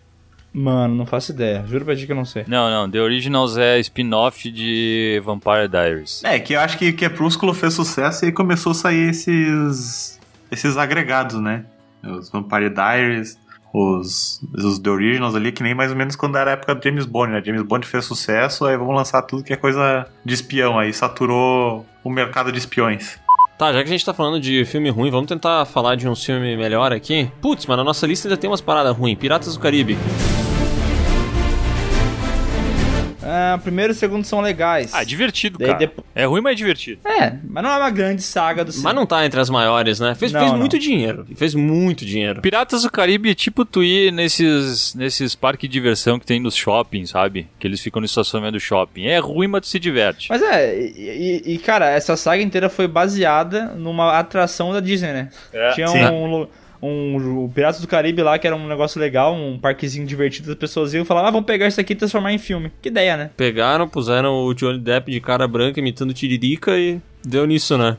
Mano, 0.52 0.96
não 0.96 1.06
faço 1.06 1.32
ideia. 1.32 1.64
Juro 1.68 1.86
pra 1.86 1.96
ti 1.96 2.08
que 2.08 2.12
eu 2.12 2.16
não 2.16 2.26
sei. 2.26 2.46
Não, 2.48 2.72
não, 2.72 2.90
The 2.90 3.00
Originals 3.00 3.58
é 3.58 3.80
spin-off 3.80 4.50
de 4.50 5.22
Vampire 5.24 5.68
Diaries. 5.70 6.24
É, 6.24 6.40
que 6.40 6.54
eu 6.54 6.60
acho 6.60 6.80
que 6.80 6.92
Crepúsculo 6.92 7.54
fez 7.54 7.76
sucesso 7.76 8.26
e 8.26 8.30
aí 8.30 8.32
começou 8.32 8.72
a 8.72 8.76
sair 8.76 9.08
esses 9.08 10.20
esses 10.52 10.78
agregados, 10.78 11.40
né? 11.40 11.64
Os 12.04 12.30
Vampire 12.30 12.72
Diaries, 12.72 13.38
os, 13.76 14.42
os 14.54 14.80
The 14.80 14.90
Originals 14.90 15.36
ali, 15.36 15.52
que 15.52 15.62
nem 15.62 15.76
mais 15.76 15.92
ou 15.92 15.98
menos 15.98 16.16
quando 16.16 16.38
era 16.38 16.52
a 16.52 16.54
época 16.54 16.74
do 16.74 16.84
James 16.84 17.06
Bond, 17.06 17.34
né? 17.34 17.42
James 17.44 17.62
Bond 17.62 17.86
fez 17.86 18.06
sucesso, 18.06 18.66
aí 18.66 18.78
vamos 18.78 18.96
lançar 18.96 19.22
tudo 19.24 19.44
que 19.44 19.52
é 19.52 19.58
coisa 19.58 20.08
de 20.24 20.34
espião, 20.34 20.80
aí 20.80 20.94
saturou 20.94 21.86
o 22.04 22.10
mercado 22.10 22.52
de 22.52 22.58
espiões. 22.58 23.20
Tá, 23.58 23.72
já 23.72 23.82
que 23.84 23.90
a 23.90 23.92
gente 23.92 24.06
tá 24.06 24.14
falando 24.14 24.40
de 24.40 24.66
filme 24.66 24.90
ruim, 24.90 25.10
vamos 25.10 25.28
tentar 25.28 25.66
falar 25.66 25.96
de 25.96 26.08
um 26.08 26.16
filme 26.16 26.58
melhor 26.58 26.92
aqui. 26.94 27.30
Putz, 27.42 27.66
mas 27.66 27.78
na 27.78 27.84
nossa 27.84 28.06
lista 28.06 28.28
ainda 28.28 28.38
tem 28.38 28.50
umas 28.50 28.62
paradas 28.62 28.96
ruins. 28.96 29.18
Piratas 29.18 29.54
do 29.54 29.60
Caribe. 29.60 29.98
Ah, 33.38 33.58
primeiro 33.62 33.92
e 33.92 33.96
segundo 33.96 34.24
são 34.24 34.40
legais. 34.40 34.94
Ah, 34.94 35.04
divertido, 35.04 35.58
Daí 35.58 35.68
cara. 35.68 35.80
depo- 35.80 36.06
É 36.16 36.26
ruim, 36.26 36.40
mas 36.42 36.54
é 36.54 36.56
divertido. 36.56 37.02
É, 37.06 37.34
mas 37.48 37.64
não 37.64 37.70
é 37.72 37.78
uma 37.78 37.90
grande 37.90 38.22
saga 38.22 38.64
do 38.64 38.72
Mas 38.82 38.96
não 38.96 39.06
tá 39.06 39.26
entre 39.26 39.40
as 39.40 39.50
maiores, 39.50 40.00
né? 40.00 40.16
Fez, 40.16 40.32
Não, 40.32 40.40
fez 40.40 40.52
não. 40.52 40.60
muito 40.60 40.80
dinheiro. 40.80 41.26
Fez 41.36 41.54
muito 41.54 42.06
dinheiro. 42.06 42.42
Piratas 42.42 42.84
do 42.84 42.90
Caribe 42.92 43.30
é 43.32 43.36
tipo 43.36 43.66
tu 43.66 43.84
ir 43.84 44.12
nesses, 44.14 44.96
nesses 44.96 45.36
parques 45.36 45.68
de 45.70 45.74
diversão 45.74 46.18
que 46.18 46.26
tem 46.26 46.40
nos 46.40 46.56
shoppings, 46.56 47.10
sabe? 47.10 47.48
Que 47.60 47.68
eles 47.68 47.82
ficam 47.82 48.00
no 48.00 48.06
estacionamento 48.06 48.54
do 48.54 48.60
shopping. 48.60 49.06
É 49.08 49.18
ruim, 49.18 49.48
mas 49.48 49.62
tu 49.62 49.68
se 49.68 49.80
diverte. 49.80 50.28
Mas 50.30 50.42
é, 50.42 50.80
e, 50.80 51.44
e- 51.46 51.58
cara, 51.58 51.90
essa 51.90 52.16
saga 52.16 52.42
inteira 52.42 52.70
foi 52.70 52.88
baseada 52.88 53.74
numa 53.76 54.18
atração 54.18 54.72
da 54.72 54.80
Disney, 54.80 55.12
né? 55.12 55.30
É. 55.52 55.72
Tinha 55.72 55.88
Sim. 55.88 56.06
um, 56.06 56.48
um, 56.86 57.46
o 57.46 57.50
Piratas 57.50 57.82
do 57.82 57.88
Caribe 57.88 58.22
lá, 58.22 58.38
que 58.38 58.48
era 58.48 58.56
um 58.56 58.68
negócio 58.68 59.00
legal, 59.00 59.34
um 59.34 59.58
parquezinho 59.58 60.06
divertido, 60.06 60.52
as 60.52 60.58
pessoas 60.58 60.94
iam 60.94 61.04
e 61.04 61.06
falavam, 61.06 61.30
ah, 61.30 61.32
vamos 61.32 61.46
pegar 61.46 61.68
isso 61.68 61.80
aqui 61.80 61.94
e 61.94 61.96
transformar 61.96 62.34
em 62.34 62.38
filme. 62.38 62.72
Que 62.82 62.90
ideia, 62.90 63.18
né? 63.18 63.30
Pegaram, 63.36 63.88
puseram 63.88 64.46
o 64.46 64.54
Johnny 64.54 64.80
Depp 64.80 65.12
de 65.12 65.20
cara 65.20 65.48
branca 65.48 65.80
imitando 65.80 66.14
Tiririca 66.14 66.78
e 66.78 67.00
deu 67.24 67.46
nisso, 67.46 67.78
né? 67.78 67.98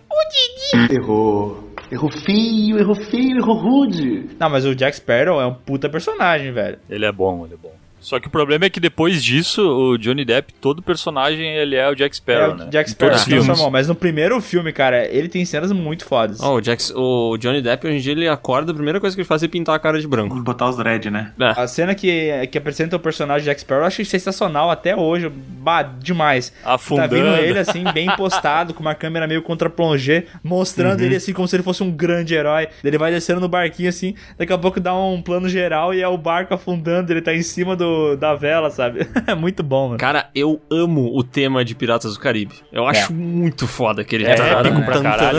Errou. 0.91 1.72
Errou 1.91 2.11
feio, 2.11 2.78
errou 2.78 2.97
feio, 2.97 3.39
errou 3.39 3.57
rude. 3.57 4.26
Não, 4.39 4.51
mas 4.51 4.64
o 4.64 4.74
Jack 4.74 4.97
Sparrow 4.97 5.41
é 5.41 5.47
um 5.47 5.55
puta 5.55 5.89
personagem, 5.89 6.53
velho. 6.53 6.78
Ele 6.91 7.05
é 7.05 7.12
bom, 7.12 7.45
ele 7.45 7.55
é 7.55 7.57
bom. 7.57 7.72
Só 8.07 8.21
que 8.21 8.29
o 8.29 8.31
problema 8.31 8.67
é 8.67 8.71
que 8.71 8.79
depois 8.79 9.21
disso, 9.21 9.61
o 9.61 9.99
Johnny 9.99 10.25
Depp, 10.25 10.55
todo 10.61 10.81
personagem, 10.81 11.57
ele 11.57 11.75
é 11.75 11.91
o 11.91 11.95
Jack 11.97 12.15
É 12.15 12.17
Sparrow, 12.17 12.55
o 12.55 12.57
né? 12.57 12.69
Jack 12.71 12.91
Sparrow 12.91 13.11
todos 13.11 13.25
se 13.25 13.35
os 13.35 13.45
filmes. 13.45 13.69
mas 13.73 13.89
no 13.89 13.97
primeiro 13.97 14.41
filme, 14.41 14.73
cara, 14.73 15.09
ele 15.09 15.29
tem 15.29 15.45
cenas 15.45 15.73
muito 15.73 16.05
fodas. 16.05 16.41
Ó, 16.41 16.55
o, 16.55 16.63
Jax, 16.63 16.93
o 16.95 17.37
Johnny 17.37 17.61
Depp 17.61 17.85
hoje 17.85 17.97
em 17.97 18.01
dia 18.01 18.13
ele 18.13 18.29
acorda, 18.29 18.71
a 18.71 18.75
primeira 18.77 19.01
coisa 19.01 19.17
que 19.17 19.23
ele 19.23 19.27
faz 19.27 19.43
é 19.43 19.49
pintar 19.49 19.75
a 19.75 19.81
cara 19.81 20.01
de 20.01 20.07
branco. 20.07 20.41
Botar 20.41 20.69
os 20.69 20.77
dread, 20.77 21.11
né? 21.11 21.33
É. 21.41 21.61
A 21.61 21.67
cena 21.67 21.97
que, 21.97 22.47
que 22.47 22.57
apresenta 22.57 22.95
o 22.95 23.01
personagem 23.01 23.45
Jack 23.45 23.63
Sparrow 23.63 23.83
eu 23.83 23.89
acho 23.89 24.05
sensacional 24.05 24.71
até 24.71 24.95
hoje. 24.95 25.29
Bah, 25.29 25.83
demais. 25.83 26.53
Afundando. 26.65 27.09
Tá 27.09 27.13
vendo 27.13 27.37
ele 27.39 27.59
assim, 27.59 27.83
bem 27.93 28.07
postado, 28.15 28.73
com 28.73 28.83
uma 28.83 28.95
câmera 28.95 29.27
meio 29.27 29.43
contra 29.43 29.69
plongé, 29.69 30.27
mostrando 30.45 31.01
ele 31.01 31.17
assim 31.17 31.33
como 31.33 31.49
se 31.49 31.57
ele 31.57 31.65
fosse 31.65 31.83
um 31.83 31.91
grande 31.91 32.37
herói. 32.37 32.69
Ele 32.85 32.99
vai 32.99 33.11
descendo 33.11 33.41
no 33.41 33.49
barquinho 33.49 33.89
assim, 33.89 34.15
daqui 34.39 34.53
a 34.53 34.59
pouco 34.59 34.79
dá 34.79 34.95
um 34.95 35.21
plano 35.21 35.49
geral 35.49 35.93
e 35.93 36.01
é 36.01 36.07
o 36.07 36.17
barco 36.17 36.55
afundando, 36.55 37.13
ele 37.13 37.21
tá 37.21 37.35
em 37.35 37.43
cima 37.43 37.75
do, 37.75 37.95
da 38.18 38.34
vela, 38.34 38.70
sabe? 38.70 39.07
É 39.26 39.34
muito 39.34 39.62
bom, 39.62 39.86
mano. 39.88 39.99
Cara, 39.99 40.28
eu 40.34 40.61
amo 40.70 41.16
o 41.16 41.22
tema 41.22 41.64
de 41.64 41.74
Piratas 41.74 42.14
do 42.14 42.20
Caribe. 42.20 42.55
Eu 42.72 42.86
acho 42.86 43.12
muito 43.12 43.66
foda 43.66 44.03
aquele 44.03 44.24
É, 44.24 44.30
épico 44.32 44.82
pra 44.82 45.01
caralho. 45.03 45.38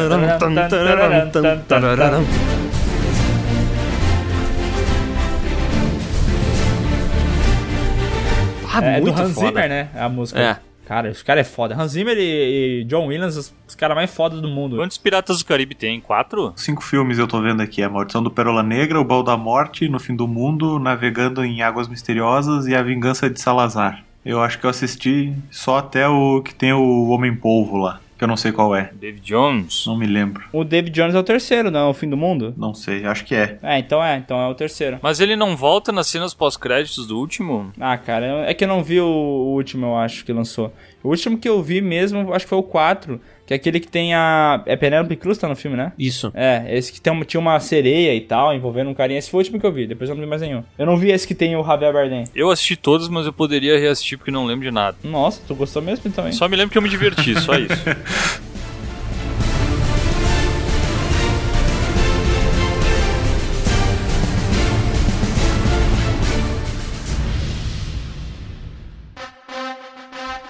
Ah, 8.79 8.83
É 8.85 8.99
do 8.99 9.01
muito 9.07 9.19
Hans 9.21 9.33
foda. 9.33 9.47
Zimmer, 9.47 9.69
né? 9.69 9.89
A 9.95 10.07
música. 10.09 10.39
É. 10.39 10.57
Cara, 10.87 11.09
esse 11.09 11.21
cara 11.21 11.41
é 11.41 11.43
foda. 11.43 11.75
Hans 11.75 11.91
Zimmer 11.91 12.17
e, 12.17 12.79
e 12.79 12.83
John 12.85 13.07
Williams, 13.07 13.35
os, 13.35 13.53
os 13.67 13.75
caras 13.75 13.93
mais 13.93 14.09
fodas 14.09 14.39
do 14.39 14.47
mundo. 14.47 14.77
Quantos 14.77 14.97
Piratas 14.97 15.39
do 15.39 15.45
Caribe 15.45 15.75
tem? 15.75 15.99
Quatro? 15.99 16.53
Cinco 16.55 16.81
filmes 16.81 17.19
eu 17.19 17.27
tô 17.27 17.41
vendo 17.41 17.61
aqui: 17.61 17.83
A 17.83 17.89
Maldição 17.89 18.23
do 18.23 18.31
Pérola 18.31 18.63
Negra, 18.63 18.97
O 18.97 19.03
Baú 19.03 19.21
da 19.21 19.35
Morte, 19.35 19.89
No 19.89 19.99
Fim 19.99 20.15
do 20.15 20.25
Mundo, 20.29 20.79
Navegando 20.79 21.43
em 21.43 21.61
Águas 21.61 21.89
Misteriosas 21.89 22.67
e 22.67 22.73
A 22.75 22.81
Vingança 22.81 23.29
de 23.29 23.41
Salazar. 23.41 24.01
Eu 24.23 24.41
acho 24.41 24.59
que 24.59 24.65
eu 24.65 24.69
assisti 24.69 25.33
só 25.51 25.79
até 25.79 26.07
o 26.07 26.41
que 26.41 26.55
tem 26.55 26.71
o 26.71 27.09
Homem-Polvo 27.09 27.77
lá, 27.77 27.99
que 28.17 28.23
eu 28.23 28.27
não 28.27 28.37
sei 28.37 28.51
qual 28.51 28.75
é. 28.75 28.89
David 28.93 29.21
Jones? 29.21 29.85
Não 29.85 29.97
me 29.97 30.07
lembro. 30.07 30.43
O 30.51 30.63
David 30.63 30.93
Jones 30.93 31.15
é 31.15 31.19
o 31.19 31.23
terceiro, 31.23 31.69
não 31.69 31.79
é 31.79 31.89
o 31.89 31.93
fim 31.93 32.09
do 32.09 32.17
mundo? 32.17 32.53
Não 32.57 32.73
sei, 32.73 33.05
acho 33.05 33.23
que 33.23 33.35
é. 33.35 33.57
É, 33.61 33.77
então 33.77 34.03
é, 34.03 34.17
então 34.17 34.39
é 34.39 34.47
o 34.47 34.55
terceiro. 34.55 34.99
Mas 35.01 35.19
ele 35.19 35.35
não 35.35 35.55
volta 35.55 35.91
nas 35.91 36.07
cenas 36.07 36.33
pós-créditos 36.33 37.05
do 37.07 37.17
último? 37.17 37.71
Ah, 37.79 37.97
cara, 37.97 38.49
é 38.49 38.53
que 38.53 38.63
eu 38.63 38.67
não 38.67 38.83
vi 38.83 38.99
o, 38.99 39.05
o 39.05 39.53
último, 39.53 39.85
eu 39.87 39.97
acho, 39.97 40.25
que 40.25 40.33
lançou. 40.33 40.73
O 41.03 41.09
último 41.09 41.37
que 41.37 41.47
eu 41.47 41.61
vi 41.61 41.79
mesmo, 41.79 42.33
acho 42.33 42.45
que 42.45 42.49
foi 42.49 42.57
o 42.57 42.63
4, 42.63 43.21
que 43.45 43.53
é 43.53 43.55
aquele 43.55 43.79
que 43.79 43.87
tem 43.87 44.13
a... 44.13 44.61
É 44.65 44.75
Penélope 44.75 45.15
Cruz 45.15 45.37
tá 45.37 45.47
no 45.47 45.55
filme, 45.55 45.77
né? 45.77 45.93
Isso. 45.97 46.31
É, 46.33 46.65
esse 46.69 46.91
que 46.91 46.99
tem, 46.99 47.13
uma- 47.13 47.23
tinha 47.23 47.39
uma 47.39 47.59
sereia 47.59 48.13
e 48.15 48.21
tal, 48.21 48.53
envolvendo 48.53 48.89
um 48.89 48.93
carinha. 48.93 49.19
Esse 49.19 49.29
foi 49.29 49.37
o 49.37 49.41
último 49.41 49.59
que 49.59 49.65
eu 49.65 49.71
vi, 49.71 49.87
depois 49.87 50.09
eu 50.09 50.15
não 50.15 50.23
vi 50.23 50.27
mais 50.29 50.41
nenhum. 50.41 50.63
Eu 50.77 50.85
não 50.85 50.97
vi 50.97 51.11
esse 51.11 51.25
que 51.27 51.35
tem 51.35 51.55
o 51.55 51.63
Javier 51.63 51.93
Bardem. 51.93 52.25
Eu 52.35 52.49
assisti 52.49 52.75
todos, 52.75 53.07
mas 53.09 53.25
eu 53.25 53.31
poderia 53.31 53.79
reassistir 53.79 54.17
porque 54.17 54.31
não 54.31 54.45
lembro 54.45 54.65
de 54.65 54.71
nada. 54.71 54.97
Nossa, 55.03 55.39
tu 55.47 55.55
gostou 55.55 55.81
mesmo 55.81 56.03
então, 56.07 56.25
hein? 56.25 56.33
Só 56.33 56.47
me 56.49 56.55
lembro 56.57 56.71
que 56.71 56.77
eu 56.77 56.81
me 56.81 56.89
diverti, 56.89 57.39
só 57.39 57.53
isso. 57.55 57.73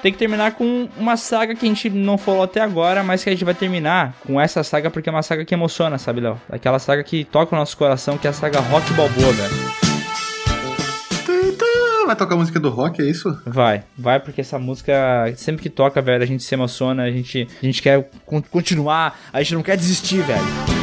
Tem 0.02 0.12
que 0.12 0.18
terminar 0.18 0.52
com 0.54 0.88
uma 0.98 1.18
saga 1.18 1.56
que 1.56 1.66
a 1.66 1.70
gente 1.70 1.90
não 1.90 2.18
falou 2.18 2.44
até 2.44 2.62
agora, 2.62 3.04
mas 3.04 3.24
que 3.24 3.30
a 3.30 3.34
gente 3.34 3.44
vai 3.44 3.54
terminar 3.54 4.14
com 4.26 4.40
essa 4.40 4.64
saga 4.64 4.90
porque 4.92 5.10
é 5.10 5.12
uma 5.12 5.24
saga 5.24 5.44
que 5.44 5.54
emociona, 5.54 5.98
sabe, 5.98 6.22
Léo? 6.22 6.40
Aquela 6.50 6.80
saga 6.80 7.04
que 7.04 7.24
toca 7.26 7.56
o 7.56 7.60
nosso 7.60 7.76
coração, 7.76 8.18
que 8.18 8.28
é 8.28 8.30
a 8.30 8.34
saga 8.34 8.60
Rock 8.60 8.94
Balboa, 8.94 9.32
velho. 9.34 9.78
Vai 12.06 12.16
tocar 12.16 12.36
a 12.36 12.38
música 12.38 12.58
do 12.58 12.70
rock, 12.70 13.02
é 13.02 13.06
isso? 13.06 13.38
Vai, 13.46 13.84
vai, 13.98 14.18
porque 14.18 14.40
essa 14.40 14.58
música, 14.58 14.94
sempre 15.36 15.62
que 15.62 15.70
toca, 15.70 16.02
velho, 16.02 16.24
a 16.24 16.28
gente 16.28 16.42
se 16.42 16.56
emociona, 16.56 17.04
a 17.04 17.12
gente, 17.12 17.46
a 17.62 17.66
gente 17.66 17.82
quer 17.82 18.10
con- 18.26 18.42
continuar, 18.42 19.20
a 19.34 19.42
gente 19.44 19.56
não 19.56 19.62
quer 19.64 19.76
desistir, 19.76 20.22
velho. 20.22 20.77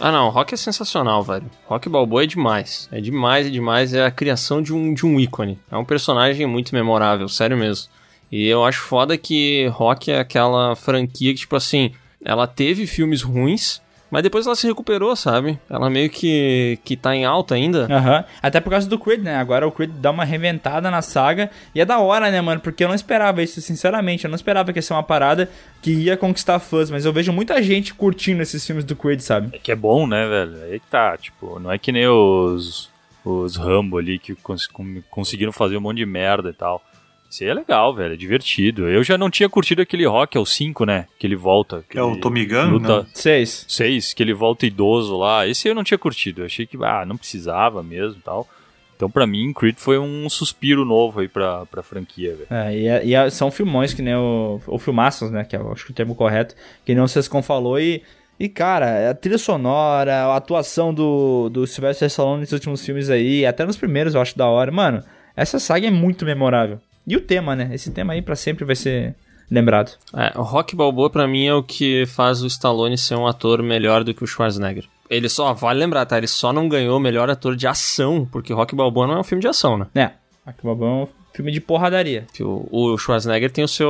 Ah, 0.00 0.12
não, 0.12 0.28
rock 0.28 0.54
é 0.54 0.56
sensacional, 0.56 1.22
velho. 1.22 1.50
Rock 1.66 1.88
Balboa 1.88 2.22
é 2.22 2.26
demais. 2.26 2.88
É 2.92 3.00
demais, 3.00 3.46
é 3.46 3.50
demais. 3.50 3.94
É 3.94 4.04
a 4.04 4.10
criação 4.10 4.62
de 4.62 4.72
um, 4.72 4.94
de 4.94 5.04
um 5.04 5.18
ícone. 5.18 5.58
É 5.70 5.76
um 5.76 5.84
personagem 5.84 6.46
muito 6.46 6.74
memorável, 6.74 7.28
sério 7.28 7.56
mesmo. 7.56 7.88
E 8.30 8.46
eu 8.46 8.64
acho 8.64 8.80
foda 8.80 9.16
que 9.16 9.66
Rock 9.68 10.10
é 10.10 10.20
aquela 10.20 10.76
franquia 10.76 11.32
que, 11.32 11.40
tipo 11.40 11.56
assim, 11.56 11.92
ela 12.24 12.46
teve 12.46 12.86
filmes 12.86 13.22
ruins, 13.22 13.80
Mas 14.10 14.22
depois 14.22 14.46
ela 14.46 14.56
se 14.56 14.66
recuperou, 14.66 15.14
sabe? 15.14 15.58
Ela 15.68 15.90
meio 15.90 16.08
que, 16.08 16.78
que 16.84 16.96
tá 16.96 17.14
em 17.14 17.24
alta 17.24 17.54
ainda. 17.54 17.86
Aham. 17.90 18.24
Até 18.42 18.60
por 18.60 18.70
causa 18.70 18.88
do 18.88 18.98
Creed, 18.98 19.22
né? 19.22 19.36
Agora 19.36 19.66
o 19.66 19.72
Creed 19.72 19.90
dá 19.96 20.10
uma 20.10 20.24
reventada 20.24 20.90
na 20.90 21.02
saga. 21.02 21.50
E 21.74 21.80
é 21.80 21.84
da 21.84 21.98
hora, 21.98 22.30
né, 22.30 22.40
mano? 22.40 22.60
Porque 22.60 22.82
eu 22.84 22.88
não 22.88 22.94
esperava 22.94 23.42
isso, 23.42 23.60
sinceramente. 23.60 24.24
Eu 24.24 24.30
não 24.30 24.36
esperava 24.36 24.72
que 24.72 24.78
ia 24.78 24.82
ser 24.82 24.94
uma 24.94 25.02
parada 25.02 25.50
que 25.82 25.90
ia 25.92 26.16
conquistar 26.16 26.58
fãs. 26.58 26.90
Mas 26.90 27.04
eu 27.04 27.12
vejo 27.12 27.32
muita 27.32 27.62
gente 27.62 27.92
curtindo 27.92 28.42
esses 28.42 28.66
filmes 28.66 28.84
do 28.84 28.96
Creed, 28.96 29.20
sabe? 29.20 29.50
É 29.54 29.58
que 29.58 29.70
é 29.70 29.76
bom, 29.76 30.06
né, 30.06 30.26
velho? 30.26 30.62
Aí 30.64 30.80
que 30.80 30.86
tá, 30.86 31.16
tipo, 31.16 31.58
não 31.58 31.70
é 31.70 31.78
que 31.78 31.92
nem 31.92 32.06
os, 32.06 32.90
os 33.24 33.56
Rambo 33.56 33.98
ali 33.98 34.18
que 34.18 34.34
cons 34.34 34.68
conseguiram 35.10 35.52
fazer 35.52 35.76
um 35.76 35.80
monte 35.80 35.98
de 35.98 36.06
merda 36.06 36.50
e 36.50 36.54
tal. 36.54 36.82
Isso 37.30 37.44
aí 37.44 37.50
é 37.50 37.54
legal, 37.54 37.94
velho, 37.94 38.14
é 38.14 38.16
divertido. 38.16 38.88
Eu 38.88 39.04
já 39.04 39.18
não 39.18 39.28
tinha 39.28 39.48
curtido 39.48 39.82
aquele 39.82 40.06
rock, 40.06 40.36
é 40.36 40.40
o 40.40 40.46
5, 40.46 40.84
né? 40.86 41.06
Que 41.18 41.26
ele 41.26 41.36
volta. 41.36 41.84
Que 41.88 41.98
É 41.98 42.02
o 42.02 42.16
Gun, 42.16 42.70
luta 42.70 43.00
né? 43.02 43.06
Seis. 43.12 43.64
6, 43.68 44.14
que 44.14 44.22
ele 44.22 44.32
volta 44.32 44.64
idoso 44.66 45.16
lá. 45.16 45.46
Esse 45.46 45.68
eu 45.68 45.74
não 45.74 45.84
tinha 45.84 45.98
curtido. 45.98 46.40
Eu 46.42 46.46
achei 46.46 46.66
que, 46.66 46.76
ah, 46.82 47.04
não 47.06 47.16
precisava 47.16 47.82
mesmo 47.82 48.18
e 48.18 48.22
tal. 48.22 48.48
Então, 48.96 49.08
pra 49.10 49.26
mim, 49.28 49.52
Creed 49.52 49.76
foi 49.78 49.96
um 49.98 50.28
suspiro 50.28 50.84
novo 50.84 51.20
aí 51.20 51.28
pra, 51.28 51.64
pra 51.66 51.84
franquia, 51.84 52.30
velho. 52.34 52.46
É, 52.50 52.76
e, 52.76 52.86
é- 52.88 53.04
e 53.06 53.14
é- 53.14 53.30
são 53.30 53.48
filmões 53.50 53.94
que 53.94 54.02
nem 54.02 54.14
o. 54.16 54.60
Ou 54.66 54.78
filmaços, 54.78 55.30
né? 55.30 55.44
Que 55.44 55.54
eu 55.54 55.70
acho 55.70 55.84
que 55.86 55.92
é 55.92 55.92
o 55.92 55.96
termo 55.96 56.14
correto. 56.16 56.54
Que 56.84 56.94
nem 56.94 57.04
o 57.04 57.06
Sescon 57.06 57.40
falou. 57.42 57.78
E, 57.78 58.02
e, 58.40 58.48
cara, 58.48 59.10
a 59.10 59.14
trilha 59.14 59.38
sonora, 59.38 60.24
a 60.24 60.36
atuação 60.36 60.92
do, 60.92 61.48
do 61.48 61.64
Sylvester 61.66 62.06
Stallone 62.08 62.40
nos 62.40 62.50
últimos 62.52 62.84
filmes 62.84 63.08
aí, 63.08 63.46
até 63.46 63.64
nos 63.64 63.76
primeiros 63.76 64.14
eu 64.16 64.20
acho 64.20 64.36
da 64.36 64.46
hora. 64.48 64.72
Mano, 64.72 65.04
essa 65.36 65.60
saga 65.60 65.86
é 65.86 65.90
muito 65.90 66.24
memorável. 66.24 66.80
E 67.08 67.16
o 67.16 67.20
tema, 67.20 67.56
né? 67.56 67.70
Esse 67.72 67.90
tema 67.90 68.12
aí 68.12 68.20
pra 68.20 68.36
sempre 68.36 68.64
vai 68.64 68.76
ser 68.76 69.14
lembrado. 69.50 69.96
É, 70.14 70.38
o 70.38 70.42
Rock 70.42 70.76
Balboa 70.76 71.08
pra 71.08 71.26
mim 71.26 71.46
é 71.46 71.54
o 71.54 71.62
que 71.62 72.04
faz 72.06 72.42
o 72.42 72.46
Stallone 72.46 72.98
ser 72.98 73.14
um 73.14 73.26
ator 73.26 73.62
melhor 73.62 74.04
do 74.04 74.12
que 74.12 74.22
o 74.22 74.26
Schwarzenegger. 74.26 74.84
Ele 75.08 75.28
só, 75.28 75.54
vale 75.54 75.78
lembrar, 75.80 76.04
tá? 76.04 76.18
Ele 76.18 76.26
só 76.26 76.52
não 76.52 76.68
ganhou 76.68 76.98
o 76.98 77.00
melhor 77.00 77.30
ator 77.30 77.56
de 77.56 77.66
ação, 77.66 78.28
porque 78.30 78.52
Rock 78.52 78.76
Balboa 78.76 79.06
não 79.06 79.14
é 79.14 79.20
um 79.20 79.24
filme 79.24 79.40
de 79.40 79.48
ação, 79.48 79.78
né? 79.78 79.86
É, 79.94 80.10
aqui 80.44 80.66
é 80.66 80.70
um 80.70 81.06
filme 81.38 81.52
de 81.52 81.60
porradaria. 81.60 82.26
O, 82.40 82.92
o 82.92 82.98
Schwarzenegger 82.98 83.50
tem 83.50 83.62
o 83.62 83.68
seu, 83.68 83.88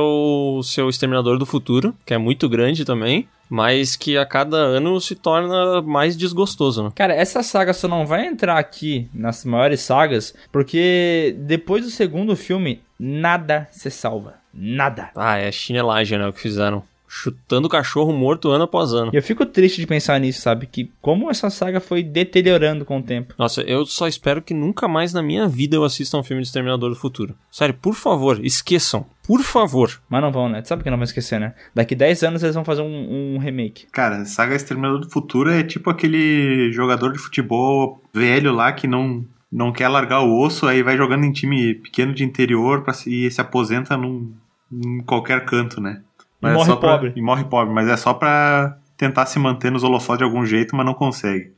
o 0.59 0.63
seu 0.63 0.87
Exterminador 0.87 1.39
do 1.39 1.47
Futuro, 1.47 1.95
que 2.05 2.13
é 2.13 2.17
muito 2.17 2.47
grande 2.47 2.85
também, 2.85 3.27
mas 3.49 3.95
que 3.95 4.15
a 4.17 4.25
cada 4.25 4.57
ano 4.57 5.01
se 5.01 5.15
torna 5.15 5.81
mais 5.81 6.15
desgostoso, 6.15 6.83
né? 6.83 6.91
Cara, 6.93 7.15
essa 7.15 7.41
saga 7.41 7.73
só 7.73 7.87
não 7.87 8.05
vai 8.05 8.27
entrar 8.27 8.59
aqui 8.59 9.09
nas 9.11 9.43
maiores 9.43 9.81
sagas, 9.81 10.35
porque 10.51 11.35
depois 11.39 11.83
do 11.83 11.89
segundo 11.89 12.35
filme, 12.35 12.81
nada 12.99 13.67
se 13.71 13.89
salva. 13.89 14.35
Nada. 14.53 15.09
Ah, 15.15 15.37
é 15.37 15.51
chinelagem, 15.51 16.19
né? 16.19 16.27
O 16.27 16.33
que 16.33 16.39
fizeram. 16.39 16.83
Chutando 17.11 17.65
o 17.65 17.69
cachorro 17.69 18.13
morto 18.13 18.49
ano 18.51 18.65
após 18.65 18.93
ano. 18.93 19.09
E 19.11 19.17
eu 19.17 19.23
fico 19.23 19.43
triste 19.45 19.81
de 19.81 19.87
pensar 19.87 20.19
nisso, 20.19 20.41
sabe? 20.41 20.67
Que 20.67 20.91
como 21.01 21.29
essa 21.31 21.49
saga 21.49 21.79
foi 21.79 22.03
deteriorando 22.03 22.85
com 22.85 22.99
o 22.99 23.03
tempo. 23.03 23.33
Nossa, 23.37 23.61
eu 23.63 23.83
só 23.85 24.07
espero 24.07 24.43
que 24.43 24.53
nunca 24.53 24.87
mais 24.87 25.11
na 25.11 25.23
minha 25.23 25.47
vida 25.47 25.75
eu 25.75 25.83
assista 25.83 26.15
um 26.17 26.23
filme 26.23 26.43
de 26.43 26.47
Exterminador 26.47 26.89
do 26.89 26.95
Futuro. 26.95 27.33
Sério, 27.51 27.73
por 27.73 27.95
favor, 27.95 28.39
esqueçam. 28.45 29.07
Por 29.25 29.41
favor. 29.41 29.99
Mas 30.07 30.21
não 30.21 30.31
vão, 30.31 30.47
né? 30.47 30.61
Tu 30.61 30.67
sabe 30.67 30.83
que 30.83 30.89
não 30.89 30.97
vão 30.97 31.03
esquecer, 31.03 31.39
né? 31.39 31.53
Daqui 31.73 31.95
10 31.95 32.23
anos 32.23 32.43
eles 32.43 32.55
vão 32.55 32.63
fazer 32.63 32.81
um, 32.83 33.35
um 33.35 33.37
remake. 33.39 33.87
Cara, 33.91 34.23
Saga 34.25 34.55
Exterminador 34.55 34.99
do 34.99 35.09
Futuro 35.09 35.49
é 35.49 35.63
tipo 35.63 35.89
aquele 35.89 36.71
jogador 36.71 37.11
de 37.11 37.17
futebol 37.19 38.01
velho 38.13 38.53
lá 38.53 38.71
que 38.71 38.87
não, 38.87 39.25
não 39.51 39.71
quer 39.71 39.87
largar 39.87 40.21
o 40.21 40.39
osso, 40.39 40.67
aí 40.67 40.83
vai 40.83 40.95
jogando 40.97 41.25
em 41.25 41.31
time 41.31 41.73
pequeno 41.75 42.13
de 42.13 42.23
interior 42.23 42.83
pra, 42.83 42.93
se- 42.93 43.09
e 43.25 43.29
se 43.31 43.39
aposenta 43.41 43.95
num, 43.97 44.31
em 44.71 44.99
qualquer 45.01 45.45
canto, 45.45 45.79
né? 45.81 46.01
E 46.41 46.47
é 46.47 46.53
morre 46.53 46.65
só 46.65 46.75
pra- 46.75 46.89
pobre. 46.93 47.13
e 47.15 47.21
morre 47.21 47.43
pobre, 47.45 47.73
mas 47.73 47.87
é 47.87 47.97
só 47.97 48.13
pra 48.13 48.77
tentar 48.97 49.25
se 49.25 49.39
manter 49.39 49.71
nos 49.71 49.83
holofotes 49.83 50.19
de 50.19 50.23
algum 50.23 50.45
jeito, 50.45 50.75
mas 50.75 50.85
não 50.85 50.93
consegue. 50.93 51.51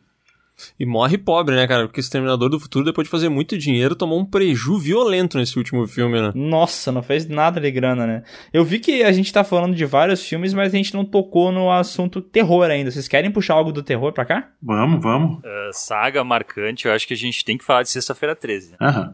E 0.80 0.86
morre 0.86 1.18
pobre, 1.18 1.56
né, 1.56 1.66
cara? 1.66 1.88
Porque 1.88 2.00
o 2.00 2.02
Exterminador 2.04 2.48
do 2.48 2.60
Futuro, 2.60 2.86
depois 2.86 3.08
de 3.08 3.12
fazer 3.12 3.30
muito 3.30 3.58
dinheiro, 3.58 3.96
tomou 3.96 4.20
um 4.20 4.26
preju 4.26 4.78
violento 4.78 5.36
nesse 5.40 5.58
último 5.58 5.88
filme, 5.88 6.22
né? 6.22 6.32
Nossa, 6.36 6.92
não 6.92 7.02
fez 7.02 7.28
nada 7.28 7.60
de 7.60 7.72
grana, 7.72 8.06
né? 8.06 8.24
Eu 8.54 8.64
vi 8.64 8.78
que 8.78 9.02
a 9.02 9.12
gente 9.12 9.34
tá 9.34 9.44
falando 9.44 9.74
de 9.74 9.86
vários 9.86 10.24
filmes, 10.24 10.54
mas 10.54 10.72
a 10.72 10.78
gente 10.78 10.94
não 10.94 11.04
tocou 11.04 11.52
no 11.52 11.72
assunto 11.72 12.22
terror 12.22 12.70
ainda. 12.70 12.92
Vocês 12.92 13.08
querem 13.08 13.32
puxar 13.32 13.56
algo 13.56 13.72
do 13.72 13.82
terror 13.82 14.14
pra 14.14 14.24
cá? 14.26 14.50
Vamos, 14.62 15.02
vamos. 15.02 15.40
Uh, 15.40 15.72
saga 15.74 16.24
marcante, 16.24 16.86
eu 16.88 16.94
acho 16.94 17.08
que 17.08 17.14
a 17.16 17.18
gente 17.18 17.44
tem 17.44 17.58
que 17.58 17.64
falar 17.66 17.82
de 17.82 17.90
Sexta-feira 17.90 18.36
13. 18.36 18.72
né? 18.74 18.78
Aham. 18.82 19.14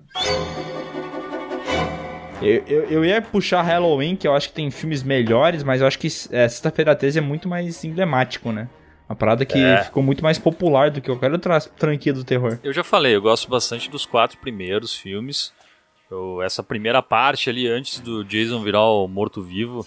Eu, 2.42 2.64
eu, 2.68 2.84
eu 2.90 3.06
ia 3.06 3.22
puxar 3.22 3.62
Halloween, 3.64 4.16
que 4.16 4.28
eu 4.28 4.36
acho 4.36 4.50
que 4.50 4.54
tem 4.56 4.70
filmes 4.70 5.02
melhores, 5.04 5.64
mas 5.64 5.82
eu 5.82 5.88
acho 5.88 5.98
que 5.98 6.08
é, 6.32 6.48
Sexta-feira 6.48 6.96
13 6.96 7.18
é 7.20 7.22
muito 7.22 7.48
mais 7.50 7.84
emblemático, 7.84 8.52
né? 8.52 8.70
Uma 9.10 9.16
parada 9.16 9.46
que 9.46 9.58
É. 9.58 9.84
ficou 9.86 10.04
muito 10.04 10.22
mais 10.24 10.38
popular 10.38 10.92
do 10.92 11.02
que 11.02 11.08
qualquer 11.10 11.32
outra 11.32 11.60
franquia 11.62 12.14
do 12.14 12.24
terror. 12.24 12.60
Eu 12.64 12.74
já 12.74 12.84
falei, 12.84 13.16
eu 13.16 13.22
gosto 13.22 13.50
bastante 13.50 13.90
dos 13.90 14.06
quatro 14.06 14.38
primeiros 14.38 14.94
filmes. 14.94 15.52
Eu- 16.12 16.42
essa 16.42 16.62
primeira 16.62 17.02
parte 17.02 17.50
ali, 17.50 17.68
antes 17.68 18.00
do 18.00 18.24
Jason 18.24 18.62
virar 18.64 18.84
o 18.86 19.08
morto-vivo, 19.08 19.86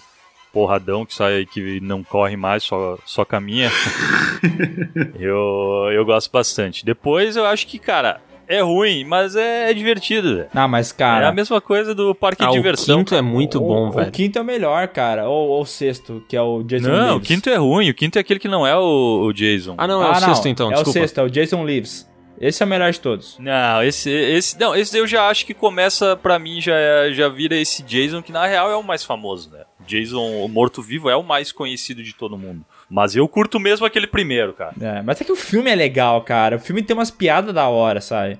porradão 0.51 1.05
que 1.05 1.13
sai 1.13 1.45
que 1.45 1.79
não 1.79 2.03
corre 2.03 2.35
mais, 2.35 2.63
só, 2.63 2.97
só 3.05 3.23
caminha. 3.23 3.69
eu, 5.19 5.89
eu 5.93 6.03
gosto 6.05 6.31
bastante. 6.31 6.83
Depois 6.83 7.35
eu 7.37 7.45
acho 7.45 7.65
que, 7.67 7.79
cara, 7.79 8.19
é 8.57 8.61
ruim, 8.61 9.03
mas 9.03 9.35
é, 9.35 9.73
divertido, 9.73 10.35
velho. 10.37 10.47
Ah, 10.53 10.67
mas 10.67 10.91
É 10.91 10.95
cara. 10.95 11.29
a 11.29 11.31
mesma 11.31 11.59
coisa 11.61 11.93
do 11.95 12.13
parque 12.13 12.43
Ah, 12.43 12.47
de 12.47 12.51
o 12.51 12.55
diversão. 12.55 12.97
quinto 12.99 13.15
é 13.15 13.21
muito 13.21 13.57
o, 13.57 13.61
bom, 13.61 13.87
o 13.89 13.91
velho. 13.91 14.11
quinto 14.11 14.37
é 14.39 14.41
o 14.41 14.45
melhor, 14.45 14.87
cara. 14.89 15.27
Ou, 15.29 15.49
ou 15.49 15.61
o 15.61 15.65
sexto, 15.65 16.23
que 16.27 16.35
é 16.35 16.41
o 16.41 16.63
Jason 16.63 16.87
Não, 16.89 17.09
o 17.09 17.13
Lives. 17.13 17.27
quinto 17.27 17.49
é 17.49 17.55
ruim. 17.55 17.89
O 17.89 17.93
quinto 17.93 18.17
é 18.17 18.21
aquele 18.21 18.39
que 18.39 18.47
não 18.47 18.65
é 18.65 18.75
o, 18.77 19.23
o 19.25 19.33
Jason. 19.33 19.75
Ah, 19.77 19.87
não, 19.87 20.03
é 20.03 20.09
o 20.11 20.15
sexto 20.15 20.47
então, 20.47 20.67
é 20.67 20.73
desculpa. 20.75 20.89
o 20.99 21.01
sexto, 21.01 21.17
é 21.19 21.23
o 21.23 21.29
Jason 21.29 21.65
Lives. 21.65 22.09
Esse 22.39 22.63
é 22.63 22.65
o 22.65 22.69
melhor 22.69 22.91
de 22.91 22.99
todos. 22.99 23.37
Não, 23.37 23.83
esse, 23.83 24.09
esse, 24.09 24.59
não, 24.59 24.75
esse 24.75 24.97
eu 24.97 25.05
já 25.05 25.29
acho 25.29 25.45
que 25.45 25.53
começa, 25.53 26.15
pra 26.17 26.39
mim, 26.39 26.59
já, 26.59 26.73
já 27.11 27.29
vira 27.29 27.55
esse 27.55 27.83
Jason, 27.83 28.21
que 28.23 28.31
na 28.31 28.47
real 28.47 28.71
é 28.71 28.75
o 28.75 28.81
mais 28.83 29.03
famoso, 29.03 29.51
né? 29.51 29.59
Jason, 29.85 30.43
o 30.43 30.47
morto-vivo, 30.47 31.07
é 31.07 31.15
o 31.15 31.21
mais 31.23 31.51
conhecido 31.51 32.01
de 32.01 32.13
todo 32.15 32.35
mundo. 32.37 32.65
Mas 32.91 33.15
eu 33.15 33.25
curto 33.25 33.57
mesmo 33.57 33.85
aquele 33.85 34.05
primeiro, 34.05 34.51
cara. 34.51 34.73
É, 34.81 35.01
mas 35.01 35.21
é 35.21 35.23
que 35.23 35.31
o 35.31 35.35
filme 35.35 35.71
é 35.71 35.75
legal, 35.75 36.21
cara. 36.23 36.57
O 36.57 36.59
filme 36.59 36.83
tem 36.83 36.93
umas 36.93 37.09
piadas 37.09 37.55
da 37.55 37.69
hora, 37.69 38.01
sabe? 38.01 38.37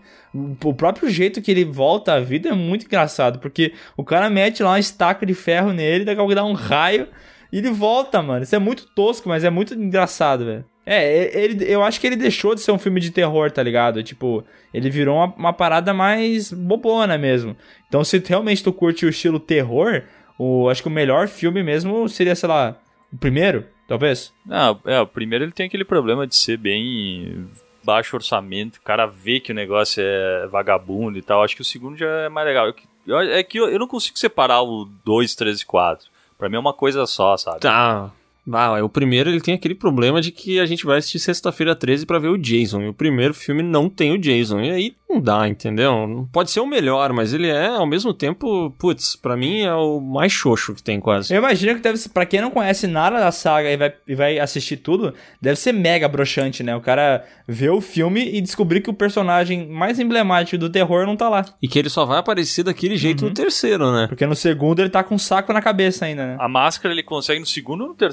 O 0.61 0.73
próprio 0.73 1.09
jeito 1.09 1.41
que 1.41 1.49
ele 1.49 1.63
volta 1.63 2.15
à 2.15 2.19
vida 2.19 2.49
é 2.49 2.53
muito 2.53 2.85
engraçado, 2.85 3.39
porque 3.39 3.73
o 3.95 4.03
cara 4.03 4.29
mete 4.29 4.61
lá 4.61 4.71
uma 4.71 4.79
estaca 4.79 5.25
de 5.25 5.33
ferro 5.33 5.71
nele, 5.71 6.03
daqui 6.03 6.19
a 6.19 6.21
pouco 6.21 6.35
dá 6.35 6.43
um 6.43 6.51
raio 6.51 7.07
e 7.49 7.59
ele 7.59 7.69
volta, 7.69 8.21
mano. 8.21 8.43
Isso 8.43 8.53
é 8.53 8.59
muito 8.59 8.87
tosco, 8.87 9.29
mas 9.29 9.45
é 9.45 9.49
muito 9.49 9.73
engraçado, 9.73 10.43
velho. 10.43 10.65
É, 10.85 11.39
ele, 11.39 11.63
eu 11.71 11.81
acho 11.81 12.01
que 12.01 12.07
ele 12.07 12.17
deixou 12.17 12.53
de 12.53 12.59
ser 12.59 12.73
um 12.73 12.79
filme 12.79 12.99
de 12.99 13.11
terror, 13.11 13.49
tá 13.51 13.63
ligado? 13.63 14.03
Tipo, 14.03 14.43
ele 14.73 14.89
virou 14.89 15.15
uma, 15.15 15.33
uma 15.33 15.53
parada 15.53 15.93
mais 15.93 16.51
bobona 16.51 17.17
mesmo. 17.17 17.55
Então, 17.87 18.03
se 18.03 18.21
realmente 18.27 18.61
tu 18.61 18.73
curte 18.73 19.05
o 19.05 19.09
estilo 19.09 19.39
terror, 19.39 20.03
o, 20.37 20.67
acho 20.67 20.81
que 20.81 20.89
o 20.89 20.91
melhor 20.91 21.29
filme 21.29 21.63
mesmo 21.63 22.09
seria, 22.09 22.35
sei 22.35 22.49
lá, 22.49 22.75
o 23.13 23.17
primeiro, 23.17 23.65
talvez. 23.91 24.33
Não, 24.45 24.79
é, 24.85 24.99
o 25.01 25.07
primeiro 25.07 25.45
ele 25.45 25.51
tem 25.51 25.65
aquele 25.67 25.85
problema 25.85 26.25
de 26.25 26.35
ser 26.35 26.57
bem 26.57 27.47
baixo 27.83 28.15
orçamento, 28.15 28.77
o 28.77 28.81
cara 28.81 29.05
vê 29.05 29.39
que 29.39 29.51
o 29.51 29.55
negócio 29.55 30.03
é 30.03 30.47
vagabundo 30.47 31.17
e 31.17 31.21
tal. 31.21 31.43
Acho 31.43 31.55
que 31.55 31.61
o 31.61 31.65
segundo 31.65 31.97
já 31.97 32.07
é 32.07 32.29
mais 32.29 32.47
legal. 32.47 32.71
Eu- 33.07 33.19
é 33.19 33.41
que 33.43 33.59
eu, 33.59 33.67
eu 33.69 33.79
não 33.79 33.87
consigo 33.87 34.17
separar 34.19 34.61
o 34.61 34.85
2, 35.03 35.33
3 35.35 35.61
e 35.61 35.65
4. 35.65 36.07
Pra 36.37 36.47
mim 36.49 36.55
é 36.55 36.59
uma 36.59 36.73
coisa 36.73 37.05
só, 37.05 37.35
sabe? 37.37 37.59
Tá. 37.59 38.11
Ah, 38.53 38.77
é, 38.77 38.83
o 38.83 38.89
primeiro 38.89 39.29
ele 39.29 39.41
tem 39.41 39.53
aquele 39.53 39.75
problema 39.75 40.21
de 40.21 40.31
que 40.31 40.59
a 40.59 40.65
gente 40.65 40.85
vai 40.85 40.97
assistir 40.97 41.19
sexta-feira 41.19 41.75
13 41.75 42.05
pra 42.05 42.19
ver 42.19 42.29
o 42.29 42.37
Jason. 42.37 42.81
E 42.81 42.87
o 42.87 42.93
primeiro 42.93 43.33
filme 43.33 43.63
não 43.63 43.89
tem 43.89 44.13
o 44.13 44.17
Jason. 44.17 44.59
E 44.61 44.71
aí 44.71 44.95
não 45.11 45.19
dá, 45.19 45.47
entendeu? 45.47 46.07
Não 46.07 46.25
Pode 46.25 46.51
ser 46.51 46.61
o 46.61 46.65
melhor, 46.65 47.11
mas 47.11 47.33
ele 47.33 47.49
é, 47.49 47.67
ao 47.67 47.85
mesmo 47.85 48.13
tempo, 48.13 48.71
putz, 48.79 49.15
pra 49.15 49.35
mim 49.35 49.61
é 49.61 49.73
o 49.73 49.99
mais 49.99 50.31
xoxo 50.31 50.73
que 50.73 50.81
tem 50.81 50.99
quase. 50.99 51.33
Eu 51.33 51.39
imagino 51.39 51.75
que 51.75 51.81
deve 51.81 51.97
ser, 51.97 52.09
pra 52.09 52.25
quem 52.25 52.39
não 52.39 52.49
conhece 52.49 52.87
nada 52.87 53.19
da 53.19 53.31
saga 53.31 53.69
e 53.69 53.75
vai, 53.75 53.93
e 54.07 54.15
vai 54.15 54.39
assistir 54.39 54.77
tudo, 54.77 55.13
deve 55.41 55.57
ser 55.57 55.73
mega 55.73 56.07
broxante, 56.07 56.63
né? 56.63 56.75
O 56.75 56.81
cara 56.81 57.25
vê 57.45 57.69
o 57.69 57.81
filme 57.81 58.23
e 58.23 58.39
descobrir 58.39 58.79
que 58.79 58.89
o 58.89 58.93
personagem 58.93 59.67
mais 59.67 59.99
emblemático 59.99 60.57
do 60.57 60.69
terror 60.69 61.05
não 61.05 61.17
tá 61.17 61.27
lá. 61.27 61.45
E 61.61 61.67
que 61.67 61.77
ele 61.77 61.89
só 61.89 62.05
vai 62.05 62.19
aparecer 62.19 62.63
daquele 62.63 62.95
jeito 62.95 63.25
no 63.25 63.33
terceiro, 63.33 63.91
né? 63.91 64.07
Porque 64.07 64.25
no 64.25 64.35
segundo 64.35 64.79
ele 64.79 64.89
tá 64.89 65.03
com 65.03 65.15
um 65.15 65.19
saco 65.19 65.51
na 65.51 65.61
cabeça 65.61 66.05
ainda, 66.05 66.25
né? 66.25 66.37
A 66.39 66.47
máscara 66.47 66.93
ele 66.93 67.03
consegue 67.03 67.39
no 67.39 67.45
segundo 67.45 67.81
ou 67.81 67.87
no, 67.89 67.95
ter 67.95 68.11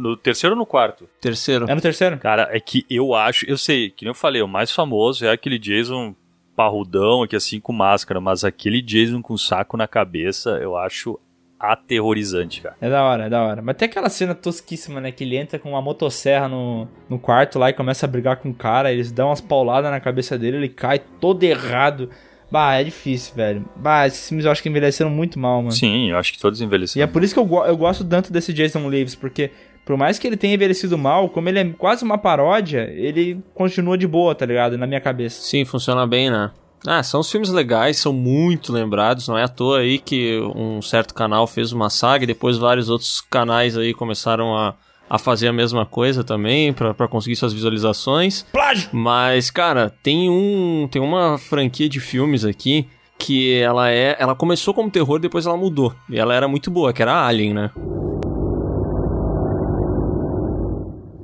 no 0.00 0.16
terceiro 0.16 0.54
ou 0.54 0.58
no 0.58 0.66
quarto? 0.66 1.08
Terceiro. 1.20 1.66
É 1.68 1.74
no 1.74 1.80
terceiro? 1.80 2.18
Cara, 2.18 2.48
é 2.50 2.60
que 2.60 2.84
eu 2.88 3.14
acho, 3.14 3.44
eu 3.48 3.58
sei, 3.58 3.90
que 3.90 4.04
nem 4.04 4.10
eu 4.10 4.14
falei, 4.14 4.42
o 4.42 4.48
mais 4.48 4.70
famoso 4.70 5.24
é 5.24 5.30
aquele 5.30 5.58
Jason 5.58 6.14
parrudão 6.54 7.22
aqui 7.22 7.36
assim 7.36 7.60
com 7.60 7.72
máscara, 7.72 8.20
mas 8.20 8.44
aquele 8.44 8.80
Jason 8.80 9.20
com 9.20 9.36
saco 9.36 9.76
na 9.76 9.88
cabeça, 9.88 10.50
eu 10.62 10.76
acho 10.76 11.18
aterrorizante, 11.58 12.60
cara. 12.60 12.76
É 12.80 12.90
da 12.90 13.02
hora, 13.02 13.24
é 13.24 13.28
da 13.30 13.42
hora. 13.42 13.62
Mas 13.62 13.76
tem 13.76 13.88
aquela 13.88 14.10
cena 14.10 14.34
tosquíssima, 14.34 15.00
né? 15.00 15.10
Que 15.10 15.24
ele 15.24 15.36
entra 15.36 15.58
com 15.58 15.70
uma 15.70 15.80
motosserra 15.80 16.48
no, 16.48 16.86
no 17.08 17.18
quarto 17.18 17.58
lá 17.58 17.70
e 17.70 17.72
começa 17.72 18.06
a 18.06 18.08
brigar 18.08 18.36
com 18.36 18.50
o 18.50 18.54
cara. 18.54 18.92
Eles 18.92 19.10
dão 19.10 19.28
umas 19.28 19.40
pauladas 19.40 19.90
na 19.90 20.00
cabeça 20.00 20.38
dele, 20.38 20.58
ele 20.58 20.68
cai 20.68 20.98
todo 20.98 21.42
errado. 21.42 22.10
Bah, 22.50 22.74
é 22.74 22.84
difícil, 22.84 23.34
velho. 23.34 23.64
Bah, 23.76 24.06
esses 24.06 24.28
filmes 24.28 24.44
eu 24.44 24.50
acho 24.52 24.62
que 24.62 24.68
envelheceram 24.68 25.10
muito 25.10 25.38
mal, 25.38 25.58
mano. 25.60 25.72
Sim, 25.72 26.10
eu 26.10 26.16
acho 26.18 26.32
que 26.32 26.38
todos 26.38 26.60
E 26.60 26.62
é 26.62 26.66
envelheceram. 26.66 27.08
por 27.12 27.22
isso 27.24 27.34
que 27.34 27.40
eu, 27.40 27.44
go- 27.44 27.64
eu 27.64 27.76
gosto 27.76 28.04
tanto 28.04 28.32
desse 28.32 28.52
Jason 28.52 28.88
Lives, 28.88 29.14
porque 29.14 29.50
por 29.84 29.96
mais 29.96 30.18
que 30.18 30.26
ele 30.26 30.36
tenha 30.36 30.54
envelhecido 30.54 30.96
mal, 30.96 31.28
como 31.28 31.48
ele 31.48 31.58
é 31.58 31.64
quase 31.76 32.04
uma 32.04 32.16
paródia, 32.16 32.88
ele 32.94 33.42
continua 33.54 33.98
de 33.98 34.06
boa, 34.06 34.34
tá 34.34 34.46
ligado? 34.46 34.78
Na 34.78 34.86
minha 34.86 35.00
cabeça. 35.00 35.42
Sim, 35.42 35.64
funciona 35.64 36.06
bem, 36.06 36.30
né? 36.30 36.50
Ah, 36.86 37.02
são 37.02 37.20
os 37.20 37.30
filmes 37.30 37.48
legais, 37.50 37.96
são 37.96 38.12
muito 38.12 38.70
lembrados, 38.72 39.26
não 39.26 39.38
é 39.38 39.42
à 39.44 39.48
toa 39.48 39.78
aí 39.78 39.98
que 39.98 40.38
um 40.54 40.82
certo 40.82 41.14
canal 41.14 41.46
fez 41.46 41.72
uma 41.72 41.88
saga 41.88 42.24
e 42.24 42.26
depois 42.26 42.58
vários 42.58 42.90
outros 42.90 43.22
canais 43.22 43.76
aí 43.76 43.94
começaram 43.94 44.54
a, 44.56 44.74
a 45.08 45.18
fazer 45.18 45.48
a 45.48 45.52
mesma 45.52 45.84
coisa 45.84 46.24
também 46.24 46.72
para 46.72 47.08
conseguir 47.08 47.36
suas 47.36 47.52
visualizações. 47.52 48.42
Plágio! 48.52 48.88
Mas, 48.92 49.50
cara, 49.50 49.90
tem 50.02 50.30
um 50.30 50.88
tem 50.90 51.00
uma 51.00 51.38
franquia 51.38 51.88
de 51.88 52.00
filmes 52.00 52.44
aqui 52.44 52.88
que 53.18 53.54
ela 53.54 53.90
é, 53.90 54.16
ela 54.18 54.34
começou 54.34 54.74
como 54.74 54.90
terror, 54.90 55.18
depois 55.18 55.46
ela 55.46 55.56
mudou. 55.56 55.94
E 56.10 56.18
ela 56.18 56.34
era 56.34 56.48
muito 56.48 56.70
boa, 56.70 56.92
que 56.92 57.00
era 57.02 57.26
Alien, 57.26 57.54
né? 57.54 57.70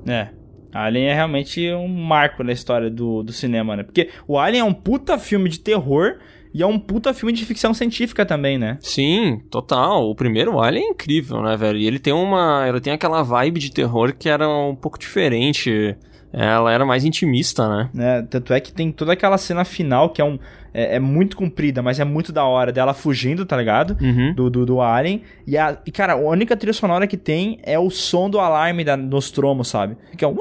É. 0.07 0.28
Alien 0.72 1.09
é 1.09 1.14
realmente 1.14 1.72
um 1.72 1.89
marco 1.89 2.45
na 2.45 2.53
história 2.53 2.89
do, 2.89 3.22
do 3.22 3.33
cinema, 3.33 3.76
né? 3.76 3.83
Porque 3.83 4.09
o 4.26 4.39
Alien 4.39 4.61
é 4.61 4.64
um 4.64 4.72
puta 4.72 5.18
filme 5.18 5.49
de 5.49 5.59
terror 5.59 6.18
e 6.53 6.63
é 6.63 6.67
um 6.67 6.79
puta 6.79 7.15
filme 7.15 7.33
de 7.33 7.45
ficção 7.45 7.73
científica 7.73 8.27
também, 8.27 8.59
né? 8.59 8.79
Sim, 8.83 9.41
total. 9.51 10.09
O 10.11 10.15
primeiro 10.15 10.61
Alien 10.61 10.87
é 10.87 10.91
incrível, 10.91 11.43
né, 11.43 11.57
velho? 11.57 11.79
E 11.79 11.87
ele 11.87 11.99
tem 11.99 12.13
uma. 12.13 12.68
Ele 12.68 12.81
tem 12.81 12.93
aquela 12.93 13.22
vibe 13.22 13.61
de 13.61 13.72
terror 13.72 14.13
que 14.17 14.29
era 14.29 14.49
um 14.49 14.75
pouco 14.75 14.99
diferente. 14.99 15.97
Ela 16.33 16.72
era 16.72 16.87
mais 16.87 17.05
intimista, 17.05 17.68
né? 17.68 17.91
É, 17.99 18.22
tanto 18.22 18.53
é 18.53 18.61
que 18.61 18.72
tem 18.72 18.93
toda 18.93 19.13
aquela 19.13 19.39
cena 19.39 19.64
final 19.64 20.11
que 20.11 20.21
é 20.21 20.25
um. 20.25 20.39
É, 20.72 20.97
é 20.97 21.01
muito 21.01 21.37
comprida, 21.37 21.83
mas 21.83 21.99
é 21.99 22.05
muito 22.05 22.33
da 22.33 22.45
hora 22.45 22.72
dela 22.72 22.95
fugindo, 22.95 23.45
tá 23.45 23.57
ligado? 23.57 23.97
Uhum. 24.01 24.33
Do, 24.35 24.49
do, 24.49 24.67
do 24.67 24.81
Alien. 24.81 25.22
E, 25.47 25.59
a, 25.59 25.77
e, 25.85 25.91
cara, 25.91 26.13
a 26.13 26.17
única 26.17 26.57
trilha 26.57 26.72
sonora 26.72 27.07
que 27.07 27.17
tem 27.17 27.59
é 27.64 27.79
o 27.79 27.91
som 27.91 28.31
do 28.31 28.39
alarme 28.39 28.85
da 28.85 28.97
Nostromo, 28.97 29.64
sabe? 29.64 29.97
Que 30.17 30.25
é 30.25 30.29
um. 30.29 30.37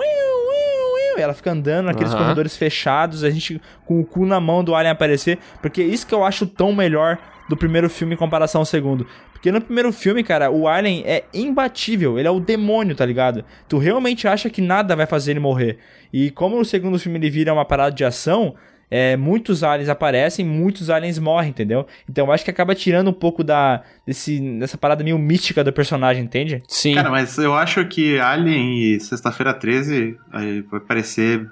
Ela 1.18 1.34
fica 1.34 1.52
andando 1.52 1.86
naqueles 1.88 2.14
Aham. 2.14 2.22
corredores 2.22 2.56
fechados, 2.56 3.24
a 3.24 3.30
gente 3.30 3.62
com 3.86 4.00
o 4.00 4.06
cu 4.06 4.26
na 4.26 4.40
mão 4.40 4.64
do 4.64 4.76
Alien 4.76 4.92
aparecer. 4.92 5.40
Porque 5.62 5.82
isso 5.82 6.06
que 6.06 6.14
eu 6.14 6.24
acho 6.24 6.46
tão 6.46 6.74
melhor 6.74 7.18
do 7.50 7.58
primeiro 7.58 7.90
filme 7.90 8.14
em 8.14 8.18
comparação 8.18 8.62
ao 8.62 8.66
segundo. 8.66 9.08
Porque 9.32 9.52
no 9.52 9.62
primeiro 9.62 9.92
filme, 9.94 10.22
cara, 10.22 10.52
o 10.52 10.68
Alien 10.68 11.02
é 11.06 11.24
imbatível, 11.34 12.20
ele 12.20 12.28
é 12.28 12.32
o 12.32 12.40
demônio, 12.42 12.94
tá 12.94 13.06
ligado? 13.06 13.44
Tu 13.68 13.78
realmente 13.78 14.28
acha 14.28 14.50
que 14.50 14.62
nada 14.62 14.96
vai 14.96 15.06
fazer 15.06 15.32
ele 15.32 15.40
morrer. 15.40 15.78
E 16.12 16.30
como 16.30 16.58
no 16.58 16.66
segundo 16.66 17.00
filme 17.00 17.18
ele 17.18 17.30
vira 17.30 17.54
uma 17.54 17.64
parada 17.64 17.96
de 17.96 18.04
ação, 18.04 18.54
é, 18.90 19.16
muitos 19.16 19.64
aliens 19.64 19.90
aparecem, 19.90 20.46
muitos 20.46 20.90
aliens 20.90 21.20
morrem, 21.20 21.50
entendeu? 21.50 21.86
Então 22.10 22.26
eu 22.26 22.32
acho 22.32 22.44
que 22.44 22.52
acaba 22.52 22.74
tirando 22.74 23.10
um 23.10 23.14
pouco 23.14 23.44
da 23.44 23.84
desse, 24.06 24.40
dessa 24.60 24.78
parada 24.78 25.04
meio 25.04 25.18
mística 25.20 25.64
do 25.64 25.72
personagem, 25.72 26.24
entende? 26.24 26.64
Sim. 26.68 26.96
Cara, 26.96 27.10
mas 27.10 27.38
eu 27.38 27.54
acho 27.56 27.86
que 27.86 28.20
Alien 28.20 28.96
e 28.96 29.00
Sexta-feira 29.00 29.54
13 29.54 30.18
aí 30.32 30.62
vai 30.62 30.80
parecer 30.80 31.48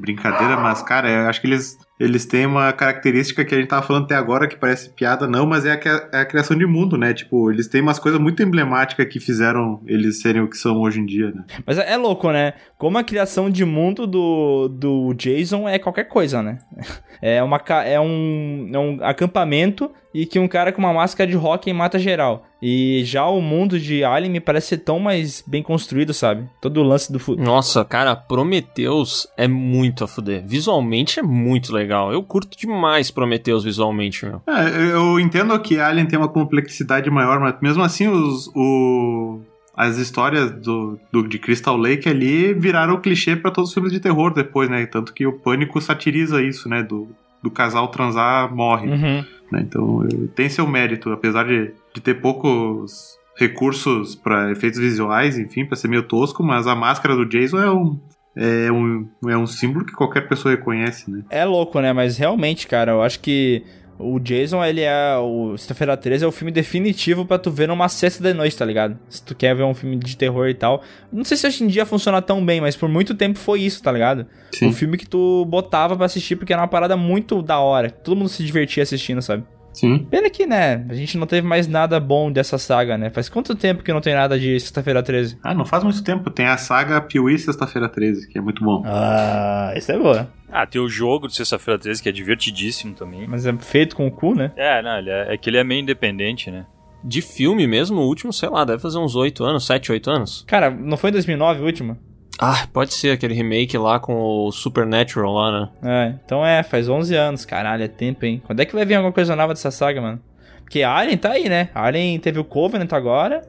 brincadeira, 0.00 0.56
mas, 0.56 0.82
cara, 0.82 1.10
eu 1.10 1.28
acho 1.28 1.40
que 1.40 1.46
eles, 1.46 1.78
eles 2.02 2.26
têm 2.26 2.46
uma 2.46 2.72
característica 2.72 3.44
que 3.44 3.54
a 3.54 3.58
gente 3.58 3.68
tava 3.68 3.86
falando 3.86 4.04
até 4.04 4.14
agora, 4.14 4.46
que 4.48 4.56
parece 4.56 4.90
piada, 4.90 5.26
não, 5.26 5.46
mas 5.46 5.64
é 5.64 5.72
a, 5.72 5.76
que- 5.76 5.88
é 5.88 6.20
a 6.20 6.24
criação 6.26 6.56
de 6.56 6.66
mundo, 6.66 6.96
né? 6.98 7.14
Tipo, 7.14 7.50
eles 7.50 7.68
têm 7.68 7.80
umas 7.80 7.98
coisas 7.98 8.20
muito 8.20 8.42
emblemáticas 8.42 9.06
que 9.06 9.20
fizeram 9.20 9.80
eles 9.86 10.20
serem 10.20 10.42
o 10.42 10.48
que 10.48 10.56
são 10.56 10.80
hoje 10.80 11.00
em 11.00 11.06
dia, 11.06 11.30
né? 11.30 11.44
Mas 11.66 11.78
é, 11.78 11.92
é 11.92 11.96
louco, 11.96 12.30
né? 12.30 12.54
Como 12.78 12.98
a 12.98 13.04
criação 13.04 13.48
de 13.48 13.64
mundo 13.64 14.06
do, 14.06 14.68
do 14.68 15.14
Jason 15.14 15.68
é 15.68 15.78
qualquer 15.78 16.04
coisa, 16.04 16.42
né? 16.42 16.58
É, 17.24 17.40
uma, 17.40 17.62
é, 17.86 18.00
um, 18.00 18.68
é 18.74 18.78
um 18.80 18.98
acampamento 19.00 19.92
e 20.12 20.26
que 20.26 20.40
um 20.40 20.48
cara 20.48 20.72
com 20.72 20.80
uma 20.80 20.92
máscara 20.92 21.30
de 21.30 21.36
rock 21.36 21.72
mata 21.72 21.96
geral. 21.96 22.44
E 22.60 23.02
já 23.04 23.24
o 23.28 23.40
mundo 23.40 23.78
de 23.78 24.02
Alien 24.02 24.28
me 24.32 24.40
parece 24.40 24.68
ser 24.70 24.78
tão 24.78 24.98
mais 24.98 25.40
bem 25.46 25.62
construído, 25.62 26.12
sabe? 26.12 26.48
Todo 26.60 26.80
o 26.80 26.82
lance 26.82 27.12
do... 27.12 27.20
Nossa, 27.36 27.84
cara, 27.84 28.16
Prometheus 28.16 29.26
é 29.36 29.46
muito 29.48 30.02
a 30.04 30.08
fuder. 30.08 30.42
Visualmente 30.44 31.20
é 31.20 31.22
muito 31.22 31.72
legal. 31.72 31.91
Eu 32.12 32.22
curto 32.22 32.56
demais 32.56 33.10
Prometheus 33.10 33.64
visualmente, 33.64 34.24
meu. 34.24 34.40
É, 34.46 34.92
eu 34.94 35.18
entendo 35.20 35.58
que 35.60 35.78
Alien 35.78 36.06
tem 36.06 36.18
uma 36.18 36.28
complexidade 36.28 37.10
maior, 37.10 37.38
mas 37.40 37.54
mesmo 37.60 37.82
assim 37.82 38.08
os, 38.08 38.48
o, 38.54 39.40
as 39.76 39.98
histórias 39.98 40.50
do, 40.50 40.98
do- 41.12 41.26
de 41.28 41.38
Crystal 41.38 41.76
Lake 41.76 42.08
ali 42.08 42.54
viraram 42.54 43.00
clichê 43.00 43.36
pra 43.36 43.50
todos 43.50 43.70
os 43.70 43.74
filmes 43.74 43.92
de 43.92 44.00
terror 44.00 44.32
depois, 44.32 44.68
né? 44.70 44.86
Tanto 44.86 45.12
que 45.12 45.26
o 45.26 45.32
Pânico 45.32 45.80
satiriza 45.80 46.42
isso, 46.42 46.68
né? 46.68 46.82
Do, 46.82 47.08
do 47.42 47.50
casal 47.50 47.88
transar 47.88 48.54
morre. 48.54 48.88
Uhum. 48.88 49.24
né? 49.50 49.60
Então 49.62 50.06
tem 50.34 50.48
seu 50.48 50.66
mérito, 50.66 51.10
apesar 51.10 51.44
de, 51.44 51.72
de 51.94 52.00
ter 52.00 52.14
poucos 52.20 53.18
recursos 53.36 54.14
pra 54.14 54.50
efeitos 54.52 54.78
visuais, 54.78 55.38
enfim, 55.38 55.64
pra 55.64 55.74
ser 55.76 55.88
meio 55.88 56.02
tosco, 56.02 56.42
mas 56.42 56.66
a 56.66 56.74
máscara 56.74 57.16
do 57.16 57.24
Jason 57.26 57.58
é 57.58 57.70
um, 57.70 57.98
é 58.36 58.72
um, 58.72 59.08
é 59.28 59.36
um 59.36 59.46
símbolo 59.46 59.84
que 59.84 59.92
qualquer 59.92 60.28
pessoa 60.28 60.54
reconhece, 60.54 61.10
né? 61.10 61.22
É 61.30 61.44
louco, 61.44 61.80
né? 61.80 61.92
Mas 61.92 62.16
realmente, 62.16 62.66
cara, 62.66 62.92
eu 62.92 63.02
acho 63.02 63.20
que 63.20 63.62
o 63.98 64.18
Jason, 64.18 64.64
ele 64.64 64.80
é. 64.80 65.16
O 65.16 65.56
Sexta-feira 65.56 65.96
13 65.96 66.24
é 66.24 66.26
o 66.26 66.32
filme 66.32 66.50
definitivo 66.50 67.24
pra 67.24 67.38
tu 67.38 67.50
ver 67.50 67.68
numa 67.68 67.88
sexta 67.88 68.22
de 68.22 68.34
noite, 68.34 68.56
tá 68.56 68.64
ligado? 68.64 68.98
Se 69.08 69.22
tu 69.22 69.34
quer 69.34 69.54
ver 69.54 69.62
um 69.62 69.74
filme 69.74 69.96
de 69.96 70.16
terror 70.16 70.48
e 70.48 70.54
tal. 70.54 70.82
Não 71.12 71.24
sei 71.24 71.36
se 71.36 71.46
hoje 71.46 71.64
em 71.64 71.68
dia 71.68 71.86
funciona 71.86 72.20
tão 72.20 72.44
bem, 72.44 72.60
mas 72.60 72.76
por 72.76 72.88
muito 72.88 73.14
tempo 73.14 73.38
foi 73.38 73.60
isso, 73.60 73.82
tá 73.82 73.92
ligado? 73.92 74.26
Sim. 74.54 74.68
O 74.68 74.72
filme 74.72 74.96
que 74.96 75.06
tu 75.06 75.44
botava 75.44 75.96
pra 75.96 76.06
assistir 76.06 76.36
porque 76.36 76.52
era 76.52 76.62
uma 76.62 76.68
parada 76.68 76.96
muito 76.96 77.42
da 77.42 77.58
hora. 77.60 77.90
Todo 77.90 78.16
mundo 78.16 78.28
se 78.28 78.42
divertia 78.44 78.82
assistindo, 78.82 79.22
sabe? 79.22 79.44
Sim. 79.72 80.06
Pena 80.10 80.28
que, 80.28 80.46
né? 80.46 80.84
A 80.88 80.94
gente 80.94 81.16
não 81.16 81.26
teve 81.26 81.46
mais 81.46 81.66
nada 81.66 81.98
bom 81.98 82.30
dessa 82.30 82.58
saga, 82.58 82.98
né? 82.98 83.10
Faz 83.10 83.28
quanto 83.28 83.54
tempo 83.54 83.82
que 83.82 83.92
não 83.92 84.00
tem 84.00 84.14
nada 84.14 84.38
de 84.38 84.58
Sexta-feira 84.60 85.02
13? 85.02 85.38
Ah, 85.42 85.54
não 85.54 85.64
faz 85.64 85.82
muito 85.82 86.02
tempo. 86.04 86.30
Tem 86.30 86.46
a 86.46 86.56
saga 86.56 87.00
Piuí 87.00 87.38
Sexta-feira 87.38 87.88
13, 87.88 88.28
que 88.28 88.38
é 88.38 88.40
muito 88.40 88.62
bom. 88.62 88.82
Ah, 88.84 89.72
isso 89.76 89.90
é 89.90 89.98
boa. 89.98 90.30
Ah, 90.50 90.66
tem 90.66 90.80
o 90.80 90.88
jogo 90.88 91.26
de 91.28 91.34
sexta-feira 91.34 91.80
13, 91.80 92.02
que 92.02 92.08
é 92.10 92.12
divertidíssimo 92.12 92.94
também. 92.94 93.26
Mas 93.26 93.46
é 93.46 93.56
feito 93.56 93.96
com 93.96 94.06
o 94.06 94.10
cu, 94.10 94.34
né? 94.34 94.52
É, 94.54 94.82
não, 94.82 94.98
ele 94.98 95.08
é, 95.08 95.32
é 95.32 95.38
que 95.38 95.48
ele 95.48 95.56
é 95.56 95.64
meio 95.64 95.80
independente, 95.80 96.50
né? 96.50 96.66
De 97.02 97.22
filme 97.22 97.66
mesmo, 97.66 98.00
o 98.00 98.06
último, 98.06 98.32
sei 98.34 98.50
lá, 98.50 98.62
deve 98.62 98.80
fazer 98.80 98.98
uns 98.98 99.16
8 99.16 99.42
anos, 99.42 99.64
7, 99.64 99.90
8 99.90 100.10
anos. 100.10 100.44
Cara, 100.46 100.70
não 100.70 100.98
foi 100.98 101.08
em 101.08 101.14
2009 101.14 101.62
o 101.62 101.64
último? 101.64 101.98
Ah, 102.44 102.66
pode 102.72 102.92
ser 102.92 103.10
aquele 103.12 103.34
remake 103.34 103.78
lá 103.78 104.00
com 104.00 104.14
o 104.14 104.50
Supernatural 104.50 105.32
lá, 105.32 105.60
né? 105.60 105.68
É, 105.82 106.14
então 106.24 106.44
é, 106.44 106.62
faz 106.64 106.88
11 106.88 107.14
anos, 107.14 107.44
caralho, 107.44 107.84
é 107.84 107.88
tempo, 107.88 108.24
hein? 108.24 108.42
Quando 108.44 108.58
é 108.58 108.64
que 108.64 108.74
vai 108.74 108.84
vir 108.84 108.96
alguma 108.96 109.12
coisa 109.12 109.36
nova 109.36 109.54
dessa 109.54 109.70
saga, 109.70 110.00
mano? 110.00 110.20
Porque 110.64 110.82
Alien 110.82 111.16
tá 111.18 111.30
aí, 111.32 111.48
né? 111.48 111.68
Alien 111.72 112.18
teve 112.18 112.40
o 112.40 112.44
Covenant 112.44 112.92
agora. 112.92 113.42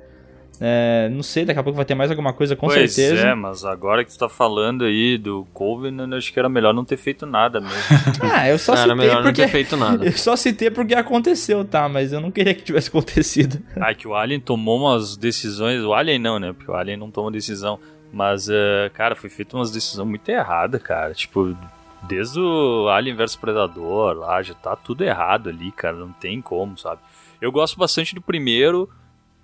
É, 0.61 1.09
não 1.11 1.23
sei, 1.23 1.43
daqui 1.43 1.59
a 1.59 1.63
pouco 1.63 1.75
vai 1.75 1.83
ter 1.83 1.95
mais 1.95 2.11
alguma 2.11 2.31
coisa, 2.31 2.55
com 2.55 2.67
pois 2.67 2.93
certeza. 2.93 3.27
é, 3.27 3.33
mas 3.35 3.65
agora 3.65 4.05
que 4.05 4.11
tu 4.11 4.17
tá 4.19 4.29
falando 4.29 4.85
aí 4.85 5.17
do 5.17 5.45
Covenant, 5.51 6.13
acho 6.13 6.31
que 6.31 6.37
era 6.37 6.47
melhor 6.47 6.73
não 6.73 6.85
ter 6.85 6.95
feito 6.95 7.25
nada 7.25 7.59
mesmo. 7.59 7.75
Ah, 8.21 8.47
eu 8.47 8.57
só 8.59 8.73
Era 8.73 8.81
citei 8.81 8.95
melhor 8.95 9.15
não 9.15 9.23
porque... 9.23 9.41
ter 9.41 9.47
feito 9.47 9.75
nada. 9.75 10.05
Eu 10.05 10.11
só 10.13 10.35
citei 10.35 10.69
porque 10.69 10.93
aconteceu, 10.93 11.65
tá? 11.65 11.89
Mas 11.89 12.13
eu 12.13 12.21
não 12.21 12.31
queria 12.31 12.53
que 12.53 12.61
tivesse 12.63 12.87
acontecido. 12.89 13.59
ah, 13.79 13.93
que 13.93 14.07
o 14.07 14.15
Alien 14.15 14.39
tomou 14.39 14.79
umas 14.79 15.17
decisões. 15.17 15.83
O 15.83 15.93
Alien 15.93 16.19
não, 16.19 16.39
né? 16.39 16.53
Porque 16.53 16.69
o 16.69 16.75
Alien 16.75 16.97
não 16.97 17.09
toma 17.11 17.31
decisão. 17.31 17.79
Mas, 18.13 18.47
eh, 18.47 18.91
cara, 18.93 19.15
foi 19.15 19.27
feita 19.27 19.57
umas 19.57 19.71
decisões 19.71 20.07
muito 20.07 20.29
erradas, 20.29 20.79
cara. 20.81 21.15
Tipo, 21.15 21.57
desde 22.03 22.39
o 22.39 22.87
Alien 22.87 23.15
vs 23.15 23.35
Predador 23.35 24.17
lá, 24.17 24.39
já 24.43 24.53
tá 24.53 24.75
tudo 24.75 25.03
errado 25.03 25.49
ali, 25.49 25.71
cara. 25.71 25.97
Não 25.97 26.11
tem 26.11 26.39
como, 26.39 26.77
sabe? 26.77 27.01
Eu 27.41 27.51
gosto 27.51 27.75
bastante 27.77 28.13
do 28.13 28.21
primeiro, 28.21 28.87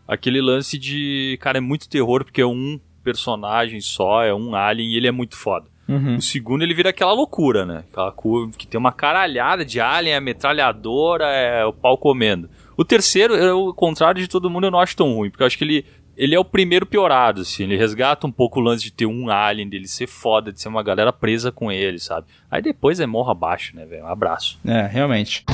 aquele 0.08 0.40
lance 0.40 0.78
de, 0.78 1.38
cara, 1.41 1.58
é 1.58 1.62
muito 1.62 1.90
terror 1.90 2.24
porque 2.24 2.41
é 2.41 2.46
um 2.46 2.80
personagem 3.04 3.82
só, 3.82 4.24
é 4.24 4.34
um 4.34 4.54
alien 4.56 4.91
e 4.91 4.98
ele 4.98 5.08
é 5.08 5.12
muito 5.12 5.36
foda. 5.36 5.66
Uhum. 5.88 6.18
O 6.18 6.22
segundo 6.22 6.62
ele 6.62 6.76
vira 6.76 6.91
aquela 6.91 7.12
loucura, 7.12 7.66
né? 7.66 7.84
Aquela 7.91 8.12
curva 8.12 8.54
que 8.56 8.68
tem 8.68 8.78
uma 8.78 8.91
caralhada 8.91 9.66
de 9.66 9.82
alien, 9.82 10.14
é 10.14 10.20
metralhadora, 10.20 11.26
é 11.26 11.66
o 11.66 11.74
pau 11.74 11.98
comendo. 11.98 12.48
O 12.78 12.86
terceiro, 12.86 13.36
eu, 13.36 13.58
ao 13.58 13.74
contrário 13.74 14.22
de 14.22 14.28
todo 14.28 14.50
mundo, 14.50 14.68
eu 14.68 14.72
não 14.72 14.80
acho 14.80 14.96
tão 14.96 15.14
ruim, 15.16 15.32
porque 15.32 15.41
eu 15.41 15.48
acho 15.48 15.58
que 15.58 15.64
ele, 15.64 15.86
ele 16.20 16.36
é 16.36 16.40
o 16.40 16.44
primeiro 16.44 16.86
piorado, 16.86 17.44
assim. 17.44 17.64
Ele 17.64 17.78
resgata 17.78 18.28
um 18.28 18.32
pouco 18.32 18.60
o 18.60 18.62
lance 18.62 18.84
de 18.84 18.91
ter 18.91 19.06
um 19.06 19.30
alien, 19.30 19.70
dele 19.70 19.88
ser 19.88 20.06
foda, 20.06 20.52
de 20.52 20.62
ser 20.62 20.68
uma 20.68 20.84
galera 20.84 21.14
presa 21.14 21.50
com 21.50 21.72
ele, 21.72 21.98
sabe? 21.98 22.28
Aí 22.52 22.62
depois 22.62 23.00
é 23.00 23.06
morra 23.06 23.32
abaixo, 23.32 23.74
né, 23.74 23.86
velho? 23.86 24.04
Um 24.04 24.08
abraço. 24.08 24.60
É, 24.68 24.86
realmente. 24.86 25.46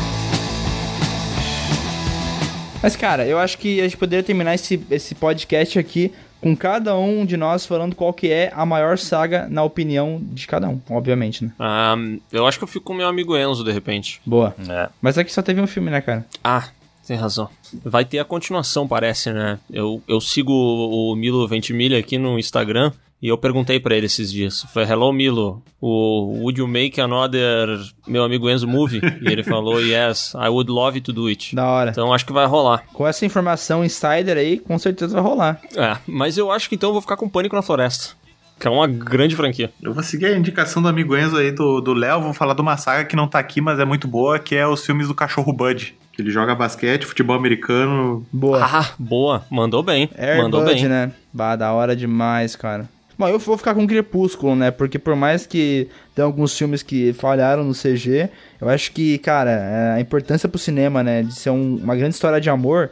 Mas, 2.82 2.96
cara, 2.96 3.28
eu 3.28 3.38
acho 3.38 3.60
que 3.60 3.80
a 3.80 3.84
gente 3.84 3.96
poderia 3.96 4.24
terminar 4.24 4.56
esse, 4.56 4.84
esse 4.90 5.14
podcast 5.14 5.78
aqui 5.78 6.12
com 6.42 6.56
cada 6.56 6.98
um 6.98 7.28
de 7.28 7.38
nós 7.38 7.64
falando 7.68 7.96
qual 7.96 8.12
que 8.12 8.32
é 8.32 8.52
a 8.56 8.66
maior 8.66 8.98
saga 8.98 9.48
na 9.48 9.64
opinião 9.64 10.20
de 10.20 10.48
cada 10.48 10.68
um, 10.68 10.82
obviamente, 10.90 11.44
né? 11.44 11.52
Ah, 11.60 11.96
eu 12.32 12.48
acho 12.48 12.58
que 12.58 12.64
eu 12.64 12.68
fico 12.68 12.86
com 12.86 12.94
o 12.94 12.98
meu 12.98 13.08
amigo 13.08 13.38
Enzo, 13.38 13.64
de 13.64 13.72
repente. 13.72 14.20
Boa. 14.26 14.56
É. 14.68 14.90
Mas 15.00 15.16
aqui 15.16 15.32
só 15.32 15.44
teve 15.44 15.62
um 15.62 15.68
filme, 15.68 15.92
né, 15.92 16.02
cara? 16.02 16.26
Ah, 16.44 16.70
tem 17.06 17.18
razão. 17.18 17.50
Vai 17.84 18.04
ter 18.06 18.20
a 18.20 18.26
continuação, 18.26 18.88
parece, 18.88 19.32
né? 19.32 19.60
Eu, 19.72 20.02
eu 20.08 20.20
sigo 20.22 20.52
o 20.54 21.16
Milo 21.16 21.48
Ventimiglia 21.48 22.00
aqui 22.00 22.18
no 22.18 22.38
Instagram 22.40 22.92
E 23.22 23.28
eu 23.28 23.38
perguntei 23.38 23.80
pra 23.80 23.96
ele 23.96 24.06
esses 24.08 24.32
dias. 24.32 24.64
Eu 24.64 24.70
Falei, 24.70 24.90
hello 24.90 25.12
Milo, 25.14 25.64
o 25.80 26.42
Would 26.42 26.60
you 26.60 26.68
make 26.68 27.00
another 27.00 27.80
meu 28.06 28.24
amigo 28.24 28.50
Enzo 28.50 28.68
movie? 28.68 29.02
e 29.22 29.28
ele 29.32 29.44
falou, 29.44 29.80
yes, 29.82 30.34
I 30.36 30.50
would 30.50 30.70
love 30.70 31.00
to 31.02 31.14
do 31.14 31.28
it. 31.28 31.56
Da 31.56 31.66
hora. 31.66 31.92
Então 31.92 32.14
acho 32.14 32.26
que 32.26 32.34
vai 32.34 32.46
rolar. 32.46 32.84
Com 32.94 33.08
essa 33.08 33.26
informação 33.26 33.84
insider 33.86 34.38
aí, 34.38 34.60
com 34.60 34.78
certeza 34.78 35.14
vai 35.14 35.24
rolar. 35.24 35.62
É, 35.76 35.98
mas 36.06 36.38
eu 36.38 36.52
acho 36.52 36.68
que 36.70 36.76
então 36.76 36.90
eu 36.90 36.94
vou 36.94 37.02
ficar 37.02 37.18
com 37.18 37.30
Pânico 37.30 37.56
na 37.56 37.62
Floresta. 37.62 38.16
Que 38.60 38.68
é 38.68 38.72
uma 38.72 38.88
grande 38.88 39.36
franquia. 39.36 39.70
Eu 39.82 39.94
vou 39.94 40.02
seguir 40.04 40.28
a 40.28 40.38
indicação 40.38 40.82
do 40.82 40.88
amigo 40.88 41.18
Enzo 41.18 41.38
aí 41.38 41.52
do 41.52 41.82
do 41.82 41.94
Léo, 41.94 42.22
vou 42.22 42.34
falar 42.34 42.54
de 42.54 42.62
uma 42.62 42.78
saga 42.78 43.04
que 43.06 43.16
não 43.16 43.28
tá 43.28 43.38
aqui, 43.40 43.60
mas 43.60 43.80
é 43.80 43.86
muito 43.86 44.08
boa, 44.08 44.40
que 44.40 44.56
é 44.56 44.66
os 44.68 44.86
filmes 44.86 45.08
do 45.08 45.16
cachorro 45.16 45.52
Bud. 45.52 45.94
Que 46.16 46.22
ele 46.22 46.32
joga 46.32 46.56
basquete, 46.56 47.06
futebol 47.06 47.36
americano. 47.36 48.26
Boa. 48.32 48.60
Ah, 48.64 48.90
boa. 48.98 49.46
Mandou 49.50 49.84
bem. 49.84 50.10
Air 50.18 50.42
Mandou 50.42 50.62
Bud, 50.64 50.74
bem. 50.74 50.88
né? 50.88 51.12
Bah, 51.34 51.56
da 51.58 51.74
hora 51.74 51.94
demais, 51.96 52.56
cara. 52.56 52.88
Bom, 53.18 53.28
eu 53.28 53.40
vou 53.40 53.58
ficar 53.58 53.74
com 53.74 53.86
Crepúsculo, 53.88 54.56
né? 54.56 54.72
Porque 54.72 54.98
por 55.00 55.16
mais 55.16 55.46
que 55.46 55.88
tem 56.14 56.24
alguns 56.24 56.58
filmes 56.58 56.82
que 56.84 57.14
falharam 57.14 57.64
no 57.64 57.74
CG, 57.74 58.30
eu 58.60 58.68
acho 58.70 58.92
que, 58.92 59.18
cara, 59.18 59.52
é, 59.52 59.92
a 59.98 60.02
importância 60.02 60.48
pro 60.50 60.58
cinema, 60.60 61.02
né? 61.04 61.24
De 61.24 61.34
ser 61.34 61.50
um- 61.50 61.78
uma 61.78 61.96
grande 61.96 62.16
história 62.16 62.40
de 62.42 62.50
amor, 62.50 62.92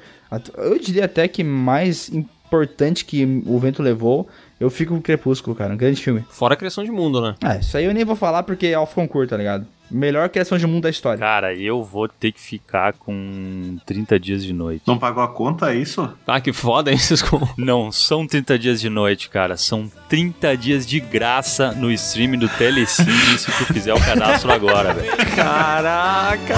eu 0.57 0.77
diria 0.79 1.05
até 1.05 1.27
que 1.27 1.43
mais 1.43 2.09
importante 2.09 3.03
que 3.05 3.41
o 3.45 3.57
vento 3.59 3.81
levou, 3.81 4.27
eu 4.63 4.69
fico 4.69 4.93
com 4.93 5.01
Crepúsculo, 5.01 5.55
cara. 5.55 5.73
Um 5.73 5.77
grande 5.77 6.01
filme. 6.01 6.23
Fora 6.29 6.53
a 6.53 6.57
criação 6.57 6.83
de 6.85 6.91
mundo, 6.91 7.21
né? 7.21 7.35
Ah, 7.43 7.57
isso 7.57 7.75
aí 7.77 7.83
eu 7.85 7.93
nem 7.93 8.05
vou 8.05 8.15
falar 8.15 8.43
porque 8.43 8.67
é 8.67 8.79
off 8.79 8.95
concurso, 8.95 9.29
tá 9.29 9.37
ligado? 9.37 9.67
Melhor 9.91 10.29
criação 10.29 10.57
de 10.57 10.65
mundo 10.65 10.83
da 10.83 10.89
história. 10.89 11.19
Cara, 11.19 11.53
eu 11.53 11.83
vou 11.83 12.07
ter 12.07 12.31
que 12.31 12.39
ficar 12.39 12.93
com 12.93 13.77
30 13.85 14.17
dias 14.19 14.43
de 14.43 14.53
noite. 14.53 14.81
Não 14.87 14.97
pagou 14.97 15.21
a 15.21 15.27
conta, 15.27 15.71
é 15.71 15.75
isso? 15.75 16.09
Ah, 16.25 16.39
que 16.39 16.53
foda, 16.53 16.91
hein, 16.91 16.97
Cisco? 16.97 17.47
Não, 17.57 17.91
são 17.91 18.25
30 18.25 18.57
dias 18.57 18.79
de 18.79 18.89
noite, 18.89 19.29
cara. 19.29 19.57
São 19.57 19.91
30 20.07 20.55
dias 20.57 20.87
de 20.87 20.99
graça 21.01 21.73
no 21.73 21.91
stream 21.91 22.37
do 22.39 22.47
Telecine 22.47 23.37
se 23.37 23.51
tu 23.51 23.65
fizer 23.73 23.93
o 23.93 23.99
cadastro 23.99 24.51
agora, 24.51 24.93
velho. 24.93 25.11
Caraca! 25.35 26.55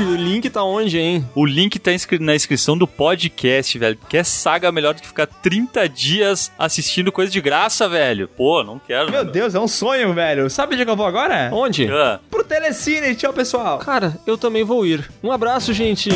O 0.00 0.14
link 0.14 0.48
tá 0.48 0.64
onde, 0.64 0.98
hein? 0.98 1.28
O 1.34 1.44
link 1.44 1.78
tá 1.78 1.90
na 2.20 2.34
inscrição 2.34 2.76
do 2.76 2.86
podcast, 2.86 3.78
velho. 3.78 3.98
Quer 4.08 4.24
saga 4.24 4.72
melhor 4.72 4.94
do 4.94 5.02
que 5.02 5.06
ficar 5.06 5.26
30 5.26 5.88
dias 5.88 6.50
assistindo 6.58 7.12
coisa 7.12 7.30
de 7.30 7.40
graça, 7.40 7.88
velho? 7.88 8.26
Pô, 8.28 8.64
não 8.64 8.78
quero. 8.78 9.10
Meu 9.10 9.24
Deus, 9.24 9.54
é 9.54 9.60
um 9.60 9.68
sonho, 9.68 10.14
velho. 10.14 10.48
Sabe 10.48 10.74
onde 10.74 10.82
é 10.82 10.84
que 10.84 10.90
eu 10.90 10.96
vou 10.96 11.06
agora? 11.06 11.50
Onde? 11.52 11.86
Ah, 11.90 12.18
Pro 12.30 12.42
Telecine. 12.42 13.14
Tchau, 13.14 13.32
pessoal. 13.32 13.78
Cara, 13.78 14.18
eu 14.26 14.38
também 14.38 14.64
vou 14.64 14.86
ir. 14.86 15.10
Um 15.22 15.30
abraço, 15.30 15.72
gente. 15.74 16.08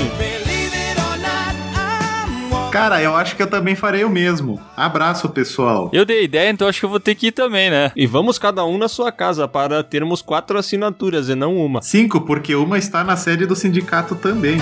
Cara, 2.75 3.01
eu 3.01 3.15
acho 3.15 3.37
que 3.37 3.43
eu 3.45 3.47
também 3.47 3.77
farei 3.77 4.03
o 4.03 4.11
mesmo. 4.11 4.61
Abraço, 4.77 5.29
pessoal. 5.29 5.91
eu 5.93 6.05
dei 6.05 6.25
ideia, 6.25 6.51
então 6.51 6.67
acho 6.67 6.81
que 6.81 6.85
eu 6.85 6.91
vou 6.91 6.99
ter 6.99 7.15
que 7.15 7.29
ir 7.29 7.33
também, 7.33 7.71
né? 7.71 7.93
E 7.95 8.05
vamos 8.05 8.37
cada 8.37 8.65
um 8.65 8.77
na 8.77 8.89
sua 8.89 9.13
casa 9.13 9.47
para 9.47 9.85
termos 9.85 10.21
quatro 10.21 10.59
assinaturas 10.59 11.29
e 11.29 11.37
não 11.37 11.57
uma. 11.57 11.81
Cinco, 11.83 12.23
porque 12.23 12.53
uma 12.57 12.77
está 12.77 13.05
na 13.05 13.17
sede 13.17 13.47
do 13.47 13.55
sindicato 13.55 14.17
também. 14.17 14.57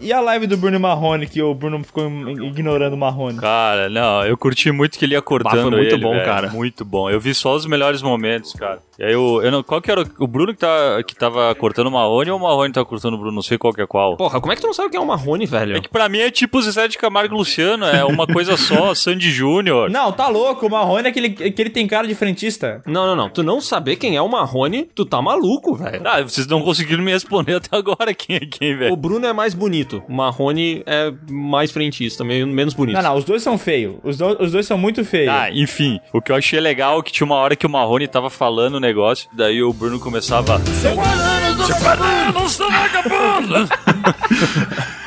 E 0.00 0.12
a 0.12 0.20
live 0.20 0.46
do 0.46 0.56
Bruno 0.56 0.78
Marrone, 0.78 1.26
que 1.26 1.42
o 1.42 1.54
Bruno 1.54 1.82
ficou 1.84 2.06
ignorando 2.06 2.94
o 2.94 2.96
Marrone. 2.96 3.38
Cara, 3.38 3.88
não, 3.88 4.24
eu 4.24 4.36
curti 4.36 4.70
muito 4.70 4.98
que 4.98 5.04
ele 5.04 5.14
ia 5.14 5.22
cortando 5.22 5.52
Bah, 5.54 5.62
foi 5.62 5.70
muito 5.70 5.94
ele, 5.94 6.02
bom, 6.02 6.10
velho. 6.12 6.24
cara. 6.24 6.50
Muito 6.50 6.84
bom. 6.84 7.10
Eu 7.10 7.20
vi 7.20 7.34
só 7.34 7.54
os 7.54 7.66
melhores 7.66 8.02
momentos, 8.02 8.52
cara. 8.52 8.80
E 8.98 9.04
aí 9.04 9.12
eu, 9.12 9.40
eu 9.42 9.50
não, 9.50 9.62
qual 9.62 9.80
que 9.80 9.90
era 9.90 10.00
o, 10.02 10.06
o 10.20 10.26
Bruno 10.26 10.54
que, 10.54 10.60
tá, 10.60 11.02
que 11.06 11.14
tava 11.14 11.54
cortando 11.54 11.88
o 11.88 11.90
Marrone 11.90 12.30
ou 12.30 12.38
o 12.38 12.42
Marrone 12.42 12.72
tava 12.72 12.86
cortando 12.86 13.14
o 13.14 13.18
Bruno? 13.18 13.32
Não 13.34 13.42
sei 13.42 13.58
qual 13.58 13.72
que 13.72 13.80
é 13.82 13.86
qual. 13.86 14.16
Porra, 14.16 14.40
como 14.40 14.52
é 14.52 14.56
que 14.56 14.62
tu 14.62 14.66
não 14.66 14.74
sabe 14.74 14.90
quem 14.90 14.98
é 14.98 15.02
o 15.02 15.06
Marrone, 15.06 15.44
velho? 15.46 15.76
É 15.76 15.80
que 15.80 15.88
pra 15.88 16.08
mim 16.08 16.18
é 16.18 16.30
tipo 16.30 16.58
o 16.58 16.62
Zezé 16.62 16.88
de 16.88 16.96
Camargo 16.96 17.34
e 17.34 17.38
Luciano, 17.38 17.84
é 17.84 18.04
uma 18.04 18.26
coisa 18.26 18.56
só, 18.56 18.94
Sandy 18.96 19.30
Júnior. 19.30 19.90
Não, 19.90 20.12
tá 20.12 20.28
louco. 20.28 20.66
O 20.66 20.70
Marrone 20.70 21.06
é 21.06 21.10
aquele 21.10 21.30
que 21.30 21.60
ele 21.60 21.70
tem 21.70 21.86
cara 21.86 22.06
de 22.06 22.14
frentista. 22.14 22.82
Não, 22.86 23.06
não, 23.06 23.14
não. 23.16 23.28
Tu 23.28 23.42
não 23.42 23.60
saber 23.60 23.96
quem 23.96 24.16
é 24.16 24.22
o 24.22 24.28
Marrone, 24.28 24.88
tu 24.94 25.04
tá 25.04 25.20
maluco, 25.20 25.74
velho. 25.74 26.00
Ah, 26.06 26.22
vocês 26.22 26.46
não 26.46 26.62
conseguiram 26.62 27.02
me 27.02 27.12
responder 27.12 27.56
até 27.56 27.76
agora 27.76 28.14
quem 28.14 28.36
é 28.36 28.40
quem, 28.40 28.74
O 28.74 28.78
velho. 28.78 28.96
É 29.26 29.32
mais 29.32 29.54
bonito. 29.54 30.02
O 30.08 30.12
Marrone 30.12 30.82
é 30.86 31.12
mais 31.30 31.70
frentista, 31.70 32.22
menos 32.24 32.74
bonito. 32.74 32.94
Não, 32.96 33.02
não, 33.02 33.16
os 33.16 33.24
dois 33.24 33.42
são 33.42 33.58
feios. 33.58 33.96
Os, 34.04 34.16
do- 34.18 34.42
os 34.42 34.52
dois 34.52 34.66
são 34.66 34.78
muito 34.78 35.04
feios. 35.04 35.28
Ah, 35.32 35.50
enfim, 35.50 36.00
o 36.12 36.20
que 36.22 36.30
eu 36.32 36.36
achei 36.36 36.60
legal 36.60 37.00
é 37.00 37.02
que 37.02 37.12
tinha 37.12 37.26
uma 37.26 37.36
hora 37.36 37.56
que 37.56 37.66
o 37.66 37.70
Marrone 37.70 38.06
tava 38.08 38.30
falando 38.30 38.74
o 38.76 38.80
negócio, 38.80 39.28
daí 39.32 39.62
o 39.62 39.72
Bruno 39.72 39.98
começava. 40.00 40.60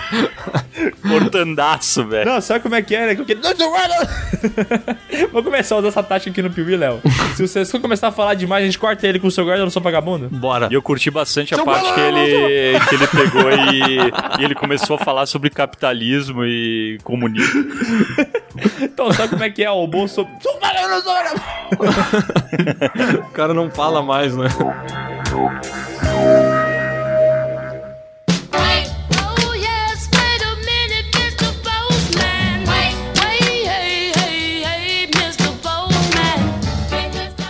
Cortandaço, 1.08 2.06
velho. 2.06 2.30
Não, 2.30 2.42
sabe 2.42 2.62
como 2.62 2.76
é 2.76 2.82
que 2.82 2.96
é, 2.96 3.08
né? 3.08 3.16
Que- 3.16 3.36
Vou 5.32 5.44
começar 5.44 5.76
a 5.76 5.78
usar 5.80 5.88
essa 5.90 6.04
tática 6.04 6.32
aqui 6.32 6.42
no 6.42 6.50
Piuí, 6.50 6.76
Léo. 6.76 7.02
Se 7.36 7.48
vocês 7.48 7.70
for 7.70 7.80
começar 7.80 8.08
a 8.08 8.12
falar 8.12 8.34
demais, 8.34 8.64
a 8.64 8.66
gente 8.66 8.80
corta 8.80 9.08
ele 9.08 9.20
com 9.20 9.28
o 9.28 9.32
seu 9.32 9.44
guarda, 9.46 9.62
eu 9.62 9.66
não 9.66 9.72
sou 9.72 9.82
vagabundo. 9.82 10.30
Bora. 10.30 10.68
E 10.72 10.74
eu 10.74 10.82
curti 10.82 11.12
bastante 11.12 11.54
a 11.54 11.64
parte 11.64 11.94
que 11.94 12.00
ele, 12.00 12.80
que 12.88 12.96
ele 12.96 13.08
pegou 13.08 13.52
e, 13.52 14.42
e 14.42 14.44
ele 14.44 14.56
começou 14.56 14.96
a 14.96 15.00
falar 15.00 15.26
sobre 15.26 15.50
capitalismo 15.50 16.44
e 16.46 16.98
comunismo. 17.04 17.66
Então, 18.82 19.12
sabe 19.12 19.30
como 19.30 19.44
é 19.44 19.50
que 19.50 19.64
é? 19.64 19.70
O 19.72 19.86
bolso. 19.88 20.26
O 23.20 23.32
cara 23.32 23.54
não 23.54 23.70
fala 23.70 24.02
mais, 24.02 24.36
né? 24.36 24.48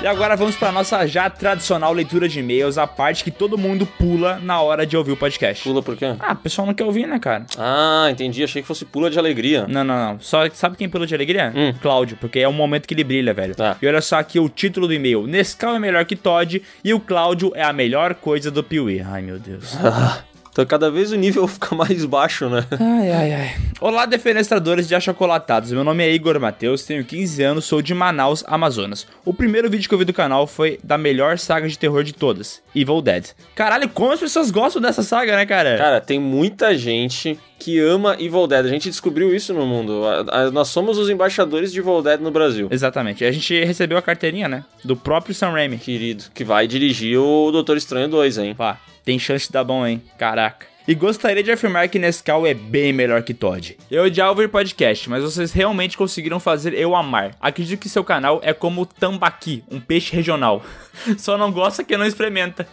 Agora 0.10 0.36
vamos 0.36 0.56
pra 0.56 0.72
nossa 0.72 1.06
já 1.06 1.30
tradicional 1.30 1.94
leitura 1.94 2.28
de 2.28 2.40
e-mails, 2.40 2.78
a 2.78 2.88
parte 2.88 3.24
que 3.24 3.32
todo 3.32 3.58
mundo 3.58 3.86
pula 3.86 4.40
na 4.42 4.60
hora 4.60 4.86
de 4.86 4.98
ouvir 4.98 5.12
o 5.12 5.18
podcast. 5.18 5.64
Pula 5.64 5.82
por 5.84 5.96
quê? 5.96 6.16
Ah, 6.20 6.34
o 6.34 6.36
pessoal 6.38 6.66
não 6.66 6.74
quer 6.74 6.84
ouvir, 6.84 7.08
né, 7.08 7.20
cara? 7.20 7.46
Ah, 7.58 8.08
entendi. 8.10 8.44
Achei 8.44 8.62
que 8.62 8.68
fosse 8.68 8.86
pula 8.86 9.10
de 9.10 9.20
alegria. 9.20 9.68
Não, 9.68 9.84
não, 9.84 9.96
não. 9.96 10.20
Só 10.20 10.50
sabe 10.50 10.78
quem 10.78 10.90
pula 10.90 11.06
de 11.06 11.14
alegria? 11.14 11.54
Hum. 11.56 11.74
Cláudio, 11.80 12.18
porque 12.20 12.40
é 12.40 12.48
o 12.48 12.54
momento 12.54 12.88
que 12.88 12.94
ele 12.94 13.04
brilha, 13.04 13.34
velho. 13.34 13.56
Tá. 13.56 13.78
E 13.82 13.88
olha 13.88 14.02
só 14.02 14.18
aqui 14.18 14.40
o 14.40 14.50
título 14.50 14.88
do 14.88 14.94
e-mail. 14.94 15.28
Nescau 15.28 15.76
é 15.76 15.80
melhor 15.80 16.04
que 16.06 16.16
Todd 16.16 16.62
e 16.84 16.94
o 16.94 17.00
Cláudio 17.00 17.52
é 17.56 17.64
a 17.64 17.72
melhor 17.72 18.16
coisa 18.16 18.50
do 18.50 18.64
Piuí. 18.64 19.02
Ai, 19.02 19.22
meu 19.22 19.38
Deus. 19.38 19.78
Então 20.52 20.66
cada 20.66 20.90
vez 20.92 21.12
o 21.12 21.16
nível 21.16 21.48
fica 21.48 21.76
mais 21.76 22.06
baixo, 22.06 22.50
né? 22.50 22.66
Ai, 22.80 23.12
ai, 23.12 23.34
ai. 23.34 23.56
Olá, 23.80 24.06
defenestradores 24.06 24.88
de 24.88 24.96
achocolatados. 24.96 25.72
Meu 25.72 25.84
nome 25.84 26.04
é 26.04 26.12
Igor 26.12 26.40
Matheus, 26.40 26.84
tenho 26.84 27.04
15 27.04 27.42
anos, 27.44 27.66
sou 27.66 27.82
de 27.82 27.94
Manaus, 27.94 28.44
Amazonas. 28.48 29.08
O 29.24 29.34
primeiro 29.34 29.70
vídeo 29.70 29.88
que 29.88 29.94
eu 29.96 30.00
vi 30.00 30.06
do 30.06 30.14
canal 30.14 30.46
foi 30.48 30.80
da 30.84 30.98
melhor 30.98 31.38
saga 31.38 31.68
de 31.68 31.78
terror 31.78 32.04
de 32.04 32.14
todas, 32.14 32.62
Evil 32.76 33.02
Dead. 33.02 33.28
Caralho, 33.56 33.88
como 33.90 34.12
as 34.12 34.20
pessoas 34.20 34.52
gostam 34.52 34.82
dessa 34.82 35.04
saga, 35.04 35.36
né, 35.36 35.46
cara? 35.46 35.78
Cara, 35.78 36.02
tem 36.02 36.20
muita 36.20 36.78
gente 36.78 37.40
que 37.60 37.78
ama 37.80 38.16
Evil 38.20 38.48
Dead. 38.48 38.66
A 38.66 38.70
gente 38.70 38.90
descobriu 38.90 39.36
isso 39.36 39.54
no 39.54 39.66
mundo. 39.66 40.04
A- 40.06 40.44
a- 40.44 40.52
nós 40.52 40.70
somos 40.70 40.98
os 40.98 41.10
embaixadores 41.10 41.72
de 41.72 41.80
Evil 41.80 42.02
Dead 42.02 42.20
no 42.20 42.32
Brasil. 42.32 42.68
Exatamente. 42.72 43.24
A 43.26 43.32
gente 43.32 43.64
recebeu 43.66 43.98
a 43.98 44.02
carteirinha, 44.02 44.48
né? 44.48 44.64
Do 44.84 44.96
próprio 44.96 45.36
Sam 45.36 45.50
Raimi. 45.52 45.78
Querido, 45.78 46.24
que 46.34 46.44
vai 46.44 46.68
dirigir 46.68 47.20
o 47.20 47.52
Doutor 47.52 47.78
Estranho 47.78 48.08
2, 48.08 48.38
hein? 48.38 48.56
Pá, 48.56 48.80
tem 49.04 49.20
chance 49.20 49.48
de 49.48 49.54
dar 49.54 49.64
bom, 49.64 49.86
hein? 49.86 50.02
Caraca. 50.18 50.68
E 50.88 50.96
gostaria 50.96 51.44
de 51.44 51.52
afirmar 51.52 51.88
que 51.88 52.00
Nescau 52.00 52.48
é 52.48 52.54
bem 52.56 52.92
melhor 52.92 53.22
que 53.22 53.32
Todd. 53.32 53.78
Eu 53.92 54.06
odiava 54.06 54.32
ouvir 54.32 54.50
podcast, 54.50 55.08
mas 55.08 55.22
vocês 55.24 55.52
realmente 55.52 55.96
conseguiram 55.96 56.40
fazer 56.40 56.74
eu 56.74 56.96
amar. 56.96 57.36
Acredito 57.40 57.80
que 57.80 57.88
seu 57.88 58.04
canal 58.04 58.40
é 58.44 58.54
como 58.54 58.82
o 58.82 58.86
tambaqui, 58.88 59.64
um 59.70 59.80
peixe 59.80 60.16
regional. 60.16 60.64
Só 61.20 61.38
não 61.38 61.52
gosta 61.52 61.84
que 61.84 61.96
não 61.96 62.06
experimenta. 62.08 62.68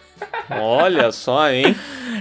Olha 0.51 1.11
só, 1.13 1.51
hein? 1.51 1.75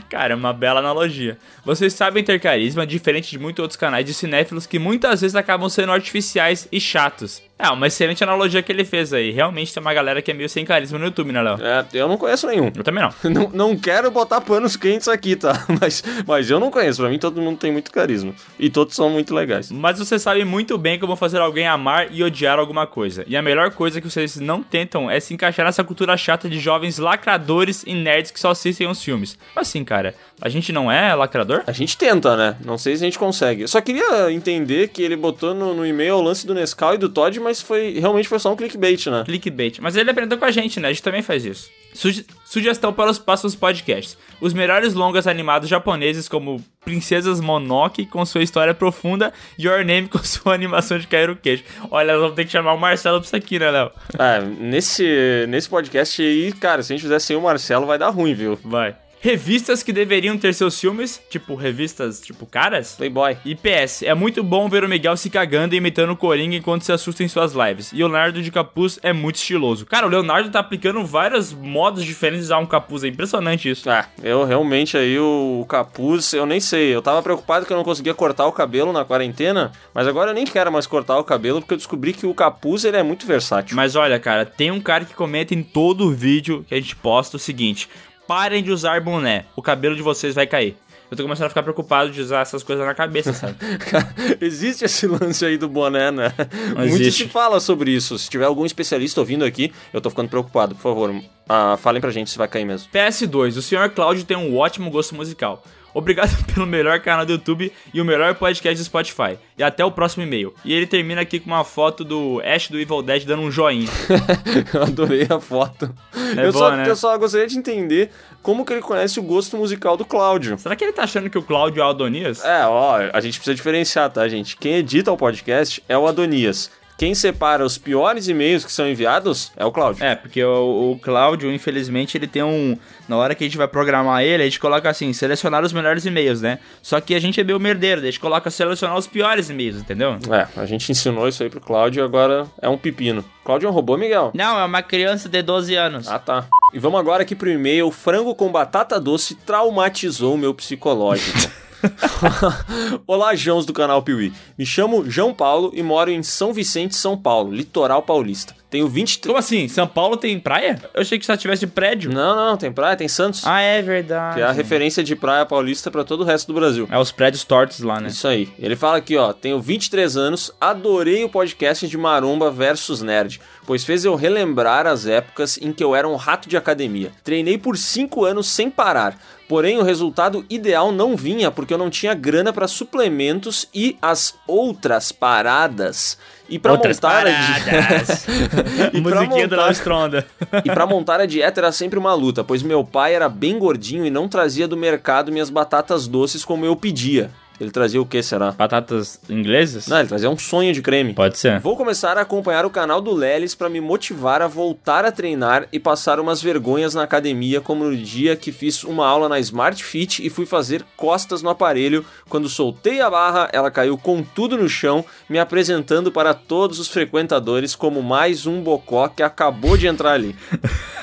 Cara, 0.09 0.33
é 0.33 0.35
uma 0.35 0.53
bela 0.53 0.79
analogia. 0.79 1.37
Vocês 1.63 1.93
sabem 1.93 2.23
ter 2.23 2.39
carisma, 2.39 2.85
diferente 2.85 3.29
de 3.29 3.39
muitos 3.39 3.61
outros 3.61 3.77
canais 3.77 4.05
de 4.05 4.13
cinéfilos 4.13 4.65
que 4.65 4.79
muitas 4.79 5.21
vezes 5.21 5.35
acabam 5.35 5.69
sendo 5.69 5.91
artificiais 5.91 6.67
e 6.71 6.79
chatos. 6.79 7.41
É, 7.57 7.69
uma 7.69 7.87
excelente 7.87 8.21
analogia 8.21 8.61
que 8.61 8.69
ele 8.69 8.83
fez 8.83 9.13
aí. 9.13 9.31
Realmente 9.31 9.73
tem 9.73 9.79
uma 9.79 9.93
galera 9.93 10.21
que 10.21 10.29
é 10.29 10.33
meio 10.33 10.49
sem 10.49 10.65
carisma 10.65 10.99
no 10.99 11.05
YouTube, 11.05 11.31
né, 11.31 11.41
Léo? 11.41 11.57
É, 11.61 11.85
eu 11.93 12.05
não 12.07 12.17
conheço 12.17 12.45
nenhum. 12.47 12.69
Eu 12.75 12.83
também 12.83 13.01
não. 13.01 13.13
Não, 13.35 13.49
não 13.53 13.77
quero 13.77 14.11
botar 14.11 14.39
panos 14.41 14.75
quentes 14.75 15.07
aqui, 15.07 15.35
tá? 15.35 15.65
Mas, 15.81 16.03
mas 16.25 16.49
eu 16.49 16.59
não 16.59 16.71
conheço. 16.71 17.01
Pra 17.01 17.09
mim, 17.09 17.17
todo 17.17 17.41
mundo 17.41 17.57
tem 17.57 17.71
muito 17.71 17.91
carisma. 17.91 18.33
E 18.57 18.69
todos 18.69 18.95
são 18.95 19.09
muito 19.09 19.33
legais. 19.33 19.71
Mas 19.71 19.99
vocês 19.99 20.21
sabem 20.21 20.45
muito 20.45 20.77
bem 20.77 20.99
como 20.99 21.15
fazer 21.15 21.39
alguém 21.39 21.67
amar 21.67 22.07
e 22.11 22.23
odiar 22.23 22.59
alguma 22.59 22.87
coisa. 22.87 23.23
E 23.27 23.35
a 23.35 23.41
melhor 23.41 23.71
coisa 23.71 23.99
que 23.99 24.09
vocês 24.09 24.37
não 24.37 24.61
tentam 24.63 25.09
é 25.09 25.19
se 25.19 25.33
encaixar 25.33 25.65
nessa 25.65 25.83
cultura 25.83 26.15
chata 26.15 26.49
de 26.49 26.59
jovens 26.59 26.97
lacradores 26.97 27.83
e 27.85 27.93
nerds 27.93 28.31
que 28.31 28.39
só 28.39 28.51
assistem 28.51 28.87
os 28.87 29.03
filmes. 29.03 29.37
Assim, 29.55 29.83
cara. 29.83 30.15
A 30.41 30.49
gente 30.49 30.73
não 30.73 30.91
é 30.91 31.13
lacrador? 31.15 31.63
A 31.65 31.71
gente 31.71 31.97
tenta, 31.97 32.35
né? 32.35 32.57
Não 32.63 32.77
sei 32.77 32.95
se 32.97 33.03
a 33.03 33.07
gente 33.07 33.17
consegue. 33.17 33.61
Eu 33.61 33.67
só 33.69 33.79
queria 33.79 34.31
entender 34.31 34.89
que 34.89 35.01
ele 35.01 35.15
botou 35.15 35.53
no, 35.53 35.73
no 35.73 35.85
e-mail 35.85 36.15
o 36.17 36.21
lance 36.21 36.45
do 36.45 36.53
Nescau 36.53 36.93
e 36.93 36.97
do 36.97 37.07
Todd, 37.07 37.39
mas 37.39 37.61
foi 37.61 37.97
realmente 37.99 38.27
foi 38.27 38.37
só 38.39 38.51
um 38.51 38.55
clickbait, 38.55 39.05
né? 39.07 39.23
Clickbait. 39.25 39.79
Mas 39.79 39.95
ele 39.95 40.11
aprendeu 40.11 40.37
com 40.37 40.43
a 40.45 40.51
gente, 40.51 40.79
né? 40.79 40.89
A 40.89 40.91
gente 40.91 41.01
também 41.03 41.21
faz 41.21 41.45
isso. 41.45 41.69
Suge- 41.93 42.25
sugestão 42.43 42.91
para 42.91 43.09
os 43.09 43.17
próximos 43.17 43.55
podcasts. 43.55 44.17
Os 44.41 44.53
melhores 44.53 44.93
longas 44.93 45.25
animados 45.25 45.69
japoneses, 45.69 46.27
como 46.27 46.61
Princesas 46.83 47.39
Mononoke, 47.39 48.05
com 48.05 48.25
sua 48.25 48.43
história 48.43 48.73
profunda, 48.73 49.31
e 49.57 49.65
Your 49.65 49.85
Name, 49.85 50.09
com 50.09 50.17
sua 50.21 50.53
animação 50.53 50.99
de 50.99 51.07
cair 51.07 51.29
o 51.29 51.35
queixo. 51.37 51.63
Olha, 51.89 52.11
nós 52.11 52.21
vamos 52.21 52.35
ter 52.35 52.43
que 52.43 52.51
chamar 52.51 52.73
o 52.73 52.77
Marcelo 52.77 53.19
pra 53.19 53.25
isso 53.27 53.35
aqui, 53.37 53.57
né, 53.57 53.71
Léo? 53.71 53.89
É, 54.19 54.41
nesse, 54.41 55.45
nesse 55.47 55.69
podcast 55.69 56.21
aí, 56.21 56.51
cara, 56.51 56.83
se 56.83 56.91
a 56.91 56.95
gente 56.97 57.03
fizer 57.03 57.19
sem 57.19 57.37
o 57.37 57.41
Marcelo, 57.41 57.85
vai 57.85 57.97
dar 57.97 58.09
ruim, 58.09 58.33
viu? 58.33 58.59
Vai. 58.61 58.93
Revistas 59.25 59.81
que 59.81 59.91
deveriam 59.91 60.37
ter 60.37 60.53
seus 60.53 60.79
filmes, 60.79 61.19
tipo 61.31 61.55
revistas, 61.55 62.21
tipo 62.21 62.45
caras. 62.45 62.93
Playboy. 62.93 63.35
E 63.43 63.55
PS, 63.55 64.03
é 64.03 64.13
muito 64.13 64.43
bom 64.43 64.69
ver 64.69 64.83
o 64.83 64.87
Miguel 64.87 65.17
se 65.17 65.31
cagando 65.31 65.73
e 65.73 65.79
imitando 65.79 66.11
o 66.11 66.15
Coringa 66.15 66.55
enquanto 66.55 66.83
se 66.83 66.91
assusta 66.91 67.23
em 67.23 67.27
suas 67.27 67.53
lives. 67.53 67.89
E 67.91 68.03
o 68.03 68.07
Leonardo 68.07 68.39
de 68.39 68.51
capuz 68.51 68.99
é 69.01 69.11
muito 69.11 69.37
estiloso. 69.37 69.83
Cara, 69.87 70.05
o 70.05 70.09
Leonardo 70.11 70.51
tá 70.51 70.59
aplicando 70.59 71.03
vários 71.03 71.51
modos 71.51 72.05
diferentes 72.05 72.45
de 72.45 72.53
usar 72.53 72.59
um 72.59 72.67
capuz, 72.67 73.03
é 73.03 73.07
impressionante 73.07 73.67
isso. 73.67 73.89
Ah, 73.89 74.05
eu 74.21 74.43
realmente 74.43 74.95
aí, 74.95 75.17
o, 75.17 75.61
o 75.63 75.65
capuz, 75.65 76.31
eu 76.33 76.45
nem 76.45 76.59
sei. 76.59 76.93
Eu 76.93 77.01
tava 77.01 77.23
preocupado 77.23 77.65
que 77.65 77.73
eu 77.73 77.77
não 77.77 77.83
conseguia 77.83 78.13
cortar 78.13 78.45
o 78.45 78.51
cabelo 78.51 78.93
na 78.93 79.03
quarentena, 79.03 79.71
mas 79.91 80.07
agora 80.07 80.29
eu 80.29 80.35
nem 80.35 80.45
quero 80.45 80.71
mais 80.71 80.85
cortar 80.85 81.17
o 81.17 81.23
cabelo, 81.23 81.61
porque 81.61 81.73
eu 81.73 81.79
descobri 81.79 82.13
que 82.13 82.27
o 82.27 82.33
capuz, 82.35 82.85
ele 82.85 82.97
é 82.97 83.01
muito 83.01 83.25
versátil. 83.25 83.75
Mas 83.75 83.95
olha, 83.95 84.19
cara, 84.19 84.45
tem 84.45 84.69
um 84.69 84.79
cara 84.79 85.03
que 85.03 85.15
comenta 85.15 85.55
em 85.55 85.63
todo 85.63 86.11
vídeo 86.11 86.63
que 86.67 86.75
a 86.75 86.79
gente 86.79 86.95
posta 86.95 87.37
o 87.37 87.39
seguinte: 87.39 87.89
parem 88.27 88.63
de 88.63 88.71
usar 88.71 89.01
boné, 89.01 89.45
o 89.55 89.61
cabelo 89.61 89.95
de 89.95 90.01
vocês 90.01 90.35
vai 90.35 90.47
cair. 90.47 90.77
Eu 91.09 91.15
tô 91.15 91.21
começando 91.21 91.45
a 91.45 91.49
ficar 91.49 91.61
preocupado 91.61 92.11
de 92.11 92.19
usar 92.19 92.41
essas 92.41 92.63
coisas 92.63 92.83
na 92.83 92.95
cabeça, 92.95 93.31
sabe? 93.31 93.55
Existe 94.41 94.85
esse 94.85 95.05
lance 95.05 95.45
aí 95.45 95.55
do 95.55 95.69
boné, 95.69 96.09
né? 96.09 96.33
Muito 96.75 96.95
existe. 96.95 97.25
se 97.25 97.29
fala 97.29 97.59
sobre 97.59 97.91
isso. 97.91 98.17
Se 98.17 98.27
tiver 98.27 98.45
algum 98.45 98.65
especialista 98.65 99.19
ouvindo 99.19 99.45
aqui, 99.45 99.71
eu 99.93 100.01
tô 100.01 100.09
ficando 100.09 100.29
preocupado. 100.29 100.73
Por 100.73 100.81
favor, 100.81 101.15
ah, 101.47 101.77
falem 101.77 102.01
pra 102.01 102.09
gente 102.09 102.31
se 102.31 102.37
vai 102.37 102.47
cair 102.47 102.65
mesmo. 102.65 102.89
PS2, 102.91 103.57
o 103.57 103.61
Sr. 103.61 103.91
Cláudio 103.93 104.25
tem 104.25 104.35
um 104.35 104.57
ótimo 104.57 104.89
gosto 104.89 105.13
musical. 105.13 105.63
Obrigado 105.95 106.35
pelo 106.53 106.67
melhor 106.67 106.99
canal 106.99 107.25
do 107.25 107.31
YouTube 107.31 107.71
e 107.93 108.01
o 108.01 108.05
melhor 108.05 108.35
podcast 108.35 108.77
do 108.77 108.85
Spotify. 108.85 109.39
E 109.57 109.63
até 109.63 109.83
o 109.85 109.89
próximo 109.89 110.23
e-mail. 110.23 110.53
E 110.65 110.73
ele 110.73 110.85
termina 110.85 111.21
aqui 111.21 111.39
com 111.39 111.47
uma 111.47 111.63
foto 111.63 112.03
do 112.03 112.41
Ash 112.45 112.67
do 112.67 112.77
Evil 112.77 113.01
Dead 113.01 113.23
dando 113.23 113.43
um 113.43 113.49
joinha. 113.49 113.87
eu 114.73 114.83
adorei 114.83 115.25
a 115.29 115.39
foto. 115.39 115.89
É 116.37 116.45
eu, 116.45 116.51
bom, 116.51 116.59
só, 116.59 116.75
né? 116.75 116.89
eu 116.89 116.95
só 116.97 117.17
gostaria 117.17 117.47
de 117.47 117.57
entender 117.57 118.09
como 118.43 118.65
que 118.65 118.73
ele 118.73 118.81
conhece 118.81 119.17
o 119.21 119.23
gosto 119.23 119.55
musical 119.55 119.95
do 119.95 120.03
Cláudio. 120.03 120.57
Será 120.59 120.75
que 120.75 120.83
ele 120.83 120.91
tá 120.91 121.03
achando 121.03 121.29
que 121.29 121.37
o 121.37 121.43
Cláudio 121.43 121.81
é 121.81 121.85
o 121.85 121.89
Adonias? 121.89 122.43
É, 122.43 122.65
ó, 122.67 122.97
a 123.13 123.21
gente 123.21 123.37
precisa 123.37 123.55
diferenciar, 123.55 124.09
tá, 124.09 124.27
gente? 124.27 124.57
Quem 124.57 124.73
edita 124.73 125.13
o 125.13 125.17
podcast 125.17 125.81
é 125.87 125.97
o 125.97 126.05
Adonias. 126.05 126.69
Quem 126.97 127.13
separa 127.13 127.65
os 127.65 127.77
piores 127.77 128.29
e-mails 128.29 128.63
que 128.63 128.71
são 128.71 128.87
enviados 128.87 129.51
é 129.57 129.65
o 129.65 129.71
Cláudio. 129.71 130.03
É, 130.03 130.15
porque 130.15 130.41
o, 130.41 130.91
o 130.91 130.99
Cláudio, 130.99 131.51
infelizmente, 131.51 132.17
ele 132.17 132.27
tem 132.27 132.41
um. 132.41 132.77
Na 133.07 133.17
hora 133.17 133.35
que 133.35 133.43
a 133.43 133.47
gente 133.47 133.57
vai 133.57 133.67
programar 133.67 134.23
ele, 134.23 134.43
a 134.43 134.45
gente 134.45 134.59
coloca 134.59 134.89
assim, 134.89 135.11
selecionar 135.11 135.63
os 135.63 135.73
melhores 135.73 136.05
e-mails, 136.05 136.41
né? 136.41 136.59
Só 136.81 137.01
que 137.01 137.13
a 137.13 137.19
gente 137.19 137.39
é 137.39 137.43
meio 137.43 137.59
merdeiro, 137.59 138.01
a 138.01 138.05
gente 138.05 138.19
coloca 138.19 138.49
selecionar 138.49 138.97
os 138.97 139.07
piores 139.07 139.49
e-mails, 139.49 139.77
entendeu? 139.77 140.17
É, 140.31 140.47
a 140.59 140.65
gente 140.65 140.89
ensinou 140.89 141.27
isso 141.27 141.43
aí 141.43 141.49
pro 141.49 141.59
Cláudio 141.59 142.01
e 142.01 142.05
agora 142.05 142.47
é 142.61 142.69
um 142.69 142.77
pepino. 142.77 143.25
Cláudio 143.43 143.67
é 143.67 143.69
um 143.69 143.73
robô, 143.73 143.97
Miguel? 143.97 144.31
Não, 144.33 144.57
é 144.57 144.63
uma 144.63 144.81
criança 144.81 145.27
de 145.27 145.41
12 145.41 145.75
anos. 145.75 146.07
Ah, 146.07 146.17
tá. 146.17 146.45
E 146.73 146.79
vamos 146.79 146.99
agora 146.99 147.23
aqui 147.23 147.35
pro 147.35 147.49
e-mail. 147.49 147.91
Frango 147.91 148.33
com 148.33 148.51
batata 148.51 148.99
doce 148.99 149.35
traumatizou 149.35 150.33
o 150.33 150.37
meu 150.37 150.53
psicológico. 150.53 151.37
Olá, 153.07 153.35
Jãos 153.35 153.65
do 153.65 153.73
canal 153.73 154.01
Piuí. 154.01 154.33
Me 154.57 154.65
chamo 154.65 155.09
João 155.09 155.33
Paulo 155.33 155.71
e 155.73 155.83
moro 155.83 156.11
em 156.11 156.23
São 156.23 156.53
Vicente, 156.53 156.95
São 156.95 157.17
Paulo, 157.17 157.53
litoral 157.53 158.01
paulista. 158.01 158.55
Tenho 158.69 158.87
23. 158.87 159.27
Como 159.27 159.39
assim? 159.39 159.67
São 159.67 159.87
Paulo 159.87 160.17
tem 160.17 160.37
praia? 160.37 160.81
Eu 160.93 161.01
achei 161.01 161.17
que 161.17 161.25
só 161.25 161.37
tivesse 161.37 161.65
prédio. 161.65 162.11
Não, 162.11 162.35
não, 162.35 162.57
tem 162.57 162.71
praia, 162.71 162.97
tem 162.97 163.07
Santos. 163.07 163.45
Ah, 163.45 163.61
é 163.61 163.81
verdade. 163.81 164.35
Que 164.35 164.41
é 164.41 164.43
a 164.43 164.51
referência 164.51 165.03
de 165.03 165.15
praia 165.15 165.45
paulista 165.45 165.89
pra 165.89 166.03
todo 166.03 166.21
o 166.21 166.23
resto 166.25 166.47
do 166.47 166.59
Brasil. 166.59 166.87
É 166.91 166.97
os 166.97 167.11
prédios 167.11 167.43
tortos 167.45 167.79
lá, 167.79 168.01
né? 168.01 168.09
Isso 168.09 168.27
aí. 168.27 168.49
Ele 168.59 168.75
fala 168.75 168.97
aqui, 168.97 169.15
ó, 169.15 169.31
tenho 169.31 169.61
23 169.61 170.17
anos, 170.17 170.51
adorei 170.59 171.23
o 171.23 171.29
podcast 171.29 171.87
de 171.87 171.97
Maromba 171.97 172.51
versus 172.51 173.01
Nerd, 173.01 173.39
pois 173.65 173.85
fez 173.85 174.03
eu 174.03 174.15
relembrar 174.15 174.87
as 174.87 175.05
épocas 175.05 175.57
em 175.61 175.71
que 175.71 175.83
eu 175.83 175.95
era 175.95 176.07
um 176.07 176.15
rato 176.15 176.49
de 176.49 176.57
academia. 176.57 177.11
Treinei 177.23 177.57
por 177.57 177.77
5 177.77 178.25
anos 178.25 178.47
sem 178.47 178.69
parar. 178.69 179.17
Porém, 179.47 179.77
o 179.77 179.83
resultado 179.83 180.43
ideal 180.49 180.91
não 180.91 181.15
vinha 181.15 181.51
porque 181.51 181.73
eu 181.73 181.77
não 181.77 181.89
tinha 181.89 182.13
grana 182.15 182.51
para 182.51 182.67
suplementos 182.67 183.67
e 183.73 183.95
as 184.01 184.33
outras 184.47 185.11
paradas. 185.11 186.17
E 186.49 186.57
para 186.59 186.73
montar 186.73 186.95
paradas. 186.99 188.25
e 188.93 189.01
Musiquinha 189.01 189.47
do 189.47 189.55
montar- 189.55 189.71
Stronda. 189.71 190.25
e 190.63 190.69
pra 190.69 190.85
montar 190.85 191.19
a 191.19 191.25
dieta 191.25 191.59
era 191.59 191.71
sempre 191.71 191.97
uma 191.99 192.13
luta, 192.13 192.43
pois 192.43 192.61
meu 192.63 192.83
pai 192.83 193.13
era 193.15 193.27
bem 193.29 193.57
gordinho 193.59 194.05
e 194.05 194.09
não 194.09 194.27
trazia 194.27 194.67
do 194.67 194.75
mercado 194.77 195.31
minhas 195.31 195.49
batatas 195.49 196.07
doces 196.07 196.43
como 196.45 196.65
eu 196.65 196.75
pedia. 196.75 197.29
Ele 197.59 197.71
trazia 197.71 198.01
o 198.01 198.05
que, 198.05 198.21
será? 198.21 198.51
Batatas 198.51 199.19
inglesas? 199.29 199.87
Não, 199.87 199.99
ele 199.99 200.07
trazia 200.07 200.29
um 200.29 200.37
sonho 200.37 200.73
de 200.73 200.81
creme. 200.81 201.13
Pode 201.13 201.37
ser. 201.37 201.59
Vou 201.59 201.77
começar 201.77 202.17
a 202.17 202.21
acompanhar 202.21 202.65
o 202.65 202.69
canal 202.69 203.01
do 203.01 203.13
Lelis 203.13 203.55
pra 203.55 203.69
me 203.69 203.79
motivar 203.79 204.41
a 204.41 204.47
voltar 204.47 205.05
a 205.05 205.11
treinar 205.11 205.67
e 205.71 205.79
passar 205.79 206.19
umas 206.19 206.41
vergonhas 206.41 206.93
na 206.93 207.03
academia, 207.03 207.61
como 207.61 207.85
no 207.85 207.95
dia 207.95 208.35
que 208.35 208.51
fiz 208.51 208.83
uma 208.83 209.07
aula 209.07 209.29
na 209.29 209.39
Smart 209.39 209.83
Fit 209.83 210.25
e 210.25 210.29
fui 210.29 210.45
fazer 210.45 210.83
costas 210.97 211.41
no 211.41 211.49
aparelho. 211.49 212.05
Quando 212.27 212.49
soltei 212.49 213.01
a 213.01 213.09
barra, 213.09 213.49
ela 213.53 213.71
caiu 213.71 213.97
com 213.97 214.21
tudo 214.21 214.57
no 214.57 214.67
chão, 214.67 215.05
me 215.29 215.39
apresentando 215.39 216.11
para 216.11 216.33
todos 216.33 216.79
os 216.79 216.87
frequentadores 216.87 217.75
como 217.75 218.03
mais 218.03 218.45
um 218.45 218.61
bocó 218.61 219.07
que 219.07 219.23
acabou 219.23 219.77
de 219.77 219.87
entrar 219.87 220.13
ali. 220.13 220.35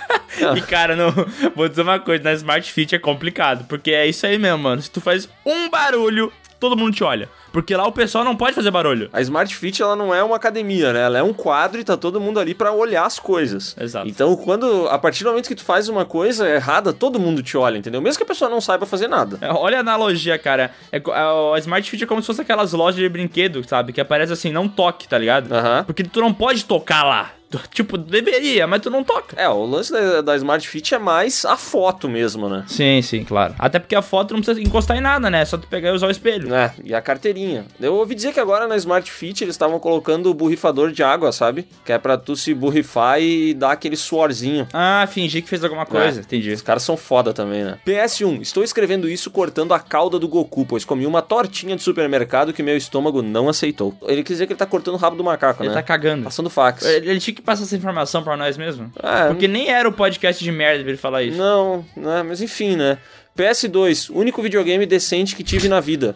E 0.57 0.63
cara, 0.63 0.97
não, 0.97 1.13
vou 1.55 1.69
dizer 1.69 1.83
uma 1.83 2.01
coisa, 2.01 2.25
na 2.25 2.33
Smart 2.33 2.73
Fit 2.73 2.95
é 2.95 2.99
complicado, 2.99 3.67
porque 3.69 3.91
é 3.91 4.07
isso 4.07 4.27
aí 4.27 4.39
mesmo, 4.39 4.59
mano. 4.59 4.81
Se 4.81 4.91
tu 4.91 5.01
faz 5.01 5.29
um 5.45 5.69
barulho, 5.69 6.33
todo 6.63 6.77
mundo 6.77 6.95
te 6.95 7.03
olha. 7.03 7.29
Porque 7.53 7.77
lá 7.77 7.85
o 7.87 7.93
pessoal 7.93 8.25
não 8.25 8.37
pode 8.37 8.55
fazer 8.55 8.71
barulho. 8.71 9.11
A 9.13 9.21
Smart 9.21 9.55
Fit 9.55 9.83
ela 9.83 9.97
não 9.97 10.15
é 10.15 10.23
uma 10.23 10.37
academia, 10.37 10.93
né? 10.93 11.01
Ela 11.03 11.19
é 11.19 11.23
um 11.23 11.33
quadro 11.33 11.81
e 11.81 11.85
tá 11.85 11.97
todo 11.97 12.21
mundo 12.21 12.39
ali 12.39 12.55
pra 12.55 12.73
olhar 12.73 13.05
as 13.05 13.19
coisas. 13.19 13.77
Exato. 13.79 14.09
Então, 14.09 14.35
quando 14.37 14.87
a 14.89 14.97
partir 14.97 15.25
do 15.25 15.31
momento 15.31 15.49
que 15.49 15.55
tu 15.57 15.65
faz 15.65 15.89
uma 15.89 16.05
coisa 16.05 16.49
errada, 16.49 16.93
todo 16.93 17.19
mundo 17.19 17.43
te 17.43 17.57
olha, 17.57 17.77
entendeu? 17.77 18.01
Mesmo 18.01 18.19
que 18.19 18.23
a 18.23 18.27
pessoa 18.27 18.49
não 18.49 18.61
saiba 18.61 18.87
fazer 18.87 19.09
nada. 19.09 19.39
É, 19.41 19.53
Olha 19.53 19.79
a 19.79 19.81
analogia, 19.81 20.39
cara. 20.39 20.71
É, 20.93 21.03
a 21.05 21.55
a 21.57 21.59
Smart 21.59 21.91
Fit 21.91 22.05
é 22.05 22.07
como 22.07 22.21
se 22.21 22.27
fosse 22.29 22.41
aquelas 22.41 22.73
lojas 22.73 23.01
de 23.01 23.09
brinquedo, 23.09 23.67
sabe? 23.69 23.93
Que 23.93 24.01
aparece 24.01 24.33
assim, 24.33 24.53
não 24.53 24.69
toque, 24.69 25.09
tá 25.09 25.19
ligado? 25.19 25.53
Aham. 25.53 25.83
Porque 25.85 26.05
tu 26.05 26.21
não 26.21 26.33
pode 26.33 26.65
tocar 26.65 27.03
lá. 27.03 27.33
Tipo, 27.73 27.97
deveria, 27.99 28.67
mas 28.67 28.81
tu 28.81 28.91
não 28.91 29.03
toca. 29.03 29.41
É, 29.41 29.49
o 29.49 29.65
lance 29.65 29.93
da, 29.93 30.21
da 30.21 30.37
Smart 30.37 30.67
Fit 30.69 30.95
é 30.95 30.99
mais 30.99 31.45
a 31.45 31.57
foto 31.57 32.09
mesmo, 32.09 32.49
né? 32.49 32.65
Sim, 32.69 33.01
sim, 33.03 33.25
claro. 33.25 33.55
Até 33.59 33.79
porque 33.79 33.95
a 33.95 34.03
foto 34.03 34.35
não 34.35 34.41
precisa 34.43 34.61
encostar 34.61 34.97
em 34.97 35.01
nada, 35.01 35.31
né? 35.31 35.43
É 35.43 35.45
só 35.45 35.57
tu 35.57 35.67
pegar 35.67 35.91
e 35.91 35.93
usar 35.93 36.07
o 36.07 36.11
espelho. 36.11 36.55
É, 36.55 36.73
e 36.85 36.95
a 36.95 37.01
carteirinha. 37.01 37.65
Eu 37.81 37.95
ouvi 37.95 38.15
dizer 38.15 38.33
que 38.33 38.41
agora 38.41 38.67
na 38.69 38.77
Smart 38.77 39.11
Fit 39.11 39.43
eles 39.43 39.55
estavam 39.55 39.79
colocando 39.79 40.31
o 40.31 40.35
borrifador 40.35 40.93
de 40.93 41.03
água, 41.03 41.33
sabe? 41.33 41.67
Que 41.85 41.93
é 41.93 41.99
pra 41.99 42.17
tu 42.19 42.37
se 42.37 42.53
borrifar 42.55 43.21
e 43.21 43.55
dar 43.55 43.73
aquele 43.73 43.97
suorzinho. 43.97 44.67
Ah, 44.73 45.07
fingir 45.11 45.43
que 45.43 45.49
fez 45.49 45.65
alguma 45.65 45.87
coisa. 45.87 46.21
É. 46.21 46.23
Entendi. 46.23 46.53
Os 46.53 46.63
caras 46.63 46.83
são 46.83 46.97
foda 46.97 47.33
também, 47.33 47.65
né? 47.65 47.79
PS1, 47.87 48.41
estou 48.43 48.63
escrevendo 48.63 49.09
isso 49.09 49.31
cortando 49.31 49.73
a 49.75 49.79
cauda 49.81 50.19
do 50.19 50.29
Goku, 50.29 50.65
pois 50.67 50.85
comi 50.85 51.07
uma 51.07 51.23
tortinha 51.23 51.77
de 51.77 51.83
supermercado 51.83 52.53
que 52.53 52.63
meu 52.63 52.77
estômago 52.77 53.23
não 53.23 53.49
aceitou. 53.49 53.95
Ele 54.03 54.23
quis 54.23 54.35
dizer 54.35 54.47
que 54.47 54.53
ele 54.53 54.59
tá 54.59 54.67
cortando 54.67 54.95
o 54.95 54.99
rabo 54.99 55.17
do 55.17 55.25
macaco, 55.25 55.63
Ele 55.63 55.71
né? 55.71 55.75
tá 55.75 55.83
cagando. 55.83 56.25
Passando 56.25 56.51
fax. 56.51 56.85
Ele, 56.85 57.11
ele 57.11 57.21
tinha 57.21 57.35
que 57.35 57.42
passar 57.43 57.65
essa 57.65 57.77
informação 57.77 58.23
pra 58.23 58.37
nós 58.37 58.57
mesmo. 58.57 58.93
É, 59.03 59.29
Porque 59.29 59.47
nem 59.49 59.71
era 59.71 59.89
o 59.89 59.93
podcast 59.93 60.43
de 60.43 60.51
merda 60.53 60.81
pra 60.83 60.91
ele 60.91 60.99
falar 60.99 61.23
isso. 61.23 61.39
Não, 61.39 61.85
né? 61.97 62.23
Mas 62.23 62.41
enfim, 62.41 62.77
né? 62.77 62.99
PS2, 63.37 64.11
único 64.15 64.43
videogame 64.43 64.85
decente 64.87 65.35
que 65.35 65.43
tive 65.43 65.69
na 65.69 65.81
vida. 65.81 66.15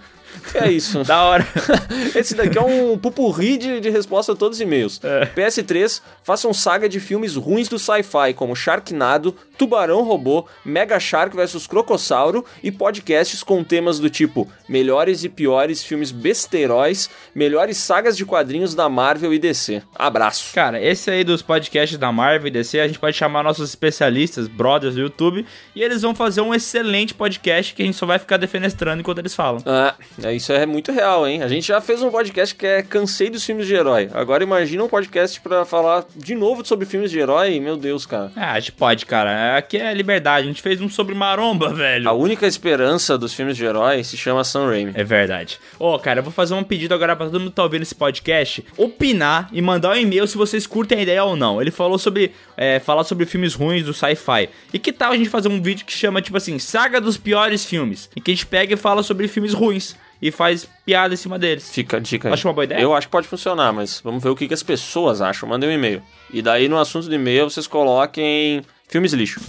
É 0.55 0.71
isso? 0.71 1.03
Da 1.05 1.23
hora. 1.25 1.47
Esse 2.15 2.35
daqui 2.35 2.59
é 2.59 2.63
um 2.63 2.97
pupurri 2.99 3.57
de, 3.57 3.81
de 3.81 3.91
resposta 3.91 4.33
a 4.33 4.37
todos 4.37 4.59
os 4.59 4.61
e-mails. 4.61 5.01
É. 5.03 5.27
PS3, 5.27 6.01
façam 6.23 6.53
saga 6.53 6.89
de 6.89 7.01
filmes 7.01 7.37
ruins 7.37 7.69
do 7.69 7.79
sci-fi, 7.79 8.33
como 8.35 8.55
Sharknado, 8.57 9.35
Tubarão 9.57 10.03
Robô, 10.03 10.47
Mega 10.65 10.99
Shark 11.01 11.35
vs 11.35 11.67
Crocossauro 11.67 12.45
e 12.63 12.71
podcasts 12.71 13.43
com 13.43 13.65
temas 13.65 13.99
do 13.99 14.11
tipo 14.11 14.49
melhores 14.69 15.25
e 15.25 15.29
piores 15.29 15.83
filmes 15.83 16.11
besteiróis, 16.11 17.09
melhores 17.35 17.77
sagas 17.77 18.17
de 18.17 18.25
quadrinhos 18.25 18.75
da 18.75 18.89
Marvel 18.89 19.33
e 19.33 19.39
DC. 19.39 19.83
Abraço. 19.95 20.53
Cara, 20.55 20.81
esse 20.81 21.11
aí 21.11 21.25
dos 21.25 21.43
podcasts 21.43 21.99
da 21.99 22.13
Marvel 22.13 22.49
e 22.49 22.51
DC, 22.51 22.81
a 22.81 22.87
gente 22.87 22.99
pode 22.99 23.17
chamar 23.17 23.43
nossos 23.43 23.69
especialistas, 23.69 24.49
brothers 24.49 24.95
do 24.95 25.01
YouTube, 25.01 25.47
e 25.75 25.83
eles 25.83 26.03
vão 26.03 26.15
fazer 26.15 26.41
um 26.41 26.55
excelente 26.55 27.15
podcast 27.15 27.75
que 27.75 27.83
a 27.83 27.87
gente 27.87 27.97
só 27.97 28.07
vai 28.07 28.19
ficar 28.19 28.37
defenestrando 28.37 29.01
enquanto 29.01 29.19
eles 29.19 29.35
falam. 29.35 29.63
Ah, 29.65 29.95
É, 30.23 30.35
isso 30.37 30.53
é 30.53 30.67
muito 30.67 30.93
real, 30.93 31.27
hein? 31.27 31.43
A 31.43 31.49
gente 31.49 31.67
já 31.67 31.81
fez 31.81 32.03
um 32.03 32.11
podcast 32.11 32.55
que 32.55 32.67
é 32.67 32.83
Cansei 32.83 33.31
dos 33.31 33.45
filmes 33.45 33.67
de 33.67 33.75
herói. 33.75 34.09
Agora 34.13 34.45
imagina 34.45 34.85
um 34.85 34.89
podcast 34.89 35.41
pra 35.41 35.65
falar 35.65 36.05
de 36.15 36.35
novo 36.35 36.65
sobre 36.65 36.85
filmes 36.85 37.11
de 37.11 37.19
herói. 37.19 37.59
Meu 37.59 37.77
Deus, 37.77 38.05
cara. 38.05 38.31
Ah, 38.37 38.53
a 38.53 38.61
gente 38.61 38.73
pode, 38.73 39.07
cara. 39.07 39.57
Aqui 39.57 39.79
é 39.79 39.93
liberdade. 39.95 40.45
A 40.45 40.49
gente 40.49 40.63
fez 40.63 40.81
um 40.81 40.89
sobre 40.89 41.15
maromba, 41.15 41.73
velho. 41.73 42.09
A 42.09 42.13
única 42.13 42.47
esperança 42.47 43.17
dos 43.17 43.33
filmes 43.33 43.57
de 43.57 43.65
herói 43.65 44.05
se 44.05 44.17
chama 44.17 44.45
Sam 44.45 44.67
Raimi. 44.67 44.93
É 44.95 45.03
verdade. 45.03 45.59
Ô, 45.79 45.99
cara, 45.99 46.21
eu 46.21 46.23
vou 46.23 46.33
fazer 46.33 46.55
um 46.55 46.63
pedido 46.63 46.95
agora 46.95 47.17
pra 47.17 47.27
todo 47.27 47.41
mundo 47.41 47.51
que 47.51 47.57
tá 47.57 47.63
ouvindo 47.63 47.83
esse 47.83 47.95
podcast 47.95 48.65
opinar 48.77 49.49
e 49.53 49.63
mandar 49.63 49.93
um 49.93 49.97
e-mail 49.97 50.27
se 50.27 50.37
vocês 50.37 50.67
curtem 50.67 50.99
a 50.99 51.03
ideia 51.03 51.25
ou 51.25 51.35
não. 51.35 51.61
Ele 51.61 51.71
falou 51.71 51.99
sobre. 51.99 52.33
É, 52.57 52.79
falar 52.79 53.05
sobre 53.05 53.27
filmes 53.27 53.55
ruins 53.55 53.85
do 53.85 53.95
sci-fi. 53.95 54.49
E 54.73 54.79
que 54.79 54.93
tal 54.93 55.13
a 55.13 55.17
gente 55.17 55.31
fazer 55.31 55.49
um 55.49 55.61
vídeo 55.61 55.87
que 55.87 55.93
chama, 55.93 56.21
tipo 56.21 56.37
assim, 56.37 56.59
Saga 56.59 57.01
dos 57.01 57.17
Piores 57.17 57.65
Filmes? 57.65 58.11
Em 58.17 58.21
que 58.21 58.31
a 58.31 58.35
gente 58.35 58.47
pega 58.47 58.75
e 58.75 58.77
fala 58.77 59.03
sobre 59.03 59.29
filmes 59.29 59.53
ruins 59.53 59.97
e 60.21 60.31
faz 60.31 60.69
piada 60.85 61.15
em 61.15 61.17
cima 61.17 61.39
deles. 61.39 61.71
Fica 61.71 61.97
a 61.99 62.01
dica 62.01 62.29
aí. 62.29 62.35
Acho 62.35 62.49
uma 62.49 62.55
boa 62.55 62.65
ideia? 62.65 62.81
Eu 62.81 62.95
acho 62.95 63.07
que 63.07 63.11
pode 63.11 63.29
funcionar, 63.29 63.73
mas 63.73 64.01
vamos 64.03 64.23
ver 64.23 64.31
o 64.31 64.37
que, 64.37 64.49
que 64.49 64.55
as 64.55 64.63
pessoas 64.63 65.21
acham. 65.21 65.49
Mandem 65.49 65.69
um 65.69 65.73
e-mail. 65.73 66.03
E 66.33 66.41
daí 66.43 66.69
no 66.69 66.79
assunto 66.79 67.09
do 67.09 67.15
e-mail 67.15 67.49
vocês 67.51 67.67
coloquem 67.67 68.63
filmes 68.89 69.13
lixo. 69.13 69.41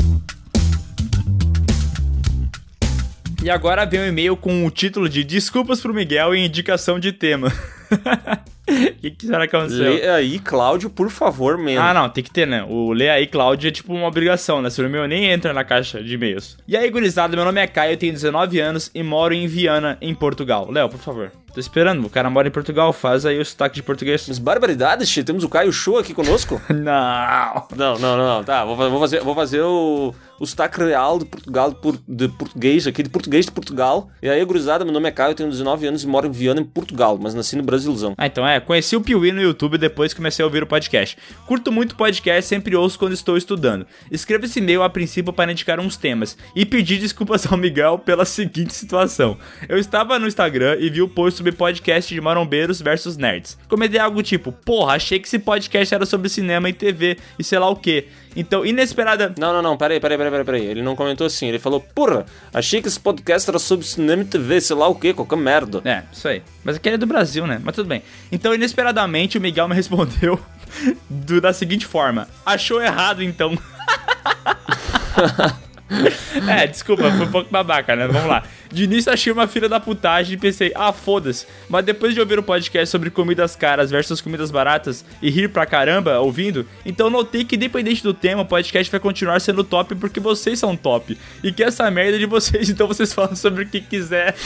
E 3.44 3.50
agora 3.50 3.86
vem 3.86 4.02
um 4.02 4.08
e-mail 4.08 4.36
com 4.36 4.66
o 4.66 4.72
título 4.72 5.08
de 5.08 5.24
Desculpas 5.24 5.80
pro 5.80 5.94
Miguel 5.94 6.36
e 6.36 6.46
indicação 6.46 7.00
de 7.00 7.12
tema. 7.14 7.52
O 8.68 8.94
que, 9.02 9.12
que 9.12 9.26
será 9.26 9.48
que 9.48 9.56
aconteceu? 9.56 9.94
Lê 9.94 10.10
aí, 10.10 10.40
Cláudio, 10.40 10.90
por 10.90 11.10
favor, 11.10 11.58
mesmo. 11.58 11.82
Ah, 11.82 11.94
não, 11.94 12.10
tem 12.10 12.24
que 12.24 12.32
ter, 12.32 12.46
né? 12.46 12.66
O 12.68 12.92
Lê 12.92 13.10
aí, 13.10 13.26
Cláudio, 13.26 13.70
é 13.70 13.72
tipo 13.72 13.94
uma 13.94 14.08
obrigação, 14.08 14.62
né? 14.62 14.70
Se 14.70 14.82
o 14.82 14.86
e-mail 14.86 15.08
nem 15.08 15.26
entra 15.26 15.54
na 15.54 15.64
caixa 15.64 16.04
de 16.04 16.14
e-mails. 16.14 16.58
E 16.68 16.76
aí, 16.76 16.90
gurizada, 16.90 17.36
meu 17.36 17.46
nome 17.46 17.62
é 17.62 17.68
Caio, 17.68 17.94
eu 17.94 17.98
tenho 17.98 18.14
19 18.14 18.60
anos 18.60 18.92
e 18.94 19.02
moro 19.02 19.34
em 19.34 19.48
Viana, 19.48 19.98
em 20.02 20.14
Portugal. 20.14 20.70
Léo, 20.70 20.90
por 20.90 21.00
favor. 21.00 21.32
Tô 21.58 21.62
esperando, 21.62 22.06
o 22.06 22.10
cara 22.12 22.30
mora 22.30 22.48
em 22.48 22.52
Portugal, 22.52 22.94
faz 22.94 23.26
aí 23.26 23.40
o 23.40 23.44
sotaque 23.44 23.78
de 23.78 23.82
português. 23.82 24.24
Mas 24.28 24.38
barbaridades, 24.38 25.10
tio. 25.10 25.24
Temos 25.24 25.44
o 25.44 25.50
Caio 25.50 25.74
Show 25.74 25.98
aqui 25.98 26.14
conosco? 26.14 26.62
não. 26.70 27.68
Não, 27.76 27.98
não, 27.98 28.16
não. 28.16 28.44
Tá, 28.44 28.64
vou, 28.64 28.76
vou 28.76 29.00
fazer, 29.00 29.22
vou 29.22 29.34
fazer 29.34 29.62
o, 29.62 30.14
o 30.40 30.46
sotaque 30.46 30.78
real 30.80 31.18
de 31.18 31.26
Portugal, 31.26 31.72
de, 31.72 31.78
por- 31.78 31.98
de 32.08 32.28
português, 32.28 32.86
aqui 32.86 33.02
de 33.02 33.10
português 33.10 33.48
de 33.48 33.52
Portugal. 33.52 34.08
E 34.22 34.30
aí, 34.30 34.46
gurizada, 34.46 34.86
meu 34.86 34.94
nome 34.94 35.10
é 35.10 35.12
Caio, 35.12 35.32
eu 35.32 35.36
tenho 35.36 35.50
19 35.50 35.88
anos 35.88 36.04
e 36.04 36.08
moro 36.08 36.28
em 36.28 36.32
Viana, 36.32 36.62
em 36.62 36.64
Portugal, 36.64 37.18
mas 37.20 37.34
nasci 37.34 37.56
no 37.56 37.64
Brasilzão. 37.64 38.14
Ah, 38.20 38.28
então 38.28 38.48
é, 38.48 38.60
conheci 38.60 38.96
o 38.96 39.02
Piuí 39.02 39.32
no 39.32 39.42
YouTube 39.42 39.80
depois 39.80 40.14
comecei 40.14 40.44
a 40.44 40.46
ouvir 40.46 40.62
o 40.62 40.68
podcast. 40.68 41.18
Curto 41.48 41.72
muito 41.72 41.96
podcast, 41.96 42.48
sempre 42.48 42.76
ouço 42.76 43.00
quando 43.00 43.14
estou 43.14 43.36
estudando. 43.36 43.88
Escreva 44.12 44.46
esse 44.46 44.60
e-mail 44.60 44.84
a 44.84 44.90
princípio 44.92 45.34
para 45.34 45.52
indicar 45.52 45.80
uns 45.80 45.98
temas 45.98 46.38
e 46.56 46.68
pedir 46.68 47.00
desculpas 47.00 47.52
ao 47.52 47.58
Miguel 47.58 47.98
pela 47.98 48.26
seguinte 48.26 48.76
situação. 48.76 49.40
Eu 49.68 49.80
estava 49.80 50.20
no 50.20 50.28
Instagram 50.28 50.78
e 50.80 50.88
vi 50.92 51.02
o 51.02 51.10
post 51.10 51.47
sobre 51.48 51.52
podcast 51.52 52.14
de 52.14 52.20
marombeiros 52.20 52.82
versus 52.82 53.16
nerds. 53.18 53.58
Comentei 53.70 54.00
algo 54.00 54.22
tipo, 54.22 54.52
porra, 54.52 54.96
achei 54.96 55.20
que 55.20 55.28
esse 55.28 55.40
podcast 55.40 55.94
era 55.94 56.06
sobre 56.06 56.30
cinema 56.30 56.70
e 56.70 56.74
TV 56.74 57.18
e 57.40 57.44
sei 57.44 57.60
lá 57.60 57.70
o 57.70 57.76
que. 57.76 58.08
Então, 58.36 58.66
inesperada... 58.66 59.34
Não, 59.40 59.54
não, 59.54 59.62
não, 59.62 59.78
peraí, 59.78 60.00
peraí, 60.00 60.18
peraí, 60.18 60.44
peraí. 60.44 60.66
Ele 60.66 60.82
não 60.82 60.96
comentou 60.96 61.26
assim, 61.26 61.48
ele 61.48 61.60
falou, 61.60 61.80
porra, 61.80 62.26
achei 62.54 62.82
que 62.82 62.88
esse 62.88 63.00
podcast 63.00 63.50
era 63.50 63.60
sobre 63.60 63.86
cinema 63.86 64.22
e 64.22 64.26
TV, 64.26 64.60
sei 64.62 64.76
lá 64.76 64.88
o 64.88 64.96
que, 64.96 65.14
qualquer 65.14 65.38
merda. 65.38 65.82
É, 65.86 66.04
isso 66.12 66.28
aí. 66.28 66.42
Mas 66.64 66.76
aquele 66.76 66.96
é 66.96 66.98
do 66.98 67.08
Brasil, 67.08 67.48
né? 67.48 67.60
Mas 67.64 67.76
tudo 67.76 67.88
bem. 67.88 68.02
Então, 68.32 68.54
inesperadamente, 68.54 69.38
o 69.38 69.42
Miguel 69.42 69.68
me 69.68 69.76
respondeu 69.76 70.40
do- 71.10 71.42
da 71.42 71.54
seguinte 71.54 71.86
forma: 71.86 72.28
Achou 72.46 72.82
errado, 72.82 73.24
então. 73.24 73.58
é, 76.48 76.68
desculpa, 76.68 77.10
foi 77.12 77.26
um 77.26 77.32
pouco 77.32 77.50
babaca, 77.50 77.96
né? 77.96 78.08
Vamos 78.08 78.28
lá. 78.28 78.44
De 78.72 78.84
início 78.84 79.12
achei 79.12 79.32
uma 79.32 79.48
filha 79.48 79.70
da 79.70 79.80
putagem 79.80 80.34
e 80.34 80.38
pensei, 80.38 80.72
ah, 80.76 80.92
foda-se. 80.92 81.46
Mas 81.70 81.86
depois 81.86 82.14
de 82.14 82.20
ouvir 82.20 82.38
o 82.38 82.44
podcast 82.44 82.92
sobre 82.92 83.10
comidas 83.10 83.56
caras 83.56 83.90
versus 83.90 84.20
comidas 84.20 84.52
baratas 84.52 85.06
e 85.22 85.30
rir 85.30 85.48
pra 85.50 85.66
caramba 85.66 86.20
ouvindo, 86.20 86.66
então 86.86 87.10
notei 87.10 87.46
que 87.46 87.56
independente 87.56 88.04
do 88.04 88.14
tema, 88.14 88.42
o 88.42 88.46
podcast 88.46 88.92
vai 88.92 89.00
continuar 89.00 89.40
sendo 89.40 89.64
top 89.64 89.96
porque 89.96 90.20
vocês 90.20 90.60
são 90.60 90.76
top. 90.76 91.18
E 91.44 91.52
que 91.52 91.64
essa 91.64 91.90
merda 91.90 92.18
é 92.18 92.20
de 92.20 92.26
vocês, 92.26 92.70
então 92.70 92.88
vocês 92.88 93.14
falam 93.14 93.36
sobre 93.36 93.64
o 93.64 93.68
que 93.68 93.80
quiser. 93.80 94.36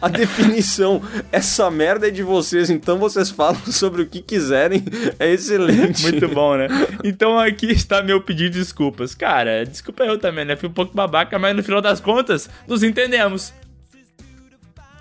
A 0.00 0.08
definição, 0.08 1.02
essa 1.30 1.70
merda 1.70 2.08
é 2.08 2.10
de 2.10 2.22
vocês, 2.22 2.70
então 2.70 2.98
vocês 2.98 3.30
falam 3.30 3.60
sobre 3.66 4.02
o 4.02 4.06
que 4.06 4.22
quiserem, 4.22 4.84
é 5.18 5.30
excelente. 5.30 6.02
Muito 6.02 6.28
bom, 6.28 6.56
né? 6.56 6.68
Então 7.04 7.38
aqui 7.38 7.66
está 7.66 8.02
meu 8.02 8.20
pedido 8.20 8.54
de 8.54 8.60
desculpas. 9.00 9.14
Cara, 9.14 9.64
desculpa 9.64 10.04
eu 10.04 10.18
também, 10.18 10.44
né? 10.44 10.56
Fui 10.56 10.68
um 10.68 10.72
pouco 10.72 10.94
babaca, 10.94 11.38
mas 11.38 11.56
no 11.56 11.62
final 11.62 11.80
das 11.80 12.00
contas, 12.00 12.48
nos 12.66 12.82
entendemos. 12.82 13.52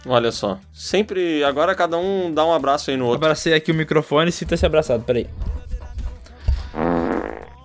Olha 0.06 0.32
só, 0.32 0.58
sempre, 0.74 1.44
agora 1.44 1.76
cada 1.76 1.98
um 1.98 2.34
dá 2.34 2.46
um 2.46 2.54
abraço 2.54 2.90
aí 2.90 2.98
no 2.98 3.06
outro. 3.06 3.26
Abracei 3.26 3.54
aqui 3.54 3.72
o 3.72 3.76
microfone 3.76 4.30
e 4.30 4.32
sinta-se 4.32 4.66
abraçado, 4.66 5.04
peraí. 5.04 5.28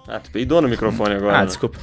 Ah, 0.09 0.21
tu 0.21 0.31
peidou 0.31 0.61
no 0.61 0.69
microfone 0.69 1.15
agora. 1.15 1.39
Ah, 1.39 1.41
né? 1.41 1.47
desculpa. 1.47 1.79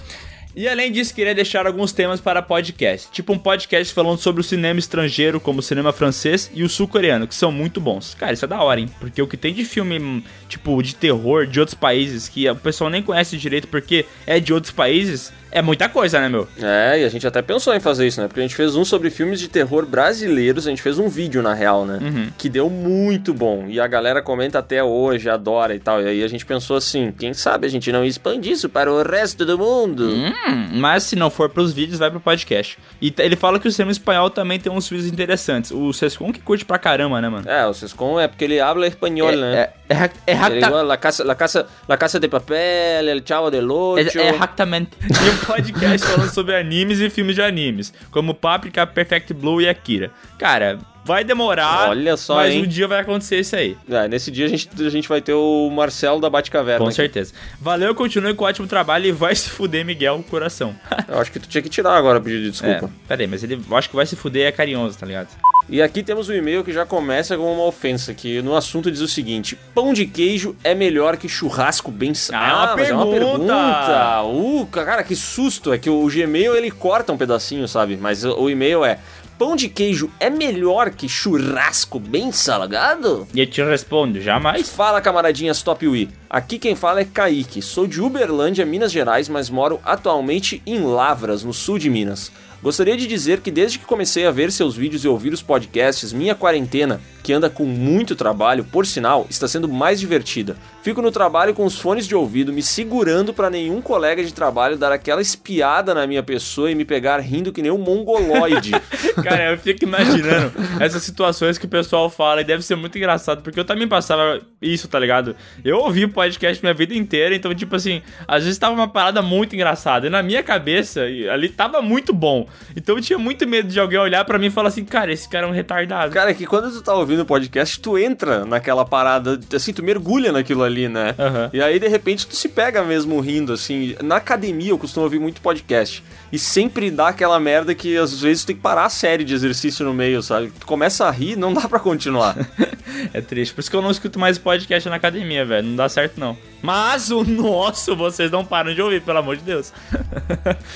E 0.56 0.68
além 0.68 0.91
disso, 0.91 1.14
queria 1.14 1.34
deixar 1.34 1.65
alguns 1.65 1.94
temas 1.94 2.19
para 2.19 2.41
podcast. 2.41 3.10
Tipo 3.11 3.32
um 3.32 3.38
podcast 3.38 3.94
falando 3.94 4.18
sobre 4.18 4.41
o 4.41 4.44
cinema 4.44 4.80
estrangeiro, 4.80 5.40
como 5.40 5.60
o 5.60 5.64
cinema 5.64 5.94
francês 5.94 6.52
e 6.53 6.64
o 6.64 6.69
sul-coreano, 6.69 7.28
que 7.28 7.36
são 7.36 7.52
muito 7.52 7.80
bons. 7.80 8.15
Cara, 8.15 8.34
isso 8.34 8.44
é 8.44 8.48
da 8.48 8.61
hora, 8.61 8.80
hein? 8.80 8.90
Porque 8.99 9.22
o 9.22 9.28
que 9.28 9.38
tem 9.38 9.53
de 9.53 9.64
filme, 9.64 9.98
hum, 9.98 10.22
tipo, 10.49 10.82
de 10.84 10.94
terror 10.95 11.48
de 11.48 11.60
outros 11.60 11.76
países, 11.76 12.28
que 12.28 12.49
o 12.49 12.56
pessoal 12.56 12.90
nem 12.90 13.02
conhece 13.02 13.38
direito 13.38 13.68
porque 13.68 14.06
é 14.28 14.40
de 14.40 14.53
outros 14.53 14.73
países, 14.73 15.32
é 15.52 15.61
muita 15.61 15.90
coisa, 15.90 16.19
né, 16.19 16.30
meu? 16.30 16.48
É, 16.61 17.02
e 17.02 17.03
a 17.03 17.10
gente 17.10 17.26
até 17.28 17.41
pensou 17.41 17.73
em 17.76 17.80
fazer 17.80 18.07
isso, 18.07 18.22
né? 18.22 18.28
Porque 18.28 18.40
a 18.40 18.44
gente 18.44 18.56
fez 18.56 18.76
um 18.76 18.86
sobre 18.86 19.10
filmes 19.10 19.40
de 19.40 19.48
terror 19.48 19.86
brasileiros, 19.86 20.65
a 20.65 20.69
gente 20.69 20.82
fez 20.82 20.98
um 20.98 21.07
vídeo, 21.07 21.41
na 21.41 21.53
real, 21.53 21.86
né? 21.86 21.99
Uhum. 22.02 22.30
Que 22.38 22.49
deu 22.49 22.69
muito 22.69 23.34
bom. 23.34 23.65
E 23.68 23.80
a 23.80 23.88
galera 23.88 24.22
comenta 24.22 24.60
até 24.60 24.84
hoje, 24.84 25.30
adora 25.30 25.76
e 25.76 25.80
tal. 25.80 26.02
E 26.02 26.07
aí 26.07 26.23
a 26.23 26.28
gente 26.28 26.45
pensou 26.45 26.78
assim, 26.78 27.14
quem 27.18 27.34
sabe 27.34 27.68
a 27.68 27.69
gente 27.69 27.91
não 27.91 28.06
expande 28.06 28.52
isso 28.52 28.69
para 28.69 28.91
o 28.91 29.02
resto 29.03 29.45
do 29.45 29.57
mundo? 29.57 30.10
Hum, 30.10 30.69
mas 30.73 31.03
se 31.03 31.15
não 31.15 31.30
for 31.30 31.49
pros 31.49 31.73
vídeos, 31.73 31.99
vai 31.99 32.10
pro 32.10 32.19
podcast. 32.19 32.78
E 33.02 33.14
ele 33.19 33.36
fala 33.36 33.60
que 33.60 33.68
o 33.68 33.72
cinema 33.72 33.91
espanhol 33.91 34.30
também 34.30 34.60
tem 34.60 34.72
uns 34.72 34.88
vídeos 34.88 35.11
interessantes. 35.11 35.72
O 35.72 35.91
Sescon 35.94 36.32
que 36.32 36.40
curte 36.40 36.64
pra 36.65 36.78
caramba, 36.78 37.19
né, 37.22 37.30
mano? 37.30 37.49
É, 37.49 37.65
o 37.68 37.73
Sescon 37.73 38.19
é 38.19 38.28
porque 38.28 38.45
ele 38.45 38.60
habla 38.60 38.88
espanhol, 38.88 39.32
né? 39.32 39.53
É, 39.53 39.73
é, 39.90 39.95
é, 40.28 40.34
é, 40.34 40.53
é 40.53 40.57
igual 40.60 40.86
La 40.86 40.98
Casa, 40.98 41.23
La, 41.23 41.36
Casa, 41.36 41.68
La 41.88 41.98
Casa 41.98 42.19
de 42.19 42.28
Papel, 42.28 43.10
El 43.10 43.23
Chavo 43.26 43.52
del 43.52 43.69
Ocho. 43.69 44.18
é, 44.19 44.28
é 44.28 44.32
ractamente. 44.32 44.91
Podcast 45.45 46.07
falando 46.07 46.30
sobre 46.34 46.55
animes 46.55 46.99
e 46.99 47.09
filmes 47.09 47.35
de 47.35 47.41
animes, 47.41 47.93
como 48.11 48.34
Paprika, 48.34 48.85
Perfect 48.85 49.34
Blue 49.34 49.61
e 49.61 49.68
Akira. 49.69 50.11
Cara, 50.38 50.80
vai 51.11 51.23
demorar, 51.23 51.89
Olha 51.89 52.15
só, 52.17 52.35
mas 52.35 52.53
hein? 52.53 52.63
um 52.63 52.67
dia 52.67 52.88
vai 52.88 52.99
acontecer 53.01 53.39
isso 53.39 53.55
aí. 53.55 53.75
É, 53.89 54.07
nesse 54.07 54.31
dia 54.31 54.45
a 54.45 54.49
gente, 54.49 54.69
a 54.79 54.89
gente 54.89 55.07
vai 55.09 55.21
ter 55.21 55.33
o 55.33 55.69
Marcelo 55.69 56.19
da 56.21 56.29
Batcaverna. 56.29 56.79
Com 56.79 56.85
aqui. 56.88 56.95
certeza. 56.95 57.33
Valeu, 57.59 57.93
continue 57.93 58.33
com 58.33 58.45
o 58.45 58.47
ótimo 58.47 58.67
trabalho 58.67 59.05
e 59.05 59.11
vai 59.11 59.35
se 59.35 59.49
fuder, 59.49 59.85
Miguel, 59.85 60.23
coração. 60.29 60.75
Eu 61.07 61.19
acho 61.19 61.31
que 61.31 61.39
tu 61.39 61.47
tinha 61.47 61.61
que 61.61 61.69
tirar 61.69 61.95
agora 61.95 62.19
o 62.19 62.21
pedido 62.21 62.43
de 62.43 62.51
desculpa. 62.51 62.85
É, 62.85 63.07
pera 63.07 63.21
aí, 63.21 63.27
mas 63.27 63.43
ele, 63.43 63.59
eu 63.69 63.77
acho 63.77 63.89
que 63.89 63.95
vai 63.95 64.05
se 64.05 64.15
fuder 64.15 64.47
é 64.47 64.51
carinhoso, 64.51 64.97
tá 64.97 65.05
ligado? 65.05 65.27
E 65.69 65.81
aqui 65.81 66.01
temos 66.03 66.27
um 66.29 66.33
e-mail 66.33 66.63
que 66.63 66.71
já 66.73 66.85
começa 66.85 67.38
com 67.38 67.53
uma 67.53 67.63
ofensa, 67.65 68.13
que 68.13 68.41
no 68.41 68.55
assunto 68.55 68.89
diz 68.91 68.99
o 69.01 69.07
seguinte: 69.07 69.57
pão 69.75 69.93
de 69.93 70.05
queijo 70.05 70.55
é 70.63 70.73
melhor 70.73 71.17
que 71.17 71.29
churrasco 71.29 71.91
bem 71.91 72.13
sa- 72.13 72.33
Ah, 72.35 72.47
é 72.49 72.53
uma 72.53 72.75
mas 72.75 72.89
é 72.89 72.93
uma 72.93 73.05
pergunta! 73.07 73.53
pergunta. 73.53 74.21
Uh, 74.23 74.65
cara, 74.67 75.03
que 75.03 75.15
susto! 75.15 75.71
É 75.73 75.77
que 75.77 75.89
o 75.89 76.05
Gmail 76.07 76.55
ele 76.55 76.71
corta 76.71 77.13
um 77.13 77.17
pedacinho, 77.17 77.67
sabe? 77.67 77.97
Mas 77.97 78.23
o 78.23 78.49
e-mail 78.49 78.83
é: 78.83 78.99
pão 79.41 79.55
de 79.55 79.68
queijo 79.68 80.07
é 80.19 80.30
melhor 80.30 80.91
que 80.91 81.09
churrasco 81.09 81.99
bem 81.99 82.31
salgado? 82.31 83.27
E 83.34 83.39
eu 83.39 83.47
te 83.47 83.59
respondo, 83.63 84.22
jamais. 84.22 84.69
Fala, 84.69 85.01
camaradinhas 85.01 85.63
Top 85.63 85.88
Wii. 85.88 86.09
Aqui 86.30 86.59
quem 86.59 86.76
fala 86.76 86.99
é 86.99 87.05
Kaique. 87.05 87.59
Sou 87.59 87.88
de 87.88 87.99
Uberlândia, 87.99 88.63
Minas 88.68 88.91
Gerais, 88.91 89.27
mas 89.27 89.49
moro 89.49 89.80
atualmente 89.84 90.61
em 90.63 90.84
Lavras, 90.84 91.43
no 91.43 91.55
sul 91.55 91.80
de 91.80 91.89
Minas. 91.89 92.31
Gostaria 92.61 92.95
de 92.95 93.07
dizer 93.07 93.41
que 93.41 93.49
desde 93.49 93.79
que 93.79 93.85
comecei 93.85 94.25
a 94.25 94.31
ver 94.31 94.51
seus 94.51 94.75
vídeos 94.75 95.03
e 95.03 95.07
ouvir 95.07 95.33
os 95.33 95.41
podcasts, 95.41 96.13
minha 96.13 96.35
quarentena, 96.35 97.01
que 97.23 97.33
anda 97.33 97.49
com 97.49 97.65
muito 97.65 98.15
trabalho, 98.15 98.63
por 98.63 98.85
sinal, 98.85 99.25
está 99.29 99.47
sendo 99.47 99.67
mais 99.67 99.99
divertida. 99.99 100.55
Fico 100.83 101.01
no 101.01 101.11
trabalho 101.11 101.53
com 101.53 101.65
os 101.65 101.77
fones 101.77 102.07
de 102.07 102.15
ouvido, 102.15 102.53
me 102.53 102.61
segurando 102.61 103.33
para 103.33 103.49
nenhum 103.49 103.81
colega 103.81 104.23
de 104.23 104.33
trabalho 104.33 104.77
dar 104.77 104.91
aquela 104.91 105.21
espiada 105.21 105.93
na 105.93 106.05
minha 106.05 106.23
pessoa 106.23 106.71
e 106.71 106.75
me 106.75 106.85
pegar 106.85 107.19
rindo 107.19 107.51
que 107.51 107.61
nem 107.61 107.71
um 107.71 107.77
mongoloide. 107.77 108.71
Cara, 109.23 109.51
eu 109.51 109.57
fico 109.57 109.83
imaginando 109.83 110.51
essas 110.79 111.03
situações 111.03 111.57
que 111.57 111.65
o 111.65 111.69
pessoal 111.69 112.09
fala 112.09 112.41
e 112.41 112.43
deve 112.43 112.63
ser 112.63 112.75
muito 112.75 112.97
engraçado, 112.97 113.41
porque 113.41 113.59
eu 113.59 113.65
também 113.65 113.88
passava 113.88 114.41
isso, 114.61 114.88
tá 114.88 114.99
ligado? 114.99 115.35
Eu 115.63 115.77
ouvi 115.77 116.07
podcast 116.07 116.61
minha 116.63 116.73
vida 116.73 116.93
inteira, 116.95 117.35
então, 117.35 117.53
tipo 117.53 117.75
assim, 117.75 118.01
às 118.27 118.43
vezes 118.43 118.57
tava 118.59 118.73
uma 118.73 118.88
parada 118.88 119.21
muito 119.21 119.55
engraçada. 119.55 120.07
E 120.07 120.09
na 120.09 120.23
minha 120.23 120.43
cabeça, 120.43 121.01
ali 121.01 121.49
tava 121.49 121.81
muito 121.81 122.13
bom. 122.13 122.47
Então 122.76 122.95
eu 122.95 123.02
tinha 123.02 123.18
muito 123.18 123.48
medo 123.48 123.68
de 123.68 123.80
alguém 123.80 123.99
olhar 123.99 124.23
pra 124.26 124.38
mim 124.38 124.48
e 124.48 124.52
falar 124.52 124.69
assim, 124.69 124.86
cara, 124.86 125.11
esse 125.11 125.28
cara 125.30 125.45
é 125.45 125.49
um 125.49 125.53
retardado. 125.53 126.11
Cara, 126.14 126.32
é 126.32 126.34
que 126.34 126.45
quando 126.45 126.72
tu 126.72 126.82
tá 126.82 126.94
ouvindo 126.94 127.22
o 127.22 127.26
podcast, 127.26 127.80
tu 127.80 127.98
entra 127.98 128.45
naquela 128.45 128.86
parada, 128.86 129.40
assim, 129.53 129.73
tu 129.73 129.84
mergulha 129.84 130.32
naquilo 130.32 130.64
ali, 130.64 130.88
né? 130.88 131.15
Aham. 131.18 131.49
E 131.53 131.61
aí, 131.61 131.80
de 131.80 131.88
repente, 131.88 132.28
tu 132.28 132.36
se 132.36 132.49
pega 132.49 132.84
mesmo 132.84 133.19
rindo, 133.19 133.53
assim. 133.53 133.95
Na 134.03 134.18
academia, 134.18 134.72
eu 134.72 134.78
costumo 134.78 135.03
ouvir 135.03 135.19
muito 135.19 135.41
podcast. 135.41 136.03
E 136.32 136.40
sempre 136.40 136.90
dá 136.90 137.10
aquela 137.10 137.40
merda 137.40 137.76
que 137.76 137.98
às 137.98 138.22
vezes 138.22 138.44
tu 138.44 138.48
tem 138.48 138.56
que 138.56 138.62
parar 138.62 138.86
a 138.86 138.90
série 138.90 139.24
de 139.24 139.34
exercício 139.34 139.86
no 139.86 139.94
meio, 139.94 140.22
sabe? 140.22 140.52
Tu 140.60 140.66
começa 140.66 141.06
a 141.06 141.12
rir, 141.12 141.36
não 141.36 141.53
dá 141.53 141.68
pra 141.68 141.80
continuar. 141.80 142.36
É 143.14 143.22
triste. 143.22 143.53
Por 143.53 143.62
isso 143.62 143.70
que 143.70 143.76
eu 143.76 143.82
não 143.82 143.90
escuto 143.90 144.20
mais 144.20 144.38
podcast 144.38 144.88
na 144.88 144.95
academia, 144.95 145.45
velho. 145.45 145.68
Não 145.68 145.76
dá 145.76 145.90
certo, 145.90 146.20
não. 146.20 146.38
Mas 146.62 147.10
o 147.10 147.24
nosso, 147.24 147.95
vocês 147.95 148.30
não 148.30 148.45
param 148.45 148.74
de 148.74 148.82
ouvir, 148.82 149.02
pelo 149.02 149.18
amor 149.18 149.36
de 149.36 149.44
Deus. 149.44 149.74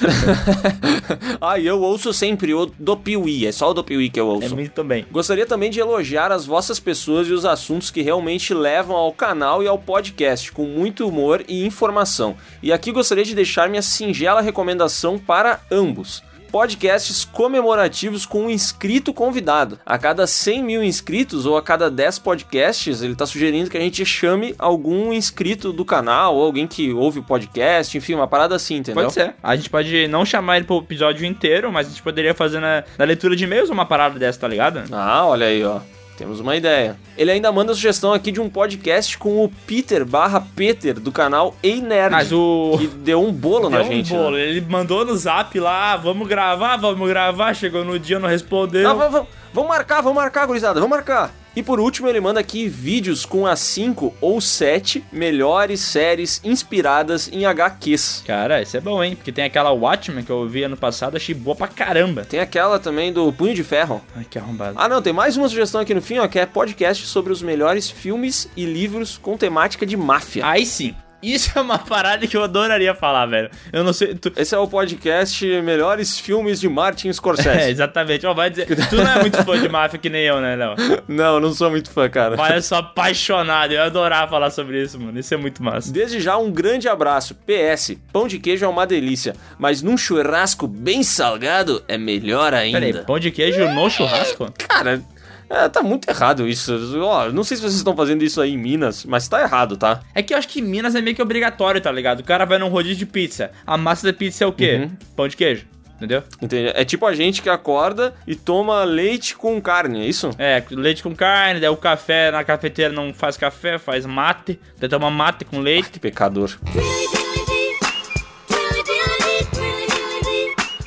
ah, 1.40 1.60
eu 1.60 1.80
ouço 1.80 2.12
sempre 2.12 2.54
o 2.54 2.66
do 2.66 2.98
Piuí, 2.98 3.46
é 3.46 3.52
só 3.52 3.70
o 3.70 3.74
do 3.74 3.84
Piuí 3.84 4.10
que 4.10 4.20
eu 4.20 4.28
ouço. 4.28 4.48
É 4.48 4.50
muito 4.50 4.72
também. 4.72 5.06
Gostaria 5.12 5.46
também 5.46 5.70
de 5.70 5.80
elogiar 5.80 6.32
as 6.32 6.46
vossas 6.46 6.80
pessoas 6.80 7.28
e 7.28 7.34
os 7.34 7.46
assuntos 7.46 7.92
que 7.92 8.02
realmente 8.02 8.54
levam 8.54 8.96
ao 8.96 9.14
canal 9.14 9.62
e 9.62 9.68
ao 9.68 9.78
podcast, 9.78 10.52
com 10.52 10.66
muito 10.66 11.08
humor 11.08 11.44
e 11.48 11.66
informação. 11.66 12.36
E 12.64 12.74
aqui 12.74 12.92
gostaria 12.92 13.24
de 13.24 13.36
deixar 13.36 13.70
minha 13.70 13.84
singela 13.84 14.42
recomendação 14.42 15.20
para 15.20 15.45
ambos. 15.72 16.24
Podcasts 16.52 17.26
comemorativos 17.26 18.26
com 18.26 18.46
um 18.46 18.50
inscrito 18.50 19.14
convidado. 19.14 19.78
A 19.86 19.98
cada 19.98 20.26
100 20.26 20.64
mil 20.64 20.84
inscritos 20.84 21.46
ou 21.46 21.58
a 21.58 21.62
cada 21.62 21.92
10 21.92 22.20
podcasts, 22.20 23.02
ele 23.02 23.14
tá 23.14 23.26
sugerindo 23.26 23.70
que 23.70 23.78
a 23.78 23.82
gente 23.82 24.06
chame 24.06 24.56
algum 24.58 25.12
inscrito 25.12 25.74
do 25.74 25.84
canal 25.84 26.36
ou 26.36 26.46
alguém 26.46 26.66
que 26.66 26.94
ouve 26.94 27.20
o 27.20 27.24
podcast, 27.24 27.98
enfim, 27.98 28.14
uma 28.14 28.28
parada 28.28 28.56
assim, 28.56 28.78
entendeu? 28.78 29.04
Pode 29.04 29.14
ser. 29.14 29.36
A 29.44 29.56
gente 29.56 29.70
pode 29.70 30.08
não 30.08 30.26
chamar 30.26 30.58
ele 30.58 30.66
pro 30.66 30.78
episódio 30.78 31.26
inteiro, 31.26 31.72
mas 31.74 31.88
a 31.88 31.90
gente 31.90 32.02
poderia 32.02 32.34
fazer 32.34 32.62
na, 32.62 32.86
na 32.98 33.04
leitura 33.04 33.36
de 33.36 33.44
e-mails 33.44 33.70
uma 33.70 33.86
parada 33.86 34.18
dessa, 34.18 34.40
tá 34.40 34.48
ligado? 34.48 34.84
Ah, 34.94 35.26
olha 35.26 35.48
aí, 35.48 35.62
ó. 35.62 35.82
Temos 36.18 36.40
uma 36.40 36.56
ideia. 36.56 36.96
Ele 37.18 37.30
ainda 37.30 37.52
manda 37.52 37.74
sugestão 37.74 38.14
aqui 38.14 38.32
de 38.32 38.40
um 38.40 38.50
podcast 38.50 39.18
com 39.18 39.44
o 39.44 39.50
Peter 39.68 40.06
barra 40.06 40.40
Peter 40.56 40.98
do 40.98 41.12
canal 41.12 41.54
Ei 41.62 41.82
Nerd. 41.82 42.12
Mas 42.12 42.32
o- 42.32 42.78
Que 42.80 42.88
deu 42.88 43.22
um 43.22 43.34
bolo 43.34 43.70
na 43.70 43.80
Deu 43.80 43.88
gente. 43.88 44.14
um 44.14 44.18
bolo. 44.18 44.38
né? 44.38 44.44
Ele 44.44 44.62
mandou 44.62 45.04
no 45.06 45.16
zap 45.18 45.60
lá, 45.60 45.92
"Ah, 45.94 45.98
vamos 45.98 46.26
gravar, 46.28 46.78
vamos 46.78 47.08
gravar. 47.10 47.54
Chegou 47.54 47.84
no 47.84 48.00
dia, 48.00 48.18
não 48.18 48.30
respondeu. 48.30 48.90
Ah, 48.90 48.94
vamos, 48.94 49.12
vamos, 49.12 49.28
vamos 49.54 49.70
marcar, 49.70 50.02
vamos 50.02 50.16
marcar, 50.16 50.46
gurizada, 50.48 50.80
vamos 50.80 50.96
marcar. 50.96 51.32
E 51.56 51.64
por 51.64 51.80
último, 51.80 52.08
ele 52.08 52.20
manda 52.20 52.40
aqui 52.40 52.68
vídeos 52.68 53.26
com 53.26 53.48
as 53.48 53.60
5 53.60 54.14
ou 54.20 54.42
7 54.42 55.04
melhores 55.12 55.80
séries 55.80 56.42
inspiradas 56.44 57.30
em 57.32 57.46
HQs. 57.46 58.24
Cara, 58.26 58.62
isso 58.62 58.76
é 58.76 58.82
bom, 58.82 59.04
hein? 59.04 59.16
Porque 59.16 59.32
tem 59.32 59.46
aquela 59.46 59.72
Watchmen 59.72 60.24
que 60.24 60.32
eu 60.32 60.48
vi 60.48 60.64
ano 60.64 60.76
passado, 60.76 61.16
achei 61.16 61.34
boa 61.34 61.56
pra 61.56 61.68
caramba. 61.68 62.26
Tem 62.26 62.40
aquela 62.40 62.78
também 62.78 63.14
do 63.14 63.32
Punho 63.32 63.54
de 63.54 63.64
Ferro. 63.64 64.02
Ai, 64.16 64.26
que 64.30 64.38
arrombado. 64.38 64.76
Ah, 64.78 64.90
não, 64.90 65.02
tem 65.02 65.14
mais 65.14 65.38
uma 65.38 65.48
sugestão 65.48 65.82
aqui 65.82 65.94
no 65.94 66.02
fim, 66.02 66.18
ó, 66.18 66.28
que 66.28 66.40
é 66.40 66.46
podcast 66.46 67.06
sobre 67.06 67.32
os 67.32 67.42
melhores 67.42 67.90
filmes 67.90 68.50
e 68.58 68.66
livros 68.66 69.18
com 69.18 69.38
temática 69.38 69.86
de 69.86 69.96
máfia. 69.96 70.46
Aí 70.46 70.66
sim. 70.66 70.94
Isso 71.34 71.58
é 71.58 71.62
uma 71.62 71.80
parada 71.80 72.28
que 72.28 72.38
eu 72.38 72.44
adoraria 72.44 72.94
falar, 72.94 73.26
velho. 73.26 73.50
Eu 73.74 73.84
não 73.84 73.94
sei. 73.94 74.14
Tu... 74.14 74.32
Esse 74.38 74.54
é 74.54 74.58
o 74.58 74.68
podcast 74.68 75.44
Melhores 75.62 76.20
Filmes 76.20 76.60
de 76.60 76.70
Martin 76.70 77.12
Scorsese. 77.12 77.46
É, 77.56 77.70
exatamente. 77.70 78.26
Ó, 78.26 78.34
vai 78.34 78.50
dizer. 78.50 78.66
Tu 78.90 78.96
não 78.98 79.12
é 79.12 79.22
muito 79.22 79.42
fã 79.44 79.60
de 79.60 79.70
máfia 79.70 79.98
que 79.98 80.10
nem 80.10 80.24
eu, 80.24 80.42
né, 80.42 80.56
Léo? 80.56 80.76
Não, 81.08 81.40
não 81.40 81.54
sou 81.54 81.70
muito 81.70 81.90
fã, 81.90 82.10
cara. 82.10 82.36
Mas 82.36 82.56
eu 82.56 82.62
sou 82.62 82.78
apaixonado. 82.80 83.72
Eu 83.72 83.78
ia 83.78 83.84
adorar 83.84 84.30
falar 84.30 84.50
sobre 84.50 84.82
isso, 84.82 85.00
mano. 85.00 85.18
Isso 85.18 85.34
é 85.34 85.38
muito 85.38 85.64
massa. 85.64 85.92
Desde 85.92 86.20
já, 86.20 86.38
um 86.38 86.52
grande 86.52 86.90
abraço. 86.90 87.36
PS, 87.36 87.96
pão 88.12 88.28
de 88.28 88.40
queijo 88.40 88.66
é 88.66 88.68
uma 88.68 88.86
delícia, 88.86 89.36
mas 89.58 89.82
num 89.82 89.98
churrasco 89.98 90.68
bem 90.68 91.04
salgado 91.04 91.84
é 91.88 91.98
melhor 91.98 92.54
ainda. 92.54 92.80
Peraí, 92.80 93.06
pão 93.06 93.20
de 93.20 93.32
queijo 93.32 93.68
no 93.70 93.90
churrasco? 93.90 94.52
Cara, 94.58 95.02
é, 95.50 95.70
tá 95.70 95.82
muito 95.82 96.10
errado 96.10 96.48
isso. 96.48 96.74
Ó, 97.02 97.32
não 97.32 97.44
sei 97.44 97.58
se 97.58 97.64
vocês 97.64 97.76
estão 97.76 97.96
fazendo 97.96 98.24
isso 98.24 98.42
aí 98.42 98.54
em 98.54 98.58
Minas, 98.58 99.06
mas 99.06 99.28
tá 99.28 99.42
errado, 99.42 99.78
tá? 99.78 100.02
É 100.14 100.22
que 100.22 100.34
eu 100.34 100.38
acho 100.38 100.48
que 100.48 100.60
em 100.60 100.64
Minas 100.64 100.96
é 100.96 101.02
meio 101.02 101.16
que 101.16 101.22
obrigatório, 101.22 101.82
tá 101.82 101.92
ligado? 101.92 102.20
O 102.22 102.24
cara 102.24 102.46
vai 102.46 102.58
num 102.58 102.68
rodízio 102.68 102.98
de 102.98 103.06
pizza. 103.06 103.52
A 103.66 103.78
massa 103.78 104.08
da 104.08 104.14
pizza 104.14 104.44
é 104.44 104.48
o 104.48 104.52
quê? 104.54 104.82
Uhum. 104.84 104.92
Pão 105.16 105.28
de 105.28 105.38
queijo. 105.38 105.66
Entendeu? 105.96 106.24
Entende? 106.42 106.72
É 106.76 106.84
tipo 106.84 107.06
a 107.06 107.16
gente 107.16 107.42
que 107.42 107.50
acorda 107.50 108.14
e 108.28 108.36
toma 108.36 108.84
leite 108.84 109.34
com 109.36 109.62
carne, 109.62 110.02
é 110.02 110.06
isso? 110.06 110.30
É, 110.38 110.62
leite 110.72 111.02
com 111.02 111.16
carne, 111.16 111.62
daí 111.62 111.70
o 111.70 111.78
café 111.78 112.32
na 112.32 112.44
cafeteira 112.44 112.94
não 112.94 113.14
faz 113.14 113.38
café, 113.38 113.78
faz 113.78 114.06
mate. 114.06 114.60
Daí 114.78 114.90
toma 114.90 115.10
mate 115.10 115.46
com 115.46 115.60
leite. 115.60 115.92
Que 115.92 116.00
pecador. 116.00 116.52